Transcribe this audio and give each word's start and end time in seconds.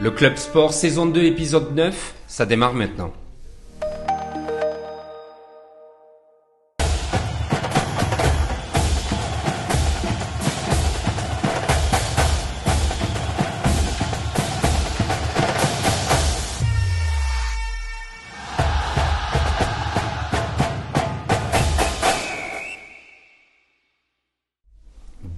Le 0.00 0.10
Club 0.10 0.36
Sport 0.36 0.74
saison 0.74 1.06
2 1.06 1.22
épisode 1.22 1.74
9, 1.74 2.14
ça 2.26 2.46
démarre 2.46 2.74
maintenant. 2.74 3.12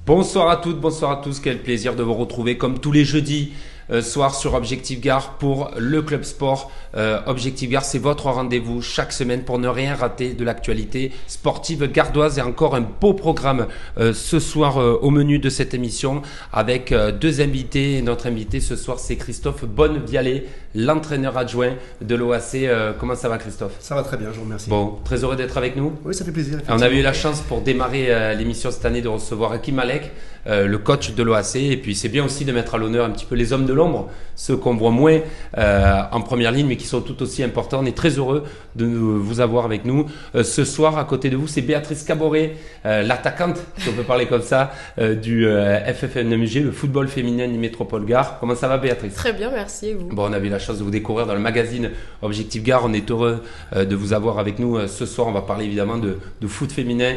Bonsoir 0.06 0.48
à 0.48 0.56
toutes, 0.56 0.80
bonsoir 0.80 1.10
à 1.10 1.16
tous, 1.16 1.40
quel 1.40 1.62
plaisir 1.62 1.94
de 1.94 2.02
vous 2.02 2.14
retrouver 2.14 2.56
comme 2.56 2.78
tous 2.78 2.92
les 2.92 3.04
jeudis 3.04 3.52
euh, 3.90 4.02
soir 4.02 4.34
sur 4.34 4.54
Objectif 4.54 5.00
Gare 5.00 5.34
pour 5.38 5.70
le 5.78 6.02
Club 6.02 6.24
Sport. 6.24 6.72
Euh, 6.96 7.20
Objectif 7.26 7.70
Gare, 7.70 7.84
c'est 7.84 7.98
votre 7.98 8.26
rendez-vous 8.26 8.82
chaque 8.82 9.12
semaine 9.12 9.42
pour 9.42 9.58
ne 9.60 9.68
rien 9.68 9.94
rater 9.94 10.32
de 10.32 10.44
l'actualité 10.44 11.12
sportive 11.28 11.90
gardoise 11.90 12.38
et 12.38 12.42
encore 12.42 12.74
un 12.74 12.80
beau 12.80 13.14
programme 13.14 13.66
euh, 13.98 14.12
ce 14.12 14.40
soir 14.40 14.76
au 14.76 15.10
menu 15.10 15.38
de 15.38 15.48
cette 15.48 15.72
émission 15.74 16.22
avec 16.52 16.92
deux 17.20 17.40
invités. 17.40 18.02
notre 18.02 18.26
invité 18.26 18.60
ce 18.60 18.74
soir, 18.76 18.98
c'est 18.98 19.16
Christophe 19.16 19.64
Bonnevialet, 19.64 20.46
l'entraîneur 20.74 21.36
adjoint 21.38 21.74
de 22.00 22.14
l'OAC. 22.14 22.56
comment 22.98 23.14
ça 23.14 23.28
va 23.28 23.38
Christophe? 23.38 23.74
Ça 23.80 23.94
va 23.94 24.02
très 24.02 24.16
bien, 24.16 24.28
je 24.32 24.38
vous 24.38 24.44
remercie. 24.44 24.68
Bon, 24.68 24.98
très 25.04 25.22
heureux 25.22 25.36
d'être 25.36 25.56
avec 25.56 25.76
nous. 25.76 25.92
Oui, 26.04 26.14
ça 26.14 26.24
fait 26.24 26.32
plaisir. 26.32 26.58
On 26.68 26.80
a 26.80 26.88
eu 26.88 27.02
la 27.02 27.12
chance 27.12 27.40
pour 27.40 27.60
démarrer 27.60 28.34
l'émission 28.36 28.70
cette 28.70 28.84
année 28.84 29.02
de 29.02 29.08
recevoir 29.08 29.52
Hakim 29.52 29.76
Malek. 29.76 30.12
Euh, 30.48 30.68
le 30.68 30.78
coach 30.78 31.12
de 31.12 31.22
l'OAC. 31.24 31.56
Et 31.56 31.76
puis 31.76 31.96
c'est 31.96 32.08
bien 32.08 32.24
aussi 32.24 32.44
de 32.44 32.52
mettre 32.52 32.76
à 32.76 32.78
l'honneur 32.78 33.04
un 33.04 33.10
petit 33.10 33.24
peu 33.24 33.34
les 33.34 33.52
hommes 33.52 33.66
de 33.66 33.72
l'ombre, 33.76 34.08
ceux 34.34 34.56
qu'on 34.56 34.74
voit 34.74 34.90
moins 34.90 35.20
euh, 35.56 36.02
en 36.10 36.20
première 36.20 36.52
ligne, 36.52 36.66
mais 36.66 36.76
qui 36.76 36.86
sont 36.86 37.00
tout 37.00 37.22
aussi 37.22 37.42
importants. 37.42 37.80
On 37.82 37.86
est 37.86 37.96
très 37.96 38.10
heureux 38.10 38.44
de 38.74 38.86
vous 38.86 39.40
avoir 39.40 39.64
avec 39.64 39.84
nous. 39.84 40.06
Euh, 40.34 40.42
ce 40.42 40.64
soir, 40.64 40.98
à 40.98 41.04
côté 41.04 41.30
de 41.30 41.36
vous, 41.36 41.46
c'est 41.46 41.62
Béatrice 41.62 42.02
Caboret, 42.04 42.56
l'attaquante, 42.84 43.58
si 43.78 43.88
on 43.88 43.92
peut 43.92 44.02
parler 44.02 44.26
comme 44.26 44.42
ça, 44.42 44.72
du 44.98 45.46
FFNMG, 45.46 46.64
le 46.64 46.72
football 46.72 47.08
féminin 47.08 47.48
du 47.48 47.58
Métropole 47.58 48.04
Gare. 48.04 48.38
Comment 48.38 48.54
ça 48.54 48.68
va, 48.68 48.78
Béatrice? 48.78 49.14
Très 49.14 49.32
bien, 49.32 49.50
merci. 49.50 49.92
vous? 49.92 50.08
Bon, 50.08 50.28
on 50.28 50.32
a 50.32 50.38
eu 50.38 50.48
la 50.48 50.58
chance 50.58 50.78
de 50.78 50.84
vous 50.84 50.90
découvrir 50.90 51.26
dans 51.26 51.34
le 51.34 51.40
magazine 51.40 51.90
Objectif 52.22 52.62
Gare. 52.62 52.82
On 52.84 52.92
est 52.92 53.10
heureux 53.10 53.42
de 53.74 53.96
vous 53.96 54.12
avoir 54.12 54.38
avec 54.38 54.58
nous 54.58 54.86
ce 54.86 55.06
soir. 55.06 55.26
On 55.26 55.32
va 55.32 55.42
parler 55.42 55.64
évidemment 55.64 55.98
de, 55.98 56.18
de 56.40 56.46
foot 56.46 56.70
féminin 56.72 57.16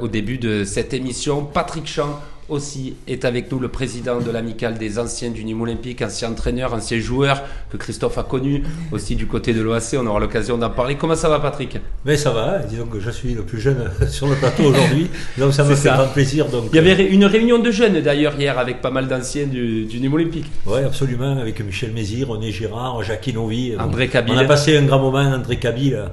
au 0.00 0.08
début 0.08 0.38
de 0.38 0.64
cette 0.64 0.94
émission. 0.94 1.44
Patrick 1.44 1.86
Champ 1.86 2.20
aussi 2.52 2.94
est 3.06 3.24
avec 3.24 3.50
nous 3.50 3.58
le 3.58 3.68
président 3.68 4.20
de 4.20 4.30
l'amicale 4.30 4.78
des 4.78 4.98
anciens 4.98 5.30
du 5.30 5.44
Nîmes 5.44 5.60
Olympique, 5.62 6.02
ancien 6.02 6.30
entraîneur, 6.30 6.74
ancien 6.74 6.98
joueur 7.00 7.42
que 7.70 7.76
Christophe 7.76 8.18
a 8.18 8.22
connu 8.22 8.62
aussi 8.92 9.16
du 9.16 9.26
côté 9.26 9.52
de 9.52 9.62
l'OAC. 9.62 9.96
On 9.98 10.06
aura 10.06 10.20
l'occasion 10.20 10.58
d'en 10.58 10.70
parler. 10.70 10.96
Comment 10.96 11.16
ça 11.16 11.28
va, 11.28 11.40
Patrick? 11.40 11.78
Mais 12.04 12.16
ça 12.16 12.30
va. 12.30 12.58
Disons 12.58 12.86
que 12.86 13.00
je 13.00 13.10
suis 13.10 13.34
le 13.34 13.42
plus 13.42 13.60
jeune 13.60 13.90
sur 14.08 14.28
le 14.28 14.36
plateau 14.36 14.64
aujourd'hui, 14.64 15.08
donc 15.38 15.54
ça 15.54 15.64
me 15.64 15.74
fait 15.74 15.88
grand 15.88 16.08
plaisir. 16.08 16.46
Donc, 16.46 16.66
Il 16.72 16.76
y 16.76 16.78
avait 16.78 17.06
une 17.06 17.24
réunion 17.24 17.58
de 17.58 17.70
jeunes 17.70 18.00
d'ailleurs 18.00 18.38
hier 18.38 18.58
avec 18.58 18.80
pas 18.80 18.90
mal 18.90 19.08
d'anciens 19.08 19.46
du, 19.46 19.84
du 19.86 20.00
Nîmes 20.00 20.14
Olympique. 20.14 20.46
Oui, 20.66 20.80
absolument, 20.84 21.38
avec 21.38 21.60
Michel 21.64 21.92
Mézir, 21.92 22.28
René 22.28 22.52
Gérard, 22.52 23.02
Jacques 23.02 23.32
Novi. 23.34 23.74
André 23.78 24.08
Kabyle. 24.08 24.34
On 24.34 24.38
a 24.38 24.44
passé 24.44 24.76
un 24.76 24.82
grand 24.82 25.00
moment, 25.00 25.18
André 25.18 25.58
Kabyle. 25.58 26.04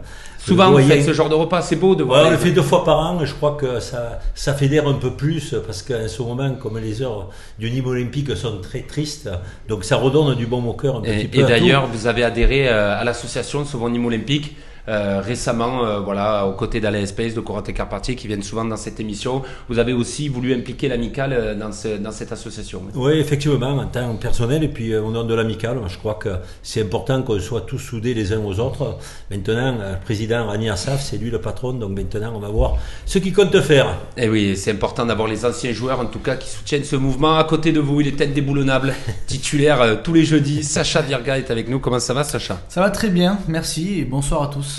Souvent, 0.50 0.72
vous 0.72 0.80
faites 0.80 1.05
ce 1.05 1.14
genre 1.14 1.30
de 1.30 1.36
repas, 1.36 1.61
c'est 1.61 1.75
beau 1.75 1.95
de 1.95 2.03
voir. 2.03 2.25
on 2.28 2.30
le 2.30 2.38
fait 2.38 2.52
deux 2.52 2.61
fois 2.61 2.83
par 2.83 3.00
an, 3.00 3.19
je 3.23 3.33
crois 3.33 3.58
que 3.59 3.80
ça, 3.80 4.19
ça 4.36 4.53
fédère 4.53 4.88
un 4.88 4.94
peu 4.94 5.11
plus, 5.11 5.55
parce 5.66 5.81
qu'à 5.81 6.08
ce 6.08 6.22
moment, 6.22 6.53
comme 6.55 6.78
les 6.78 7.02
heures 7.02 7.30
du 7.58 7.72
niveau 7.72 7.92
olympique 7.92 8.36
sont 8.36 8.59
très 8.61 8.81
tristes, 8.81 9.30
donc 9.67 9.83
ça 9.83 9.97
redonne 9.97 10.36
du 10.36 10.45
bon 10.45 10.64
au 10.66 10.73
cœur 10.73 10.97
un 10.97 11.02
petit 11.02 11.27
peu. 11.27 11.39
Et 11.39 11.44
d'ailleurs, 11.44 11.88
vous 11.88 12.08
avez 12.08 12.23
adhéré 12.23 12.67
euh, 12.67 13.00
à 13.00 13.03
l'association 13.03 13.66
Sauvons 13.66 13.89
Nîmes 13.89 14.05
Olympique. 14.05 14.55
Euh, 14.90 15.22
récemment, 15.23 15.86
euh, 15.86 16.00
voilà, 16.00 16.48
aux 16.48 16.54
côtés 16.54 16.80
d'Alain 16.80 17.06
Space, 17.06 17.36
de 17.36 17.42
Corentin 17.42 17.73
Carpentier, 17.73 18.16
qui 18.16 18.26
viennent 18.26 18.42
souvent 18.42 18.66
dans 18.66 18.76
cette 18.76 19.00
émission. 19.00 19.44
Vous 19.67 19.77
avez 19.77 19.94
aussi 19.94 20.30
voulu 20.30 20.52
impliquer 20.52 20.88
l'amicale 20.88 21.33
euh, 21.33 21.54
dans, 21.54 21.70
dans 22.02 22.11
cette 22.11 22.32
association. 22.32 22.82
Oui, 22.95 23.14
effectivement, 23.20 23.78
en 23.78 23.86
tant 23.86 24.16
que 24.16 24.22
personnel 24.23 24.64
et 24.64 24.67
puis 24.67 24.95
au 24.95 25.11
nom 25.11 25.23
de 25.26 25.33
l'amicale, 25.36 25.78
je 25.88 25.98
crois 25.99 26.16
que 26.16 26.30
c'est 26.64 26.82
important 26.82 27.22
qu'on 27.22 27.39
soit 27.39 27.61
tous 27.61 27.78
soudés 27.78 28.16
les 28.16 28.33
uns 28.33 28.39
aux 28.44 28.60
autres. 28.60 28.98
Maintenant, 29.30 29.73
le 29.73 30.04
président 30.04 30.48
Rani 30.48 30.72
Assaf, 30.72 31.04
c'est 31.04 31.17
lui 31.17 31.30
le 31.30 31.39
patron, 31.39 31.73
donc 31.73 31.92
maintenant 31.92 32.33
on 32.36 32.39
va 32.39 32.49
voir 32.49 32.78
ce 33.05 33.20
qu'il 33.20 33.33
compte 33.33 33.60
faire. 33.61 33.89
Et 34.17 34.23
eh 34.23 34.30
oui, 34.30 34.58
c'est 34.58 34.72
important 34.72 35.05
d'avoir 35.05 35.28
les 35.28 35.45
anciens 35.45 35.72
joueurs, 35.72 35.99
en 35.99 36.08
tout 36.08 36.20
cas, 36.20 36.36
qui 36.36 36.49
soutiennent 36.49 36.83
ce 36.83 36.95
mouvement. 36.95 37.38
À 37.38 37.44
côté 37.44 37.72
de 37.72 37.80
vous, 37.80 38.02
il 38.02 38.08
est 38.08 38.17
tête 38.17 38.33
déboulonnable, 38.33 38.95
titulaire 39.28 40.02
tous 40.04 40.14
les 40.14 40.26
jeudis. 40.26 40.64
Sacha 40.64 41.04
Virga 41.04 41.38
est 41.38 41.52
avec 41.52 41.70
nous. 41.70 41.80
Comment 41.80 41.99
ça 41.99 42.16
va, 42.16 42.23
Sacha? 42.23 42.60
Ça 42.70 42.82
va 42.82 42.89
très 42.89 43.10
bien, 43.10 43.38
merci 43.48 43.99
et 43.99 44.05
bonsoir 44.05 44.42
à 44.42 44.48
tous. 44.48 44.79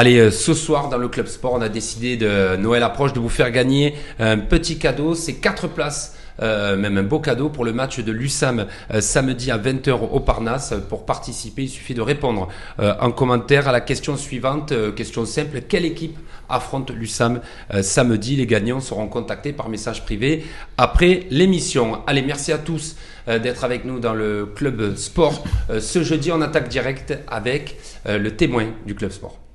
Allez, 0.00 0.18
euh, 0.18 0.30
ce 0.30 0.54
soir 0.54 0.88
dans 0.88 0.96
le 0.96 1.08
Club 1.08 1.26
Sport, 1.26 1.52
on 1.52 1.60
a 1.60 1.68
décidé 1.68 2.16
de 2.16 2.56
Noël 2.56 2.82
approche 2.82 3.12
de 3.12 3.20
vous 3.20 3.28
faire 3.28 3.50
gagner 3.50 3.94
un 4.18 4.38
petit 4.38 4.78
cadeau. 4.78 5.14
C'est 5.14 5.34
quatre 5.34 5.68
places. 5.68 6.16
Euh, 6.40 6.74
même 6.74 6.96
un 6.96 7.02
beau 7.02 7.20
cadeau 7.20 7.50
pour 7.50 7.66
le 7.66 7.74
match 7.74 8.00
de 8.00 8.10
l'USAM 8.10 8.64
euh, 8.94 9.02
samedi 9.02 9.50
à 9.50 9.58
20h 9.58 9.90
au 9.90 10.20
Parnasse. 10.20 10.72
Pour 10.88 11.04
participer, 11.04 11.64
il 11.64 11.68
suffit 11.68 11.92
de 11.92 12.00
répondre 12.00 12.48
en 12.78 13.10
commentaire 13.12 13.68
à 13.68 13.72
la 13.72 13.82
question 13.82 14.16
suivante, 14.16 14.72
question 14.94 15.26
simple. 15.26 15.60
Quelle 15.68 15.84
équipe 15.84 16.18
affronte 16.48 16.90
l'USAM 16.92 17.42
samedi? 17.82 18.36
Les 18.36 18.46
gagnants 18.46 18.80
seront 18.80 19.06
contactés 19.06 19.52
par 19.52 19.68
message 19.68 20.06
privé 20.06 20.46
après 20.78 21.26
l'émission. 21.28 21.98
Allez, 22.06 22.22
merci 22.22 22.52
à 22.52 22.58
tous 22.58 22.96
d'être 23.26 23.64
avec 23.64 23.84
nous 23.84 24.00
dans 24.00 24.14
le 24.14 24.46
Club 24.46 24.96
Sport. 24.96 25.44
ce 25.78 26.02
jeudi, 26.02 26.32
on 26.32 26.40
attaque 26.40 26.70
direct 26.70 27.18
avec 27.28 27.76
le 28.06 28.30
témoin 28.30 28.64
du 28.86 28.94
Club 28.94 29.10
Sport. 29.10 29.49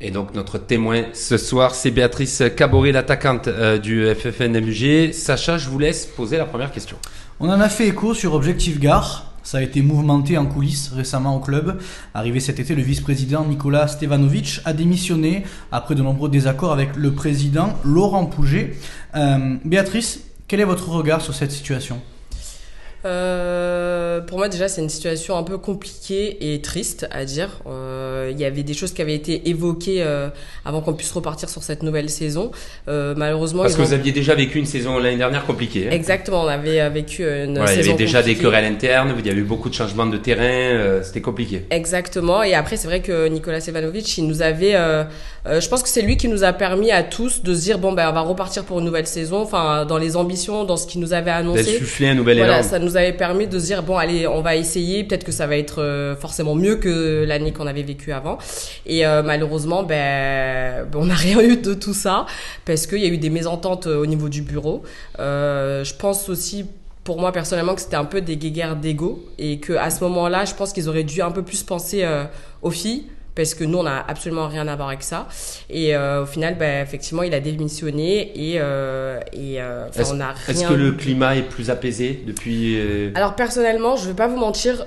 Et 0.00 0.10
donc, 0.10 0.34
notre 0.34 0.58
témoin 0.58 1.04
ce 1.14 1.38
soir, 1.38 1.74
c'est 1.74 1.90
Béatrice 1.90 2.42
Caboret, 2.54 2.92
l'attaquante 2.92 3.48
euh, 3.48 3.78
du 3.78 4.06
FFNMG. 4.14 5.12
Sacha, 5.12 5.56
je 5.56 5.70
vous 5.70 5.78
laisse 5.78 6.04
poser 6.04 6.36
la 6.36 6.44
première 6.44 6.70
question. 6.70 6.98
On 7.40 7.48
en 7.48 7.60
a 7.60 7.68
fait 7.68 7.88
écho 7.88 8.12
sur 8.12 8.34
Objectif 8.34 8.78
Gare. 8.78 9.32
Ça 9.42 9.58
a 9.58 9.62
été 9.62 9.80
mouvementé 9.80 10.36
en 10.36 10.44
coulisses 10.44 10.90
récemment 10.94 11.36
au 11.36 11.40
club. 11.40 11.78
Arrivé 12.14 12.40
cet 12.40 12.58
été, 12.58 12.74
le 12.74 12.82
vice-président 12.82 13.44
Nicolas 13.44 13.86
Stevanovic 13.86 14.60
a 14.64 14.72
démissionné 14.72 15.44
après 15.70 15.94
de 15.94 16.02
nombreux 16.02 16.28
désaccords 16.28 16.72
avec 16.72 16.96
le 16.96 17.12
président 17.12 17.74
Laurent 17.84 18.26
Pouget. 18.26 18.74
Euh, 19.14 19.56
Béatrice, 19.64 20.24
quel 20.48 20.60
est 20.60 20.64
votre 20.64 20.88
regard 20.90 21.22
sur 21.22 21.34
cette 21.34 21.52
situation? 21.52 22.02
Euh, 23.06 24.20
pour 24.20 24.38
moi, 24.38 24.48
déjà, 24.48 24.68
c'est 24.68 24.82
une 24.82 24.88
situation 24.88 25.36
un 25.36 25.42
peu 25.42 25.58
compliquée 25.58 26.52
et 26.52 26.60
triste 26.60 27.06
à 27.10 27.24
dire. 27.24 27.60
Euh, 27.66 28.30
il 28.32 28.40
y 28.40 28.44
avait 28.44 28.62
des 28.62 28.74
choses 28.74 28.92
qui 28.92 29.02
avaient 29.02 29.14
été 29.14 29.48
évoquées 29.48 30.02
euh, 30.02 30.28
avant 30.64 30.80
qu'on 30.80 30.94
puisse 30.94 31.12
repartir 31.12 31.48
sur 31.48 31.62
cette 31.62 31.82
nouvelle 31.82 32.10
saison. 32.10 32.50
Malheureusement, 32.86 33.62
parce 33.62 33.76
que 33.76 33.82
vous 33.82 33.92
aviez 33.92 34.12
déjà 34.12 34.34
vécu 34.34 34.58
une 34.58 34.66
saison 34.66 34.98
l'année 34.98 35.16
dernière 35.16 35.46
compliquée. 35.46 35.88
Hein 35.88 35.92
Exactement, 35.92 36.42
on 36.42 36.48
avait 36.48 36.88
vécu 36.90 37.22
une 37.22 37.56
saison. 37.56 37.80
Il 37.80 37.86
y 37.86 37.88
avait 37.88 37.98
déjà 37.98 38.22
des 38.22 38.34
querelles 38.34 38.64
internes, 38.64 39.14
il 39.18 39.26
y 39.26 39.30
a 39.30 39.34
eu 39.34 39.42
beaucoup 39.42 39.68
de 39.68 39.74
changements 39.74 40.06
de 40.06 40.16
terrain, 40.16 41.02
c'était 41.02 41.20
compliqué. 41.20 41.64
Exactement. 41.70 42.42
Et 42.42 42.54
après, 42.54 42.76
c'est 42.76 42.88
vrai 42.88 43.00
que 43.00 43.28
Nicolas 43.28 43.60
Sevanovic, 43.60 44.18
il 44.18 44.26
nous 44.26 44.42
avait. 44.42 44.72
je 44.72 45.68
pense 45.68 45.82
que 45.82 45.88
c'est 45.88 46.02
lui 46.02 46.16
qui 46.16 46.28
nous 46.28 46.44
a 46.44 46.52
permis 46.52 46.90
à 46.90 47.02
tous 47.02 47.42
de 47.42 47.54
se 47.54 47.60
dire 47.60 47.78
bon 47.78 47.92
ben 47.92 48.08
on 48.08 48.12
va 48.12 48.20
repartir 48.22 48.64
pour 48.64 48.78
une 48.80 48.84
nouvelle 48.84 49.06
saison. 49.06 49.42
Enfin, 49.42 49.84
dans 49.84 49.98
les 49.98 50.16
ambitions, 50.16 50.64
dans 50.64 50.76
ce 50.76 50.86
qu'il 50.86 51.00
nous 51.00 51.12
avait 51.12 51.30
annoncé. 51.30 51.78
Souffler 51.78 52.08
un 52.08 52.14
nouvel 52.14 52.38
voilà, 52.38 52.60
élan. 52.60 52.68
Ça 52.68 52.78
nous 52.78 52.95
avait 52.96 53.12
permis 53.12 53.46
de 53.46 53.58
se 53.58 53.66
dire 53.66 53.82
bon 53.82 53.96
allez 53.96 54.26
on 54.26 54.40
va 54.40 54.56
essayer. 54.56 55.04
Peut-être 55.04 55.24
que 55.24 55.32
ça 55.32 55.46
va 55.46 55.56
être 55.56 55.82
euh, 55.82 56.16
forcément 56.16 56.54
mieux 56.54 56.76
que 56.76 57.24
l'année 57.26 57.52
qu'on 57.52 57.66
avait 57.66 57.82
vécue 57.82 58.12
avant. 58.12 58.38
Et 58.86 59.06
euh, 59.06 59.22
malheureusement 59.22 59.82
ben 59.82 60.86
on 60.94 61.06
n'a 61.06 61.14
rien 61.26 61.40
eu 61.40 61.56
de 61.56 61.74
tout 61.74 61.94
ça. 61.94 62.26
Parce 62.64 62.86
qu'il 62.86 62.98
y 62.98 63.04
a 63.04 63.08
eu 63.08 63.18
des 63.18 63.30
mésententes 63.30 63.86
euh, 63.86 64.00
au 64.00 64.06
niveau 64.06 64.28
du 64.28 64.42
bureau. 64.42 64.82
Je 65.18 65.96
pense 65.96 66.28
aussi 66.28 66.66
pour 67.04 67.20
moi 67.20 67.30
personnellement 67.30 67.74
que 67.74 67.80
c'était 67.80 67.96
un 67.96 68.04
peu 68.04 68.20
des 68.20 68.36
guéguerres 68.36 68.76
d'ego. 68.76 69.24
Et 69.38 69.60
que 69.60 69.72
à 69.74 69.90
ce 69.90 70.02
moment-là 70.04 70.44
je 70.44 70.54
pense 70.54 70.72
qu'ils 70.72 70.88
auraient 70.88 71.04
dû 71.04 71.22
un 71.22 71.30
peu 71.30 71.42
plus 71.42 71.62
penser 71.62 72.06
aux 72.62 72.70
filles 72.70 73.06
parce 73.36 73.54
que 73.54 73.62
nous, 73.64 73.78
on 73.78 73.82
n'a 73.84 74.04
absolument 74.08 74.48
rien 74.48 74.66
à 74.66 74.74
voir 74.74 74.88
avec 74.88 75.02
ça. 75.02 75.28
Et 75.70 75.94
euh, 75.94 76.22
au 76.22 76.26
final, 76.26 76.56
bah, 76.58 76.80
effectivement, 76.80 77.22
il 77.22 77.34
a 77.34 77.40
démissionné 77.40 78.32
et, 78.34 78.56
euh, 78.58 79.20
et 79.32 79.60
euh, 79.60 79.86
on 80.10 80.20
a 80.20 80.32
rien... 80.32 80.34
Est-ce 80.48 80.66
que 80.66 80.74
le 80.74 80.92
climat 80.92 81.36
est 81.36 81.42
plus 81.42 81.70
apaisé 81.70 82.24
depuis 82.26 82.78
Alors 83.14 83.36
personnellement, 83.36 83.96
je 83.96 84.04
ne 84.04 84.08
vais 84.08 84.16
pas 84.16 84.26
vous 84.26 84.38
mentir, 84.38 84.84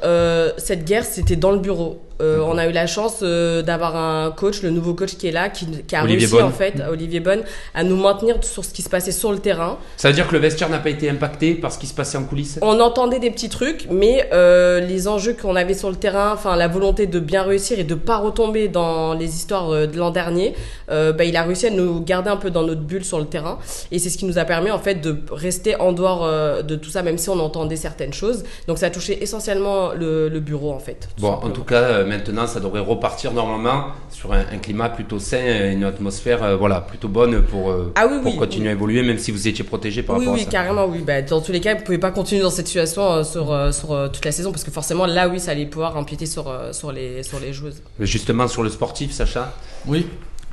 cette 0.58 0.84
guerre, 0.84 1.06
c'était 1.06 1.36
dans 1.36 1.52
le 1.52 1.60
bureau. 1.60 2.02
Euh, 2.22 2.40
on 2.42 2.58
a 2.58 2.68
eu 2.68 2.72
la 2.72 2.86
chance 2.86 3.20
euh, 3.22 3.62
d'avoir 3.62 3.96
un 3.96 4.32
coach, 4.32 4.62
le 4.62 4.72
nouveau 4.72 4.94
coach 4.94 5.16
qui 5.16 5.28
est 5.28 5.32
là, 5.32 5.50
qui, 5.50 5.66
qui 5.84 5.96
a 5.96 6.04
Olivier 6.04 6.20
réussi 6.28 6.36
Bonne. 6.36 6.46
en 6.46 6.52
fait, 6.52 6.74
Olivier 6.90 7.20
Bonne, 7.22 7.44
à 7.74 7.84
nous 7.84 7.96
maintenir 7.96 8.44
sur 8.44 8.66
ce 8.66 8.74
qui 8.74 8.82
se 8.82 8.90
passait 8.90 9.12
sur 9.12 9.32
le 9.32 9.40
terrain. 9.40 9.78
Ça 9.98 10.10
veut 10.10 10.14
dire 10.14 10.28
que 10.28 10.34
le 10.34 10.40
vestiaire 10.40 10.70
n'a 10.70 10.80
pas 10.80 10.90
été 10.90 11.10
impacté 11.10 11.56
par 11.56 11.72
ce 11.72 11.80
qui 11.80 11.88
se 11.88 11.94
passait 11.94 12.18
en 12.18 12.24
coulisses? 12.24 12.60
On 12.62 12.80
entendait 12.80 13.20
des 13.20 13.32
petits 13.32 13.50
trucs, 13.50 13.88
mais 13.90 14.30
euh, 14.34 14.80
les 14.82 15.08
enjeux 15.08 15.34
qu'on 15.40 15.56
avait 15.56 15.74
sur 15.74 15.90
le 15.90 15.96
terrain, 15.96 16.32
enfin 16.34 16.56
la 16.56 16.68
volonté 16.68 17.08
de 17.08 17.20
bien 17.20 17.44
réussir 17.44 17.80
et 17.80 17.84
de 17.86 17.96
pas 17.96 18.18
retomber 18.18 18.68
dans 18.68 19.14
les 19.14 19.36
histoires 19.36 19.70
de 19.70 19.98
l'an 19.98 20.12
dernier, 20.12 20.56
bah, 20.90 21.24
il 21.24 21.36
a 21.38 21.44
réussi 21.44 21.68
à 21.68 21.70
nous 21.72 22.02
garder 22.02 22.30
un 22.30 22.38
peu 22.38 22.50
dans 22.50 22.64
notre 22.64 22.82
bulle 22.82 23.06
sur 23.06 23.20
le 23.20 23.26
terrain. 23.26 23.60
Et 23.92 24.00
c'est 24.00 24.10
ce 24.10 24.18
qui 24.18 24.26
nous 24.26 24.38
a 24.38 24.46
permis 24.46 24.72
en 24.72 24.80
fait 24.80 24.96
de 24.96 25.18
rester 25.32 25.80
en 25.80 25.92
dehors 25.94 26.28
de 26.64 26.76
tout 26.76 26.90
ça, 26.90 27.02
même 27.04 27.18
si 27.18 27.30
on 27.30 27.40
entendait 27.40 27.76
certaines 27.76 28.14
choses. 28.14 28.44
Donc 28.68 28.78
ça 28.78 28.88
a 28.88 28.90
touché 28.90 29.22
essentiellement 29.24 29.92
le, 29.94 30.28
le 30.30 30.40
bureau 30.40 30.72
en 30.72 30.80
fait. 30.80 31.08
Bon, 31.20 31.30
en 31.32 31.50
tout 31.50 31.64
cas, 31.64 32.04
maintenant, 32.10 32.48
ça 32.48 32.60
devrait 32.60 32.82
repartir 32.82 33.32
normalement 33.32 33.86
sur 34.10 34.34
un, 34.34 34.40
un 34.52 34.58
climat 34.58 34.90
plutôt 34.90 35.20
sain, 35.20 35.38
et 35.46 35.72
une 35.72 35.84
atmosphère 35.86 36.44
euh, 36.44 36.56
voilà, 36.58 36.82
plutôt 36.82 37.08
bonne 37.08 37.42
pour, 37.44 37.70
euh, 37.72 37.94
Ah 37.96 38.08
oui, 38.12 38.18
pour 38.22 38.34
oui, 38.34 38.38
continuer 38.38 38.70
à 38.70 38.72
évoluer, 38.74 39.02
même 39.04 39.18
si 39.20 39.32
vous 39.32 39.48
étiez 39.48 39.64
protégé 39.64 40.04
par 40.04 40.18
oui, 40.18 40.26
rapport 40.26 40.34
oui, 40.36 40.42
à 40.42 40.46
ça. 40.46 40.52
carrément, 40.52 40.86
oui. 40.86 41.00
Bah, 41.06 41.22
dans 41.22 41.40
tous 41.42 41.52
les 41.52 41.62
cas, 41.62 41.76
vous 41.76 41.84
pouvez 41.84 41.98
pas 42.00 42.12
continuer 42.12 42.42
dans 42.42 42.50
cette 42.50 42.68
situation 42.68 43.04
euh, 43.12 43.24
sur, 43.24 43.52
euh, 43.54 43.72
sur 43.72 43.94
euh, 43.94 44.08
toute 44.10 44.26
la 44.26 44.32
saison 44.32 44.52
parce 44.52 44.64
que 44.64 44.72
forcément, 44.72 45.06
là, 45.06 45.30
oui, 45.30 45.40
ça 45.40 45.52
allait 45.52 45.66
pouvoir 45.68 45.96
empiéter 45.96 46.26
sur, 46.26 46.50
euh, 46.50 46.74
sur, 46.74 46.92
les, 46.92 47.24
sur 47.24 47.40
les 47.40 47.54
joueuses. 47.54 47.82
Mais 48.00 48.06
Justement, 48.06 48.48
sur 48.48 48.64
le 48.64 48.70
sportif, 48.70 49.12
Sacha? 49.12 49.54
Oui, 49.88 50.06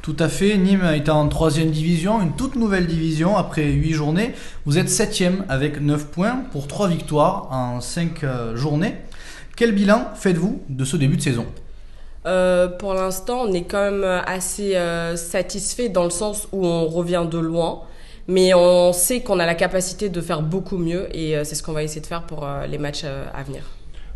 tout 0.03 0.17
à 0.21 0.29
fait. 0.29 0.57
Nîmes 0.57 0.85
est 0.95 1.09
en 1.09 1.27
troisième 1.29 1.71
division, 1.71 2.21
une 2.23 2.33
toute 2.37 2.55
nouvelle 2.55 2.87
division 2.87 3.37
après 3.37 3.65
8 3.65 3.93
journées. 3.93 4.35
Vous 4.65 4.79
êtes 4.79 4.89
septième 4.89 5.45
avec 5.49 5.81
9 5.81 6.07
points 6.07 6.43
pour 6.53 6.69
3 6.69 6.87
victoires 6.89 7.49
en 7.51 7.81
5 7.81 8.25
journées. 8.55 8.95
Quel 9.57 9.73
bilan 9.73 10.11
faites-vous 10.15 10.63
de 10.69 10.85
ce 10.85 10.97
début 10.97 11.17
de 11.17 11.23
saison? 11.23 11.47
Euh, 12.27 12.69
pour 12.69 12.95
l'instant, 12.95 13.43
on 13.43 13.53
est 13.53 13.65
quand 13.65 13.91
même 13.91 14.05
assez 14.05 14.77
euh, 14.77 15.17
satisfait 15.17 15.89
dans 15.89 16.05
le 16.05 16.11
sens 16.11 16.49
où 16.53 16.67
on 16.67 16.87
revient 16.87 17.27
de 17.31 17.39
loin. 17.39 17.83
Mais 18.29 18.55
on 18.55 18.93
sait 18.93 19.21
qu'on 19.21 19.39
a 19.39 19.47
la 19.47 19.55
capacité 19.55 20.09
de 20.09 20.21
faire 20.21 20.43
beaucoup 20.43 20.79
mieux 20.79 21.09
et 21.17 21.37
euh, 21.37 21.45
c'est 21.45 21.55
ce 21.55 21.63
qu'on 21.63 21.73
va 21.73 21.83
essayer 21.83 22.01
de 22.01 22.07
faire 22.07 22.25
pour 22.25 22.45
euh, 22.45 22.67
les 22.67 22.79
matchs 22.79 23.03
euh, 23.05 23.25
à 23.33 23.45
venir. 23.45 23.63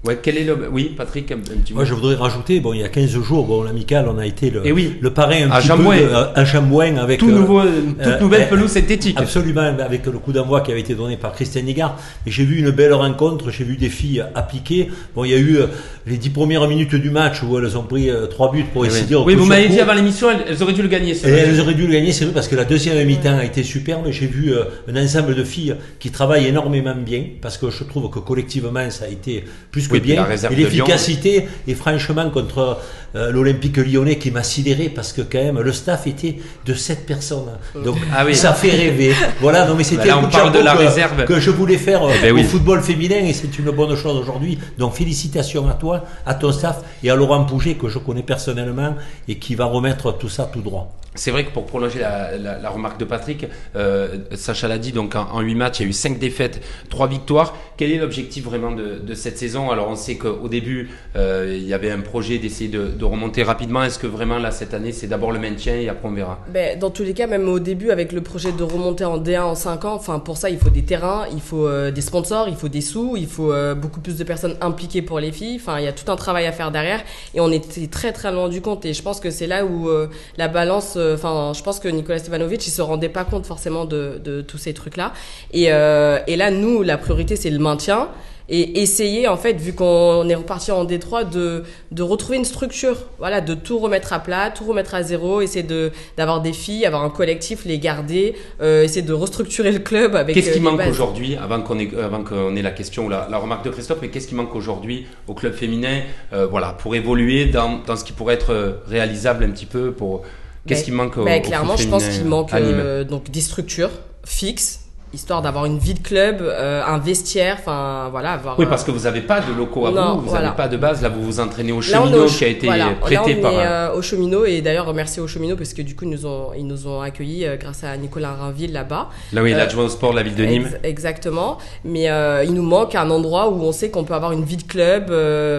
Ouais, 0.02 0.18
quel 0.22 0.38
est 0.38 0.44
le... 0.44 0.56
Oui, 0.72 0.94
Patrick, 0.96 1.30
un, 1.30 1.34
un 1.34 1.38
petit 1.40 1.74
mot 1.74 1.80
Moi, 1.80 1.84
je 1.84 1.92
voudrais 1.92 2.14
rajouter, 2.14 2.58
bon, 2.60 2.72
il 2.72 2.80
y 2.80 2.82
a 2.82 2.88
15 2.88 3.10
jours, 3.20 3.44
bon, 3.44 3.62
l'amical, 3.62 4.06
on 4.08 4.16
a 4.16 4.24
été 4.24 4.48
le, 4.48 4.62
Eh 4.64 4.72
oui. 4.72 4.96
le 4.98 5.10
parrain 5.10 5.42
un 5.46 5.50
À 5.50 5.60
petit 5.60 5.68
peu 5.68 5.76
de- 5.76 6.38
à 6.38 6.42
Jambouin 6.46 6.96
avec 6.96 7.20
Tout 7.20 7.28
euh, 7.28 7.32
nouveau, 7.32 7.60
toute 7.60 8.06
euh, 8.06 8.18
nouvelle 8.18 8.42
euh, 8.44 8.46
pelouse 8.48 8.70
synthétique. 8.70 9.18
Absolument, 9.20 9.60
avec 9.60 10.06
le 10.06 10.12
coup 10.12 10.32
d'envoi 10.32 10.62
qui 10.62 10.70
avait 10.70 10.80
été 10.80 10.94
donné 10.94 11.18
par 11.18 11.32
Christian 11.32 11.60
Nigard. 11.60 11.98
Et 12.26 12.30
j'ai 12.30 12.44
vu 12.46 12.56
une 12.60 12.70
belle 12.70 12.94
rencontre, 12.94 13.50
j'ai 13.50 13.62
vu 13.64 13.76
des 13.76 13.90
filles 13.90 14.24
appliquées. 14.34 14.88
Bon, 15.14 15.24
il 15.24 15.32
y 15.32 15.34
a 15.34 15.38
eu 15.38 15.56
euh, 15.58 15.66
les 16.06 16.16
dix 16.16 16.30
premières 16.30 16.66
minutes 16.66 16.94
du 16.94 17.10
match 17.10 17.42
où 17.42 17.58
elles 17.58 17.76
ont 17.76 17.82
pris 17.82 18.08
euh, 18.08 18.24
trois 18.26 18.50
buts 18.50 18.64
pour 18.72 18.80
Oui, 18.80 18.88
essayer 18.88 19.04
oui. 19.04 19.10
de 19.10 19.16
Oui, 19.18 19.34
vous 19.34 19.44
m'avez 19.44 19.68
dit 19.68 19.80
avant 19.80 19.92
l'émission, 19.92 20.30
elles, 20.30 20.46
elles 20.48 20.62
auraient 20.62 20.72
dû 20.72 20.80
le 20.80 20.88
gagner. 20.88 21.12
Et 21.12 21.28
elles 21.28 21.60
auraient 21.60 21.74
dû 21.74 21.86
le 21.86 21.92
gagner, 21.92 22.12
c'est 22.12 22.24
vrai, 22.24 22.32
parce 22.32 22.48
que 22.48 22.56
la 22.56 22.64
deuxième 22.64 23.06
mi-temps 23.06 23.36
a 23.36 23.44
été 23.44 23.62
superbe. 23.62 24.06
J'ai 24.10 24.26
vu 24.28 24.54
euh, 24.54 24.64
un 24.90 24.96
ensemble 24.96 25.34
de 25.34 25.44
filles 25.44 25.74
qui 25.98 26.10
travaillent 26.10 26.46
énormément 26.46 26.94
bien, 26.96 27.22
parce 27.42 27.58
que 27.58 27.68
je 27.68 27.84
trouve 27.84 28.08
que 28.08 28.18
collectivement, 28.18 28.88
ça 28.88 29.04
a 29.04 29.08
été 29.08 29.44
plus 29.70 29.89
que 29.90 29.94
Oui, 29.94 30.00
puis 30.00 30.12
bien. 30.12 30.26
la 30.26 30.52
Et 30.52 30.54
l'efficacité, 30.54 31.48
et 31.66 31.74
franchement, 31.74 32.30
contre 32.30 32.78
euh, 33.16 33.30
l'Olympique 33.32 33.76
lyonnais 33.76 34.18
qui 34.18 34.30
m'a 34.30 34.42
sidéré, 34.42 34.88
parce 34.88 35.12
que 35.12 35.22
quand 35.22 35.38
même, 35.42 35.58
le 35.60 35.72
staff 35.72 36.06
était 36.06 36.36
de 36.66 36.74
7 36.74 37.06
personnes. 37.06 37.48
Donc, 37.84 37.96
Ah 38.14 38.24
oui. 38.24 38.34
ça 38.34 38.52
fait 38.52 38.70
rêver. 38.70 39.12
voilà, 39.40 39.66
non, 39.66 39.74
mais 39.74 39.84
c'était 39.84 40.10
un 40.10 40.18
on 40.18 40.22
de 40.22 40.32
parle 40.32 40.52
de 40.52 40.58
chapeau 40.58 40.64
la 40.64 40.72
que, 40.74 40.78
réserve. 40.78 41.24
que 41.24 41.40
je 41.40 41.50
voulais 41.50 41.76
faire 41.78 42.04
euh, 42.04 42.12
Eh 42.18 42.22
ben 42.22 42.34
oui. 42.34 42.40
au 42.42 42.44
football 42.44 42.80
féminin, 42.82 43.16
et 43.24 43.32
c'est 43.32 43.58
une 43.58 43.70
bonne 43.70 43.96
chose 43.96 44.16
aujourd'hui. 44.16 44.58
Donc, 44.78 44.94
félicitations 44.94 45.68
à 45.68 45.74
toi, 45.74 46.04
à 46.26 46.34
ton 46.34 46.52
staff, 46.52 46.80
et 47.02 47.10
à 47.10 47.14
Laurent 47.16 47.44
Pouget, 47.44 47.74
que 47.74 47.88
je 47.88 47.98
connais 47.98 48.22
personnellement, 48.22 48.94
et 49.28 49.36
qui 49.38 49.54
va 49.54 49.64
remettre 49.64 50.16
tout 50.16 50.28
ça 50.28 50.48
tout 50.52 50.60
droit. 50.60 50.96
C'est 51.16 51.32
vrai 51.32 51.44
que 51.44 51.50
pour 51.50 51.66
prolonger 51.66 51.98
la, 51.98 52.38
la- 52.38 52.58
la 52.60 52.70
remarque 52.70 53.00
de 53.00 53.04
Patrick, 53.04 53.44
euh, 53.74 54.16
Sacha 54.34 54.68
l'a 54.68 54.78
dit, 54.78 54.92
donc 54.92 55.16
en, 55.16 55.26
en 55.32 55.40
8 55.40 55.54
matchs, 55.56 55.80
il 55.80 55.82
y 55.82 55.86
a 55.86 55.88
eu 55.88 55.92
5 55.92 56.20
défaites, 56.20 56.62
3 56.88 57.08
victoires. 57.08 57.56
Quel 57.76 57.90
est 57.90 57.98
l'objectif 57.98 58.44
vraiment 58.44 58.70
de, 58.70 59.00
de 59.04 59.14
cette 59.14 59.36
saison? 59.36 59.72
Alors 59.72 59.88
on 59.90 59.96
sait 59.96 60.14
qu'au 60.14 60.46
début, 60.48 60.88
euh, 61.16 61.52
il 61.58 61.66
y 61.66 61.74
avait 61.74 61.90
un 61.90 61.98
projet 62.00 62.38
d'essayer 62.38 62.70
de, 62.70 62.86
de 63.00 63.04
remonter 63.04 63.42
rapidement. 63.42 63.82
Est-ce 63.82 63.98
que 63.98 64.06
vraiment 64.06 64.38
là, 64.38 64.50
cette 64.50 64.74
année, 64.74 64.92
c'est 64.92 65.06
d'abord 65.08 65.32
le 65.32 65.40
maintien 65.40 65.74
et 65.74 65.88
après 65.88 66.08
on 66.08 66.12
verra? 66.12 66.38
Ben, 66.52 66.78
dans 66.78 66.90
tous 66.90 67.02
les 67.02 67.14
cas, 67.14 67.26
même 67.26 67.48
au 67.48 67.58
début, 67.58 67.90
avec 67.90 68.12
le 68.12 68.20
projet 68.20 68.52
de 68.52 68.62
remonter 68.62 69.04
en 69.04 69.18
D1 69.18 69.40
en 69.40 69.54
5 69.54 69.84
ans, 69.86 69.94
enfin, 69.94 70.18
pour 70.18 70.36
ça, 70.36 70.50
il 70.50 70.58
faut 70.58 70.70
des 70.70 70.84
terrains, 70.84 71.24
il 71.32 71.40
faut 71.40 71.66
euh, 71.66 71.90
des 71.90 72.02
sponsors, 72.02 72.48
il 72.48 72.54
faut 72.54 72.68
des 72.68 72.80
sous, 72.80 73.16
il 73.16 73.26
faut 73.26 73.52
euh, 73.52 73.74
beaucoup 73.74 74.00
plus 74.00 74.16
de 74.16 74.24
personnes 74.24 74.56
impliquées 74.60 75.02
pour 75.02 75.18
les 75.18 75.32
filles. 75.32 75.56
Enfin, 75.56 75.78
il 75.78 75.84
y 75.84 75.88
a 75.88 75.92
tout 75.92 76.10
un 76.12 76.16
travail 76.16 76.46
à 76.46 76.52
faire 76.52 76.70
derrière. 76.70 77.00
Et 77.34 77.40
on 77.40 77.50
était 77.50 77.86
très, 77.86 78.12
très 78.12 78.30
loin 78.30 78.48
du 78.48 78.60
compte. 78.60 78.84
Et 78.84 78.92
je 78.92 79.02
pense 79.02 79.18
que 79.18 79.30
c'est 79.30 79.46
là 79.46 79.64
où 79.64 79.88
euh, 79.88 80.08
la 80.36 80.48
balance, 80.48 80.96
enfin, 80.96 81.52
je 81.56 81.62
pense 81.62 81.80
que 81.80 81.88
Nicolas 81.88 82.18
Stevanovic, 82.18 82.66
il 82.66 82.70
se 82.70 82.82
rendait 82.82 83.08
pas 83.08 83.24
compte 83.24 83.46
forcément 83.46 83.86
de, 83.86 84.20
de 84.22 84.42
tous 84.42 84.58
ces 84.58 84.74
trucs-là. 84.74 85.12
Et, 85.52 85.72
euh, 85.72 86.18
et 86.26 86.36
là, 86.36 86.50
nous, 86.50 86.82
la 86.82 86.98
priorité, 86.98 87.36
c'est 87.36 87.50
le 87.50 87.58
maintien. 87.58 88.08
Et 88.52 88.80
essayer, 88.80 89.28
en 89.28 89.36
fait, 89.36 89.54
vu 89.54 89.72
qu'on 89.72 90.28
est 90.28 90.34
reparti 90.34 90.72
en 90.72 90.84
Détroit, 90.84 91.24
de, 91.24 91.62
de 91.92 92.02
retrouver 92.02 92.36
une 92.36 92.44
structure. 92.44 92.96
Voilà, 93.18 93.40
de 93.40 93.54
tout 93.54 93.78
remettre 93.78 94.12
à 94.12 94.18
plat, 94.18 94.50
tout 94.50 94.64
remettre 94.64 94.94
à 94.94 95.02
zéro, 95.02 95.40
essayer 95.40 95.62
de, 95.62 95.92
d'avoir 96.16 96.42
des 96.42 96.52
filles, 96.52 96.84
avoir 96.84 97.04
un 97.04 97.10
collectif, 97.10 97.64
les 97.64 97.78
garder, 97.78 98.34
euh, 98.60 98.82
essayer 98.82 99.02
de 99.02 99.12
restructurer 99.12 99.70
le 99.70 99.78
club 99.78 100.16
avec 100.16 100.34
Qu'est-ce 100.34 100.50
euh, 100.50 100.54
qui 100.54 100.60
manque 100.60 100.80
aujourd'hui, 100.88 101.36
avant 101.36 101.62
qu'on 101.62 101.78
ait, 101.78 101.90
avant 101.96 102.24
qu'on 102.24 102.56
ait 102.56 102.62
la 102.62 102.72
question, 102.72 103.08
la, 103.08 103.28
la 103.30 103.38
remarque 103.38 103.64
de 103.64 103.70
Christophe, 103.70 103.98
mais 104.02 104.08
qu'est-ce 104.08 104.28
qui 104.28 104.34
manque 104.34 104.54
aujourd'hui 104.54 105.06
au 105.28 105.34
club 105.34 105.54
féminin, 105.54 106.00
euh, 106.32 106.46
voilà, 106.46 106.72
pour 106.72 106.94
évoluer 106.94 107.46
dans, 107.46 107.80
dans 107.86 107.96
ce 107.96 108.04
qui 108.04 108.12
pourrait 108.12 108.34
être 108.34 108.80
réalisable 108.88 109.44
un 109.44 109.50
petit 109.50 109.66
peu 109.66 109.92
pour 109.92 110.22
Qu'est-ce 110.66 110.84
qui 110.84 110.92
manque 110.92 111.16
au, 111.16 111.22
au 111.22 111.40
clairement, 111.40 111.76
je 111.76 111.88
pense 111.88 112.06
qu'il 112.08 112.24
manque 112.24 112.52
euh, 112.52 113.04
donc 113.04 113.30
des 113.30 113.40
structures 113.40 113.90
fixes, 114.24 114.80
histoire 115.12 115.42
d'avoir 115.42 115.64
une 115.64 115.78
vie 115.78 115.94
de 115.94 115.98
club, 116.00 116.38
euh, 116.40 116.82
un 116.86 116.98
vestiaire, 116.98 117.56
enfin 117.58 118.08
voilà, 118.10 118.32
avoir. 118.32 118.58
Oui, 118.58 118.64
euh, 118.64 118.68
parce 118.68 118.84
que 118.84 118.90
vous 118.90 119.00
n'avez 119.00 119.20
pas 119.22 119.40
de 119.40 119.52
locaux 119.52 119.86
à 119.86 119.90
Non, 119.90 120.14
vous, 120.16 120.20
vous 120.22 120.28
voilà. 120.28 120.44
n'avez 120.46 120.56
pas 120.56 120.68
de 120.68 120.76
base. 120.76 121.02
Là, 121.02 121.08
vous 121.08 121.22
vous 121.22 121.40
entraînez 121.40 121.72
au 121.72 121.80
cheminot 121.80 122.26
qui 122.26 122.44
a 122.44 122.48
été 122.48 122.66
voilà. 122.66 122.90
prêté 123.00 123.34
Là, 123.34 123.38
on 123.38 123.42
par. 123.42 123.52
est 123.52 123.66
euh, 123.66 123.94
au 123.94 124.02
cheminot 124.02 124.44
et 124.44 124.60
d'ailleurs 124.60 124.86
remercier 124.86 125.20
au 125.22 125.26
cheminot 125.26 125.56
parce 125.56 125.74
que 125.74 125.82
du 125.82 125.96
coup 125.96 126.04
ils 126.04 126.10
nous 126.10 126.26
ont 126.26 126.50
ils 126.56 126.66
nous 126.66 126.86
ont 126.86 127.00
accueillis 127.00 127.44
euh, 127.46 127.56
grâce 127.56 127.82
à 127.84 127.96
Nicolas 127.96 128.34
Rainville 128.34 128.72
là-bas. 128.72 129.08
Là, 129.32 129.42
oui, 129.42 129.52
l'adjoint 129.52 129.84
au 129.84 129.88
sport 129.88 130.12
de 130.12 130.16
la 130.16 130.22
ville 130.22 130.34
de 130.36 130.44
Nîmes. 130.44 130.66
Ex- 130.66 130.78
exactement. 130.84 131.58
Mais 131.84 132.08
il 132.44 132.52
nous 132.54 132.62
manque 132.62 132.94
un 132.94 133.10
endroit 133.10 133.48
où 133.50 133.60
on 133.62 133.72
sait 133.72 133.90
qu'on 133.90 134.04
peut 134.04 134.14
avoir 134.14 134.32
une 134.32 134.44
vie 134.44 134.56
de 134.58 134.62
club, 134.62 135.06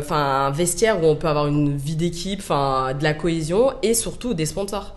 enfin 0.01 0.45
un 0.47 0.51
vestiaire 0.51 1.03
où 1.03 1.05
on 1.07 1.15
peut 1.15 1.27
avoir 1.27 1.47
une 1.47 1.75
vie 1.75 1.95
d'équipe, 1.95 2.39
enfin 2.41 2.93
de 2.97 3.03
la 3.03 3.13
cohésion 3.13 3.71
et 3.83 3.93
surtout 3.93 4.33
des 4.33 4.45
sponsors. 4.45 4.95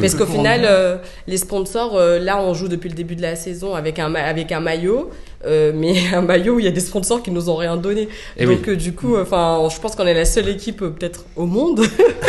Parce 0.00 0.14
qu'au 0.14 0.26
final, 0.26 0.60
euh, 0.64 0.96
les 1.26 1.36
sponsors, 1.38 1.96
euh, 1.96 2.18
là, 2.18 2.40
on 2.40 2.54
joue 2.54 2.68
depuis 2.68 2.88
le 2.90 2.94
début 2.94 3.16
de 3.16 3.22
la 3.22 3.34
saison 3.34 3.74
avec 3.74 3.98
un, 3.98 4.08
ma- 4.08 4.22
avec 4.22 4.52
un 4.52 4.60
maillot, 4.60 5.10
euh, 5.46 5.72
mais 5.74 5.94
un 6.14 6.20
maillot 6.20 6.54
où 6.54 6.58
il 6.60 6.66
y 6.66 6.68
a 6.68 6.72
des 6.72 6.80
sponsors 6.80 7.22
qui 7.22 7.30
nous 7.30 7.48
ont 7.50 7.56
rien 7.56 7.76
donné. 7.76 8.08
Eh 8.36 8.44
Donc, 8.46 8.58
oui. 8.66 8.72
euh, 8.74 8.76
du 8.76 8.92
coup, 8.94 9.16
enfin, 9.16 9.66
je 9.74 9.80
pense 9.80 9.96
qu'on 9.96 10.06
est 10.06 10.14
la 10.14 10.26
seule 10.26 10.48
équipe, 10.48 10.82
euh, 10.82 10.90
peut-être 10.90 11.24
au 11.34 11.46
monde, 11.46 11.80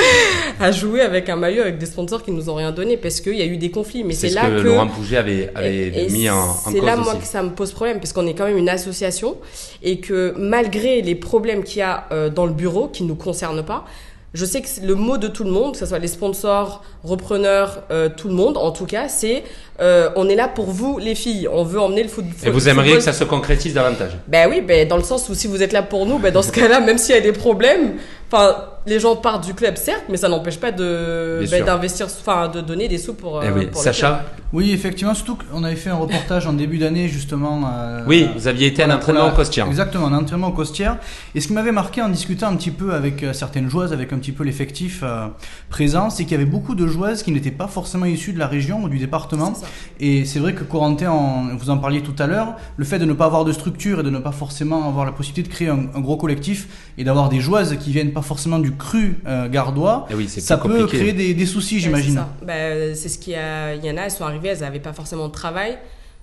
à 0.60 0.72
jouer 0.72 1.02
avec 1.02 1.30
un 1.30 1.36
maillot 1.36 1.62
avec 1.64 1.78
des 1.78 1.86
sponsors 1.86 2.24
qui 2.24 2.32
nous 2.32 2.50
ont 2.50 2.56
rien 2.56 2.72
donné 2.72 2.98
parce 2.98 3.20
qu'il 3.22 3.36
y 3.36 3.42
a 3.42 3.46
eu 3.46 3.58
des 3.58 3.70
conflits. 3.72 4.04
Mais 4.04 4.14
C'est 4.14 4.30
c'est 4.30 4.30
ce 4.30 4.36
là 4.36 4.50
que, 4.50 4.58
que. 4.58 4.68
Laurent 4.68 4.88
Pouget 4.88 5.18
avait, 5.18 5.50
avait 5.56 5.88
Et- 5.88 6.06
et 6.06 6.10
mis 6.10 6.30
en, 6.30 6.38
en 6.38 6.56
C'est 6.72 6.82
là, 6.82 6.96
moi, 6.96 7.16
que 7.16 7.26
ça 7.26 7.44
me 7.44 7.50
pose 7.52 7.72
problème, 7.74 8.00
parce 8.00 8.14
qu'on 8.14 8.28
est 8.28 8.34
quand 8.34 8.46
même 8.46 8.58
une 8.58 8.70
association, 8.70 9.38
et 9.84 10.00
que 10.00 10.34
malgré 10.38 11.02
les 11.02 11.16
problèmes 11.16 11.64
qu'il 11.64 11.80
y 11.80 11.84
a 11.84 12.08
euh, 12.12 12.30
dans 12.30 12.46
le 12.46 12.54
bureau, 12.54 12.88
qui 12.88 13.04
ne 13.04 13.10
nous 13.10 13.16
concernent 13.16 13.64
pas, 13.64 13.86
je 14.34 14.46
sais 14.46 14.62
que 14.62 14.68
le 14.82 14.96
mot 14.96 15.18
de 15.18 15.28
tout 15.28 15.44
le 15.44 15.52
monde, 15.52 15.74
que 15.74 15.78
ce 15.78 15.86
soit 15.86 16.00
les 16.00 16.08
sponsors, 16.08 16.84
repreneurs, 17.04 17.84
euh, 17.92 18.10
tout 18.10 18.28
le 18.30 18.34
monde, 18.34 18.58
en 18.58 18.72
tout 18.72 18.86
cas, 18.86 19.10
c'est 19.10 19.44
euh, 19.82 20.10
on 20.16 20.30
est 20.30 20.36
là 20.36 20.48
pour 20.48 20.68
vous, 20.72 21.00
les 21.00 21.16
filles. 21.16 21.48
On 21.52 21.64
veut 21.64 21.80
emmener 21.80 22.04
le 22.04 22.10
foot. 22.10 22.26
Et 22.44 22.50
vous 22.50 22.70
aimeriez 22.70 22.96
que 22.96 23.02
ça 23.02 23.14
se 23.14 23.24
concrétise 23.24 23.74
davantage? 23.74 24.12
Ben 24.28 24.48
oui, 24.50 24.62
ben 24.62 24.88
dans 24.88 24.98
le 24.98 25.04
sens 25.04 25.28
où 25.30 25.34
si 25.34 25.48
vous 25.48 25.64
êtes 25.64 25.74
là 25.74 25.82
pour 25.82 26.06
nous, 26.06 26.20
ben 26.20 26.32
dans 26.32 26.44
ce 26.44 26.52
cas-là, 26.52 26.80
même 26.80 26.98
s'il 26.98 27.16
y 27.16 27.18
a 27.18 27.22
des 27.22 27.32
problèmes, 27.32 27.94
enfin, 28.32 28.56
les 28.86 29.00
gens 29.00 29.16
partent 29.16 29.46
du 29.46 29.54
club, 29.54 29.78
certes, 29.78 30.06
mais 30.10 30.18
ça 30.18 30.28
n'empêche 30.30 30.58
pas 30.60 30.72
de 30.72 31.40
Bien 31.44 31.60
ben, 31.60 31.66
d'investir, 31.66 32.08
enfin, 32.08 32.48
de 32.48 32.62
donner 32.62 32.88
des 32.88 32.98
sous 32.98 33.14
pour. 33.14 33.44
Eh 33.44 33.48
euh, 33.48 33.50
oui. 33.50 33.66
pour 33.68 33.82
le 33.82 33.84
club. 33.84 33.94
Sacha, 33.94 34.26
Oui, 34.54 34.72
effectivement, 34.72 35.14
surtout 35.14 35.38
qu'on 35.38 35.64
avait 35.64 35.76
fait 35.76 35.92
un 35.92 35.96
reportage 35.98 36.48
en 36.48 36.54
début 36.54 36.78
d'année 36.78 37.08
justement. 37.08 37.62
euh, 37.74 38.04
oui, 38.08 38.28
vous 38.36 38.48
aviez 38.48 38.68
été 38.68 38.82
à 38.84 38.88
un 38.88 38.96
entraînement 38.96 39.28
au 39.28 39.32
Costière. 39.32 39.68
Exactement, 39.68 40.08
un 40.08 40.14
entraînement 40.14 40.48
au 40.48 40.54
Costière. 40.54 40.98
Et 41.36 41.42
ce 41.42 41.48
qui 41.48 41.54
m'avait 41.54 41.72
marqué 41.72 42.02
en 42.02 42.10
discutant 42.10 42.48
un 42.48 42.56
petit 42.56 42.72
peu 42.72 42.94
avec 42.94 43.24
euh, 43.24 43.34
certaines 43.34 43.70
joueuses, 43.70 43.94
avec 43.94 44.14
un 44.14 44.18
petit 44.18 44.32
peu 44.32 44.44
l'effectif 44.44 45.02
euh, 45.04 45.28
présent, 45.70 46.10
c'est 46.10 46.24
qu'il 46.24 46.34
y 46.34 46.36
avait 46.36 46.46
beaucoup 46.46 46.76
de 46.76 46.88
joueuses 46.88 47.24
qui 47.24 47.32
n'étaient 47.32 47.52
pas 47.52 47.68
forcément 47.68 48.06
issues 48.06 48.34
de 48.34 48.40
la 48.40 48.48
région 48.48 48.82
ou 48.84 48.90
du 48.90 48.98
département. 48.98 49.54
Et 50.00 50.26
c'est 50.26 50.40
vrai 50.40 50.54
que 50.54 50.64
Corentin, 50.64 51.10
en- 51.12 51.56
vous 51.56 51.70
en 51.70 51.78
parliez 51.78 52.02
tout 52.02 52.16
à 52.20 52.28
l'heure, 52.28 52.56
le 52.78 52.86
fait 52.86 52.98
de 53.00 53.06
ne 53.06 53.14
pas 53.14 53.26
avoir 53.26 53.46
de 53.46 53.52
structure 53.52 54.00
et 54.00 54.04
de 54.04 54.10
ne 54.10 54.20
pas 54.20 54.32
forcément 54.32 54.88
avoir 54.88 55.06
la 55.06 55.12
possibilité 55.12 55.48
de 55.50 55.54
créer 55.54 55.70
un, 55.70 55.88
un 55.96 56.00
gros 56.02 56.18
collectif 56.18 56.68
et 56.98 57.04
d'avoir 57.04 57.30
des 57.30 57.40
joueuses 57.40 57.78
qui 57.80 57.92
viennent 57.92 58.14
pas 58.14 58.22
forcément 58.22 58.60
du 58.60 58.72
cru 58.76 59.20
euh, 59.28 59.48
gardois, 59.50 60.08
Eh 60.10 60.16
oui, 60.16 60.28
ça 60.28 60.58
peut 60.58 60.70
compliqué. 60.70 60.98
créer 60.98 61.14
des, 61.14 61.34
des 61.34 61.46
soucis, 61.46 61.76
Ouais, 61.76 61.82
j'imagine. 61.82 62.14
C'est 62.14 62.18
ça. 62.20 62.30
Bah, 62.46 62.54
euh, 62.54 62.94
c'est 62.96 63.10
ce 63.10 63.18
qu'il 63.20 63.34
y 63.34 63.36
a. 63.36 63.76
Il 63.76 63.86
y 63.86 63.92
en 63.92 63.98
a, 63.98 64.02
elles 64.02 64.12
sont 64.12 64.26
arrivées, 64.26 64.50
elles 64.50 64.60
n'avaient 64.62 64.80
pas 64.80 64.94
forcément 64.94 65.28
de 65.28 65.34
travail, 65.34 65.78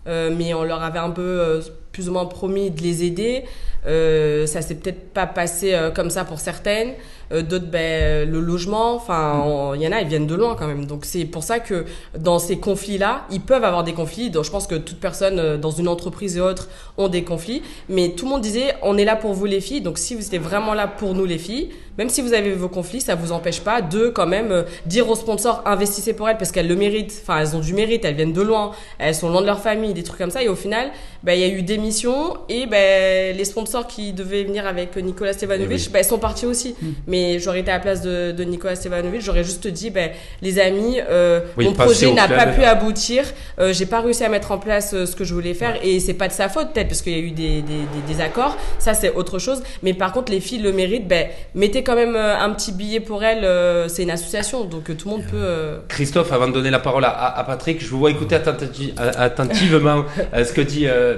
euh, 0.06 0.34
mais 0.36 0.54
on 0.54 0.64
leur 0.64 0.82
avait 0.82 0.98
un 0.98 1.10
peu 1.10 1.22
euh, 1.22 1.60
plus 1.92 2.08
ou 2.08 2.12
moins 2.12 2.26
promis 2.26 2.70
de 2.70 2.82
les 2.82 3.04
aider. 3.04 3.44
Euh, 3.86 4.46
ça 4.46 4.62
s'est 4.62 4.74
peut-être 4.74 5.12
pas 5.12 5.26
passé 5.26 5.74
euh, 5.74 5.90
comme 5.90 6.10
ça 6.10 6.24
pour 6.24 6.40
certaines. 6.40 6.94
Euh, 7.32 7.42
D'autres, 7.42 7.66
ben, 7.66 8.28
le 8.28 8.40
logement. 8.40 8.94
Enfin, 8.94 9.72
il 9.74 9.82
y 9.82 9.88
en 9.88 9.92
a, 9.92 10.00
ils 10.00 10.08
viennent 10.08 10.26
de 10.26 10.34
loin 10.34 10.56
quand 10.58 10.66
même. 10.66 10.86
Donc 10.86 11.04
c'est 11.04 11.24
pour 11.24 11.42
ça 11.42 11.60
que 11.60 11.84
dans 12.18 12.38
ces 12.38 12.58
conflits-là, 12.58 13.26
ils 13.30 13.40
peuvent 13.40 13.64
avoir 13.64 13.84
des 13.84 13.92
conflits. 13.92 14.30
Donc 14.30 14.44
je 14.44 14.50
pense 14.50 14.66
que 14.66 14.74
toute 14.74 15.00
personne 15.00 15.38
euh, 15.38 15.56
dans 15.56 15.70
une 15.70 15.88
entreprise 15.88 16.36
et 16.36 16.40
autres 16.40 16.68
ont 16.96 17.08
des 17.08 17.24
conflits. 17.24 17.62
Mais 17.88 18.10
tout 18.10 18.24
le 18.24 18.32
monde 18.32 18.40
disait, 18.40 18.74
on 18.82 18.96
est 18.98 19.04
là 19.04 19.16
pour 19.16 19.34
vous 19.34 19.46
les 19.46 19.60
filles. 19.60 19.80
Donc 19.80 19.98
si 19.98 20.14
vous 20.14 20.24
étiez 20.24 20.38
vraiment 20.38 20.74
là 20.74 20.86
pour 20.88 21.14
nous 21.14 21.24
les 21.24 21.38
filles, 21.38 21.70
même 21.98 22.08
si 22.08 22.22
vous 22.22 22.32
avez 22.32 22.52
vos 22.52 22.68
conflits, 22.68 23.00
ça 23.00 23.16
vous 23.16 23.32
empêche 23.32 23.60
pas 23.60 23.82
de 23.82 24.08
quand 24.08 24.26
même 24.26 24.52
euh, 24.52 24.62
dire 24.86 25.08
aux 25.10 25.16
sponsors 25.16 25.62
investissez 25.66 26.12
pour 26.12 26.28
elles 26.28 26.38
parce 26.38 26.52
qu'elles 26.52 26.68
le 26.68 26.76
méritent. 26.76 27.22
Enfin, 27.22 27.40
elles 27.40 27.56
ont 27.56 27.60
du 27.60 27.74
mérite, 27.74 28.04
elles 28.04 28.14
viennent 28.14 28.32
de 28.32 28.42
loin, 28.42 28.70
elles 28.98 29.14
sont 29.14 29.28
loin 29.28 29.40
de 29.40 29.46
leur 29.46 29.60
famille, 29.60 29.92
des 29.94 30.04
trucs 30.04 30.18
comme 30.18 30.30
ça. 30.30 30.42
Et 30.42 30.48
au 30.48 30.54
final, 30.54 30.90
ben, 31.24 31.32
il 31.32 31.40
y 31.40 31.44
a 31.44 31.48
eu 31.48 31.62
des 31.62 31.77
missions 31.78 32.36
et 32.48 32.66
ben, 32.66 33.36
les 33.36 33.44
sponsors 33.44 33.86
qui 33.86 34.12
devaient 34.12 34.44
venir 34.44 34.66
avec 34.66 34.96
Nicolas 34.96 35.32
Stevanovic, 35.32 35.78
Oui. 35.86 35.88
ben, 35.92 36.02
sont 36.02 36.18
partis 36.18 36.46
aussi. 36.46 36.74
Mais 37.06 37.38
j'aurais 37.38 37.60
été 37.60 37.70
à 37.70 37.74
la 37.74 37.80
place 37.80 38.02
de, 38.02 38.32
de 38.32 38.44
Nicolas 38.44 38.76
Stevanovic, 38.76 39.20
j'aurais 39.22 39.44
juste 39.44 39.66
dit, 39.66 39.90
ben, 39.90 40.10
les 40.42 40.58
amis, 40.58 40.98
euh, 41.08 41.40
Oui, 41.56 41.64
mon 41.66 41.72
projet 41.72 42.12
n'a 42.12 42.28
pas 42.28 42.46
pu 42.46 42.62
aboutir, 42.64 43.24
euh, 43.58 43.72
j'ai 43.72 43.86
pas 43.86 44.00
réussi 44.00 44.24
à 44.24 44.28
mettre 44.28 44.52
en 44.52 44.58
place 44.58 44.92
euh, 44.94 45.06
ce 45.06 45.16
que 45.16 45.24
je 45.24 45.34
voulais 45.34 45.54
faire 45.54 45.76
et 45.82 46.00
c'est 46.00 46.14
pas 46.14 46.28
de 46.28 46.32
sa 46.32 46.48
faute 46.48 46.72
peut-être 46.72 46.88
parce 46.88 47.02
qu'il 47.02 47.12
y 47.12 47.16
a 47.16 47.18
eu 47.20 47.30
des, 47.30 47.62
des, 47.62 47.62
des, 47.62 48.14
des 48.14 48.20
accords, 48.20 48.56
ça 48.78 48.94
c'est 48.94 49.14
autre 49.14 49.38
chose. 49.38 49.62
Mais 49.82 49.94
par 49.94 50.12
contre, 50.12 50.30
les 50.32 50.40
filles 50.40 50.58
le 50.62 50.72
méritent, 50.72 51.08
ben, 51.08 51.26
mettez 51.54 51.82
quand 51.82 51.94
même 51.96 52.14
euh, 52.16 52.38
un 52.38 52.50
petit 52.50 52.72
billet 52.72 53.00
pour 53.00 53.22
elles, 53.24 53.46
c'est 53.88 54.02
une 54.02 54.10
association, 54.10 54.64
donc 54.64 54.84
tout 54.96 55.08
le 55.08 55.16
monde 55.16 55.24
peut... 55.30 55.78
Christophe, 55.88 56.32
avant 56.32 56.48
de 56.48 56.52
donner 56.52 56.70
la 56.70 56.78
parole 56.78 57.04
à, 57.04 57.08
à- 57.10 57.38
à 57.40 57.44
Patrick, 57.44 57.80
je 57.82 57.88
vous 57.88 57.98
vois 57.98 58.10
écouter 58.10 58.36
attenti- 58.36 58.92
attentivement 58.98 60.04
ce 60.34 60.52
que 60.52 60.60
dit 60.60 60.86
euh, 60.86 61.16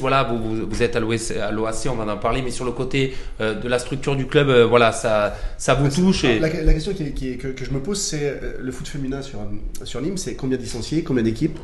Voilà, 0.00 0.24
vous, 0.24 0.38
vous, 0.38 0.66
vous 0.68 0.82
êtes 0.82 0.96
à 0.96 1.00
l'OAC, 1.00 1.86
on 1.90 1.94
va 1.94 2.12
en 2.12 2.16
parler, 2.16 2.42
mais 2.42 2.50
sur 2.50 2.64
le 2.64 2.72
côté 2.72 3.14
euh, 3.40 3.54
de 3.54 3.68
la 3.68 3.78
structure 3.78 4.16
du 4.16 4.26
club, 4.26 4.48
euh, 4.48 4.66
voilà, 4.66 4.92
ça, 4.92 5.34
ça 5.58 5.74
vous 5.74 5.88
touche. 5.88 6.24
Et... 6.24 6.38
La, 6.38 6.48
la 6.62 6.72
question 6.74 6.92
qui 6.92 7.02
est- 7.04 7.12
qui 7.12 7.30
est- 7.32 7.36
que, 7.36 7.48
que 7.48 7.64
je 7.64 7.70
me 7.70 7.80
pose, 7.80 8.00
c'est 8.00 8.22
euh, 8.24 8.52
le 8.60 8.72
foot 8.72 8.88
féminin 8.88 9.22
sur, 9.22 9.38
sur 9.84 10.00
Nîmes, 10.00 10.16
c'est 10.16 10.34
combien 10.34 10.56
de 10.58 10.62
licenciés, 10.62 11.02
combien 11.02 11.22
d'équipes? 11.22 11.58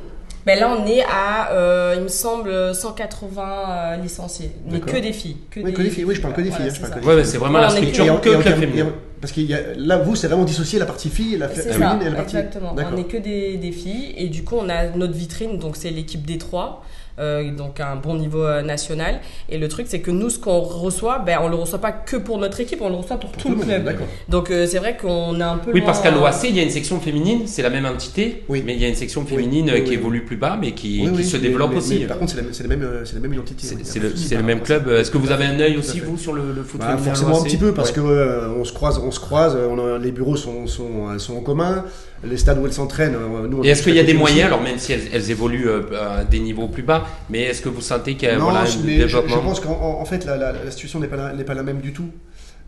Ben 0.45 0.61
là, 0.61 0.77
on 0.79 0.87
est 0.87 1.03
à, 1.03 1.51
euh, 1.53 1.95
il 1.97 2.03
me 2.05 2.09
semble, 2.09 2.73
180 2.73 3.43
euh, 3.69 3.97
licenciés. 3.97 4.53
Mais 4.71 4.79
que 4.81 4.97
des 4.97 5.13
filles. 5.13 5.37
Que 5.51 5.59
Oui, 5.61 5.73
que 5.73 5.83
des 5.83 5.91
filles, 5.91 6.05
oui, 6.05 6.15
je 6.15 6.21
parle 6.21 6.35
que 6.35 6.41
des 6.41 6.51
Voilà, 6.51 6.65
filles, 6.71 6.73
hein, 6.85 6.89
c'est 6.95 7.05
Ouais, 7.05 7.15
ouais, 7.17 7.23
vraiment 7.23 7.55
Ouais, 7.59 7.61
la 7.65 7.71
structure 7.71 8.21
que 8.21 8.29
club 8.41 8.43
féminin. 8.61 8.93
Parce 9.21 9.33
que 9.33 9.41
là, 9.79 9.99
vous, 9.99 10.15
c'est 10.15 10.29
vraiment 10.29 10.45
dissocié 10.45 10.79
la 10.79 10.87
partie 10.87 11.09
fille 11.09 11.35
et 11.35 11.39
la, 11.39 11.49
ça, 11.53 11.63
féminine 11.63 12.03
et 12.03 12.11
la 12.11 12.17
partie. 12.17 12.37
exactement. 12.37 12.77
On 12.77 12.97
n'est 12.97 13.05
que 13.05 13.17
des, 13.17 13.57
des 13.57 13.73
filles 13.73 14.15
et 14.17 14.29
du 14.29 14.45
coup 14.45 14.57
on 14.57 14.69
a 14.69 14.89
notre 14.91 15.15
vitrine, 15.15 15.59
donc 15.59 15.75
c'est 15.77 15.91
l'équipe 15.91 16.25
des 16.25 16.39
trois, 16.39 16.85
euh, 17.19 17.51
donc 17.51 17.81
un 17.81 17.97
bon 17.97 18.15
niveau 18.15 18.43
euh, 18.45 18.63
national. 18.63 19.21
Et 19.49 19.59
le 19.59 19.69
truc 19.69 19.87
c'est 19.89 20.01
que 20.01 20.11
nous 20.11 20.31
ce 20.31 20.39
qu'on 20.39 20.61
reçoit, 20.61 21.19
ben 21.21 21.39
on 21.43 21.49
le 21.49 21.57
reçoit 21.57 21.79
pas 21.81 21.93
que 21.93 22.17
pour 22.17 22.39
notre 22.39 22.61
équipe, 22.61 22.81
on 22.83 22.89
le 22.89 22.97
reçoit 22.97 23.17
pour, 23.19 23.33
tout 23.33 23.49
le 23.51 23.57
monde, 23.57 23.65
club. 23.67 23.85
D'accord. 23.85 24.07
Donc 24.29 24.51
euh, 24.51 24.67
c'est 24.67 24.79
vrai 24.79 24.97
qu'on 24.97 25.39
est 25.41 25.43
un 25.43 25.59
peu 25.59 25.73
Oui, 25.73 25.81
loin, 25.81 25.87
parce 25.87 26.01
qu'à 26.01 26.11
l'OAC, 26.11 26.45
il 26.45 26.57
y 26.57 26.61
a 26.61 26.63
une 26.63 26.71
section 26.71 27.01
féminine, 27.01 27.43
c'est 27.47 27.63
la 27.63 27.71
même 27.71 27.87
entité, 27.87 28.45
Oui. 28.49 28.63
mais 28.65 28.75
il 28.75 28.81
y 28.83 28.85
a 28.85 28.89
une 28.89 28.95
section 28.95 29.25
féminine 29.25 29.67
Oui, 29.67 29.73
oui, 29.79 29.85
qui 29.85 29.91
oui. 29.91 29.97
évolue 29.97 30.25
plus 30.25 30.37
bas, 30.37 30.59
mais 30.61 30.73
qui, 30.73 31.01
Oui, 31.05 31.11
qui 31.13 31.17
oui, 31.19 31.25
se 31.25 31.37
mais- 31.37 31.43
développe 31.43 31.71
mais- 31.73 31.77
aussi. 31.79 31.99
mais 32.01 32.07
par 32.07 32.19
contre, 32.19 32.33
c'est 32.53 32.63
la, 32.63 32.69
la 32.69 32.77
même, 32.77 32.91
c'est 33.05 33.15
la 33.15 33.21
même 33.21 33.33
identité. 33.33 33.67
C'est 33.83 33.99
le, 34.01 34.13
le 34.37 34.43
même 34.43 34.61
club. 34.61 34.89
Est-ce 34.89 35.11
que 35.11 35.19
vous 35.19 35.31
avez 35.33 35.45
un 35.45 35.59
œil 35.61 35.77
aussi, 35.77 36.01
vous, 36.01 36.17
sur 36.19 36.33
le, 36.33 36.53
le 36.55 36.63
foot 36.63 36.81
Bah, 36.81 36.97
forcément 36.97 37.41
un 37.41 37.45
petit 37.45 37.57
peu 37.57 37.73
parce 37.73 37.91
Ouais. 37.91 37.95
que 37.97 38.01
euh, 38.01 38.49
on 38.59 38.65
se 38.65 38.73
croise, 38.73 38.99
on 38.99 39.11
se 39.11 39.21
croise, 39.21 39.57
a- 39.57 39.99
les 39.99 40.13
bureaux 40.13 40.37
sont, 40.37 40.67
sont, 40.67 41.19
sont 41.19 41.37
en 41.37 41.41
commun, 41.41 41.85
les 42.25 42.37
stades 42.37 42.59
où 42.59 42.67
elles 42.67 42.73
s'entraînent, 42.73 43.17
Et 43.63 43.69
est-ce 43.69 43.83
qu'il 43.83 43.95
y 43.95 43.99
a 43.99 44.03
des 44.03 44.11
aussi. 44.13 44.19
moyens, 44.19 44.47
alors 44.47 44.61
même 44.63 44.79
si 44.79 44.93
elles, 44.93 45.03
elles 45.13 45.31
évoluent 45.31 45.69
euh, 45.69 45.83
à 46.19 46.25
des 46.25 46.41
niveaux 46.41 46.69
plus 46.69 46.83
bas, 46.83 47.06
mais 47.31 47.43
est-ce 47.43 47.63
que 47.63 47.69
vous 47.69 47.81
sentez 47.81 48.15
qu'il 48.17 48.29
y 48.29 48.31
a 48.31 48.37
Non, 48.39 48.45
voilà, 48.45 48.65
je, 48.65 48.79
un 48.79 48.83
mais 48.85 48.95
je- 48.95 49.03
développement 49.07 49.37
je 49.37 49.41
pense 49.41 49.61
qu'en 49.61 49.73
en- 49.75 50.01
en 50.01 50.05
fait 50.05 50.25
la, 50.25 50.37
la- 50.37 50.53
la 50.53 50.71
situation 50.71 51.01
n'est 51.01 51.09
pas, 51.09 51.17
la- 51.17 51.33
n'est 51.33 51.45
pas 51.45 51.55
la 51.55 51.63
même 51.63 51.81
du 51.81 51.93
tout. 51.93 52.11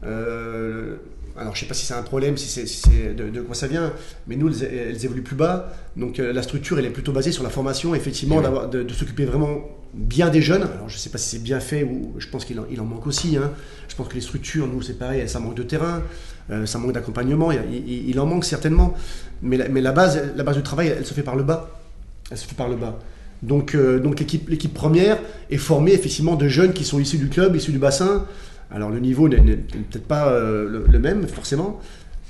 Euh, 0.04 0.96
alors 1.36 1.54
je 1.54 1.60
sais 1.60 1.66
pas 1.66 1.74
si 1.74 1.86
c'est 1.86 1.94
un 1.94 2.02
problème, 2.02 2.36
si 2.36 2.48
c'est 2.48 2.66
si 2.66 2.80
c'est 2.80 3.14
de, 3.14 3.28
de 3.28 3.40
quoi 3.40 3.54
ça 3.54 3.66
vient, 3.68 3.92
mais 4.26 4.36
nous 4.36 4.48
elles, 4.62 4.74
elles 4.90 5.04
évoluent 5.04 5.22
plus 5.22 5.36
bas, 5.36 5.72
donc 5.96 6.18
euh, 6.18 6.32
la 6.32 6.42
structure 6.42 6.78
elle 6.78 6.84
est 6.86 6.90
plutôt 6.90 7.12
basée 7.12 7.30
sur 7.32 7.42
la 7.44 7.50
formation, 7.50 7.94
effectivement, 7.94 8.38
Oui. 8.38 8.70
de, 8.72 8.82
de 8.82 8.92
s'occuper 8.92 9.24
vraiment 9.24 9.60
bien 9.94 10.28
des 10.30 10.42
jeunes. 10.42 10.62
Alors 10.62 10.88
je 10.88 10.98
sais 10.98 11.10
pas 11.10 11.18
si 11.18 11.28
c'est 11.36 11.42
bien 11.42 11.60
fait 11.60 11.84
ou 11.84 12.14
je 12.18 12.28
pense 12.28 12.44
qu'il 12.44 12.58
en, 12.60 12.64
il 12.70 12.80
en 12.80 12.84
manque 12.84 13.06
aussi. 13.06 13.36
hein. 13.36 13.52
Je 13.88 13.94
pense 13.94 14.08
que 14.08 14.14
les 14.14 14.20
structures, 14.20 14.66
nous 14.66 14.82
c'est 14.82 14.98
pareil, 14.98 15.28
ça 15.28 15.38
manque 15.38 15.54
de 15.54 15.62
terrain, 15.62 16.02
euh, 16.50 16.66
ça 16.66 16.78
manque 16.78 16.92
d'accompagnement, 16.92 17.52
il, 17.52 17.60
il- 17.72 18.08
il 18.10 18.18
en 18.20 18.26
manque 18.26 18.44
certainement, 18.44 18.94
mais 19.42 19.56
la, 19.56 19.68
mais 19.68 19.80
la 19.80 19.92
base, 19.92 20.20
la 20.36 20.42
base 20.42 20.56
du 20.56 20.62
travail 20.62 20.88
elle 20.96 21.06
se 21.06 21.14
fait 21.14 21.22
par 21.22 21.36
le 21.36 21.44
bas, 21.44 21.70
elle 22.30 22.36
se 22.38 22.46
fait 22.46 22.56
par 22.56 22.68
le 22.68 22.76
bas. 22.76 22.98
Donc, 23.42 23.74
euh, 23.74 23.98
donc 24.00 24.18
l'équipe, 24.20 24.74
première 24.74 25.18
est 25.50 25.56
formée 25.58 25.92
effectivement 25.92 26.34
de 26.34 26.48
jeunes 26.48 26.72
qui 26.72 26.84
sont 26.84 26.98
issus 26.98 27.18
du 27.18 27.28
club, 27.28 27.54
issus 27.56 27.72
du 27.72 27.78
bassin. 27.78 28.26
Alors 28.70 28.90
le 28.90 28.98
niveau 29.00 29.28
n'est, 29.28 29.38
peut-être 29.38 30.06
pas 30.06 30.28
euh, 30.28 30.68
le, 30.68 30.84
le 30.90 30.98
même 30.98 31.26
forcément, 31.26 31.80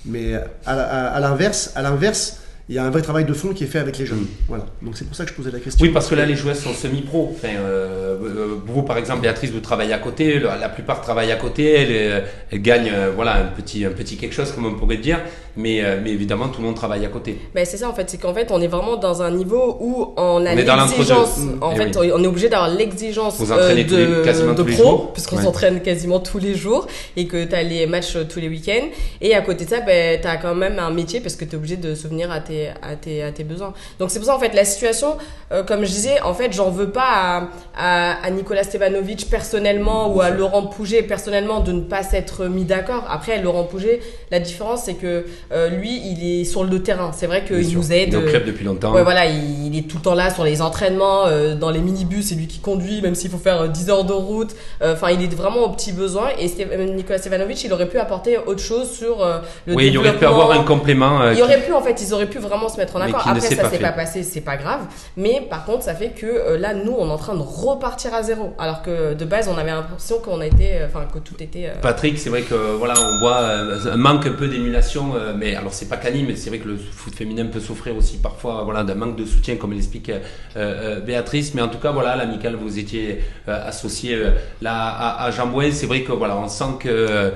mais 0.04 0.34
à, 0.66 0.76
la- 0.76 0.84
à- 0.84 1.06
à 1.16 1.20
l'inverse, 1.20 1.72
à 1.74 1.82
l'inverse, 1.82 2.42
il 2.68 2.74
y 2.74 2.78
a 2.78 2.84
un 2.84 2.90
vrai 2.90 3.00
travail 3.00 3.24
de 3.24 3.32
fond 3.32 3.54
qui 3.54 3.64
est 3.64 3.66
fait 3.66 3.78
avec 3.78 3.96
les 3.98 4.04
jeunes. 4.04 4.18
Mm. 4.20 4.26
Voilà. 4.46 4.66
Donc 4.82 4.96
c'est 4.98 5.06
pour 5.06 5.16
ça 5.16 5.24
que 5.24 5.30
je 5.30 5.34
posais 5.34 5.50
la 5.50 5.58
question. 5.58 5.82
Oui, 5.84 5.90
parce 5.90 6.06
que 6.06 6.14
là, 6.14 6.26
les 6.26 6.36
joueuses 6.36 6.58
sont 6.58 6.74
semi-pro. 6.74 7.34
Enfin, 7.34 7.48
euh, 7.56 8.56
vous, 8.66 8.82
par 8.82 8.98
exemple, 8.98 9.22
Béatrice, 9.22 9.50
vous 9.50 9.60
travaillez 9.60 9.94
à 9.94 9.98
côté. 9.98 10.38
La, 10.38 10.68
plupart 10.68 11.00
travaillent 11.00 11.32
à 11.32 11.36
côté. 11.36 11.64
Elles, 11.72 12.24
elles 12.52 12.60
gagnent 12.62 12.90
euh, 12.92 13.10
voilà, 13.16 13.36
un, 13.36 13.46
petit, 13.46 13.86
un 13.86 13.90
petit 13.90 14.16
quelque 14.18 14.34
chose, 14.34 14.52
comme 14.52 14.66
on 14.66 14.74
pourrait 14.74 14.98
dire. 14.98 15.18
Mais, 15.60 15.82
euh, 15.84 15.98
mais 16.02 16.10
évidemment, 16.12 16.48
tout 16.48 16.60
le 16.60 16.66
monde 16.68 16.76
travaille 16.76 17.04
à 17.04 17.08
côté. 17.08 17.36
Ben 17.52 17.66
c'est 17.66 17.76
ça 17.78 17.88
en 17.90 17.92
fait, 17.92 18.08
c'est 18.08 18.16
qu'en 18.18 18.32
fait 18.32 18.52
on 18.52 18.60
est 18.60 18.68
vraiment 18.68 18.96
dans 18.96 19.22
un 19.22 19.32
niveau 19.32 19.76
où 19.80 20.14
on 20.16 20.46
a 20.46 20.54
l'exigence. 20.54 21.38
l'entre-deux. 21.38 21.58
En 21.60 21.72
Eh 21.72 21.76
fait, 21.76 21.98
oui. 21.98 22.12
on 22.14 22.22
est 22.22 22.26
obligé 22.28 22.48
d'avoir 22.48 22.68
l'exigence 22.70 23.40
les- 23.74 23.84
de, 23.84 24.62
pro, 24.76 25.10
puisqu'on 25.12 25.36
Ouais. 25.36 25.42
s'entraîne 25.42 25.80
quasiment 25.82 26.20
tous 26.20 26.38
les 26.38 26.54
jours 26.54 26.86
et 27.16 27.26
que 27.26 27.44
tu 27.44 27.54
as 27.56 27.64
les 27.64 27.86
matchs 27.88 28.14
euh, 28.14 28.24
tous 28.24 28.38
les 28.38 28.48
week-ends. 28.48 28.86
Et 29.20 29.34
à 29.34 29.40
côté 29.40 29.64
de 29.64 29.70
ça, 29.70 29.80
ben, 29.80 30.20
tu 30.20 30.28
as 30.28 30.36
quand 30.36 30.54
même 30.54 30.78
un 30.78 30.90
métier 30.90 31.20
parce 31.20 31.34
que 31.34 31.44
tu 31.44 31.52
es 31.52 31.56
obligé 31.56 31.76
de 31.76 31.94
souvenir 31.96 32.30
à 32.30 32.38
tes, 32.38 32.68
à, 32.68 32.94
tes, 32.94 33.24
à 33.24 33.32
tes 33.32 33.42
besoins. 33.42 33.72
Donc 33.98 34.10
c'est 34.12 34.20
pour 34.20 34.28
ça 34.28 34.36
en 34.36 34.38
fait 34.38 34.54
la 34.54 34.64
situation, 34.64 35.16
euh, 35.50 35.64
comme 35.64 35.80
je 35.84 35.90
disais, 35.90 36.20
en 36.22 36.34
fait 36.34 36.52
j'en 36.52 36.70
veux 36.70 36.90
pas 36.90 37.02
à, 37.02 37.48
à, 37.76 38.24
à 38.24 38.30
Nicolas 38.30 38.62
Stevanovic 38.62 39.28
personnellement 39.28 40.14
ou 40.14 40.20
à 40.20 40.30
Laurent 40.30 40.62
Pouget 40.62 41.02
personnellement 41.02 41.58
de 41.60 41.72
ne 41.72 41.80
pas 41.80 42.04
s'être 42.04 42.44
mis 42.46 42.64
d'accord. 42.64 43.04
Après 43.10 43.42
Laurent 43.42 43.64
Pouget, 43.64 43.98
la 44.30 44.38
différence 44.38 44.82
c'est 44.84 44.94
que 44.94 45.24
euh, 45.52 45.68
lui 45.68 46.00
il 46.04 46.40
est 46.40 46.44
sur 46.44 46.64
le 46.64 46.82
terrain. 46.82 47.10
C'est 47.14 47.26
vrai 47.26 47.44
qu'il 47.44 47.74
nous 47.76 47.92
aide. 47.92 48.08
Il 48.08 48.14
est 48.14 48.16
au 48.16 48.20
euh, 48.26 48.30
club 48.30 48.44
depuis 48.44 48.64
longtemps. 48.64 48.92
Ouais, 48.92 49.02
voilà, 49.02 49.26
il, 49.26 49.66
il 49.66 49.78
est 49.78 49.82
tout 49.88 49.96
le 49.98 50.02
temps 50.02 50.14
là 50.14 50.30
sur 50.32 50.44
les 50.44 50.60
entraînements, 50.62 51.26
euh, 51.26 51.54
dans 51.54 51.70
les 51.70 51.80
minibus, 51.80 52.26
c'est 52.28 52.34
lui 52.34 52.46
qui 52.46 52.58
conduit, 52.58 53.00
même 53.02 53.14
s'il 53.14 53.30
faut 53.30 53.38
faire 53.38 53.62
euh, 53.62 53.68
10 53.68 53.90
heures 53.90 54.04
de 54.04 54.12
route. 54.12 54.50
Euh, 54.82 54.94
Enfin, 54.94 55.10
il 55.10 55.22
est 55.22 55.34
vraiment 55.34 55.60
aux 55.64 55.70
petits 55.70 55.92
besoins. 55.92 56.28
Et 56.38 56.50
euh, 56.60 56.84
Nicolas 56.94 57.18
Stevanovic, 57.18 57.62
il 57.64 57.72
aurait 57.72 57.88
pu 57.88 57.98
apporter 57.98 58.38
autre 58.38 58.60
chose 58.62 58.90
sur 58.90 59.22
euh, 59.22 59.38
le 59.66 59.74
oui, 59.74 59.88
il 59.88 59.98
aurait 59.98 60.16
pu 60.16 60.24
avoir 60.24 60.50
un 60.52 60.64
complément. 60.64 61.20
euh, 61.22 61.32
Il 61.32 61.36
qui- 61.36 61.42
aurait 61.42 61.60
pu, 61.62 61.72
en 61.72 61.80
fait, 61.82 62.00
ils 62.02 62.12
auraient 62.14 62.26
pu 62.26 62.38
vraiment 62.38 62.68
se 62.68 62.76
mettre 62.78 62.96
en 62.96 63.00
accord. 63.00 63.22
Après, 63.26 63.40
ça 63.40 63.68
s'est 63.70 63.78
pas 63.78 63.92
passé, 63.92 64.22
c'est 64.22 64.40
pas 64.40 64.56
grave. 64.56 64.80
Mais 65.16 65.46
par 65.48 65.64
contre, 65.64 65.82
ça 65.84 65.94
fait 65.94 66.10
que 66.10 66.26
euh, 66.26 66.58
là, 66.58 66.74
nous, 66.74 66.94
on 66.98 67.08
est 67.08 67.12
en 67.12 67.16
train 67.18 67.34
de 67.34 67.42
repartir 67.42 68.12
à 68.14 68.22
zéro. 68.22 68.54
Alors 68.58 68.82
que 68.82 69.14
de 69.14 69.24
base, 69.24 69.48
on 69.48 69.58
avait 69.58 69.70
l'impression 69.70 70.18
qu'on 70.18 70.40
a 70.40 70.46
été, 70.46 70.76
euh, 70.80 70.86
enfin, 70.86 71.06
que 71.12 71.18
tout 71.18 71.34
était. 71.40 71.66
euh, 71.66 71.80
Patrick, 71.80 72.18
c'est 72.18 72.30
vrai 72.30 72.42
que 72.42 72.54
voilà, 72.54 72.94
on 72.98 73.18
voit 73.20 73.38
euh, 73.40 73.92
un 73.92 73.96
manque 73.96 74.26
un 74.26 74.32
peu 74.32 74.48
d'émulation, 74.48 75.12
euh, 75.14 75.34
mais 75.38 75.54
alors 75.54 75.72
c'est 75.72 75.88
pas 75.88 75.96
qu'Annie, 75.96 76.24
mais 76.24 76.36
c'est 76.36 76.50
vrai 76.50 76.58
que 76.58 76.68
le 76.68 76.76
foot 76.76 77.14
féminin 77.14 77.46
peut 77.46 77.60
souffrir 77.60 77.96
aussi 77.96 78.18
parfois 78.18 78.62
voilà 78.64 78.84
d'un 78.84 78.94
manque 78.94 79.16
de 79.16 79.24
soutien, 79.24 79.56
comme 79.56 79.72
l'explique 79.72 80.10
euh, 80.10 80.20
euh, 80.56 81.00
Béatrice. 81.00 81.54
Mais 81.54 81.62
en 81.62 81.68
tout 81.68 81.78
cas, 81.78 81.92
voilà, 81.92 82.16
l'amical, 82.16 82.56
vous 82.56 82.78
étiez 82.78 83.20
euh, 83.48 83.68
associé 83.68 84.18
là 84.60 84.74
à, 84.74 85.24
à 85.24 85.30
Jean 85.30 85.46
Bouin. 85.46 85.70
C'est 85.72 85.86
vrai 85.86 86.02
que 86.02 86.12
voilà, 86.12 86.36
on 86.36 86.48
sent 86.48 86.76
que 86.80 87.32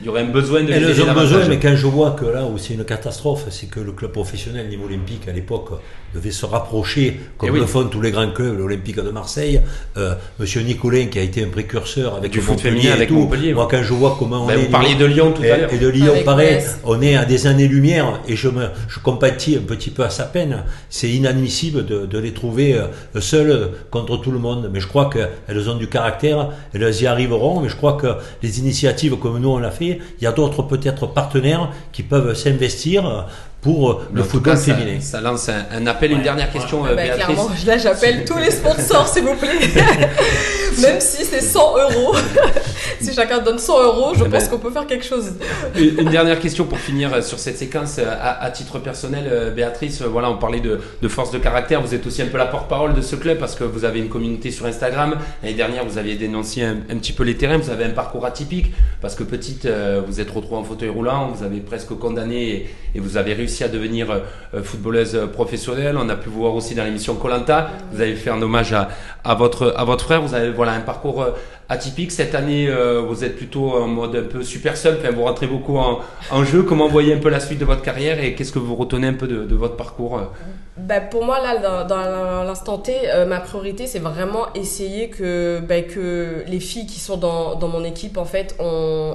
il 0.00 0.06
y 0.06 0.08
aurait 0.08 0.22
un 0.22 0.26
besoin 0.26 0.62
de 0.62 0.68
les 0.68 0.74
Elles 0.74 1.02
ont 1.02 1.12
besoin, 1.12 1.48
mais 1.48 1.58
quand 1.58 1.74
je 1.74 1.86
vois 1.86 2.12
que 2.12 2.24
là 2.24 2.44
où 2.46 2.56
c'est 2.56 2.74
une 2.74 2.84
catastrophe, 2.84 3.46
c'est 3.50 3.66
que 3.66 3.80
le 3.80 3.92
club 3.92 4.12
professionnel 4.12 4.68
niveau 4.68 4.86
olympique 4.86 5.26
à 5.28 5.32
l'époque 5.32 5.70
devait 6.14 6.30
se 6.30 6.46
rapprocher, 6.46 7.20
comme 7.36 7.48
Eh 7.50 7.52
oui. 7.52 7.60
le 7.60 7.66
font 7.66 7.84
tous 7.84 8.00
les 8.00 8.10
grands 8.10 8.30
clubs, 8.30 8.56
l'Olympique 8.58 8.96
de 8.96 9.10
Marseille. 9.10 9.60
Euh, 9.96 10.14
Monsieur 10.38 10.62
Nicolin 10.62 11.06
qui 11.06 11.18
a 11.18 11.22
été 11.22 11.44
un 11.44 11.48
précurseur 11.48 12.16
avec 12.16 12.30
Du 12.32 12.38
le 12.38 12.42
foot 12.44 12.54
Montpellier 12.54 12.74
féminin 12.76 12.90
et 12.90 12.96
avec 12.96 13.08
tout. 13.08 13.14
Montpellier, 13.16 13.54
Moi 13.54 13.68
quand 13.70 13.82
je 13.82 13.92
vois 13.92 14.16
comment 14.18 14.44
on 14.44 14.46
Ben, 14.46 14.58
est 14.58 14.64
vous 14.64 14.70
parliez 14.70 14.94
de 14.94 15.04
Lyon 15.04 15.32
tout 15.34 15.42
à 15.42 15.46
et, 15.46 15.48
l'heure. 15.60 15.72
et 15.72 15.78
de 15.78 15.88
Lyon 15.88 16.12
Avec 16.12 16.24
pareil, 16.24 16.54
Brest. 16.54 16.80
on 16.84 17.00
est 17.02 17.16
à 17.16 17.24
des 17.24 17.46
années-lumière 17.46 18.20
et 18.26 18.36
je 18.36 18.48
me 18.48 18.68
je 18.88 18.98
compatis 19.00 19.56
un 19.56 19.60
petit 19.66 19.90
peu 19.90 20.02
à 20.04 20.10
sa 20.10 20.24
peine. 20.24 20.64
C'est 20.88 21.10
inadmissible 21.10 21.84
de, 21.84 22.06
de 22.06 22.18
les 22.18 22.32
trouver 22.32 22.74
euh, 22.74 23.20
seules 23.20 23.70
contre 23.90 24.16
tout 24.16 24.30
le 24.30 24.38
monde. 24.38 24.70
Mais 24.72 24.80
je 24.80 24.86
crois 24.86 25.10
qu'elles 25.10 25.68
ont 25.70 25.76
du 25.76 25.88
caractère, 25.88 26.50
elles 26.74 27.02
y 27.02 27.06
arriveront. 27.06 27.60
Mais 27.60 27.68
je 27.68 27.76
crois 27.76 27.94
que 27.94 28.08
les 28.42 28.58
initiatives 28.60 29.16
comme 29.16 29.38
nous 29.38 29.50
on 29.50 29.58
l'a 29.58 29.70
fait, 29.70 29.98
il 30.20 30.24
y 30.24 30.26
a 30.26 30.32
d'autres 30.32 30.62
peut-être 30.62 31.06
partenaires 31.06 31.70
qui 31.92 32.02
peuvent 32.02 32.34
s'investir 32.34 33.26
pour 33.60 33.90
euh, 33.90 34.08
Mais 34.12 34.18
le 34.20 34.24
football 34.24 34.54
cas, 34.54 34.60
féminin. 34.60 35.00
ça 35.00 35.20
lance 35.20 35.48
un, 35.48 35.66
un 35.72 35.86
appel. 35.86 36.12
Une 36.12 36.22
dernière 36.22 36.50
question, 36.52 36.84
euh, 36.86 36.94
bah, 36.94 37.02
Béatrice. 37.02 37.24
clairement, 37.24 37.50
là, 37.66 37.78
j'appelle 37.78 38.24
tous 38.24 38.38
les 38.38 38.50
sponsors, 38.50 39.08
s'il 39.08 39.24
vous 39.24 39.34
plaît. 39.34 39.48
Même 40.80 41.00
si 41.00 41.24
c'est 41.24 41.40
100 41.40 41.58
euros. 41.78 42.14
si 43.00 43.12
chacun 43.12 43.38
donne 43.40 43.58
100 43.58 43.82
euros, 43.82 44.12
je 44.14 44.24
Eh 44.24 44.28
pense 44.28 44.44
ben- 44.44 44.50
qu'on 44.50 44.58
peut 44.58 44.70
faire 44.70 44.86
quelque 44.86 45.04
chose. 45.04 45.32
Une 45.76 45.98
une 45.98 46.10
dernière 46.10 46.38
question 46.38 46.64
pour 46.66 46.78
finir 46.78 47.12
euh, 47.12 47.20
sur 47.22 47.38
cette 47.40 47.58
séquence. 47.58 47.96
euh, 47.98 48.04
À, 48.08 48.44
à 48.44 48.50
titre 48.52 48.78
personnel, 48.78 49.24
euh, 49.30 49.50
Béatrice, 49.50 50.02
euh, 50.02 50.06
voilà, 50.06 50.30
on 50.30 50.36
parlait 50.36 50.60
de, 50.60 50.78
de 51.02 51.08
force 51.08 51.32
de 51.32 51.38
caractère. 51.38 51.80
Vous 51.82 51.94
êtes 51.94 52.06
aussi 52.06 52.22
un 52.22 52.26
peu 52.26 52.38
la 52.38 52.46
porte-parole 52.46 52.94
de 52.94 53.00
ce 53.00 53.16
club 53.16 53.38
parce 53.38 53.56
que 53.56 53.64
vous 53.64 53.84
avez 53.84 53.98
une 53.98 54.08
communauté 54.08 54.52
sur 54.52 54.66
Instagram. 54.66 55.16
L'année 55.42 55.56
dernière, 55.56 55.84
vous 55.84 55.98
aviez 55.98 56.14
dénoncé 56.14 56.62
un, 56.62 56.76
un 56.90 56.96
petit 56.96 57.12
peu 57.12 57.24
les 57.24 57.36
terrains. 57.36 57.58
Vous 57.58 57.70
avez 57.70 57.84
un 57.84 57.90
parcours 57.90 58.24
atypique 58.24 58.72
parce 59.00 59.16
que 59.16 59.24
petite, 59.24 59.64
euh, 59.66 60.00
vous 60.06 60.20
êtes 60.20 60.30
retrouvée 60.30 60.60
en 60.60 60.64
fauteuil 60.64 60.90
roulant. 60.90 61.32
Vous 61.34 61.44
avez 61.44 61.58
presque 61.58 61.98
condamné 61.98 62.48
et, 62.50 62.70
et 62.94 63.00
vous 63.00 63.16
avez 63.16 63.32
réussi 63.34 63.57
à 63.64 63.68
devenir 63.68 64.10
euh, 64.10 64.18
euh, 64.54 64.62
footballeuse 64.62 65.14
euh, 65.14 65.26
professionnelle. 65.26 65.96
On 65.98 66.08
a 66.08 66.16
pu 66.16 66.28
vous 66.28 66.40
voir 66.40 66.54
aussi 66.54 66.74
dans 66.74 66.84
l'émission 66.84 67.14
Colanta. 67.16 67.70
Vous 67.92 68.00
avez 68.00 68.14
fait 68.14 68.30
un 68.30 68.40
hommage 68.40 68.72
à, 68.72 69.34
votre 69.34 69.74
à 69.76 69.84
votre 69.84 70.04
frère. 70.04 70.22
Vous 70.22 70.34
avez 70.34 70.50
voilà 70.50 70.72
un 70.72 70.80
parcours 70.80 71.26
atypique. 71.68 72.12
Cette 72.12 72.34
année, 72.34 72.68
euh, 72.68 73.02
vous 73.06 73.24
êtes 73.24 73.36
plutôt 73.36 73.72
en 73.72 73.86
mode 73.86 74.16
un 74.16 74.22
peu 74.22 74.42
super. 74.42 74.72
Enfin, 74.72 75.10
vous 75.14 75.24
rentrez 75.24 75.46
beaucoup 75.46 75.76
en, 75.76 76.44
jeu. 76.44 76.62
Comment 76.62 76.88
voyez 76.88 77.14
un 77.14 77.18
peu 77.18 77.28
la 77.28 77.40
suite 77.40 77.58
de 77.58 77.64
votre 77.64 77.82
carrière 77.82 78.22
et 78.22 78.34
qu'est-ce 78.34 78.52
que 78.52 78.58
vous 78.58 78.74
retenez 78.74 79.08
un 79.08 79.14
peu 79.14 79.26
de, 79.26 79.54
votre 79.54 79.76
parcours 79.76 80.20
Bah, 80.76 81.00
pour 81.00 81.24
moi, 81.24 81.40
là, 81.40 81.84
dans, 81.84 82.42
l'instant 82.44 82.78
T, 82.78 82.94
euh, 83.04 83.26
ma 83.26 83.40
priorité, 83.40 83.86
c'est 83.86 83.98
vraiment 83.98 84.46
essayer 84.54 85.10
que, 85.10 85.60
bah, 85.60 85.82
que 85.82 86.44
les 86.46 86.60
filles 86.60 86.86
qui 86.86 87.00
sont 87.00 87.16
dans, 87.16 87.56
dans 87.56 87.68
mon 87.68 87.84
équipe, 87.84 88.16
en 88.16 88.24
fait, 88.24 88.56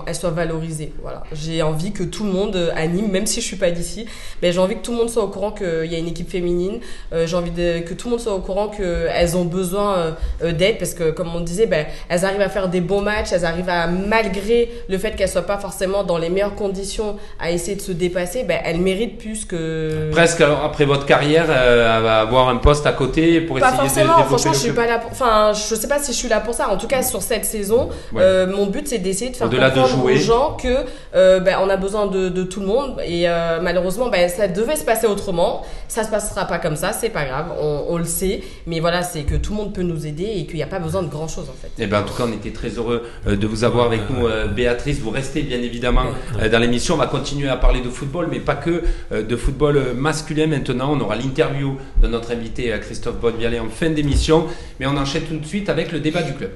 elles 0.06 0.16
soient 0.16 0.32
valorisées. 0.32 0.94
Voilà. 1.02 1.24
J'ai 1.32 1.62
envie 1.62 1.92
que 1.92 2.04
tout 2.04 2.26
le 2.26 2.32
monde 2.32 2.72
anime, 2.76 3.10
même 3.10 3.26
si 3.26 3.42
je 3.42 3.46
suis 3.46 3.58
pas 3.58 3.72
d'ici, 3.72 4.06
j'ai 4.44 4.60
envie 4.60 4.76
que 4.76 4.82
tout 4.82 4.92
le 4.92 4.98
monde 4.98 5.10
soit 5.10 5.24
au 5.24 5.30
courant 5.30 5.52
qu'il 5.52 5.92
y 5.92 5.96
a 5.96 5.98
une 5.98 6.08
équipe 6.08 6.30
féminine. 6.30 6.80
J'ai 7.12 7.36
envie 7.36 7.52
que 7.52 7.94
tout 7.94 8.08
le 8.08 8.12
monde 8.12 8.20
soit 8.20 8.36
au 8.36 8.42
courant 8.42 8.68
qu'elles 8.68 9.38
ont 9.38 9.46
besoin 9.46 10.16
d'aide 10.42 10.78
parce 10.78 10.94
que, 10.94 11.10
comme 11.10 11.34
on 11.36 11.40
disait, 11.40 11.66
bah, 11.66 11.78
elles 12.10 12.26
arrivent 12.26 12.43
à 12.44 12.50
faire 12.50 12.68
des 12.70 12.82
beaux 12.82 13.02
matchs, 13.02 13.30
elles 13.32 13.46
arrivent 13.46 13.70
à, 13.70 13.88
malgré 13.88 14.70
le 14.88 14.98
fait 14.98 15.12
qu'elles 15.16 15.30
soient 15.30 15.42
pas 15.46 15.58
forcément 15.58 16.04
dans 16.04 16.18
les 16.18 16.30
meilleures 16.30 16.56
conditions, 16.56 17.18
à 17.40 17.52
essayer 17.52 17.76
de 17.76 17.82
se 17.82 17.92
dépasser, 17.92 18.44
bah, 18.44 18.56
elles 18.64 18.80
méritent 18.80 19.18
plus 19.18 19.46
que. 19.46 20.10
Presque 20.12 20.42
après 20.42 20.86
votre 20.86 21.06
carrière, 21.06 21.46
euh, 21.50 21.90
à 22.10 22.20
avoir 22.22 22.50
un 22.50 22.58
poste 22.58 22.86
à 22.86 22.92
côté 22.92 23.42
pour 23.42 23.58
Pas 23.60 23.68
essayer 23.70 23.78
de 23.84 23.88
forcément, 23.88 24.08
développer 24.18 24.28
franchement, 24.30 24.52
le 24.52 24.56
je 24.58 24.62
suis 24.62 24.72
club. 24.74 24.86
pas 24.86 24.92
là 24.92 25.00
pour. 25.00 25.12
Enfin, 25.12 25.52
je 25.54 25.76
sais 25.76 25.88
pas 25.88 26.00
si 26.00 26.12
je 26.12 26.18
suis 26.18 26.30
là 26.30 26.40
pour 26.40 26.54
ça. 26.54 26.70
En 26.70 26.78
tout 26.78 26.88
cas, 26.88 27.02
sur 27.04 27.22
cette 27.22 27.46
saison, 27.46 27.90
Ouais. 28.12 28.22
euh, 28.22 28.48
mon 28.48 28.68
but 28.68 28.88
c'est 28.88 28.98
d'essayer 29.00 29.32
de 29.32 29.36
faire 29.36 29.50
de 29.50 29.58
comprendre 29.58 29.88
jouer. 29.88 30.14
aux 30.14 30.18
gens 30.18 30.58
que 30.62 30.68
euh, 31.16 31.40
ben, 31.40 31.58
on 31.62 31.70
a 31.70 31.78
besoin 31.78 32.08
de, 32.08 32.30
de 32.30 32.44
tout 32.44 32.60
le 32.60 32.66
monde 32.68 33.00
et 33.06 33.26
malheureusement, 33.62 34.10
ben, 34.10 34.30
ça 34.30 34.48
devait 34.48 34.76
se 34.76 34.84
passer 34.84 35.08
autrement. 35.08 35.62
Ça 35.88 36.04
se 36.04 36.10
passera 36.10 36.46
pas 36.46 36.58
comme 36.60 36.76
ça, 36.76 36.92
c'est 36.92 37.10
pas 37.10 37.26
grave, 37.26 37.48
on, 37.60 37.86
on 37.90 37.98
le 37.98 38.04
sait. 38.06 38.42
Mais 38.68 38.80
voilà, 38.80 39.04
c'est 39.04 39.22
que 39.24 39.36
tout 39.36 39.52
le 39.52 39.58
monde 39.58 39.74
peut 39.74 39.82
nous 39.84 40.06
aider 40.08 40.24
et 40.38 40.46
qu'il 40.46 40.56
n'y 40.56 40.64
a 40.64 40.68
pas 40.68 40.80
besoin 40.80 41.04
de 41.04 41.08
grand 41.08 41.28
chose 41.28 41.46
en 41.50 41.62
fait. 41.62 41.70
Eh 41.78 41.88
ben, 41.88 42.00
en 42.02 42.04
tout 42.04 42.14
cas, 42.14 42.24
on 42.28 42.32
était 42.34 42.52
très 42.52 42.70
heureux 42.70 43.04
euh, 43.28 43.36
de 43.36 43.48
vous 43.48 43.64
avoir 43.64 43.86
avec 43.86 44.02
nous, 44.10 44.28
euh, 44.28 44.48
Béatrice. 44.48 45.00
Vous 45.00 45.10
restez 45.10 45.42
bien 45.44 45.60
évidemment 45.62 46.06
euh, 46.40 46.50
dans 46.50 46.60
l'émission. 46.60 46.96
On 46.96 46.98
va 46.98 47.08
continuer 47.08 47.50
à 47.50 47.58
parler 47.58 47.82
de 47.82 47.90
football, 47.90 48.28
mais 48.30 48.40
pas 48.40 48.56
que 48.56 48.84
de 49.12 49.36
football 49.36 49.94
masculin 49.96 50.48
maintenant. 50.48 50.94
On 50.94 51.00
aura 51.00 51.16
l'interview 51.16 51.78
de 52.02 52.08
notre 52.08 52.32
invité 52.32 52.74
Christophe 52.82 53.20
Bonnevialet 53.20 53.60
en 53.60 53.70
fin 53.70 53.90
d'émission. 53.90 54.46
Mais 54.80 54.86
on 54.86 54.98
enchaîne 54.98 55.24
tout 55.24 55.38
de 55.38 55.46
suite 55.46 55.70
avec 55.70 55.92
le 55.92 56.00
débat 56.00 56.22
du 56.22 56.34
club. 56.34 56.52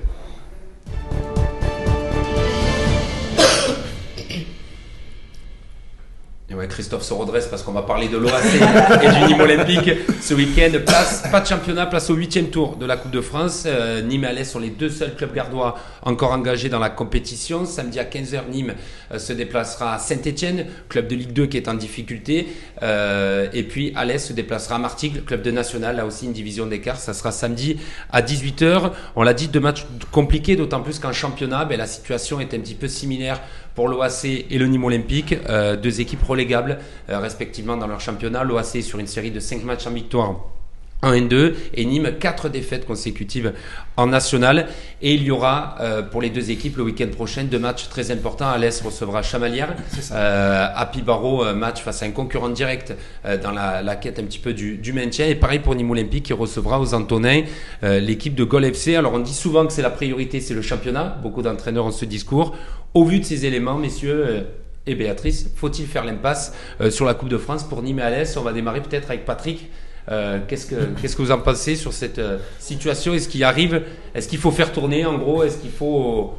Et 6.50 6.54
ouais, 6.54 6.66
Christophe 6.70 7.04
se 7.04 7.13
redresse 7.13 7.48
parce 7.48 7.62
qu'on 7.62 7.74
va 7.74 7.82
parler 7.82 8.08
de 8.08 8.16
l'OAC 8.16 8.42
et 9.04 9.20
du 9.20 9.25
Nîmes 9.25 9.42
Olympique 9.42 9.92
ce 10.22 10.34
week-end. 10.34 10.72
Place, 10.86 11.24
pas 11.30 11.42
de 11.42 11.46
championnat, 11.46 11.88
place 11.88 12.10
au 12.10 12.13
huitième 12.13 12.48
tour 12.48 12.77
de 12.77 12.86
la 12.86 12.96
Coupe 12.96 13.12
de 13.12 13.20
France. 13.20 13.63
Euh, 13.66 14.01
Nîmes 14.01 14.24
et 14.24 14.27
Alès 14.27 14.50
sont 14.50 14.60
les 14.60 14.70
deux 14.70 14.89
seuls 14.89 15.13
clubs 15.13 15.34
gardois 15.34 15.77
encore 16.04 16.32
engagés 16.32 16.70
dans 16.70 16.80
la 16.80 16.89
compétition. 16.89 17.66
Samedi 17.66 18.00
à 18.00 18.06
15h, 18.06 18.48
Nîmes 18.50 18.75
euh, 19.12 19.20
se 19.20 19.34
déplacera 19.34 19.96
à 19.96 20.00
Saint-Etienne, 20.00 20.68
club 20.88 21.10
de 21.10 21.16
Ligue 21.16 21.34
2 21.34 21.48
qui 21.48 21.58
est 21.58 21.68
en 21.68 21.74
difficulté. 21.74 22.48
Euh, 22.82 23.50
et 23.51 23.63
puis 23.63 23.92
Alès 23.98 24.25
se 24.25 24.32
déplacera 24.32 24.75
à 24.75 24.80
Martigues, 24.80 25.25
club 25.25 25.42
de 25.42 25.51
National, 25.51 25.98
là 25.98 26.06
aussi 26.06 26.27
une 26.27 26.34
division 26.34 26.66
d'écart. 26.66 26.96
Ça 26.96 27.13
sera 27.13 27.34
samedi 27.34 27.75
à 28.13 28.22
18h. 28.22 28.92
On 29.18 29.24
l'a 29.24 29.34
dit, 29.34 29.50
deux 29.50 29.60
matchs 29.60 29.86
compliqués, 30.13 30.56
d'autant 30.56 30.80
plus 30.80 31.00
qu'en 31.00 31.12
championnat, 31.12 31.66
ben, 31.66 31.77
la 31.77 31.88
situation 31.88 32.39
est 32.39 32.54
un 32.54 32.60
petit 32.60 32.75
peu 32.75 32.88
similaire 32.88 33.42
pour 33.77 33.89
l'OAC 33.89 34.25
et 34.25 34.57
le 34.57 34.65
Nîmes 34.65 34.86
Olympique, 34.86 35.36
euh, 35.50 35.75
deux 35.75 36.01
équipes 36.01 36.24
relégables 36.24 36.79
euh, 37.12 37.19
respectivement 37.19 37.77
dans 37.77 37.86
leur 37.86 38.01
championnat. 38.01 38.43
L'OAC 38.43 38.81
sur 38.81 38.98
une 38.98 39.05
série 39.05 39.29
de 39.29 39.39
5 39.39 39.63
matchs 39.63 39.86
en 39.86 39.91
victoire. 39.91 40.56
En 41.04 41.12
N2 41.12 41.54
et 41.75 41.86
Nîmes 41.86 42.13
quatre 42.20 42.50
défaites 42.50 42.88
consécutives 42.88 43.54
en 43.98 44.08
national 44.08 44.66
et 45.04 45.13
il 45.13 45.22
y 45.22 45.30
aura 45.30 45.75
euh, 45.80 46.01
pour 46.01 46.24
les 46.24 46.32
deux 46.32 46.50
équipes 46.50 46.75
le 46.77 46.82
week-end 46.82 47.10
prochain 47.16 47.44
deux 47.44 47.60
matchs 47.60 47.88
très 47.88 48.10
importants. 48.10 48.50
Alès 48.50 48.82
recevra 48.82 49.22
Chamalières, 49.22 49.75
euh, 50.12 50.68
Happy 50.74 51.04
Barrow 51.04 51.46
euh, 51.46 51.54
match 51.54 51.84
face 51.84 52.01
à 52.01 52.08
un 52.08 52.12
concurrent 52.12 52.50
direct 52.50 52.96
euh, 53.25 53.38
dans 53.38 53.51
la, 53.51 53.84
la 53.84 53.96
quête 53.96 54.18
un 54.18 54.24
petit 54.24 54.39
peu 54.39 54.56
du, 54.56 54.77
du 54.77 54.92
maintien 54.92 55.27
et 55.27 55.36
pareil 55.36 55.60
pour 55.60 55.75
Nîmes 55.75 55.92
Olympique 55.92 56.25
qui 56.25 56.34
recevra 56.34 56.80
aux 56.80 56.96
Antonins 56.96 57.44
l'équipe 57.84 58.34
de 58.34 58.44
Gol 58.44 58.66
FC. 58.66 58.96
Alors 58.96 59.13
on 59.13 59.20
dit 59.20 59.36
souvent 59.36 59.68
que 59.68 59.74
c'est 59.74 59.84
la 59.84 59.92
priorité, 59.92 60.40
c'est 60.40 60.55
le 60.55 60.64
championnat. 60.64 61.20
Beaucoup 61.22 61.44
d'entraîneurs 61.44 61.86
ont 61.86 61.92
ce 61.92 62.05
discours. 62.05 62.55
Au 62.96 63.05
vu 63.05 63.20
de 63.20 63.24
ces 63.25 63.46
éléments, 63.46 63.77
messieurs. 63.77 64.48
et 64.88 64.96
Béatrice, 64.96 65.51
faut-il 65.55 65.86
faire 65.86 66.05
l'impasse 66.05 66.53
sur 66.90 67.05
la 67.05 67.14
Coupe 67.14 67.29
de 67.29 67.38
France 67.38 67.64
pour 67.64 67.83
Nîmes 67.83 68.00
et 68.00 68.03
Alès? 68.03 68.36
On 68.36 68.42
va 68.42 68.51
démarrer 68.51 68.81
peut-être 68.81 69.12
avec 69.12 69.25
Patrick. 69.25 69.70
Euh, 70.09 70.39
qu'est-ce 70.48 70.65
que 70.67 71.22
vous 71.22 71.31
en 71.31 71.39
pensez 71.39 71.75
sur 71.75 71.91
cette 71.93 72.20
euh, 72.20 72.37
situation? 72.59 73.13
Est-ce 73.13 73.27
qu'il 73.27 73.43
arrive 73.43 73.81
Est-ce 74.15 74.27
qu'il 74.27 74.39
faut 74.39 74.51
faire 74.51 74.72
tourner 74.72 75.05
en 75.05 75.17
gros? 75.17 75.43
Est-ce 75.43 75.57
qu'il 75.57 75.72
faut 75.72 76.33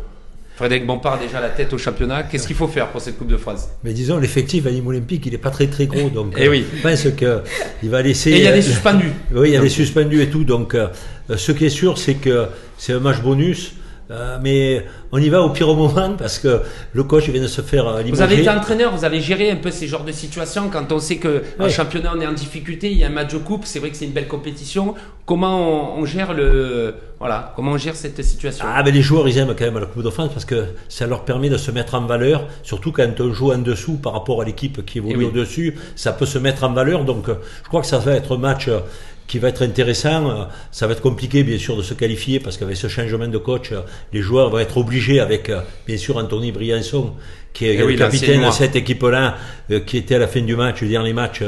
Frédéric 0.56 0.86
Bompard 0.86 1.12
a 1.14 1.18
déjà 1.18 1.40
la 1.40 1.50
tête 1.50 1.72
au 1.72 1.78
championnat 1.78 2.24
Qu'est-ce 2.24 2.46
qu'il 2.48 2.56
faut 2.56 2.66
faire 2.66 2.88
pour 2.88 3.00
cette 3.00 3.16
Coupe 3.16 3.28
de 3.28 3.36
France? 3.36 3.68
Mais 3.84 3.92
disons, 3.92 4.18
l'effectif 4.18 4.66
à 4.66 4.70
Nîmes 4.72 4.88
Olympique, 4.88 5.24
il 5.26 5.32
n'est 5.32 5.38
pas 5.38 5.50
très 5.50 5.68
très 5.68 5.86
gros. 5.86 6.08
Donc, 6.14 6.34
Eh 6.36 6.46
euh, 6.46 6.50
oui. 6.50 6.64
je 6.74 6.82
pense 6.82 7.02
qu'il 7.14 7.90
va 7.90 8.02
laisser. 8.02 8.30
Et 8.32 8.38
il 8.38 8.42
y 8.42 8.48
a 8.48 8.52
des 8.52 8.58
euh, 8.58 8.72
suspendus. 8.72 9.12
Oui, 9.32 9.50
il 9.50 9.52
y 9.52 9.54
a 9.54 9.58
Donc, 9.58 9.68
des 9.68 9.72
suspendus 9.74 10.20
et 10.20 10.30
tout. 10.30 10.42
Donc, 10.42 10.74
euh, 10.74 10.88
ce 11.36 11.52
qui 11.52 11.66
est 11.66 11.70
sûr, 11.70 11.96
c'est 11.96 12.14
que 12.14 12.46
c'est 12.76 12.92
un 12.92 12.98
match 13.00 13.20
bonus. 13.20 13.74
Euh, 14.10 14.38
mais 14.40 14.84
on 15.12 15.18
y 15.18 15.28
va 15.28 15.42
au 15.42 15.50
pire 15.50 15.66
moment 15.74 16.14
parce 16.18 16.38
que 16.38 16.60
le 16.92 17.02
coach 17.02 17.28
vient 17.28 17.42
de 17.42 17.46
se 17.46 17.60
faire 17.60 17.86
euh, 17.86 18.02
Vous 18.08 18.22
avez 18.22 18.40
été 18.40 18.48
entraîneur, 18.48 18.94
vous 18.96 19.04
avez 19.04 19.20
géré 19.20 19.50
un 19.50 19.56
peu 19.56 19.70
ces 19.70 19.86
genres 19.86 20.04
de 20.04 20.12
situations 20.12 20.70
quand 20.70 20.90
on 20.92 20.98
sait 20.98 21.16
que 21.16 21.42
en 21.58 21.68
championnat 21.68 22.12
on 22.16 22.20
est 22.20 22.26
en 22.26 22.32
difficulté, 22.32 22.90
il 22.90 22.98
y 22.98 23.04
a 23.04 23.08
un 23.08 23.10
match 23.10 23.32
de 23.32 23.38
coupe, 23.38 23.62
c'est 23.64 23.78
vrai 23.78 23.90
que 23.90 23.96
c'est 23.96 24.06
une 24.06 24.12
belle 24.12 24.28
compétition. 24.28 24.94
Comment 25.26 25.96
on, 25.96 26.00
on 26.00 26.04
gère 26.06 26.32
le 26.32 26.94
voilà, 27.18 27.52
comment 27.56 27.72
on 27.72 27.76
gère 27.78 27.96
cette 27.96 28.22
situation? 28.22 28.64
Ah, 28.66 28.80
mais 28.84 28.92
les 28.92 29.02
joueurs, 29.02 29.28
ils 29.28 29.36
aiment 29.38 29.54
quand 29.58 29.64
même 29.64 29.78
la 29.78 29.86
Coupe 29.86 30.04
de 30.04 30.10
France 30.10 30.30
parce 30.32 30.44
que 30.44 30.66
ça 30.88 31.06
leur 31.06 31.24
permet 31.24 31.50
de 31.50 31.56
se 31.56 31.72
mettre 31.72 31.96
en 31.96 32.06
valeur, 32.06 32.46
surtout 32.62 32.92
quand 32.92 33.20
on 33.20 33.32
joue 33.32 33.52
en 33.52 33.58
dessous 33.58 33.96
par 33.96 34.12
rapport 34.12 34.40
à 34.40 34.44
l'équipe 34.44 34.86
qui 34.86 34.98
évolue 34.98 35.14
Eh 35.14 35.18
oui. 35.18 35.24
au-dessus, 35.26 35.76
ça 35.96 36.12
peut 36.12 36.26
se 36.26 36.38
mettre 36.38 36.62
en 36.62 36.72
valeur. 36.72 37.04
Donc, 37.04 37.26
je 37.26 37.68
crois 37.68 37.80
que 37.80 37.88
ça 37.88 37.98
va 37.98 38.12
être 38.12 38.36
un 38.36 38.38
match 38.38 38.70
qui 39.28 39.38
va 39.38 39.48
être 39.50 39.62
intéressant. 39.62 40.30
Euh, 40.30 40.44
Ça 40.72 40.86
va 40.86 40.94
être 40.94 41.02
compliqué, 41.02 41.44
bien 41.44 41.58
sûr, 41.58 41.76
de 41.76 41.82
se 41.82 41.94
qualifier 41.94 42.40
parce 42.40 42.56
qu'avec 42.56 42.76
ce 42.76 42.88
changement 42.88 43.28
de 43.28 43.38
coach, 43.38 43.70
euh, 43.70 43.82
les 44.12 44.22
joueurs 44.22 44.50
vont 44.50 44.58
être 44.58 44.76
obligés 44.78 45.20
avec, 45.20 45.48
euh, 45.50 45.60
bien 45.86 45.96
sûr, 45.96 46.16
Anthony 46.16 46.50
Briançon, 46.50 47.12
qui 47.52 47.66
est 47.66 47.76
Eh 47.78 47.82
oui, 47.82 47.92
le 47.92 47.98
capitaine 47.98 48.44
de 48.44 48.50
cette 48.50 48.74
équipe-là, 48.76 49.36
qui 49.86 49.96
était 49.96 50.16
à 50.16 50.18
la 50.18 50.28
fin 50.28 50.40
du 50.40 50.56
match, 50.56 50.80
le 50.80 50.88
dernier 50.88 51.12
match, 51.12 51.42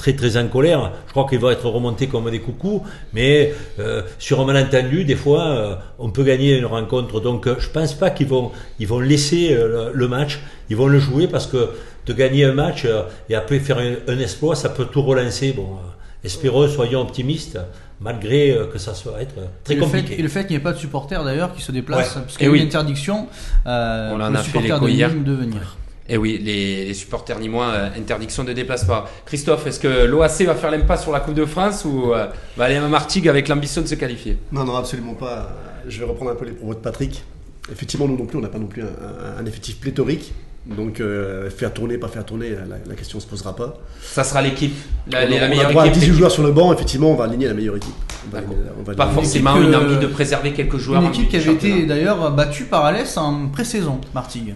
très 0.00 0.14
très 0.14 0.36
en 0.38 0.46
colère. 0.48 0.92
Je 1.06 1.10
crois 1.12 1.26
qu'il 1.28 1.38
va 1.38 1.52
être 1.52 1.68
remonté 1.68 2.06
comme 2.06 2.30
des 2.30 2.40
coucous, 2.40 2.82
mais 3.12 3.52
euh, 3.78 4.02
sur 4.18 4.40
un 4.40 4.46
malentendu, 4.46 5.04
des 5.04 5.16
fois, 5.16 5.44
euh, 5.48 5.74
on 5.98 6.10
peut 6.10 6.24
gagner 6.24 6.56
une 6.56 6.64
rencontre. 6.66 7.20
Donc, 7.20 7.46
je 7.58 7.68
pense 7.68 7.92
pas 7.94 8.10
qu'ils 8.10 8.28
vont, 8.28 8.50
ils 8.78 8.86
vont 8.88 9.00
laisser 9.00 9.52
euh, 9.52 9.90
le, 9.92 10.08
match, 10.08 10.40
ils 10.70 10.76
vont 10.76 10.86
le 10.86 10.98
jouer 10.98 11.26
parce 11.28 11.46
que 11.46 11.68
de 12.06 12.12
gagner 12.14 12.44
un 12.46 12.54
match 12.54 12.84
euh, 12.86 13.02
et 13.28 13.34
après 13.34 13.58
faire 13.58 13.78
un, 13.78 13.96
un 14.08 14.18
exploit, 14.18 14.56
ça 14.56 14.70
peut 14.70 14.86
tout 14.86 15.02
relancer. 15.02 15.52
Bon, 15.52 15.76
espérons, 16.24 16.68
soyons 16.68 17.00
optimistes, 17.00 17.58
malgré 18.00 18.50
euh, 18.52 18.66
que 18.66 18.78
ça 18.78 18.94
soit 18.94 19.20
être 19.22 19.34
très 19.64 19.74
et 19.74 19.76
le, 19.76 19.82
fait, 19.86 19.98
compliqué. 19.98 20.18
et 20.18 20.22
le 20.22 20.28
fait 20.28 20.40
qu'il 20.42 20.50
n'y 20.50 20.56
ait 20.56 20.64
pas 20.64 20.72
de 20.72 20.78
supporters 20.78 21.22
d'ailleurs 21.24 21.54
qui 21.54 21.62
se 21.62 21.72
déplacent, 21.72 22.16
Ouais. 22.16 22.22
parce 22.22 22.36
qu'il 22.36 22.46
y 22.46 22.48
a 22.48 22.50
eu 22.50 22.54
oui. 22.54 22.60
une 22.60 22.66
interdiction 22.66 23.28
euh, 23.66 24.10
On 24.12 24.16
pour 24.16 24.24
en 24.24 24.30
les 24.30 24.36
a 24.36 24.38
fait 24.38 24.44
supporters 24.46 24.74
l'écho 24.76 24.86
de 24.86 24.90
hier. 24.90 25.08
Nîmes 25.10 25.24
de 25.24 25.32
venir. 25.34 25.76
Et 26.12 26.16
oui, 26.16 26.40
les, 26.42 26.86
les 26.86 26.94
supporters 26.94 27.38
nîmois, 27.38 27.66
euh, 27.68 27.88
interdiction 27.96 28.42
de 28.42 28.52
déplacement. 28.52 29.04
Christophe, 29.26 29.66
est-ce 29.68 29.78
que 29.78 30.06
l'OAC 30.06 30.40
va 30.42 30.54
faire 30.56 30.70
l'impasse 30.72 31.02
sur 31.02 31.12
la 31.12 31.20
Coupe 31.20 31.34
de 31.34 31.44
France 31.44 31.84
ou 31.84 32.12
euh, 32.12 32.26
va 32.56 32.64
aller 32.64 32.76
à 32.76 32.88
Martigues 32.88 33.28
avec 33.28 33.46
l'ambition 33.46 33.80
de 33.82 33.86
se 33.86 33.94
qualifier? 33.94 34.36
Non, 34.50 34.64
non, 34.64 34.74
absolument 34.76 35.14
pas. 35.14 35.52
Je 35.86 36.00
vais 36.00 36.06
reprendre 36.06 36.32
un 36.32 36.34
peu 36.34 36.46
les 36.46 36.52
propos 36.52 36.74
de 36.74 36.80
Patrick. 36.80 37.22
Effectivement, 37.70 38.08
nous 38.08 38.16
non 38.16 38.26
plus, 38.26 38.38
on 38.38 38.40
n'a 38.40 38.48
pas 38.48 38.58
non 38.58 38.66
plus 38.66 38.82
un, 38.82 38.86
un- 38.86 39.40
un 39.40 39.46
effectif 39.46 39.78
pléthorique. 39.78 40.32
Donc, 40.66 41.00
euh, 41.00 41.48
faire 41.50 41.72
tourner, 41.72 41.96
pas 41.96 42.08
faire 42.08 42.24
tourner, 42.24 42.50
la, 42.50 42.76
la 42.86 42.94
question 42.94 43.16
ne 43.18 43.22
se 43.22 43.26
posera 43.26 43.56
pas. 43.56 43.78
Ça 44.02 44.24
sera 44.24 44.42
l'équipe, 44.42 44.74
la, 45.10 45.20
on, 45.20 45.24
on 45.24 45.48
meilleure 45.48 45.78
à 45.80 45.86
équipe. 45.86 46.00
18 46.00 46.12
joueurs 46.14 46.30
sur 46.30 46.42
le 46.42 46.52
banc, 46.52 46.72
effectivement, 46.72 47.10
on 47.10 47.16
va 47.16 47.24
aligner 47.24 47.46
la 47.48 47.54
meilleure 47.54 47.76
équipe. 47.76 47.94
On 48.30 48.36
va 48.36 48.42
on 48.78 48.82
va 48.82 48.94
Pas 48.94 49.08
forcément 49.08 49.56
une 49.56 49.74
envie 49.74 49.96
de 49.96 50.06
préserver 50.06 50.52
quelques 50.52 50.76
joueurs. 50.76 51.00
Une 51.00 51.08
en 51.08 51.10
équipe 51.10 51.28
qui 51.30 51.36
avait 51.36 51.52
été 51.52 51.86
d'ailleurs 51.86 52.30
battue 52.32 52.64
par 52.64 52.84
Alès 52.84 53.16
en 53.16 53.48
pré-saison, 53.48 54.00
Martigues. 54.14 54.54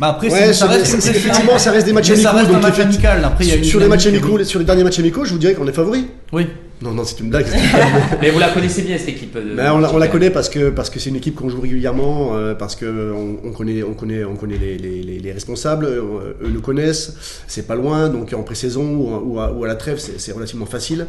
Bah 0.00 0.08
après, 0.08 0.28
Ouais, 0.30 0.52
ça 0.52 0.66
reste 0.66 0.92
effectivement, 1.06 1.58
ça 1.58 1.70
reste 1.70 1.86
des 1.86 1.92
matchs 1.92 2.12
ça 2.14 2.30
amicaux, 2.30 2.36
reste 2.36 2.50
un 2.50 2.52
donc 2.54 2.62
match 2.62 2.78
effectivement, 2.78 3.10
amical. 3.10 3.24
Après, 3.24 3.44
il 3.44 3.48
y 3.48 3.50
a 3.50 3.54
sur, 3.54 3.62
une 3.62 3.70
sur 3.70 3.80
les 3.80 3.88
matchs 3.88 4.06
amicaux, 4.06 4.44
sur 4.44 4.58
les 4.58 4.64
derniers 4.64 4.82
matchs 4.82 4.98
amicaux, 4.98 5.24
je 5.24 5.32
vous 5.32 5.38
dirais 5.38 5.54
qu'on 5.54 5.68
est 5.68 5.72
favori. 5.72 6.08
Oui. 6.32 6.48
Non, 6.82 6.92
non, 6.92 7.04
c'est 7.04 7.20
une 7.20 7.30
blague. 7.30 7.46
Mais 8.20 8.30
vous 8.30 8.38
la 8.40 8.48
connaissez 8.50 8.82
bien 8.82 8.98
cette 8.98 9.08
équipe 9.10 9.32
de- 9.34 9.54
Ben, 9.54 9.72
on, 9.72 9.78
la, 9.78 9.94
on 9.94 9.96
la 9.96 10.08
connaît 10.08 10.30
parce 10.30 10.48
que 10.48 10.70
parce 10.70 10.90
que 10.90 10.98
c'est 10.98 11.08
une 11.08 11.16
équipe 11.16 11.36
qu'on 11.36 11.48
joue 11.48 11.60
régulièrement, 11.60 12.34
euh, 12.36 12.54
parce 12.54 12.74
que 12.76 13.12
on, 13.12 13.38
on 13.48 13.52
connaît 13.52 13.82
on 13.82 13.94
connaît 13.94 14.24
on 14.24 14.34
connaît 14.36 14.58
les, 14.58 14.76
les, 14.76 15.02
les- 15.02 15.18
les 15.20 15.32
responsables, 15.32 15.86
euh, 15.86 16.34
eux 16.42 16.50
nous 16.52 16.60
connaissent, 16.60 17.42
c'est 17.46 17.66
pas 17.66 17.76
loin, 17.76 18.08
donc 18.08 18.32
en 18.34 18.42
pré-saison 18.42 18.84
ou, 18.96 19.34
ou 19.34 19.40
à, 19.40 19.52
ou 19.52 19.64
à 19.64 19.68
la 19.68 19.76
trêve 19.76 19.98
c'est 19.98 20.20
c'est 20.20 20.32
relativement 20.32 20.66
facile. 20.66 21.06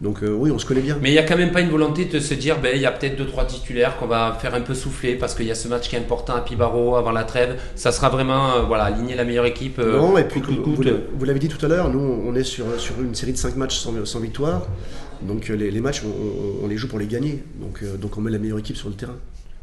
Donc 0.00 0.22
euh, 0.22 0.30
oui, 0.32 0.50
on 0.50 0.58
se 0.58 0.66
connaît 0.66 0.80
bien. 0.80 0.98
Mais 1.00 1.10
il 1.10 1.12
n'y 1.12 1.18
a 1.18 1.22
quand 1.22 1.36
même 1.36 1.52
pas 1.52 1.60
une 1.60 1.70
volonté 1.70 2.04
de 2.06 2.18
se 2.18 2.34
dire, 2.34 2.58
ben, 2.60 2.72
il 2.74 2.82
y 2.82 2.86
a 2.86 2.90
peut-être 2.92 3.16
deux 3.16 3.26
trois 3.26 3.44
titulaires 3.46 3.96
qu'on 3.96 4.06
va 4.06 4.36
faire 4.40 4.54
un 4.54 4.60
peu 4.60 4.74
souffler 4.74 5.14
parce 5.14 5.34
qu'il 5.34 5.46
y 5.46 5.50
a 5.50 5.54
ce 5.54 5.68
match 5.68 5.88
qui 5.88 5.94
est 5.96 5.98
important 6.00 6.34
à 6.34 6.40
Pibaro 6.40 6.96
avant 6.96 7.12
la 7.12 7.22
trêve. 7.24 7.56
Ça 7.76 7.92
sera 7.92 8.08
vraiment, 8.10 8.56
euh, 8.56 8.62
voilà, 8.62 8.84
aligner 8.84 9.14
la 9.14 9.24
meilleure 9.24 9.46
équipe. 9.46 9.78
euh, 9.78 9.96
non, 9.98 10.18
et 10.18 10.24
puis 10.24 10.40
coûte 10.42 10.62
coûte. 10.62 10.86
vous- 10.88 11.18
vous 11.18 11.24
l'avez 11.24 11.38
dit 11.38 11.48
tout 11.48 11.64
à 11.64 11.68
l'heure, 11.68 11.88
nous 11.90 12.00
on 12.26 12.34
est 12.34 12.42
sur 12.44 12.64
sur 12.78 13.00
une 13.00 13.14
série 13.14 13.32
de 13.32 13.38
5 13.38 13.56
matchs 13.56 13.78
sans, 13.78 14.04
sans 14.04 14.20
victoire, 14.20 14.66
donc 15.22 15.48
les, 15.48 15.70
les 15.70 15.80
matchs 15.80 16.02
on, 16.62 16.66
les 16.66 16.76
joue 16.76 16.88
pour 16.88 16.98
les 16.98 17.06
gagner, 17.06 17.42
donc 17.60 17.82
donc 18.00 18.18
on 18.18 18.20
met 18.20 18.30
la 18.32 18.38
meilleure 18.38 18.58
équipe 18.58 18.76
sur 18.76 18.88
le 18.88 18.94
terrain. 18.96 19.16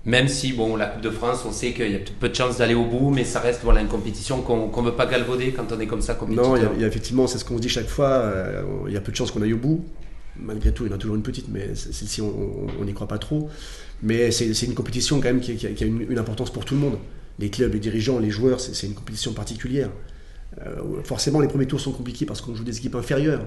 Même 0.03 0.27
si, 0.27 0.53
bon, 0.53 0.75
la 0.77 0.87
Coupe 0.87 1.03
de 1.03 1.11
France, 1.11 1.43
on 1.47 1.51
sait 1.51 1.73
qu'il 1.73 1.91
y 1.91 1.95
a 1.95 1.99
peu 2.19 2.29
de 2.29 2.33
chances 2.33 2.57
d'aller 2.57 2.73
au 2.73 2.85
bout, 2.85 3.11
mais 3.11 3.23
ça 3.23 3.39
reste 3.39 3.59
voilà, 3.63 3.81
une 3.81 3.87
compétition 3.87 4.41
qu'on 4.41 4.71
ne 4.81 4.85
veut 4.87 4.95
pas 4.95 5.05
galvauder 5.05 5.51
quand 5.55 5.71
on 5.71 5.79
est 5.79 5.85
comme 5.85 6.01
ça 6.01 6.15
compétiteur. 6.15 6.47
Non, 6.49 6.55
il 6.55 6.63
y 6.63 6.65
a- 6.65 6.71
il 6.77 6.81
y, 6.81 6.83
a 6.83 6.87
effectivement, 6.87 7.27
c'est 7.27 7.37
ce 7.37 7.45
qu'on 7.45 7.57
se 7.57 7.61
dit 7.61 7.69
chaque 7.69 7.87
fois, 7.87 8.07
euh, 8.09 8.63
il 8.87 8.93
y 8.93 8.97
a 8.97 9.01
peu 9.01 9.11
de 9.11 9.15
chances 9.17 9.29
qu'on 9.29 9.43
aille 9.43 9.53
au 9.53 9.57
bout. 9.57 9.83
Malgré 10.37 10.73
tout, 10.73 10.85
il 10.85 10.89
y 10.89 10.91
en 10.91 10.95
a 10.95 10.97
toujours 10.97 11.15
une 11.15 11.23
petite, 11.23 11.47
mais 11.49 11.75
celle-ci, 11.75 12.21
on 12.21 12.83
n'y 12.85 12.93
croit 12.93 13.07
pas 13.07 13.17
trop. 13.17 13.49
Mais 14.03 14.31
c'est 14.31 14.61
une 14.63 14.73
compétition 14.73 15.17
quand 15.17 15.27
même 15.27 15.41
qui, 15.41 15.65
a, 15.65 15.85
une, 15.85 16.17
importance 16.17 16.51
pour 16.51 16.65
tout 16.65 16.73
le 16.73 16.79
monde. 16.79 16.97
Les 17.39 17.49
clubs, 17.49 17.73
les 17.73 17.79
dirigeants, 17.79 18.19
les 18.19 18.29
joueurs, 18.29 18.59
c'est 18.59 18.73
c'est 18.73 18.87
une 18.87 18.93
compétition 18.93 19.33
particulière. 19.33 19.89
Euh, 20.59 21.01
forcément, 21.03 21.39
les 21.39 21.47
premiers 21.47 21.67
tours 21.67 21.79
sont 21.79 21.91
compliqués 21.91 22.25
parce 22.25 22.41
qu'on 22.41 22.55
joue 22.55 22.63
des 22.63 22.77
équipes 22.77 22.95
inférieures. 22.95 23.45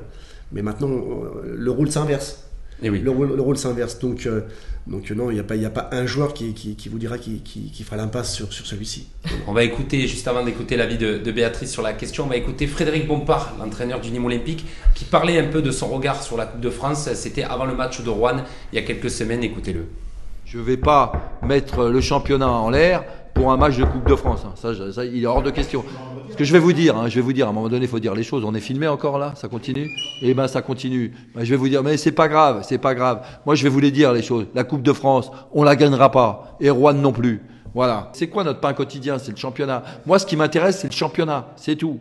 Mais 0.52 0.62
maintenant, 0.62 0.90
euh, 0.90 1.54
le 1.56 1.70
rôle 1.70 1.90
s'inverse. 1.90 2.44
Et 2.84 2.90
oui. 2.90 3.00
Le 3.00 3.10
rôle, 3.10 3.34
le 3.34 3.40
rôle 3.42 3.56
s'inverse. 3.56 3.98
Donc, 3.98 4.26
euh, 4.26 4.42
donc 4.86 5.10
euh, 5.10 5.14
non, 5.14 5.30
il 5.30 5.34
n'y 5.34 5.40
a, 5.40 5.42
pas- 5.42 5.56
il 5.56 5.62
y 5.62 5.66
a 5.66 5.70
pas 5.70 5.88
un 5.92 6.04
joueur 6.06 6.34
qui, 6.34 6.52
qui, 6.52 6.76
qui 6.76 6.88
vous 6.90 6.98
dira 6.98 7.16
qui, 7.18 7.40
qui, 7.40 7.70
qui 7.72 7.82
fera 7.82 7.96
l'impasse 7.96 8.34
sur, 8.34 8.52
sur 8.52 8.66
celui-ci. 8.66 9.08
On 9.46 9.52
va 9.52 9.64
écouter, 9.64 10.06
juste 10.06 10.28
avant 10.28 10.44
d'écouter 10.44 10.76
l'avis 10.76 10.98
de, 10.98 11.16
de 11.18 11.32
Béatrice 11.32 11.72
sur 11.72 11.82
la 11.82 11.94
question, 11.94 12.24
on 12.24 12.28
va 12.28 12.36
écouter 12.36 12.66
Frédéric 12.66 13.08
Bompard, 13.08 13.54
l'entraîneur 13.58 14.00
du 14.00 14.10
Nîmes 14.10 14.26
Olympique, 14.26 14.66
qui 14.94 15.04
parlait 15.06 15.38
un 15.38 15.48
peu 15.48 15.62
de 15.62 15.70
son 15.70 15.88
regard 15.88 16.22
sur 16.22 16.36
la 16.36 16.44
Coupe 16.46 16.60
de 16.60 16.70
France. 16.70 17.08
C'était 17.14 17.42
avant 17.42 17.64
le 17.64 17.74
match 17.74 18.02
de 18.02 18.10
Rouen, 18.10 18.44
il 18.72 18.76
y 18.76 18.78
a 18.78 18.82
quelques 18.82 19.10
semaines. 19.10 19.42
Écoutez-le. 19.42 19.86
Je 20.44 20.58
ne 20.58 20.62
vais 20.62 20.76
pas 20.76 21.38
mettre 21.42 21.86
le 21.86 22.00
championnat 22.02 22.50
en 22.50 22.68
l'air 22.68 23.04
pour 23.34 23.50
un 23.50 23.56
match 23.56 23.76
de 23.76 23.84
Coupe 23.84 24.08
de 24.08 24.14
France. 24.14 24.44
hein. 24.46 24.52
Ça, 24.54 24.72
ça, 24.92 25.04
il 25.04 25.22
est 25.22 25.26
hors 25.26 25.42
de 25.42 25.50
question. 25.50 25.84
Ce 26.30 26.36
que 26.36 26.44
je 26.44 26.52
vais 26.52 26.58
vous 26.58 26.72
dire, 26.72 26.96
hein, 26.96 27.08
je 27.08 27.16
vais 27.16 27.20
vous 27.20 27.32
dire, 27.32 27.46
à 27.46 27.50
un 27.50 27.52
moment 27.52 27.68
donné, 27.68 27.84
il 27.84 27.88
faut 27.88 27.98
dire 27.98 28.14
les 28.14 28.22
choses. 28.22 28.44
On 28.44 28.54
est 28.54 28.60
filmé 28.60 28.86
encore 28.88 29.18
là, 29.18 29.34
ça 29.36 29.48
continue? 29.48 29.90
Eh 30.22 30.34
ben, 30.34 30.46
ça 30.46 30.62
continue. 30.62 31.12
Ben, 31.34 31.44
je 31.44 31.50
vais 31.50 31.56
vous 31.56 31.68
dire, 31.68 31.82
mais 31.82 31.96
c'est 31.96 32.12
pas 32.12 32.28
grave, 32.28 32.64
c'est 32.66 32.78
pas 32.78 32.94
grave. 32.94 33.26
Moi, 33.44 33.54
je 33.54 33.64
vais 33.64 33.68
vous 33.68 33.80
les 33.80 33.90
dire 33.90 34.12
les 34.12 34.22
choses. 34.22 34.46
La 34.54 34.64
Coupe 34.64 34.82
de 34.82 34.92
France, 34.92 35.30
on 35.52 35.64
la 35.64 35.76
gagnera 35.76 36.10
pas, 36.10 36.56
et 36.60 36.70
Rouen 36.70 36.94
non 36.94 37.12
plus. 37.12 37.42
Voilà. 37.74 38.10
C'est 38.12 38.28
quoi 38.28 38.44
notre 38.44 38.60
pain 38.60 38.72
quotidien? 38.72 39.18
C'est 39.18 39.32
le 39.32 39.36
championnat. 39.36 39.82
Moi, 40.06 40.20
ce 40.20 40.26
qui 40.26 40.36
m'intéresse, 40.36 40.78
c'est 40.78 40.88
le 40.88 40.94
championnat, 40.94 41.48
c'est 41.56 41.76
tout. 41.76 41.98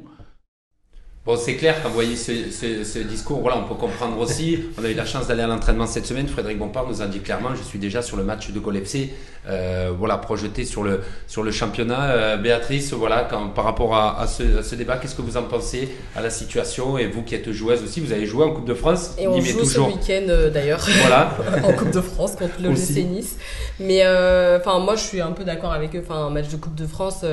Bon, 1.25 1.37
c'est 1.37 1.55
clair 1.55 1.75
quand 1.81 1.87
vous 1.87 1.95
voyez 1.95 2.17
ce, 2.17 2.33
ce- 2.51 2.83
ce 2.83 2.99
discours, 2.99 3.39
voilà, 3.39 3.57
on 3.57 3.63
peut 3.63 3.75
comprendre 3.79 4.19
aussi. 4.19 4.59
On 4.77 4.83
a 4.83 4.89
eu 4.89 4.93
la 4.93 5.05
chance 5.05 5.27
d'aller 5.27 5.43
à 5.43 5.47
l'entraînement 5.47 5.87
cette 5.87 6.05
semaine. 6.05 6.27
Frédéric 6.27 6.59
Bompard 6.59 6.85
nous 6.89 7.01
a 7.01 7.05
dit 7.07 7.21
clairement, 7.21 7.55
je 7.55 7.63
suis 7.63 7.79
déjà 7.79 8.01
sur 8.01 8.17
le 8.17 8.25
match 8.25 8.51
de 8.51 8.59
Gol 8.59 8.75
FC, 8.75 9.13
euh, 9.47 9.91
voilà, 9.97 10.17
projeté 10.17 10.65
sur 10.65 10.83
le 10.83 10.99
sur 11.27 11.41
le 11.43 11.51
championnat. 11.51 12.09
Euh, 12.11 12.35
Béatrice, 12.35 12.91
voilà, 12.91 13.25
quand, 13.29 13.47
par 13.47 13.63
rapport 13.63 13.95
à, 13.95 14.19
à 14.19 14.27
ce, 14.27 14.57
à 14.59 14.63
ce 14.63 14.75
débat, 14.75 14.97
qu'est-ce 14.97 15.15
que 15.15 15.21
vous 15.21 15.37
en 15.37 15.43
pensez 15.43 15.87
à 16.13 16.21
la 16.21 16.29
situation? 16.29 16.97
Et 16.97 17.07
vous 17.07 17.23
qui 17.23 17.35
êtes 17.35 17.49
joueuse 17.53 17.81
aussi, 17.81 18.01
vous 18.01 18.11
avez 18.11 18.25
joué 18.25 18.43
en 18.43 18.51
Coupe 18.51 18.67
de 18.67 18.73
France. 18.73 19.11
Et 19.17 19.25
on 19.25 19.39
joue 19.39 19.59
toujours. 19.59 19.89
ce 19.89 19.93
week-end 19.95 20.25
euh, 20.27 20.49
d'ailleurs. 20.49 20.85
Voilà. 21.03 21.37
en 21.63 21.71
Coupe 21.71 21.91
de 21.91 22.01
France 22.01 22.35
contre 22.35 22.55
le. 22.61 22.71
GC 22.75 23.01
Nice. 23.05 23.37
Mais 23.79 24.01
euh, 24.03 24.59
enfin, 24.59 24.77
moi, 24.79 24.97
je 24.97 25.03
suis 25.03 25.21
un 25.21 25.31
peu 25.31 25.45
d'accord 25.45 25.71
avec 25.71 25.95
eux. 25.95 26.03
Enfin, 26.05 26.25
un 26.25 26.29
match 26.31 26.49
de 26.49 26.57
Coupe 26.57 26.75
de 26.75 26.85
France. 26.85 27.23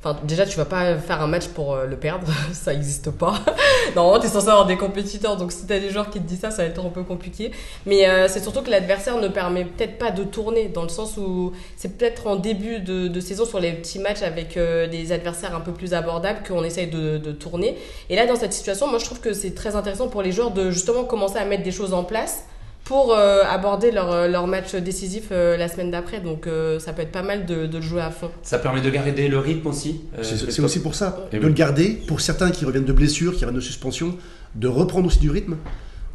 Enfin, 0.00 0.16
déjà, 0.22 0.46
tu 0.46 0.56
vas 0.56 0.64
pas 0.64 0.96
faire 0.96 1.20
un 1.20 1.26
match 1.26 1.48
pour 1.48 1.74
euh, 1.74 1.86
le 1.86 1.96
perdre, 1.96 2.28
ça 2.52 2.72
existe 2.72 3.10
pas. 3.10 3.34
Normalement, 3.96 4.20
t'es 4.20 4.28
censé 4.28 4.48
avoir 4.48 4.66
des 4.66 4.76
compétiteurs, 4.76 5.36
donc 5.36 5.50
si 5.50 5.66
t'as 5.66 5.80
des 5.80 5.90
joueurs 5.90 6.08
qui 6.08 6.20
te 6.20 6.26
disent 6.26 6.40
ça, 6.40 6.52
ça 6.52 6.62
va 6.62 6.68
être 6.68 6.84
un 6.84 6.90
peu 6.90 7.02
compliqué. 7.02 7.50
Mais 7.84 8.08
euh, 8.08 8.28
c'est 8.28 8.40
surtout 8.40 8.62
que 8.62 8.70
l'adversaire 8.70 9.18
ne 9.18 9.26
permet 9.26 9.64
peut-être 9.64 9.98
pas 9.98 10.12
de 10.12 10.22
tourner, 10.22 10.68
dans 10.68 10.84
le 10.84 10.88
sens 10.88 11.16
où 11.16 11.52
c'est 11.76 11.98
peut-être 11.98 12.28
en 12.28 12.36
début 12.36 12.78
de, 12.78 13.08
de 13.08 13.20
saison 13.20 13.44
sur 13.44 13.58
les 13.58 13.72
petits 13.72 13.98
matchs 13.98 14.22
avec 14.22 14.56
euh, 14.56 14.86
des 14.86 15.10
adversaires 15.10 15.56
un 15.56 15.60
peu 15.60 15.72
plus 15.72 15.94
abordables 15.94 16.40
qu'on 16.46 16.62
essaye 16.62 16.86
de, 16.86 17.18
de 17.18 17.32
tourner. 17.32 17.76
Et 18.08 18.14
là, 18.14 18.26
dans 18.26 18.36
cette 18.36 18.52
situation, 18.52 18.86
moi, 18.86 19.00
je 19.00 19.04
trouve 19.04 19.20
que 19.20 19.32
c'est 19.32 19.54
très 19.54 19.74
intéressant 19.74 20.08
pour 20.08 20.22
les 20.22 20.30
joueurs 20.30 20.52
de 20.52 20.70
justement 20.70 21.04
commencer 21.04 21.38
à 21.38 21.44
mettre 21.44 21.64
des 21.64 21.72
choses 21.72 21.92
en 21.92 22.04
place 22.04 22.44
pour 22.88 23.12
euh, 23.14 23.42
aborder 23.48 23.90
leur, 23.92 24.10
euh, 24.10 24.28
leur 24.28 24.46
match 24.46 24.74
décisif 24.74 25.24
euh, 25.30 25.58
la 25.58 25.68
semaine 25.68 25.90
d'après. 25.90 26.20
Donc 26.20 26.46
euh, 26.46 26.78
ça 26.78 26.92
peut 26.94 27.02
être 27.02 27.12
pas 27.12 27.22
mal 27.22 27.44
de, 27.44 27.66
de 27.66 27.76
le 27.76 27.82
jouer 27.82 28.00
à 28.00 28.10
fond. 28.10 28.30
Ça 28.42 28.58
permet 28.58 28.80
de 28.80 28.88
garder 28.90 29.28
le 29.28 29.38
rythme 29.38 29.66
aussi. 29.68 30.00
euh, 30.18 30.22
C'est 30.22 30.62
aussi 30.62 30.80
pour 30.80 30.94
ça, 30.94 31.28
de 31.30 31.36
oui. 31.38 31.44
le 31.44 31.50
garder, 31.52 31.90
pour 32.08 32.20
certains 32.22 32.50
qui 32.50 32.64
reviennent 32.64 32.86
de 32.86 32.92
blessures, 32.92 33.32
qui 33.36 33.44
reviennent 33.44 33.56
de 33.60 33.64
suspension, 33.64 34.16
de 34.54 34.68
reprendre 34.68 35.06
aussi 35.06 35.18
du 35.18 35.30
rythme. 35.30 35.56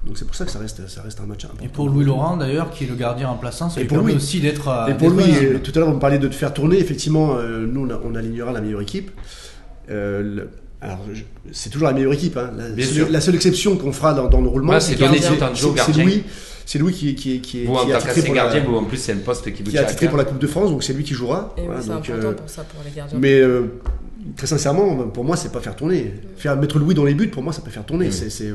Donc 0.04 0.18
c'est 0.18 0.26
pour 0.26 0.36
ça 0.36 0.46
que 0.46 0.52
ça 0.52 0.60
reste, 0.60 0.90
ça 0.90 1.02
reste 1.04 1.20
un 1.22 1.26
match 1.28 1.46
important. 1.46 1.64
Et 1.64 1.70
pour 1.70 1.88
Louis 1.90 2.04
Laurent 2.06 2.36
d'ailleurs, 2.38 2.72
qui 2.72 2.84
est 2.86 2.88
le 2.88 2.96
gardien 2.96 3.28
remplaçant, 3.30 3.70
ça 3.70 3.80
Et 3.80 3.84
lui 3.84 3.88
pour 3.90 3.98
permet 4.00 4.12
lui. 4.12 4.18
aussi 4.18 4.40
d'être. 4.42 4.68
Et 4.90 4.94
pour 4.96 5.12
euh, 5.12 5.60
tout 5.64 5.72
à 5.76 5.80
l'heure, 5.80 5.88
vous 5.90 5.96
me 5.96 6.00
parliez 6.02 6.18
de 6.18 6.28
te 6.28 6.36
faire 6.36 6.54
tourner. 6.54 6.78
Effectivement, 6.80 7.36
euh, 7.38 7.66
nous, 7.66 7.86
on, 7.86 7.90
a- 7.90 8.02
on 8.04 8.16
alignera 8.16 8.52
la 8.52 8.60
meilleure 8.62 8.82
équipe. 8.82 9.12
Euh, 9.92 10.22
le- 10.24 10.50
alors, 10.82 11.00
c'est 11.54 11.70
toujours 11.70 11.88
la 11.88 11.94
meilleure 11.94 12.12
équipe. 12.14 12.36
hein. 12.36 12.52
La, 12.58 12.68
Bien 12.70 12.84
seule, 12.86 12.94
sûr. 12.96 13.08
la 13.10 13.22
seule 13.22 13.36
exception 13.36 13.78
qu'on 13.78 13.94
fera 13.94 14.14
dans, 14.14 14.28
dans 14.28 14.42
le 14.42 14.50
roulement, 14.50 14.78
c'est. 14.82 15.00
Louis, 15.00 16.24
c'est 16.66 16.80
Louis 16.80 16.94
qui, 16.94 17.16
qui, 17.16 17.40
qui, 17.42 17.66
Vous, 17.66 17.76
qui 17.78 17.90
est 17.92 17.94
attitré 17.94 18.22
pour 18.22 18.36
la- 18.36 18.44
gardien, 18.44 18.64
vous, 18.64 18.76
en 18.78 18.84
plus, 18.86 18.98
c'est 18.98 19.14
un 19.14 19.18
poste 19.18 19.52
qui 19.54 19.64
vous 19.64 19.70
qui 19.72 19.76
est 19.76 19.80
attitré 19.80 20.08
pour 20.08 20.18
la 20.18 20.24
Coupe 20.26 20.40
de 20.40 20.48
France, 20.48 20.70
donc 20.72 20.84
c'est 20.84 20.94
lui 20.94 21.04
qui 21.04 21.14
jouera. 21.14 21.54
Et 21.58 21.62
oui, 21.62 21.66
Voilà, 21.68 21.82
c'est 21.82 21.90
donc, 21.90 22.10
important 22.10 22.28
euh, 22.28 22.34
pour 22.34 22.50
ça, 22.50 22.64
pour 22.64 22.82
les 22.86 22.92
gardiens. 22.92 23.18
mais 23.20 23.40
euh, 23.40 23.64
très 24.38 24.48
sincèrement, 24.48 25.08
pour 25.10 25.24
moi, 25.24 25.36
c'est 25.36 25.52
pas 25.52 25.60
faire 25.60 25.76
tourner. 25.76 26.14
Faire 26.38 26.56
mettre 26.58 26.80
Louis 26.80 26.94
dans 26.96 27.04
les 27.06 27.14
buts, 27.14 27.28
pour 27.30 27.44
moi, 27.44 27.54
ça 27.54 27.62
peut 27.62 27.72
faire 27.72 27.86
tourner. 27.86 28.12
C'est, 28.12 28.30
c'est- 28.30 28.54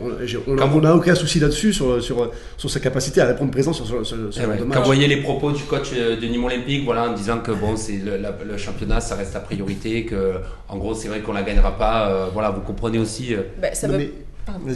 on 0.00 0.80
n'a 0.80 0.96
aucun 0.96 1.14
souci 1.14 1.38
là-dessus 1.38 1.72
sur, 1.72 2.02
sur, 2.02 2.32
sur 2.56 2.68
sa 2.68 2.80
capacité 2.80 3.20
à 3.20 3.26
répondre 3.26 3.52
présent 3.52 3.72
sur, 3.72 3.86
sur, 3.86 4.04
sur, 4.04 4.16
sur 4.32 4.42
Eh 4.42 4.46
ouais, 4.46 4.58
Quand 4.72 4.80
vous 4.80 4.86
voyez 4.86 5.06
les 5.06 5.18
propos 5.18 5.52
du 5.52 5.62
coach 5.62 5.90
euh, 5.94 6.16
de 6.20 6.26
Nîmes 6.26 6.44
Olympique, 6.44 6.84
voilà, 6.84 7.08
en 7.10 7.14
disant 7.14 7.38
que 7.38 7.52
bon, 7.52 7.76
c'est 7.76 7.98
le, 8.04 8.16
la- 8.16 8.36
le 8.44 8.56
championnat, 8.56 9.00
ça 9.00 9.14
reste 9.14 9.34
la 9.34 9.40
priorité, 9.40 10.04
que 10.04 10.34
en 10.68 10.78
gros, 10.78 10.94
c'est 10.94 11.06
vrai 11.06 11.20
qu'on 11.20 11.32
la 11.32 11.42
gagnera 11.44 11.78
pas. 11.78 12.08
euh, 12.10 12.26
voilà, 12.32 12.50
vous 12.50 12.60
comprenez 12.62 12.98
aussi. 12.98 13.34
euh, 13.34 13.42
Bah, 13.62 13.68
ça 13.72 13.86
Non, 13.86 13.92
veut 13.94 13.98
mais- 14.00 14.10
Pardon. 14.10 14.14
Vas-y, 14.14 14.27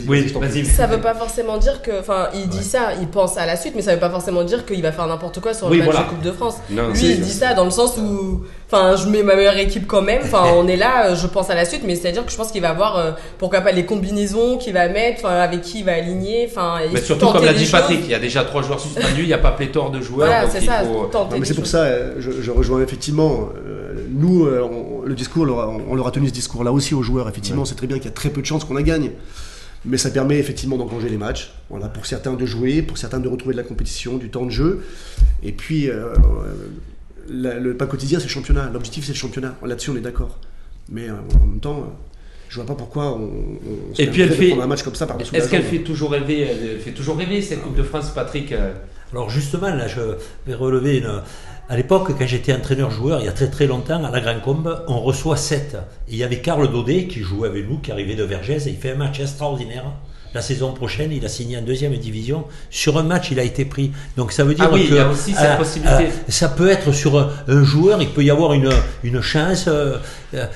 Oui, 0.08 0.26
vas-y. 0.40 0.64
Ça 0.66 0.86
veut 0.86 1.00
pas 1.00 1.14
forcément 1.14 1.58
dire 1.58 1.82
que, 1.82 2.00
enfin, 2.00 2.28
il 2.34 2.48
dit 2.48 2.62
ça, 2.62 2.90
il 3.00 3.08
pense 3.08 3.36
à 3.38 3.46
la 3.46 3.56
suite, 3.56 3.74
mais 3.76 3.82
ça 3.82 3.94
veut 3.94 4.00
pas 4.00 4.10
forcément 4.10 4.44
dire 4.44 4.64
qu'il 4.66 4.82
va 4.82 4.92
faire 4.92 5.06
n'importe 5.06 5.40
quoi 5.40 5.54
sur 5.54 5.68
Oui, 5.68 5.78
le 5.78 5.84
match 5.84 5.92
voilà. 5.92 6.06
de 6.06 6.10
Coupe 6.10 6.22
de 6.22 6.32
France. 6.32 6.56
Non, 6.70 6.88
Lui, 6.90 7.10
il 7.10 7.20
dit 7.20 7.32
ça 7.32 7.54
dans 7.54 7.64
le 7.64 7.70
sens 7.70 7.96
où, 7.98 8.42
enfin, 8.70 8.96
je 8.96 9.08
mets 9.08 9.22
ma 9.22 9.34
meilleure 9.36 9.56
équipe 9.56 9.86
quand 9.86 10.02
même. 10.02 10.22
Enfin, 10.24 10.44
on 10.56 10.66
est 10.68 10.76
là, 10.76 11.06
euh, 11.10 11.16
je 11.16 11.26
pense 11.26 11.50
à 11.50 11.54
la 11.54 11.64
suite, 11.64 11.82
mais 11.86 11.94
c'est 11.96 12.08
à 12.08 12.12
dire 12.12 12.24
que 12.24 12.30
je 12.32 12.36
pense 12.36 12.50
qu'il 12.52 12.62
va 12.62 12.72
voir, 12.72 12.96
euh, 12.98 13.12
pourquoi 13.38 13.60
pas 13.62 13.72
les 13.72 13.84
combinaisons 13.86 14.58
qu'il 14.58 14.74
va 14.74 14.88
mettre, 14.88 15.26
avec 15.26 15.62
qui 15.62 15.80
il 15.80 15.84
va 15.84 15.94
aligner, 15.94 16.46
enfin, 16.50 16.76
Mais 16.92 17.00
surtout, 17.00 17.26
comme 17.32 17.44
l'a 17.44 17.52
dit 17.52 17.60
choses. 17.64 17.72
Patrick, 17.72 18.00
il 18.04 18.10
y 18.10 18.14
a 18.14 18.18
déjà 18.20 18.44
trois 18.44 18.62
joueurs 18.62 18.80
suspendus, 18.80 19.22
il 19.22 19.26
n'y 19.26 19.32
a 19.32 19.38
pas 19.38 19.52
pléthore 19.52 19.90
de 19.90 20.00
joueurs. 20.00 20.26
Voilà, 20.28 20.48
c'est 20.50 20.60
ça, 20.60 20.80
faut- 20.84 21.06
tenter 21.06 21.34
Non, 21.34 21.40
mais 21.40 21.46
c'est 21.46 21.54
pour 21.54 21.66
ça, 21.66 21.82
euh, 21.84 22.14
je, 22.18 22.30
je 22.42 22.50
rejoins 22.50 22.80
effectivement. 22.82 23.48
euh, 23.66 23.94
nous, 24.10 24.46
euh, 24.46 24.62
on- 24.62 25.06
le 25.06 25.14
discours, 25.14 25.42
on 25.42 25.46
leur 25.46 25.60
a- 25.60 25.68
on 25.88 25.94
leur 25.94 26.06
a 26.06 26.10
tenu 26.10 26.28
ce 26.28 26.32
discours-là 26.32 26.70
aussi 26.72 26.94
aux 26.94 27.02
joueurs. 27.02 27.28
Effectivement, 27.28 27.64
c'est 27.64 27.74
très 27.74 27.86
bien 27.86 27.96
qu'il 27.96 28.06
y 28.06 28.08
a 28.08 28.14
très 28.14 28.28
peu 28.30 28.40
de 28.40 28.46
chances 28.46 28.64
qu'on 28.64 28.74
la 28.74 28.82
gagne. 28.82 29.10
Mais 29.84 29.96
ça 29.98 30.10
permet 30.10 30.38
effectivement 30.38 30.76
d'engranger 30.76 31.08
les 31.08 31.16
matchs. 31.18 31.52
Voilà, 31.68 31.88
pour 31.88 32.06
certains 32.06 32.34
de 32.34 32.46
jouer, 32.46 32.82
pour 32.82 32.98
certains 32.98 33.18
de 33.18 33.28
retrouver 33.28 33.52
de 33.54 33.60
la 33.60 33.66
compétition, 33.66 34.16
du 34.16 34.28
temps 34.30 34.46
de 34.46 34.50
jeu. 34.50 34.84
Et 35.42 35.50
puis, 35.52 35.88
euh, 35.90 36.12
la- 37.28 37.58
le 37.58 37.76
pas 37.76 37.86
quotidien, 37.86 38.18
c'est 38.18 38.26
le 38.26 38.30
championnat. 38.30 38.70
L'objectif, 38.72 39.04
c'est 39.04 39.12
le 39.12 39.18
championnat. 39.18 39.56
Là-dessus, 39.64 39.90
on 39.90 39.96
est 39.96 40.00
d'accord. 40.00 40.38
Mais 40.88 41.08
euh, 41.08 41.14
en 41.42 41.46
même 41.46 41.60
temps, 41.60 41.78
euh, 41.80 41.92
je 42.48 42.56
vois 42.56 42.66
pas 42.66 42.74
pourquoi 42.74 43.12
on, 43.16 43.22
on 43.90 43.94
se 43.94 44.02
Et 44.02 44.06
puis 44.08 44.20
elle 44.22 44.32
fait- 44.32 44.52
un 44.52 44.66
match 44.66 44.82
comme 44.82 44.94
ça 44.94 45.06
par-dessus 45.06 45.34
Est-ce 45.34 45.48
qu'elle 45.48 45.62
fait 45.64 45.78
toujours 45.80 46.12
rêver 46.12 46.40
Elle 46.42 46.78
fait 46.78 46.92
toujours 46.92 47.16
rêver 47.16 47.40
cette 47.42 47.62
Coupe 47.62 47.76
de 47.76 47.82
France, 47.82 48.10
Patrick 48.14 48.52
euh, 48.52 48.72
Alors 49.12 49.30
justement, 49.30 49.68
là, 49.74 49.86
je 49.88 50.00
vais 50.46 50.54
relever 50.54 50.98
une... 50.98 51.22
À 51.72 51.76
l'époque, 51.78 52.08
quand 52.18 52.26
j'étais 52.26 52.52
entraîneur-joueur, 52.52 53.20
il 53.20 53.24
y 53.24 53.28
a 53.30 53.32
très 53.32 53.48
très 53.48 53.66
longtemps, 53.66 54.04
à 54.04 54.10
la 54.10 54.20
Grand 54.20 54.38
Combe, 54.40 54.84
on 54.88 55.00
reçoit 55.00 55.38
7. 55.38 55.78
Et 56.06 56.12
il 56.12 56.16
y 56.18 56.22
avait 56.22 56.40
Karl 56.42 56.70
Daudet 56.70 57.06
qui 57.06 57.20
jouait 57.20 57.48
avec 57.48 57.66
nous, 57.66 57.78
qui 57.78 57.90
arrivait 57.90 58.14
de 58.14 58.24
Vergès, 58.24 58.66
et 58.66 58.70
il 58.72 58.76
fait 58.76 58.90
un 58.90 58.96
match 58.96 59.20
extraordinaire. 59.20 59.84
La 60.34 60.42
saison 60.42 60.74
prochaine, 60.74 61.12
il 61.12 61.24
a 61.24 61.30
signé 61.30 61.56
en 61.56 61.62
deuxième 61.62 61.96
division. 61.96 62.44
Sur 62.68 62.98
un 62.98 63.02
match, 63.04 63.30
il 63.30 63.40
a 63.40 63.42
été 63.42 63.64
pris. 63.64 63.90
Donc 64.18 64.32
ça 64.32 64.44
veut 64.44 64.52
dire 64.52 64.66
Ah 64.68 64.74
oui, 64.74 64.82
que 64.86 64.92
il 64.92 64.96
y 64.96 64.98
a 64.98 65.08
aussi 65.08 65.32
cette 65.32 65.56
possibilité. 65.56 66.08
ça 66.28 66.50
peut 66.50 66.68
être 66.68 66.92
sur 66.92 67.18
un, 67.18 67.30
un 67.48 67.64
joueur, 67.64 68.02
il 68.02 68.10
peut 68.10 68.22
y 68.22 68.30
avoir 68.30 68.52
une, 68.52 68.70
une 69.02 69.22
chance. 69.22 69.64
Euh, 69.66 69.96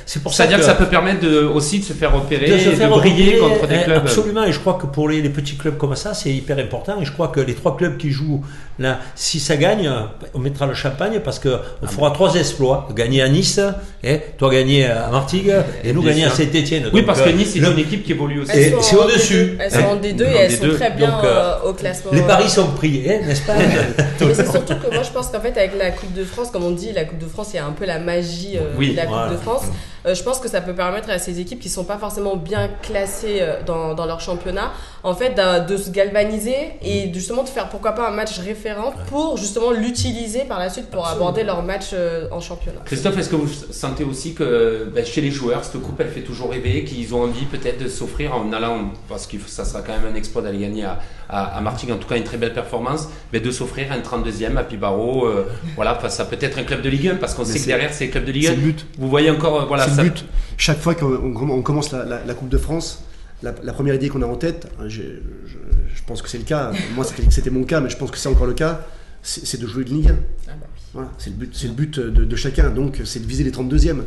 C'est 0.04 0.22
pour 0.22 0.32
ça 0.32 0.44
C'est-à-dire 0.44 0.58
que, 0.58 0.62
que 0.62 0.66
ça 0.66 0.74
peut 0.74 0.86
permettre 0.86 1.20
de, 1.20 1.44
aussi 1.44 1.80
de 1.80 1.84
se 1.84 1.92
faire 1.92 2.14
repérer, 2.14 2.50
de 2.50 2.58
se 2.58 2.70
faire 2.70 2.88
de 2.88 2.94
briller 2.94 3.38
repérer, 3.38 3.58
contre 3.58 3.68
des 3.68 3.74
hein, 3.76 3.82
clubs. 3.84 3.98
Absolument, 3.98 4.44
et 4.44 4.52
je 4.52 4.58
crois 4.58 4.74
que 4.74 4.86
pour 4.86 5.08
les, 5.08 5.22
les 5.22 5.28
petits 5.28 5.56
clubs 5.56 5.76
comme 5.76 5.94
ça, 5.96 6.14
c'est 6.14 6.30
hyper 6.30 6.58
important. 6.58 7.00
Et 7.00 7.04
je 7.04 7.12
crois 7.12 7.28
que 7.28 7.40
les 7.40 7.54
trois 7.54 7.76
clubs 7.76 7.96
qui 7.96 8.10
jouent 8.10 8.42
là, 8.78 9.00
si 9.14 9.40
ça 9.40 9.56
gagne, 9.56 9.90
on 10.34 10.38
mettra 10.38 10.66
le 10.66 10.74
champagne 10.74 11.20
parce 11.24 11.38
que 11.38 11.56
on 11.82 11.86
fera 11.86 12.10
trois 12.10 12.34
exploits. 12.34 12.88
Gagner 12.94 13.22
à 13.22 13.28
Nice, 13.28 13.60
et 14.02 14.20
toi 14.38 14.50
gagner 14.50 14.86
à 14.86 15.08
Martigues, 15.10 15.54
et 15.84 15.92
nous 15.92 16.02
gagner 16.02 16.24
à 16.24 16.30
sûr. 16.30 16.44
Saint-Etienne. 16.44 16.90
Oui, 16.92 17.02
parce 17.02 17.20
que 17.20 17.30
Nice, 17.30 17.50
c'est 17.52 17.58
une 17.58 17.78
équipe 17.78 18.04
qui 18.04 18.12
évolue 18.12 18.40
aussi. 18.40 18.52
Et 18.52 18.62
Elles 18.62 18.72
sont 18.72 18.82
c'est 18.82 18.96
au-dessus. 18.96 19.34
D2. 19.34 19.56
Elles 19.60 19.70
sont 19.70 19.78
en 19.78 19.96
D2 19.96 20.22
et 20.22 20.36
elles 20.36 20.52
sont 20.52 20.64
D2. 20.64 20.74
très 20.74 20.90
bien 20.90 21.10
Donc, 21.10 21.24
euh, 21.24 21.54
euh, 21.64 21.68
au 21.68 21.72
classement. 21.72 22.10
les 22.12 22.20
euh, 22.20 22.26
paris 22.26 22.48
sont 22.48 22.68
pris, 22.68 23.02
hein, 23.08 23.20
n'est-ce 23.26 23.42
pas? 23.42 23.54
Mais 24.20 24.34
c'est 24.34 24.50
surtout 24.50 24.74
que 24.74 24.92
moi 24.92 25.02
je 25.02 25.10
pense 25.10 25.28
qu'en 25.28 25.40
fait 25.40 25.56
avec 25.56 25.76
la 25.78 25.90
Coupe 25.90 26.12
de 26.14 26.24
France, 26.24 26.50
comme 26.50 26.64
on 26.64 26.70
dit, 26.70 26.92
la 26.92 27.04
Coupe 27.04 27.18
de 27.18 27.26
France, 27.26 27.48
il 27.52 27.56
y 27.56 27.58
a 27.58 27.66
un 27.66 27.72
peu 27.72 27.84
la 27.84 27.98
magie 27.98 28.56
euh, 28.56 28.76
de 28.76 28.96
la 28.96 29.06
Coupe 29.06 29.32
de 29.32 29.36
France. 29.36 29.64
house. 29.66 29.95
Euh, 30.06 30.14
je 30.14 30.22
pense 30.22 30.38
que 30.38 30.48
ça 30.48 30.60
peut 30.60 30.74
permettre 30.74 31.10
à 31.10 31.18
ces 31.18 31.40
équipes 31.40 31.58
qui 31.58 31.68
sont 31.68 31.84
pas 31.84 31.98
forcément 31.98 32.36
bien 32.36 32.68
classées 32.82 33.38
euh, 33.40 33.62
dans, 33.66 33.94
dans 33.94 34.06
leur 34.06 34.20
championnat, 34.20 34.72
en 35.02 35.14
fait, 35.14 35.34
de, 35.68 35.76
se 35.76 35.90
galvaniser 35.90 36.54
et 36.82 37.12
justement 37.12 37.42
de 37.42 37.48
faire 37.48 37.68
pourquoi 37.68 37.92
pas 37.92 38.08
un 38.08 38.12
match 38.12 38.38
référent 38.38 38.92
pour 39.08 39.36
justement 39.36 39.72
l'utiliser 39.72 40.44
par 40.44 40.58
la 40.58 40.70
suite 40.70 40.90
pour 40.90 41.06
aborder 41.06 41.42
leur 41.42 41.62
match 41.62 41.86
euh, 41.92 42.28
en 42.30 42.40
championnat. 42.40 42.80
Christophe, 42.84 43.18
est-ce 43.18 43.28
que 43.28 43.36
vous 43.36 43.48
sentez 43.70 44.04
aussi 44.04 44.34
que 44.34 44.90
ben, 44.94 45.04
chez 45.04 45.20
les 45.20 45.30
joueurs, 45.30 45.64
cette 45.64 45.80
coupe, 45.82 46.00
elle 46.00 46.10
fait 46.10 46.22
toujours 46.22 46.50
rêver, 46.50 46.84
qu'ils 46.84 47.14
ont 47.14 47.24
envie 47.24 47.44
peut-être 47.44 47.82
de 47.82 47.88
s'offrir 47.88 48.34
en 48.34 48.52
allant, 48.52 48.92
parce 49.08 49.26
que 49.26 49.36
ça 49.46 49.64
sera 49.64 49.82
quand 49.82 49.92
même 49.92 50.12
un 50.12 50.14
exploit 50.14 50.42
d'aller 50.42 50.58
gagner 50.58 50.84
à, 50.84 51.00
à, 51.28 51.56
à 51.56 51.60
Martigues, 51.60 51.90
en 51.90 51.98
tout 51.98 52.08
cas 52.08 52.16
une 52.16 52.24
très 52.24 52.36
belle 52.36 52.52
performance, 52.52 53.08
mais 53.32 53.40
de 53.40 53.50
s'offrir 53.50 53.88
un 53.92 53.98
32e 53.98 54.56
à 54.56 54.62
Pibaro, 54.62 55.26
euh, 55.26 55.46
voilà, 55.74 55.94
face 55.96 56.20
à 56.20 56.24
peut-être 56.24 56.58
un 56.58 56.62
club 56.62 56.82
de 56.82 56.88
Ligue 56.88 57.08
1, 57.08 57.16
parce 57.16 57.34
qu'on 57.34 57.44
sait 57.44 57.58
que 57.58 57.66
derrière 57.66 57.92
c'est 57.92 58.04
les 58.04 58.10
clubs 58.10 58.24
de 58.24 58.32
Ligue 58.32 58.46
1. 58.46 58.50
C'est 58.50 58.56
le 58.56 58.62
but. 58.62 58.86
Vous 58.98 59.08
voyez 59.08 59.30
encore, 59.30 59.66
voilà, 59.66 59.88
but. 60.04 60.24
Chaque 60.56 60.78
fois 60.80 60.94
qu'on 60.94 61.06
on- 61.14 61.50
on 61.50 61.62
commence 61.62 61.92
la, 61.92 62.04
la- 62.04 62.24
la 62.24 62.34
Coupe 62.34 62.48
de 62.48 62.58
France, 62.58 63.04
la, 63.42 63.54
la 63.62 63.72
première 63.72 63.94
idée 63.94 64.08
qu'on 64.08 64.22
a 64.22 64.26
en 64.26 64.36
tête, 64.36 64.68
hein, 64.80 64.84
je, 64.88 65.02
je- 65.02 65.94
je 65.94 66.02
pense 66.06 66.22
que 66.22 66.28
c'est 66.28 66.38
le 66.38 66.44
cas, 66.44 66.70
moi 66.94 67.04
c'était 67.30 67.50
mon 67.50 67.64
cas, 67.64 67.80
mais 67.80 67.90
je 67.90 67.96
pense 67.96 68.10
que 68.10 68.18
c'est 68.18 68.28
encore 68.28 68.46
le 68.46 68.54
cas, 68.54 68.86
c'est 69.22 69.60
de 69.60 69.66
jouer 69.66 69.84
de 69.84 69.90
Ligue 69.90 70.08
1. 70.08 70.10
Ah 70.48 70.50
bah 70.60 70.66
oui. 70.74 70.80
Voilà, 70.94 71.10
c'est 71.18 71.30
le 71.30 71.36
but, 71.36 71.50
c'est 71.54 71.66
le 71.66 71.72
but 71.74 71.98
de, 72.00 72.24
de 72.24 72.36
chacun, 72.36 72.70
donc 72.70 73.00
c'est 73.04 73.20
de 73.20 73.26
viser 73.26 73.44
les 73.44 73.50
32e. 73.50 74.02